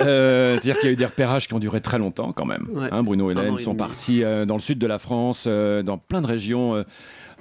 Euh, 0.00 0.54
C'est-à-dire 0.54 0.78
qu'il 0.78 0.86
y 0.86 0.90
a 0.90 0.92
eu 0.92 0.96
des 0.96 1.04
repérages 1.04 1.48
qui 1.48 1.54
ont 1.54 1.58
duré 1.58 1.80
très 1.80 1.98
longtemps 1.98 2.32
quand 2.32 2.44
même. 2.44 2.66
Ouais. 2.72 2.88
Hein, 2.90 3.02
Bruno 3.02 3.30
et 3.30 3.32
Hélène 3.32 3.58
sont 3.58 3.74
partis 3.74 4.22
euh, 4.22 4.44
dans 4.44 4.54
le 4.54 4.60
sud 4.60 4.78
de 4.78 4.86
la 4.86 4.98
France, 4.98 5.44
euh, 5.46 5.82
dans 5.82 5.98
plein 5.98 6.20
de 6.20 6.26
régions. 6.26 6.84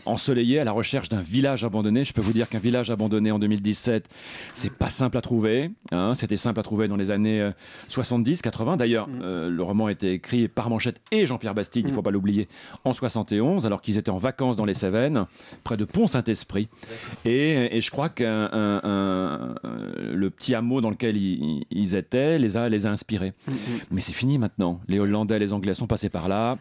Euh, 0.08 0.12
ensoleillées 0.12 0.60
à 0.60 0.64
la 0.64 0.72
recherche 0.72 1.10
d'un 1.10 1.22
village 1.22 1.64
abandonné. 1.64 2.03
Je 2.05 2.14
peux 2.14 2.22
vous 2.22 2.34
dire 2.34 2.49
qu'un 2.49 2.60
village 2.60 2.89
abandonné 2.91 3.32
en 3.32 3.39
2017, 3.39 4.08
c'est 4.53 4.72
pas 4.74 4.89
simple 4.89 5.18
à 5.18 5.22
trouver. 5.22 5.72
hein. 5.91 6.14
C'était 6.16 6.38
simple 6.38 6.60
à 6.60 6.64
trouver 6.64 6.88
dans 6.88 6.95
les 6.95 7.12
années 7.12 7.41
euh, 7.41 7.51
70, 7.89 8.41
80. 8.41 8.78
D'ailleurs, 8.78 9.08
Mm. 9.08 9.20
euh, 9.24 9.49
le 9.49 9.64
roman 9.64 9.86
a 9.88 9.91
été 9.91 10.12
écrit 10.14 10.47
par 10.47 10.70
Manchette 10.70 10.99
et 11.12 11.26
Jean-Pierre 11.26 11.53
Bastide, 11.53 11.86
il 11.88 11.93
faut 11.93 12.01
pas 12.01 12.12
l'oublier, 12.12 12.47
en 12.84 12.93
71, 12.93 13.66
alors 13.66 13.82
qu'ils 13.82 13.97
étaient 13.97 14.10
en 14.12 14.18
vacances 14.18 14.58
dans 14.58 14.66
les 14.66 14.74
Cévennes, 14.74 15.26
près 15.64 15.78
de 15.78 15.86
Pont-Saint-Esprit. 15.86 16.68
Et, 17.26 17.78
et 17.78 17.82
je 17.82 17.89
crois 17.91 18.10
que 18.10 18.24
le 20.14 20.30
petit 20.30 20.55
hameau 20.55 20.82
dans 20.82 20.89
lequel 20.89 21.18
ils, 21.18 21.66
ils 21.72 21.95
étaient 21.95 22.38
les 22.39 22.58
a, 22.58 22.70
les 22.70 22.86
a 22.86 22.91
inspirés. 22.91 23.34
Mais 23.91 24.01
c'est 24.01 24.14
fini 24.14 24.38
maintenant. 24.38 24.82
Les 24.88 24.99
Hollandais, 24.99 25.39
les 25.39 25.53
Anglais 25.53 25.74
sont 25.74 25.88
passés 25.88 26.10
par 26.10 26.28
là. 26.28 26.58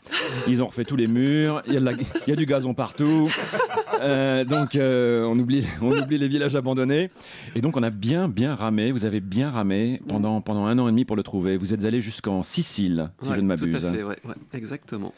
Ils 0.48 0.62
ont 0.62 0.66
refait 0.66 0.84
tous 0.84 0.96
les 0.96 1.06
murs. 1.06 1.62
Il 1.66 1.74
y 1.74 1.76
a, 1.76 1.80
de 1.80 1.84
la- 1.84 1.92
il 1.92 2.28
y 2.28 2.32
a 2.32 2.36
du 2.36 2.46
gazon 2.46 2.74
partout. 2.74 3.28
Euh, 4.02 4.44
donc 4.44 4.76
euh, 4.76 5.24
on, 5.24 5.38
oublie, 5.38 5.64
on 5.80 5.90
oublie 5.90 6.18
les 6.18 6.28
villages 6.28 6.54
abandonnés. 6.54 7.10
Et 7.54 7.62
donc 7.62 7.78
on 7.78 7.82
a 7.82 7.88
bien, 7.88 8.28
bien 8.28 8.54
ramé. 8.54 8.92
Vous 8.92 9.06
avez 9.06 9.20
bien 9.20 9.50
ramé 9.50 10.02
pendant, 10.06 10.42
pendant 10.42 10.66
un 10.66 10.78
an 10.78 10.86
et 10.86 10.90
demi 10.90 11.06
pour 11.06 11.16
le 11.16 11.22
trouver. 11.22 11.56
Vous 11.56 11.72
êtes 11.72 11.84
allé 11.84 12.02
jusqu'en 12.02 12.42
Sicile, 12.42 13.10
si 13.22 13.30
Ouais, 13.30 13.36
je 13.36 13.40
ne 13.40 13.46
m'abuse. 13.46 13.70
Tout 13.80 13.86
à 13.86 13.92
fait, 13.92 14.02
ouais, 14.02 14.18
ouais, 14.26 14.34
exactement. 14.52 15.14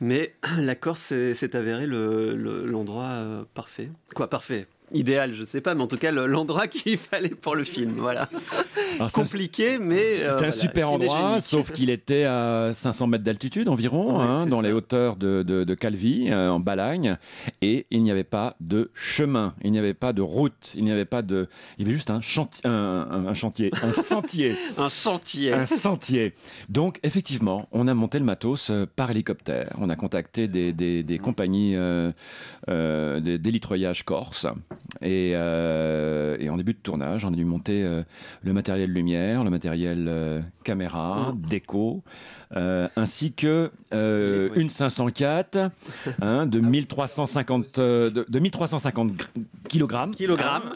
Mais 0.00 0.34
la 0.58 0.74
Corse 0.74 1.00
s'est 1.00 1.32
s'est 1.32 1.56
avéré 1.56 1.86
le- 1.86 2.36
le- 2.36 2.66
l'endroit 2.66 3.04
euh, 3.08 3.44
parfait. 3.54 3.90
Quoi, 4.14 4.28
parfait? 4.28 4.66
Idéal, 4.92 5.34
je 5.34 5.44
sais 5.44 5.60
pas, 5.60 5.74
mais 5.74 5.82
en 5.82 5.86
tout 5.86 5.96
cas 5.98 6.10
le- 6.10 6.26
l'endroit 6.26 6.66
qu'il 6.68 6.96
fallait 6.96 7.28
pour 7.30 7.54
le 7.54 7.64
film. 7.64 7.94
Voilà. 7.98 8.28
Alors, 8.96 9.10
c'est 9.10 9.14
Compliqué, 9.20 9.78
mais. 9.78 9.96
euh, 9.98 10.30
C'était 10.30 10.32
un 10.32 10.36
voilà, 10.36 10.52
super 10.52 10.92
endroit, 10.92 11.40
sauf 11.40 11.70
qu'il 11.70 11.90
était 11.90 12.24
à 12.24 12.70
500 12.72 13.06
mètres 13.06 13.24
d'altitude 13.24 13.68
environ, 13.68 14.18
Ouais, 14.18 14.24
hein, 14.24 14.36
c'est 14.44 14.50
dans 14.50 14.60
ça. 14.62 14.66
les 14.68 14.72
hauteurs 14.72 15.16
de, 15.16 15.42
de, 15.42 15.64
de 15.64 15.74
Calvi, 15.74 16.28
euh, 16.30 16.50
en 16.50 16.60
Balagne, 16.60 17.16
et 17.62 17.86
il 17.90 18.02
n'y 18.02 18.10
avait 18.10 18.24
pas 18.24 18.56
de 18.60 18.90
chemin, 18.94 19.54
il 19.62 19.70
n'y 19.72 19.78
avait 19.78 19.94
pas 19.94 20.12
de 20.12 20.22
route, 20.22 20.72
il 20.74 20.84
n'y 20.84 20.92
avait 20.92 21.04
pas 21.04 21.22
de, 21.22 21.48
il 21.78 21.82
y 21.82 21.88
avait 21.88 21.94
juste 21.96 22.10
un 22.10 22.20
chantier, 22.20 22.62
un, 22.68 23.06
un- 23.10 23.26
un 23.26 23.34
chantier, 23.34 23.70
un 23.82 23.92
sentier, 23.92 24.56
un 24.76 24.88
sentier, 24.88 25.52
un 25.52 25.66
sentier. 25.66 26.34
Donc 26.68 26.98
effectivement, 27.02 27.68
on 27.72 27.86
a 27.88 27.94
monté 27.94 28.18
le 28.18 28.24
matos 28.24 28.70
euh, 28.70 28.86
par 28.96 29.10
hélicoptère. 29.10 29.74
On 29.78 29.88
a 29.88 29.96
contacté 29.96 30.48
des, 30.48 30.72
des, 30.72 31.02
des 31.02 31.18
compagnies 31.18 31.76
euh, 31.76 32.10
euh, 32.68 33.20
d'hélitreuillage 33.20 34.04
corse, 34.04 34.46
et, 35.02 35.32
euh, 35.34 36.36
et 36.38 36.50
en 36.50 36.56
début 36.56 36.72
de 36.72 36.78
tournage, 36.78 37.24
on 37.24 37.32
a 37.32 37.36
dû 37.36 37.44
monter 37.44 37.84
euh, 37.84 38.02
le 38.42 38.52
matériel 38.52 38.92
lumière, 38.92 39.44
le 39.44 39.50
matériel 39.50 40.06
euh, 40.08 40.40
caméra, 40.64 41.34
déco, 41.36 42.02
euh, 42.56 42.88
ainsi 42.96 43.32
que 43.32 43.70
euh, 43.92 44.48
une 44.56 44.70
504 44.70 45.70
hein, 46.20 46.46
de 46.46 46.58
1350 46.60 47.78
euh, 47.78 48.10
de, 48.10 48.26
de 48.28 48.38
1350 48.38 49.12
gr- 49.12 49.26
kilogrammes, 49.68 50.12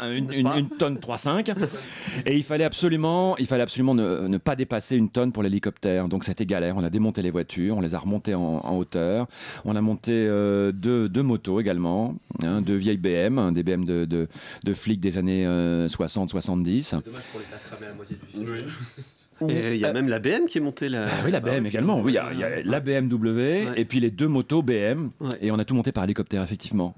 hein, 0.00 0.12
une, 0.12 0.68
tonne 0.68 0.96
3,5 0.98 1.54
et 2.26 2.36
il 2.36 2.44
fallait 2.44 2.64
absolument 2.64 3.36
il 3.38 3.46
fallait 3.46 3.62
absolument 3.64 3.94
ne, 3.94 4.28
ne 4.28 4.38
pas 4.38 4.54
dépasser 4.56 4.96
une 4.96 5.08
tonne 5.10 5.32
pour 5.32 5.42
l'hélicoptère. 5.42 6.08
Donc 6.08 6.24
c'était 6.24 6.46
galère. 6.46 6.76
On 6.76 6.84
a 6.84 6.90
démonté 6.90 7.22
les 7.22 7.30
voitures 7.30 7.76
on 7.76 7.80
les 7.80 7.94
a 7.94 7.98
remontées 7.98 8.34
en, 8.34 8.40
en 8.64 8.76
hauteur. 8.76 9.26
On 9.64 9.74
a 9.74 9.80
monté 9.80 10.12
euh, 10.12 10.70
deux, 10.72 11.08
deux 11.08 11.22
motos 11.22 11.60
également 11.60 12.14
hein, 12.44 12.60
deux 12.62 12.76
vieilles 12.76 12.98
BM 12.98 13.38
hein, 13.38 13.52
des 13.52 13.62
BM 13.64 13.84
de, 13.84 14.04
de, 14.04 14.28
de 14.64 14.74
flics 14.74 15.00
des 15.00 15.18
années 15.18 15.44
60-70 15.46 16.90
Dommage 16.92 17.22
pour 17.32 17.40
les 17.40 17.46
faire 17.46 17.60
cramer 17.66 17.86
à 17.86 17.88
la 17.88 17.94
moitié 17.94 18.16
du 18.16 18.26
film. 18.30 18.58
Et 19.48 19.74
il 19.74 19.80
y 19.80 19.84
a 19.84 19.92
même 19.92 20.08
la 20.08 20.18
BM 20.18 20.46
qui 20.46 20.58
est 20.58 20.60
montée 20.60 20.88
là. 20.88 21.06
Bah 21.06 21.12
oui, 21.24 21.30
la 21.30 21.40
BM 21.40 21.66
également. 21.66 22.00
Oui, 22.00 22.12
il 22.12 22.14
y 22.14 22.18
a, 22.18 22.28
il 22.32 22.38
y 22.38 22.44
a 22.44 22.62
la 22.62 22.80
BMW 22.80 23.72
et 23.76 23.84
puis 23.84 24.00
les 24.00 24.10
deux 24.10 24.28
motos 24.28 24.62
BM. 24.62 25.10
Et 25.40 25.50
on 25.50 25.58
a 25.58 25.64
tout 25.64 25.74
monté 25.74 25.92
par 25.92 26.04
hélicoptère, 26.04 26.42
effectivement. 26.42 26.94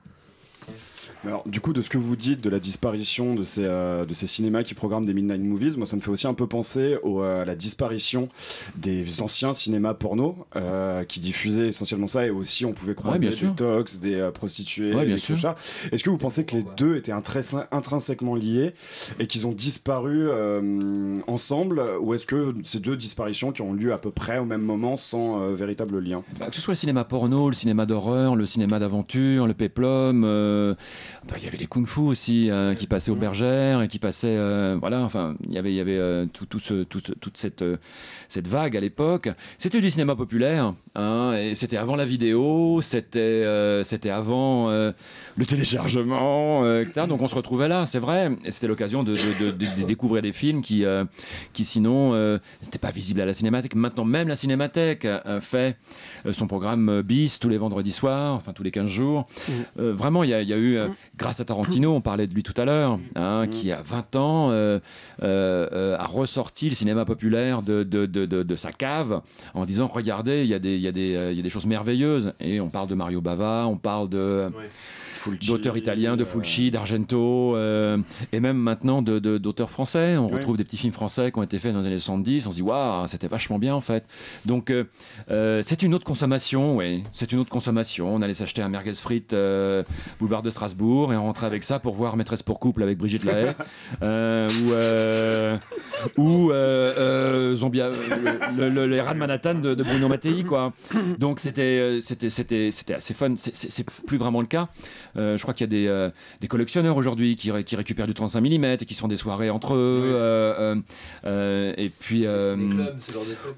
Alors, 1.26 1.42
du 1.46 1.60
coup, 1.60 1.72
de 1.72 1.82
ce 1.82 1.90
que 1.90 1.98
vous 1.98 2.14
dites 2.16 2.40
de 2.40 2.48
la 2.48 2.60
disparition 2.60 3.34
de 3.34 3.44
ces, 3.44 3.64
euh, 3.64 4.04
de 4.06 4.14
ces 4.14 4.26
cinémas 4.26 4.62
qui 4.62 4.74
programment 4.74 5.04
des 5.06 5.12
Midnight 5.14 5.40
Movies, 5.40 5.76
moi, 5.76 5.84
ça 5.86 5.96
me 5.96 6.00
fait 6.00 6.10
aussi 6.10 6.26
un 6.26 6.34
peu 6.34 6.46
penser 6.46 6.96
au, 7.02 7.20
euh, 7.22 7.42
à 7.42 7.44
la 7.44 7.54
disparition 7.56 8.28
des 8.76 9.20
anciens 9.20 9.52
cinémas 9.52 9.94
porno 9.94 10.36
euh, 10.54 11.04
qui 11.04 11.18
diffusaient 11.20 11.68
essentiellement 11.68 12.06
ça 12.06 12.26
et 12.26 12.30
aussi 12.30 12.64
on 12.64 12.72
pouvait 12.72 12.94
croiser 12.94 13.18
bien 13.18 13.30
des 13.30 13.36
sûr. 13.36 13.54
tox, 13.54 13.98
des 13.98 14.14
euh, 14.14 14.30
prostituées, 14.30 14.94
Ouais, 14.94 15.04
bien 15.04 15.16
des 15.16 15.20
sûr. 15.20 15.36
Est-ce 15.92 16.04
que 16.04 16.10
vous 16.10 16.18
pensez 16.18 16.44
que 16.44 16.56
les 16.56 16.64
deux 16.76 16.96
étaient 16.96 17.12
intrins- 17.12 17.66
intrinsèquement 17.72 18.34
liés 18.36 18.74
et 19.18 19.26
qu'ils 19.26 19.46
ont 19.46 19.52
disparu 19.52 20.28
euh, 20.28 21.16
ensemble 21.26 21.82
ou 22.00 22.14
est-ce 22.14 22.26
que 22.26 22.54
ces 22.62 22.78
deux 22.78 22.96
disparitions 22.96 23.52
qui 23.52 23.62
ont 23.62 23.72
lieu 23.72 23.92
à 23.92 23.98
peu 23.98 24.10
près 24.10 24.38
au 24.38 24.44
même 24.44 24.62
moment 24.62 24.96
sans 24.96 25.40
euh, 25.42 25.54
véritable 25.54 25.98
lien? 25.98 26.22
Bah, 26.38 26.50
que 26.50 26.54
ce 26.56 26.60
soit 26.62 26.72
le 26.72 26.78
cinéma 26.78 27.04
porno, 27.04 27.48
le 27.48 27.54
cinéma 27.54 27.84
d'horreur, 27.86 28.36
le 28.36 28.46
cinéma 28.46 28.78
d'aventure, 28.78 29.46
le 29.46 29.54
péplum, 29.54 30.24
bah, 31.28 31.34
il 31.38 31.44
y 31.44 31.46
avait 31.48 31.56
les 31.58 31.66
kung-fu 31.66 32.00
aussi 32.00 32.50
euh, 32.50 32.74
qui 32.74 32.86
passaient 32.86 33.10
aux 33.10 33.16
bergères 33.16 33.82
et 33.82 33.88
qui 33.88 33.98
passaient, 33.98 34.36
euh, 34.36 34.76
voilà, 34.80 35.00
enfin, 35.00 35.34
il 35.46 35.52
y 35.52 35.58
avait, 35.58 35.70
il 35.72 35.76
y 35.76 35.80
avait 35.80 35.96
euh, 35.98 36.26
tout, 36.32 36.46
tout 36.46 36.60
ce, 36.60 36.82
tout- 36.84 37.00
toute 37.00 37.36
cette, 37.36 37.62
cette 38.28 38.48
vague 38.48 38.76
à 38.76 38.80
l'époque. 38.80 39.28
C'était 39.58 39.80
du 39.80 39.90
cinéma 39.90 40.16
populaire, 40.16 40.74
hein, 40.94 41.34
et 41.38 41.54
c'était 41.54 41.76
avant 41.76 41.96
la 41.96 42.04
vidéo, 42.04 42.80
c'était, 42.82 43.18
euh, 43.18 43.84
c'était 43.84 44.10
avant 44.10 44.70
euh, 44.70 44.92
le 45.36 45.46
téléchargement, 45.46 46.64
euh, 46.64 46.82
etc. 46.82 47.02
Donc 47.08 47.20
on 47.22 47.28
se 47.28 47.34
retrouvait 47.34 47.68
là, 47.68 47.86
c'est 47.86 47.98
vrai, 47.98 48.30
et 48.44 48.50
c'était 48.50 48.66
l'occasion 48.68 49.02
de, 49.02 49.12
de- 49.12 49.44
de- 49.46 49.50
de- 49.50 49.80
de 49.82 49.86
découvrir 49.86 50.22
des 50.22 50.32
films 50.32 50.62
qui, 50.62 50.84
qui 51.52 51.64
sinon 51.64 52.12
n'étaient 52.62 52.78
pas 52.78 52.90
visibles 52.90 53.20
à 53.20 53.26
la 53.26 53.34
cinémathèque. 53.34 53.74
Maintenant, 53.74 54.04
même 54.04 54.28
la 54.28 54.36
cinémathèque 54.36 55.06
fait 55.40 55.76
son 56.32 56.46
programme 56.46 57.02
bis 57.02 57.38
tous 57.38 57.48
les 57.48 57.58
vendredis 57.58 57.92
soirs, 57.92 58.34
enfin 58.34 58.52
tous 58.52 58.62
les 58.62 58.70
15 58.70 58.88
jours. 58.90 59.26
Euh, 59.78 59.92
vraiment, 59.92 60.24
il 60.24 60.30
y, 60.30 60.34
a- 60.34 60.42
il 60.42 60.48
y 60.48 60.52
a 60.52 60.56
eu, 60.56 60.76
euh, 60.76 60.88
grâce 61.16 61.40
à 61.40 61.44
Tarantino, 61.44 61.92
on 61.94 62.00
parlait 62.00 62.26
de 62.26 62.34
lui 62.34 62.42
tout 62.42 62.54
à 62.56 62.64
l'heure, 62.64 62.98
hein, 63.14 63.46
qui 63.50 63.70
à 63.72 63.82
20 63.82 64.16
ans 64.16 64.50
a 65.22 66.06
ressorti 66.06 66.68
le 66.68 66.74
cinéma 66.74 67.04
populaire 67.04 67.62
de, 67.62 67.82
de, 68.24 68.56
sa 68.56 68.70
cave 68.72 69.20
en 69.52 69.64
disant 69.66 69.86
regardez, 69.86 70.42
il 70.42 70.48
y, 70.48 70.54
a 70.54 70.58
des- 70.58 70.78
y, 70.78 70.86
euh, 70.88 71.30
il 71.32 71.36
y 71.36 71.40
a 71.40 71.42
des 71.42 71.50
choses 71.50 71.66
merveilleuses. 71.66 72.32
Et 72.40 72.60
on 72.60 72.68
parle 72.68 72.88
de 72.88 72.94
Mario 72.94 73.20
Bava, 73.20 73.66
on 73.66 73.76
parle 73.76 74.08
de. 74.08 74.48
D'auteurs 75.48 75.76
italiens, 75.76 76.16
de 76.16 76.24
Fulci, 76.24 76.70
d'Argento, 76.70 77.56
euh, 77.56 77.98
et 78.32 78.40
même 78.40 78.56
maintenant 78.56 79.02
d'auteurs 79.02 79.70
français. 79.70 80.16
On 80.16 80.28
retrouve 80.28 80.56
des 80.56 80.64
petits 80.64 80.76
films 80.76 80.92
français 80.92 81.30
qui 81.32 81.38
ont 81.38 81.42
été 81.42 81.58
faits 81.58 81.72
dans 81.72 81.80
les 81.80 81.86
années 81.86 81.98
70. 81.98 82.46
On 82.46 82.50
se 82.50 82.56
dit, 82.56 82.62
waouh, 82.62 83.06
c'était 83.06 83.28
vachement 83.28 83.58
bien 83.58 83.74
en 83.74 83.80
fait. 83.80 84.04
Donc, 84.44 84.70
euh, 84.70 84.84
euh, 85.30 85.62
c'est 85.64 85.82
une 85.82 85.94
autre 85.94 86.04
consommation, 86.04 86.76
oui. 86.76 87.02
C'est 87.12 87.32
une 87.32 87.38
autre 87.38 87.50
consommation. 87.50 88.14
On 88.14 88.22
allait 88.22 88.34
s'acheter 88.34 88.62
un 88.62 88.68
merguez 88.68 88.94
frites 88.94 89.32
euh, 89.32 89.82
boulevard 90.18 90.42
de 90.42 90.50
Strasbourg 90.50 91.12
et 91.12 91.16
on 91.16 91.24
rentrait 91.24 91.46
avec 91.46 91.64
ça 91.64 91.78
pour 91.78 91.94
voir 91.94 92.16
Maîtresse 92.16 92.42
pour 92.42 92.60
couple 92.60 92.82
avec 92.82 92.98
Brigitte 92.98 93.24
Lahaye. 93.24 93.52
euh, 94.02 94.48
ou 94.48 94.72
euh, 94.72 95.56
ou 96.16 96.50
euh, 96.50 96.94
euh, 96.96 97.56
Zombie, 97.56 97.80
euh, 97.80 97.92
le, 98.56 98.68
le- 98.70 98.86
les 98.86 99.00
rats 99.00 99.14
de 99.14 99.18
Manhattan 99.18 99.54
de, 99.54 99.74
Bruno 99.74 100.08
Mattei, 100.08 100.44
quoi. 100.44 100.72
Donc 101.18 101.40
c'était 101.40 102.00
euh, 102.00 102.00
assez 102.94 103.14
fun. 103.14 103.34
C'est 103.36 103.84
plus 104.06 104.16
vraiment 104.18 104.40
le 104.40 104.46
cas. 104.46 104.68
Euh, 105.16 105.36
je 105.36 105.42
crois 105.42 105.54
qu'il 105.54 105.64
y 105.64 105.68
a 105.68 105.70
des, 105.70 105.86
euh, 105.88 106.10
des 106.40 106.48
collectionneurs 106.48 106.96
aujourd'hui 106.96 107.36
qui, 107.36 107.50
ré- 107.50 107.64
qui 107.64 107.76
récupèrent 107.76 108.06
du 108.06 108.14
35 108.14 108.40
mm 108.40 108.64
et 108.64 108.76
qui 108.78 108.94
se 108.94 109.00
font 109.00 109.08
des 109.08 109.16
soirées 109.16 109.50
entre 109.50 109.74
eux. 109.74 110.00
euh, 110.04 110.54
euh, 110.58 110.74
euh, 111.24 111.72
et 111.76 111.88
puis 111.88 112.26
euh, 112.26 112.54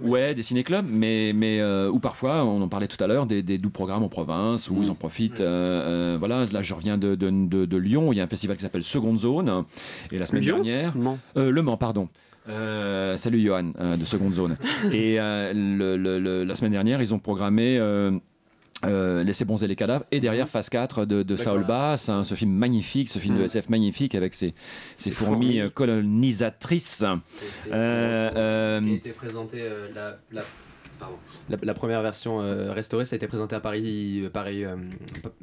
Ouais, 0.00 0.34
des 0.34 0.42
ciné-clubs, 0.42 0.86
mais, 0.88 1.32
mais 1.34 1.60
euh, 1.60 1.90
ou 1.90 1.98
parfois, 1.98 2.44
on 2.44 2.62
en 2.62 2.68
parlait 2.68 2.88
tout 2.88 3.02
à 3.02 3.06
l'heure, 3.06 3.26
des, 3.26 3.42
des 3.42 3.58
doux 3.58 3.70
programmes 3.70 4.02
en 4.02 4.08
province 4.08 4.70
où 4.70 4.82
ils 4.82 4.90
en 4.90 4.94
profitent. 4.94 5.40
euh, 5.40 6.14
euh, 6.14 6.16
voilà, 6.18 6.46
là, 6.46 6.62
je 6.62 6.74
reviens 6.74 6.98
de, 6.98 7.14
de, 7.14 7.30
de- 7.30 7.64
de 7.66 7.76
Lyon, 7.76 8.12
il 8.12 8.16
y 8.16 8.20
a 8.20 8.24
un 8.24 8.28
festival 8.28 8.56
qui 8.56 8.62
s'appelle 8.62 8.84
Seconde 8.84 9.18
Zone, 9.18 9.64
et 10.12 10.18
la 10.18 10.26
semaine 10.26 10.42
Lyon 10.42 10.56
dernière. 10.56 10.96
Euh, 11.36 11.50
le 11.50 11.62
Mans, 11.62 11.76
pardon. 11.76 12.08
Euh, 12.48 13.16
salut 13.18 13.42
Johan 13.42 13.72
euh, 13.78 13.96
de 13.96 14.04
Seconde 14.06 14.32
Zone. 14.34 14.56
et 14.92 15.20
euh, 15.20 15.52
le- 15.54 15.96
le- 15.96 16.18
le- 16.18 16.44
la 16.44 16.54
semaine 16.54 16.72
dernière, 16.72 17.02
ils 17.02 17.12
ont 17.12 17.18
programmé. 17.18 17.78
Euh, 18.86 19.24
Laissez 19.24 19.44
bronzer 19.44 19.66
les 19.66 19.74
cadavres 19.76 20.04
et 20.12 20.20
derrière 20.20 20.48
phase 20.48 20.68
4 20.68 21.04
de, 21.04 21.22
de 21.24 21.36
Saul 21.36 21.64
Bass, 21.66 22.08
hein, 22.08 22.22
ce 22.22 22.34
film 22.36 22.52
magnifique, 22.52 23.08
ce 23.08 23.18
film 23.18 23.36
de 23.36 23.42
Mm. 23.42 23.46
SF 23.46 23.68
magnifique 23.70 24.14
avec 24.14 24.34
ses, 24.34 24.54
fourmis, 25.12 25.58
euh, 25.60 25.68
colonisatrices. 25.68 27.02
Euh, 27.02 28.30
euh, 28.36 28.80
qui 28.80 28.90
a 28.90 28.94
été 28.94 29.10
présenté 29.10 29.68
la, 29.94 30.18
la-. 30.30 30.42
La- 31.50 31.56
la 31.62 31.74
première 31.74 32.02
version 32.02 32.40
euh, 32.40 32.72
restaurée, 32.72 33.04
ça 33.04 33.14
a 33.14 33.16
été 33.16 33.26
présenté 33.26 33.56
à 33.56 33.60
Paris, 33.60 34.20
euh, 34.24 34.28
Paris 34.30 34.64
euh, 34.64 34.76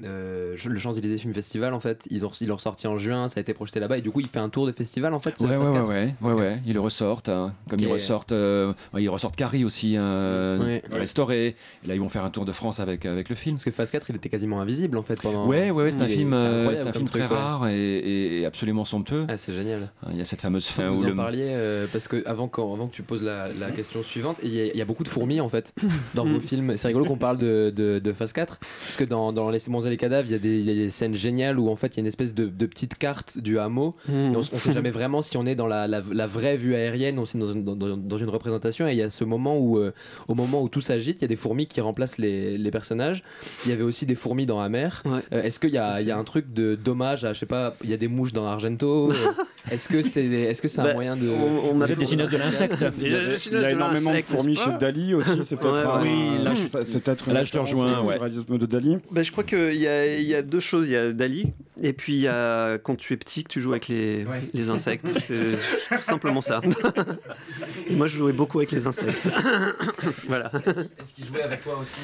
euh, 0.03 0.55
le 0.65 0.77
Champs-Élysées 0.77 1.17
Film 1.17 1.33
Festival 1.33 1.73
en 1.73 1.79
fait. 1.79 2.05
Ils 2.09 2.25
ont, 2.25 2.31
ils 2.41 2.47
l'ont 2.47 2.55
ressorti 2.55 2.87
en 2.87 2.97
juin, 2.97 3.27
ça 3.27 3.39
a 3.39 3.41
été 3.41 3.53
projeté 3.53 3.79
là-bas 3.79 3.97
et 3.97 4.01
du 4.01 4.11
coup 4.11 4.19
il 4.19 4.27
fait 4.27 4.39
un 4.39 4.49
tour 4.49 4.65
de 4.67 4.71
festival 4.71 5.13
en 5.13 5.19
fait. 5.19 5.39
Ouais, 5.39 5.49
ouais, 5.49 5.57
ouais, 5.57 5.73
4. 5.73 5.89
ouais, 5.89 6.13
ouais, 6.21 6.33
ouais, 6.33 6.59
ils 6.65 6.73
le 6.73 6.79
ressortent, 6.79 7.29
hein, 7.29 7.53
comme 7.69 7.79
Qui 7.79 7.85
ils 7.85 7.91
ressortent, 7.91 8.31
euh, 8.33 8.73
ils 8.97 9.09
ressortent 9.09 9.35
Carrie 9.35 9.65
aussi, 9.65 9.95
hein, 9.97 10.59
Ouais. 10.61 10.81
restauré. 10.91 11.55
Et 11.83 11.87
là, 11.87 11.95
ils 11.95 12.01
vont 12.01 12.09
faire 12.09 12.23
un 12.23 12.29
tour 12.29 12.45
de 12.45 12.51
France 12.51 12.79
avec 12.79 13.05
avec 13.05 13.29
le 13.29 13.35
film. 13.35 13.55
Parce 13.55 13.65
que 13.65 13.71
phase 13.71 13.91
4 13.91 14.09
il 14.09 14.15
était 14.15 14.29
quasiment 14.29 14.61
invisible 14.61 14.97
en 14.97 15.03
fait 15.03 15.21
pendant. 15.21 15.47
Ouais, 15.47 15.71
ouais, 15.71 15.83
ouais, 15.83 15.91
c'est 15.91 16.01
un 16.01 16.07
film, 16.07 16.31
c'est 16.31 16.37
euh, 16.37 16.85
un 16.87 16.91
film 16.93 17.05
très 17.07 17.25
rare 17.25 17.67
et, 17.67 17.75
et- 17.97 18.41
et 18.41 18.45
absolument 18.45 18.85
somptueux. 18.85 19.25
Ah, 19.27 19.37
c'est 19.37 19.53
génial. 19.53 19.91
Il 20.11 20.17
y 20.17 20.21
a 20.21 20.25
cette 20.25 20.41
fameuse 20.41 20.67
fin 20.67 20.83
que 20.87 20.89
où 20.91 20.95
vous 20.97 21.05
en 21.05 21.09
le 21.09 21.15
parliez 21.15 21.47
euh, 21.49 21.87
parce 21.91 22.07
que 22.07 22.23
avant, 22.27 22.47
quand- 22.47 22.71
avant 22.73 22.87
que 22.87 22.93
tu 22.95 23.01
poses 23.03 23.23
la, 23.23 23.47
la 23.59 23.71
question 23.71 24.03
suivante, 24.03 24.37
il 24.43 24.51
y, 24.53 24.77
y 24.77 24.81
a 24.81 24.85
beaucoup 24.85 25.03
de 25.03 25.09
fourmis 25.09 25.41
en 25.45 25.49
fait 25.49 25.73
dans 26.13 26.25
vos 26.25 26.39
films. 26.49 26.75
C'est 26.77 26.87
rigolo 26.89 27.05
qu'on 27.05 27.17
parle 27.17 27.37
de, 27.37 27.71
de, 27.75 27.99
de 27.99 28.11
phase 28.13 28.33
4 28.33 28.57
parce 28.59 28.97
que 28.97 29.03
dans, 29.05 29.31
dans 29.31 29.49
Les 29.49 29.59
Bons 29.69 29.85
et 29.87 29.89
les 29.89 29.97
cadavres, 29.97 30.27
il 30.27 30.31
y, 30.33 30.35
a 30.35 30.39
des- 30.39 30.59
il 30.59 30.65
y 30.65 30.71
a 30.71 30.73
des 30.73 30.89
scènes 30.89 31.15
géniales 31.15 31.59
où 31.59 31.69
en 31.69 31.75
fait 31.75 31.87
il 31.93 31.97
y 31.97 31.99
a 31.99 32.01
une 32.01 32.07
espèce 32.07 32.33
de, 32.33 32.45
de 32.47 32.65
petite 32.65 32.97
carte 32.97 33.37
du 33.39 33.57
hameau. 33.59 33.95
Mmh. 34.09 34.13
Et 34.13 34.35
on, 34.35 34.39
on 34.39 34.43
sait 34.43 34.73
jamais 34.73 34.89
vraiment 34.99 35.21
si 35.21 35.37
on 35.37 35.45
est 35.45 35.55
dans 35.55 35.67
la, 35.67 35.87
la, 35.87 36.01
la 36.11 36.27
vraie 36.27 36.57
vue 36.57 36.75
aérienne 36.75 37.19
ou 37.19 37.25
si 37.25 37.37
dans 37.37 37.51
une, 37.51 37.63
dans, 37.63 37.75
dans- 37.75 38.17
une 38.17 38.29
représentation. 38.29 38.87
Et 38.87 38.91
il 38.91 38.97
y 38.97 39.01
a 39.01 39.09
ce 39.09 39.23
moment 39.23 39.57
où, 39.57 39.77
euh, 39.77 39.93
au 40.27 40.35
moment 40.35 40.61
où 40.61 40.69
tout 40.69 40.81
s'agite, 40.81 41.17
il 41.19 41.21
y 41.23 41.25
a 41.25 41.29
des 41.29 41.35
fourmis 41.35 41.67
qui 41.67 41.81
remplacent 41.81 42.17
les, 42.17 42.57
les 42.57 42.71
personnages. 42.71 43.23
Il 43.65 43.69
y 43.69 43.73
avait 43.73 43.83
aussi 43.83 44.05
des 44.05 44.15
fourmis 44.15 44.45
dans 44.45 44.61
la 44.61 44.69
mer. 44.69 45.03
Euh, 45.05 45.43
Est-ce 45.43 45.59
qu'il 45.59 45.69
y 45.71 45.73
y 45.73 45.77
a 45.77 46.17
un 46.17 46.23
truc 46.23 46.53
de 46.53 46.75
dommage 46.75 47.25
à, 47.25 47.33
je 47.33 47.39
sais 47.39 47.45
pas, 47.45 47.75
il 47.83 47.89
y 47.89 47.93
a 47.93 47.97
des 47.97 48.07
mouches 48.07 48.33
dans 48.33 48.45
Argento 48.47 49.11
euh, 49.11 49.15
Est-ce 49.71 49.87
que 49.89 50.01
c'est 50.03 50.25
est-ce 50.25 50.61
que 50.61 50.67
c'est 50.67 50.81
un 50.81 50.83
Bah, 50.85 50.93
moyen 50.93 51.15
de. 51.15 51.27
on- 51.29 51.75
on 51.77 51.81
a- 51.81 51.87
Des 51.87 51.95
Dessinateur 51.95 52.31
de 52.31 52.37
l'insecte. 52.37 52.75
Il 53.01 53.11
y 53.11 53.15
a, 53.15 53.19
il 53.45 53.51
y 53.61 53.65
a 53.65 53.71
énormément 53.71 54.13
de 54.13 54.21
fourmis 54.21 54.55
chez 54.55 54.71
Dali 54.79 55.13
aussi, 55.13 55.31
c'est 55.43 55.55
peut-être 55.57 55.83
là, 55.83 55.99
Oui. 56.01 56.69
c'est 56.83 57.03
peut-être 57.03 57.31
Là, 57.31 57.43
je 57.43 57.51
te 57.51 57.57
rejoins, 57.57 58.01
ouais. 58.01 58.13
surréalisme 58.13 58.57
de 58.57 58.65
Dali. 58.65 58.97
Ben, 59.11 59.23
je 59.23 59.31
crois 59.31 59.43
qu'il 59.43 59.75
y 59.75 59.87
a, 59.87 60.15
il 60.17 60.25
y 60.25 60.35
a 60.35 60.41
deux 60.41 60.59
choses. 60.59 60.87
Il 60.87 60.91
y 60.93 60.95
a 60.97 61.11
Dali, 61.11 61.47
et 61.81 61.93
puis 61.93 62.27
a 62.27 62.77
quand 62.77 62.95
tu 62.95 63.13
es 63.13 63.17
petit, 63.17 63.43
que 63.43 63.49
tu 63.49 63.61
joues 63.61 63.71
avec 63.71 63.87
les, 63.87 64.25
les 64.53 64.69
insectes. 64.69 65.07
C'est 65.21 65.55
tout 65.89 66.03
simplement 66.03 66.41
ça. 66.41 66.61
Et 67.89 67.95
moi, 67.95 68.07
je 68.07 68.17
jouais 68.17 68.33
beaucoup 68.33 68.59
avec 68.59 68.71
les 68.71 68.87
insectes. 68.87 69.27
voilà. 70.27 70.51
Est-ce 70.99 71.13
qu'il 71.13 71.25
jouait 71.25 71.43
avec 71.43 71.61
toi 71.61 71.77
aussi 71.79 71.99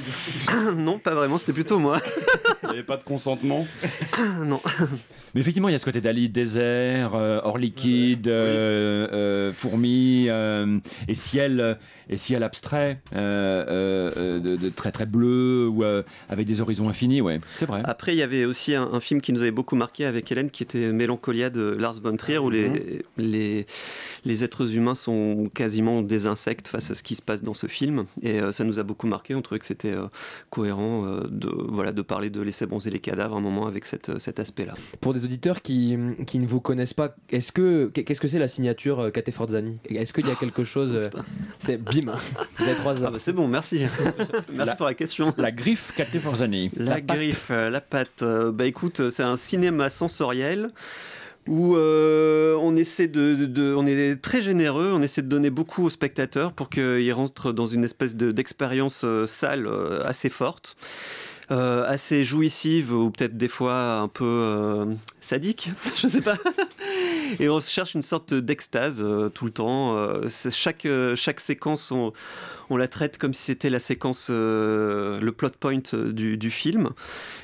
non, 0.76 1.00
pas 1.00 1.16
vraiment, 1.16 1.38
c'était 1.38 1.54
plutôt 1.54 1.80
moi. 1.80 2.00
Il 2.64 2.70
n'y 2.70 2.76
avait 2.76 2.84
pas 2.84 2.98
de 2.98 3.04
consentement? 3.04 3.66
non. 4.46 4.62
Mais 5.34 5.42
effectivement, 5.42 5.70
il 5.70 5.72
y 5.72 5.76
a 5.76 5.80
ce 5.80 5.86
côté 5.86 6.02
d'Ali, 6.02 6.30
désert, 6.30 7.16
euh, 7.16 7.40
hors 7.44 7.58
liquide, 7.58 8.28
euh, 8.28 9.08
euh, 9.12 9.54
fourmis 9.54 10.26
euh, 10.30 10.80
et 11.08 11.16
ciel, 11.16 11.78
et 12.12 12.18
ciel 12.18 12.44
abstrait, 12.44 13.02
euh, 13.16 13.66
euh, 13.68 14.12
euh, 14.18 14.40
de, 14.40 14.56
de 14.58 14.70
très 14.70 14.92
très 14.92 15.06
bleu 15.06 15.68
ou 15.68 15.84
euh, 15.84 16.04
avec 16.30 16.46
des 16.46 16.62
horizons 16.62 16.90
infinis. 16.90 17.22
Ouais, 17.22 17.40
c'est 17.54 17.66
vrai. 17.66 17.82
Après, 17.86 18.14
il 18.14 18.18
y 18.18 18.22
avait 18.22 18.46
aussi 18.46 18.76
un, 18.76 18.84
un 18.92 19.00
film 19.00 19.22
qui 19.22 19.32
nous 19.34 19.42
avait 19.42 19.52
beaucoup 19.52 19.76
marqué 19.78 20.06
avec 20.06 20.32
Hélène, 20.32 20.52
qui 20.52 20.62
était 20.62 20.92
Mélancolia 20.92 21.50
de 21.50 21.76
Lars 21.80 22.00
von 22.02 22.18
Trier, 22.18 22.38
où 22.38 22.50
les, 22.50 23.04
les, 23.18 23.66
les 24.26 24.44
êtres 24.44 24.76
humains 24.76 24.96
sont 24.96 25.50
quasiment 25.54 26.02
des 26.02 26.28
insectes 26.28 26.68
face 26.68 26.92
à 26.92 26.96
ce 26.96 27.02
qui 27.04 27.16
se 27.16 27.22
passe 27.22 27.44
dans 27.44 27.54
ce 27.54 27.68
film. 27.68 28.06
Et 28.22 28.42
euh, 28.42 28.52
ça 28.52 28.64
nous 28.64 28.78
a 28.78 28.84
beaucoup 28.84 29.08
marqué. 29.08 29.34
On 29.34 29.42
trouvait 29.42 29.60
que 29.60 29.66
c'était 29.66 29.94
euh, 29.94 30.08
cohérent 30.50 31.06
euh, 31.06 31.22
de, 31.30 31.50
voilà, 31.70 31.94
de 31.94 32.02
parler 32.02 32.30
de 32.30 32.42
laisser 32.42 32.66
bronzer 32.66 32.92
les 32.92 33.00
cadavres 33.00 33.36
à 33.36 33.38
un 33.38 33.42
moment 33.42 33.68
avec 33.68 33.86
cette, 33.86 34.20
cet 34.20 34.40
aspect-là. 34.40 34.74
Pour 35.00 35.14
des 35.14 35.24
auditeurs 35.24 35.62
qui, 35.62 35.98
qui 36.28 36.40
ne 36.40 36.48
vous 36.48 36.60
connaissent 36.60 36.94
pas, 36.94 37.16
est-ce 37.30 37.54
que 37.54 37.88
qu'est-ce 37.88 38.20
que 38.20 38.28
c'est 38.28 38.40
la 38.40 38.50
signature 38.50 39.12
Kate 39.14 39.32
Forzani? 39.32 39.80
Est-ce 39.86 40.14
qu'il 40.14 40.28
y 40.28 40.32
a 40.32 40.36
quelque 40.36 40.64
chose 40.64 40.98
C'est 41.60 41.78
bim. 42.02 42.16
Vous 42.58 42.64
avez 42.66 42.76
trois 42.76 42.96
heures. 43.02 43.08
Ah 43.08 43.12
bah 43.12 43.18
c'est 43.20 43.34
bon, 43.34 43.48
merci. 43.48 43.86
merci 44.50 44.56
La- 44.56 44.76
pour 44.76 44.86
la 44.86 44.94
question. 44.94 45.34
La 45.38 45.52
griffe 45.52 45.94
Cathy 45.96 46.20
Forzani. 46.20 46.70
La, 46.78 47.02
griffe, 47.02 47.48
euh, 47.52 47.70
la 47.70 47.82
patte. 47.82 48.22
Euh, 48.24 48.52
bah 48.52 48.66
écoute, 48.66 49.10
c'est 49.10 49.24
un 49.24 49.38
cinéma 49.38 49.90
sensoriel 49.90 50.70
où 51.48 51.76
euh, 51.76 52.56
on 52.62 52.76
essaie 52.76 53.08
de, 53.08 53.34
de- 53.36 53.46
de- 53.48 53.74
on 53.76 53.88
est 53.88 54.22
très 54.22 54.42
généreux, 54.44 54.92
on 54.94 55.02
essaie 55.02 55.24
de 55.24 55.28
donner 55.28 55.50
beaucoup 55.50 55.84
aux 55.86 55.90
spectateurs 55.90 56.52
pour 56.54 56.70
qu'ils 56.70 57.12
rentrent 57.14 57.52
dans 57.52 57.66
une 57.66 57.84
espèce 57.84 58.16
de- 58.16 58.32
d'expérience 58.32 59.02
euh, 59.06 59.26
sale 59.26 59.66
euh, 59.66 60.06
assez 60.06 60.30
forte. 60.30 60.76
euh, 61.50 61.84
assez 61.88 62.24
jouissive 62.24 62.94
ou 62.94 63.10
peut-être 63.10 63.36
des 63.36 63.50
fois 63.50 63.96
un 63.96 64.08
peu 64.08 64.24
euh, 64.24 64.86
sadique, 65.20 65.72
je 65.98 66.08
sais 66.08 66.22
pas. 66.22 66.38
Et 67.40 67.50
on 67.50 67.60
cherche 67.60 67.96
une 67.96 68.02
sorte 68.02 68.34
d'extase 68.34 69.02
euh, 69.02 69.30
tout 69.30 69.46
le 69.46 69.52
temps. 69.52 69.96
Euh, 69.96 70.28
chaque, 70.50 70.86
euh, 70.86 71.16
chaque 71.16 71.40
séquence, 71.40 71.92
on, 71.92 72.14
on 72.70 72.78
la 72.78 72.88
traite 72.88 73.18
comme 73.18 73.34
si 73.34 73.44
c'était 73.44 73.70
la 73.70 73.80
séquence, 73.80 74.30
le 74.30 75.30
plot 75.32 75.50
point 75.60 75.80
du, 75.94 76.38
du 76.38 76.52
film. 76.52 76.90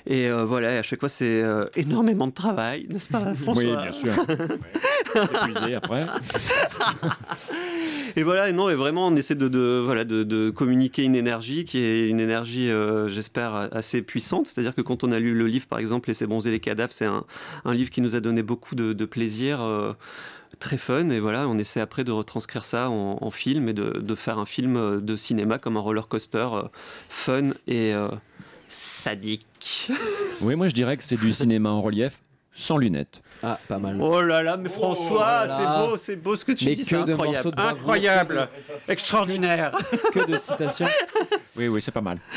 Et 0.05 0.29
voilà, 0.29 0.79
à 0.79 0.81
chaque 0.81 1.01
fois, 1.01 1.09
c'est 1.09 1.43
énormément 1.75 2.27
de 2.27 2.31
travail, 2.33 2.87
n'est-ce 2.89 3.09
pas, 3.09 3.33
François? 3.35 3.63
Oui, 3.63 3.75
bien 3.75 3.91
sûr. 3.91 4.13
Épuisé 5.15 5.75
après. 5.75 6.05
Et 8.17 8.23
voilà, 8.23 8.49
et 8.49 8.53
non, 8.53 8.67
et 8.67 8.73
vraiment, 8.73 9.05
on 9.05 9.15
essaie 9.15 9.35
de, 9.35 9.79
voilà, 9.85 10.03
de, 10.03 10.49
communiquer 10.49 11.03
une 11.03 11.15
énergie 11.15 11.65
qui 11.65 11.77
est 11.77 12.07
une 12.07 12.19
énergie, 12.19 12.71
euh, 12.71 13.07
j'espère, 13.07 13.53
assez 13.71 14.01
puissante. 14.01 14.47
C'est-à-dire 14.47 14.73
que 14.73 14.81
quand 14.81 15.03
on 15.03 15.11
a 15.11 15.19
lu 15.19 15.35
le 15.35 15.45
livre, 15.45 15.67
par 15.67 15.77
exemple, 15.77 16.09
Laissez 16.09 16.25
bronzer 16.25 16.49
les 16.49 16.59
cadavres, 16.59 16.93
c'est 16.93 17.05
un, 17.05 17.23
livre 17.67 17.91
qui 17.91 18.01
nous 18.01 18.15
a 18.15 18.19
donné 18.19 18.41
beaucoup 18.41 18.73
de, 18.73 19.05
plaisir. 19.05 19.61
euh, 19.61 19.93
très 20.59 20.77
fun 20.77 21.09
et 21.09 21.19
voilà 21.19 21.47
on 21.47 21.57
essaie 21.57 21.81
après 21.81 22.05
de 22.05 22.11
retranscrire 22.11 22.65
ça 22.65 22.89
en, 22.89 23.29
film 23.29 23.67
et 23.67 23.73
de, 23.73 24.15
faire 24.15 24.39
un 24.39 24.45
film 24.45 24.77
euh, 24.77 24.99
de 25.01 25.17
cinéma 25.17 25.59
comme 25.59 25.75
un 25.77 25.81
roller 25.81 26.07
coaster 26.07 26.47
fun 27.09 27.51
et 27.67 27.93
sadique 28.69 29.91
Oui, 30.41 30.55
moi 30.55 30.69
je 30.69 30.73
dirais 30.73 30.97
que 30.97 31.03
c'est 31.03 31.19
du 31.19 31.33
cinéma 31.33 31.69
en 31.69 31.81
relief 31.81 32.21
sans 32.57 32.77
lunettes. 32.77 33.21
Ah, 33.43 33.59
pas 33.67 33.77
mal. 33.77 33.97
Oh 34.01 34.19
là 34.19 34.41
là, 34.41 34.57
mais 34.57 34.67
François, 34.67 35.43
Oh 35.43 35.47
là 35.47 35.57
c'est 35.57 35.85
beau, 35.89 35.97
c'est 35.97 36.15
beau 36.15 36.35
ce 36.35 36.43
que 36.43 36.53
tu 36.53 36.65
Mais 36.65 36.73
dis, 36.75 36.81
que 36.81 36.87
c'est 36.89 37.03
de 37.03 37.11
incroyable. 37.13 37.51
de 37.55 37.61
incroyable, 37.61 38.49
extraordinaire. 38.87 39.77
que 40.11 40.25
de 40.25 40.37
citations. 40.39 40.87
Oui, 41.55 41.67
oui, 41.67 41.79
c'est 41.81 41.91
pas 41.91 42.01
mal. 42.01 42.17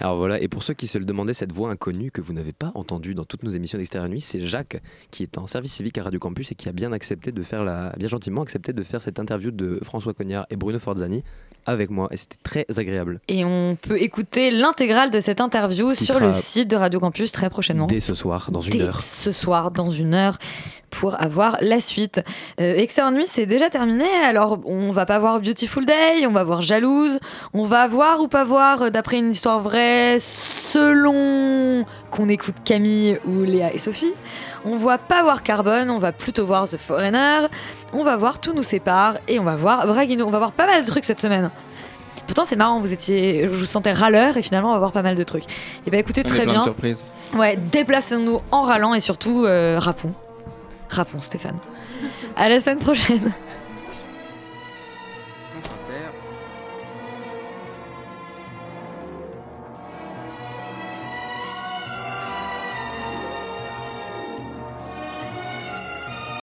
Alors 0.00 0.16
voilà, 0.16 0.40
et 0.40 0.48
pour 0.48 0.62
ceux 0.62 0.74
qui 0.74 0.86
se 0.86 0.98
le 0.98 1.04
demandaient, 1.04 1.34
cette 1.34 1.52
voix 1.52 1.70
inconnue 1.70 2.10
que 2.10 2.20
vous 2.20 2.32
n'avez 2.32 2.52
pas 2.52 2.72
entendue 2.74 3.14
dans 3.14 3.24
toutes 3.24 3.42
nos 3.42 3.50
émissions 3.50 3.78
d'Extérieur 3.78 4.08
Nuit, 4.08 4.20
c'est 4.20 4.40
Jacques 4.40 4.80
qui 5.10 5.22
est 5.22 5.38
en 5.38 5.46
service 5.46 5.72
civique 5.72 5.98
à 5.98 6.04
Radio 6.04 6.18
Campus 6.18 6.52
et 6.52 6.54
qui 6.54 6.68
a 6.68 6.72
bien 6.72 6.92
accepté 6.92 7.32
de 7.32 7.42
faire 7.42 7.64
la, 7.64 7.92
bien 7.96 8.08
gentiment 8.08 8.42
accepté 8.42 8.72
de 8.72 8.82
faire 8.82 9.02
cette 9.02 9.18
interview 9.18 9.50
de 9.50 9.80
François 9.82 10.14
Cognard 10.14 10.46
et 10.50 10.56
Bruno 10.56 10.78
Forzani 10.78 11.22
avec 11.66 11.90
moi 11.90 12.08
et 12.10 12.16
c'était 12.16 12.36
très 12.42 12.66
agréable. 12.76 13.20
Et 13.28 13.44
on 13.44 13.76
peut 13.80 14.00
écouter 14.00 14.50
l'intégrale 14.50 15.10
de 15.10 15.20
cette 15.20 15.40
interview 15.40 15.92
Qui 15.92 16.04
sur 16.04 16.20
le 16.20 16.32
site 16.32 16.68
de 16.70 16.76
Radio 16.76 17.00
Campus 17.00 17.32
très 17.32 17.50
prochainement. 17.50 17.86
Dès 17.86 18.00
ce 18.00 18.14
soir, 18.14 18.50
dans 18.50 18.60
une 18.60 18.72
Dès 18.72 18.82
heure. 18.82 19.00
ce 19.00 19.32
soir, 19.32 19.70
dans 19.70 19.88
une 19.88 20.14
heure. 20.14 20.38
Pour 20.94 21.20
avoir 21.20 21.58
la 21.60 21.80
suite. 21.80 22.22
Euh, 22.60 22.76
Excellent 22.76 23.10
Nuit, 23.10 23.26
c'est 23.26 23.46
déjà 23.46 23.68
terminé, 23.68 24.06
alors 24.24 24.58
on 24.64 24.90
va 24.90 25.06
pas 25.06 25.18
voir 25.18 25.40
Beautiful 25.40 25.84
Day, 25.84 26.26
on 26.26 26.32
va 26.32 26.44
voir 26.44 26.62
Jalouse, 26.62 27.18
on 27.52 27.64
va 27.66 27.88
voir 27.88 28.20
ou 28.20 28.28
pas 28.28 28.44
voir 28.44 28.82
euh, 28.82 28.90
d'après 28.90 29.18
une 29.18 29.30
histoire 29.32 29.60
vraie, 29.60 30.18
selon 30.20 31.84
qu'on 32.10 32.28
écoute 32.28 32.54
Camille 32.64 33.18
ou 33.26 33.42
Léa 33.42 33.72
et 33.74 33.78
Sophie. 33.78 34.12
On 34.64 34.76
va 34.76 34.98
pas 34.98 35.22
voir 35.22 35.42
Carbone, 35.42 35.90
on 35.90 35.98
va 35.98 36.12
plutôt 36.12 36.46
voir 36.46 36.68
The 36.68 36.76
Foreigner, 36.76 37.48
on 37.92 38.04
va 38.04 38.16
voir 38.16 38.38
Tout 38.40 38.52
nous 38.54 38.62
sépare 38.62 39.16
et 39.28 39.38
on 39.38 39.44
va 39.44 39.56
voir 39.56 39.86
Braguino. 39.86 40.26
On 40.26 40.30
va 40.30 40.38
voir 40.38 40.52
pas 40.52 40.66
mal 40.66 40.82
de 40.82 40.86
trucs 40.86 41.04
cette 41.04 41.20
semaine. 41.20 41.50
Pourtant, 42.26 42.44
c'est 42.46 42.56
marrant, 42.56 42.80
vous 42.80 42.92
étiez, 42.94 43.42
je 43.44 43.48
vous 43.48 43.66
sentais 43.66 43.92
râleur 43.92 44.36
et 44.38 44.42
finalement, 44.42 44.70
on 44.70 44.72
va 44.72 44.78
voir 44.78 44.92
pas 44.92 45.02
mal 45.02 45.14
de 45.14 45.22
trucs. 45.24 45.44
Et 45.86 45.90
bah 45.90 45.98
écoutez, 45.98 46.22
On 46.24 46.28
est 46.28 46.28
très 46.28 46.42
plein 46.44 46.46
de 46.46 46.50
bien. 46.52 46.60
surprises. 46.62 47.04
Ouais, 47.34 47.58
déplacez-nous 47.70 48.40
en 48.50 48.62
râlant 48.62 48.94
et 48.94 49.00
surtout, 49.00 49.44
euh, 49.44 49.76
rappons. 49.78 50.14
Rappons, 50.88 51.20
Stéphane. 51.20 51.58
À 52.36 52.48
la 52.48 52.60
semaine 52.60 52.78
prochaine. 52.78 53.32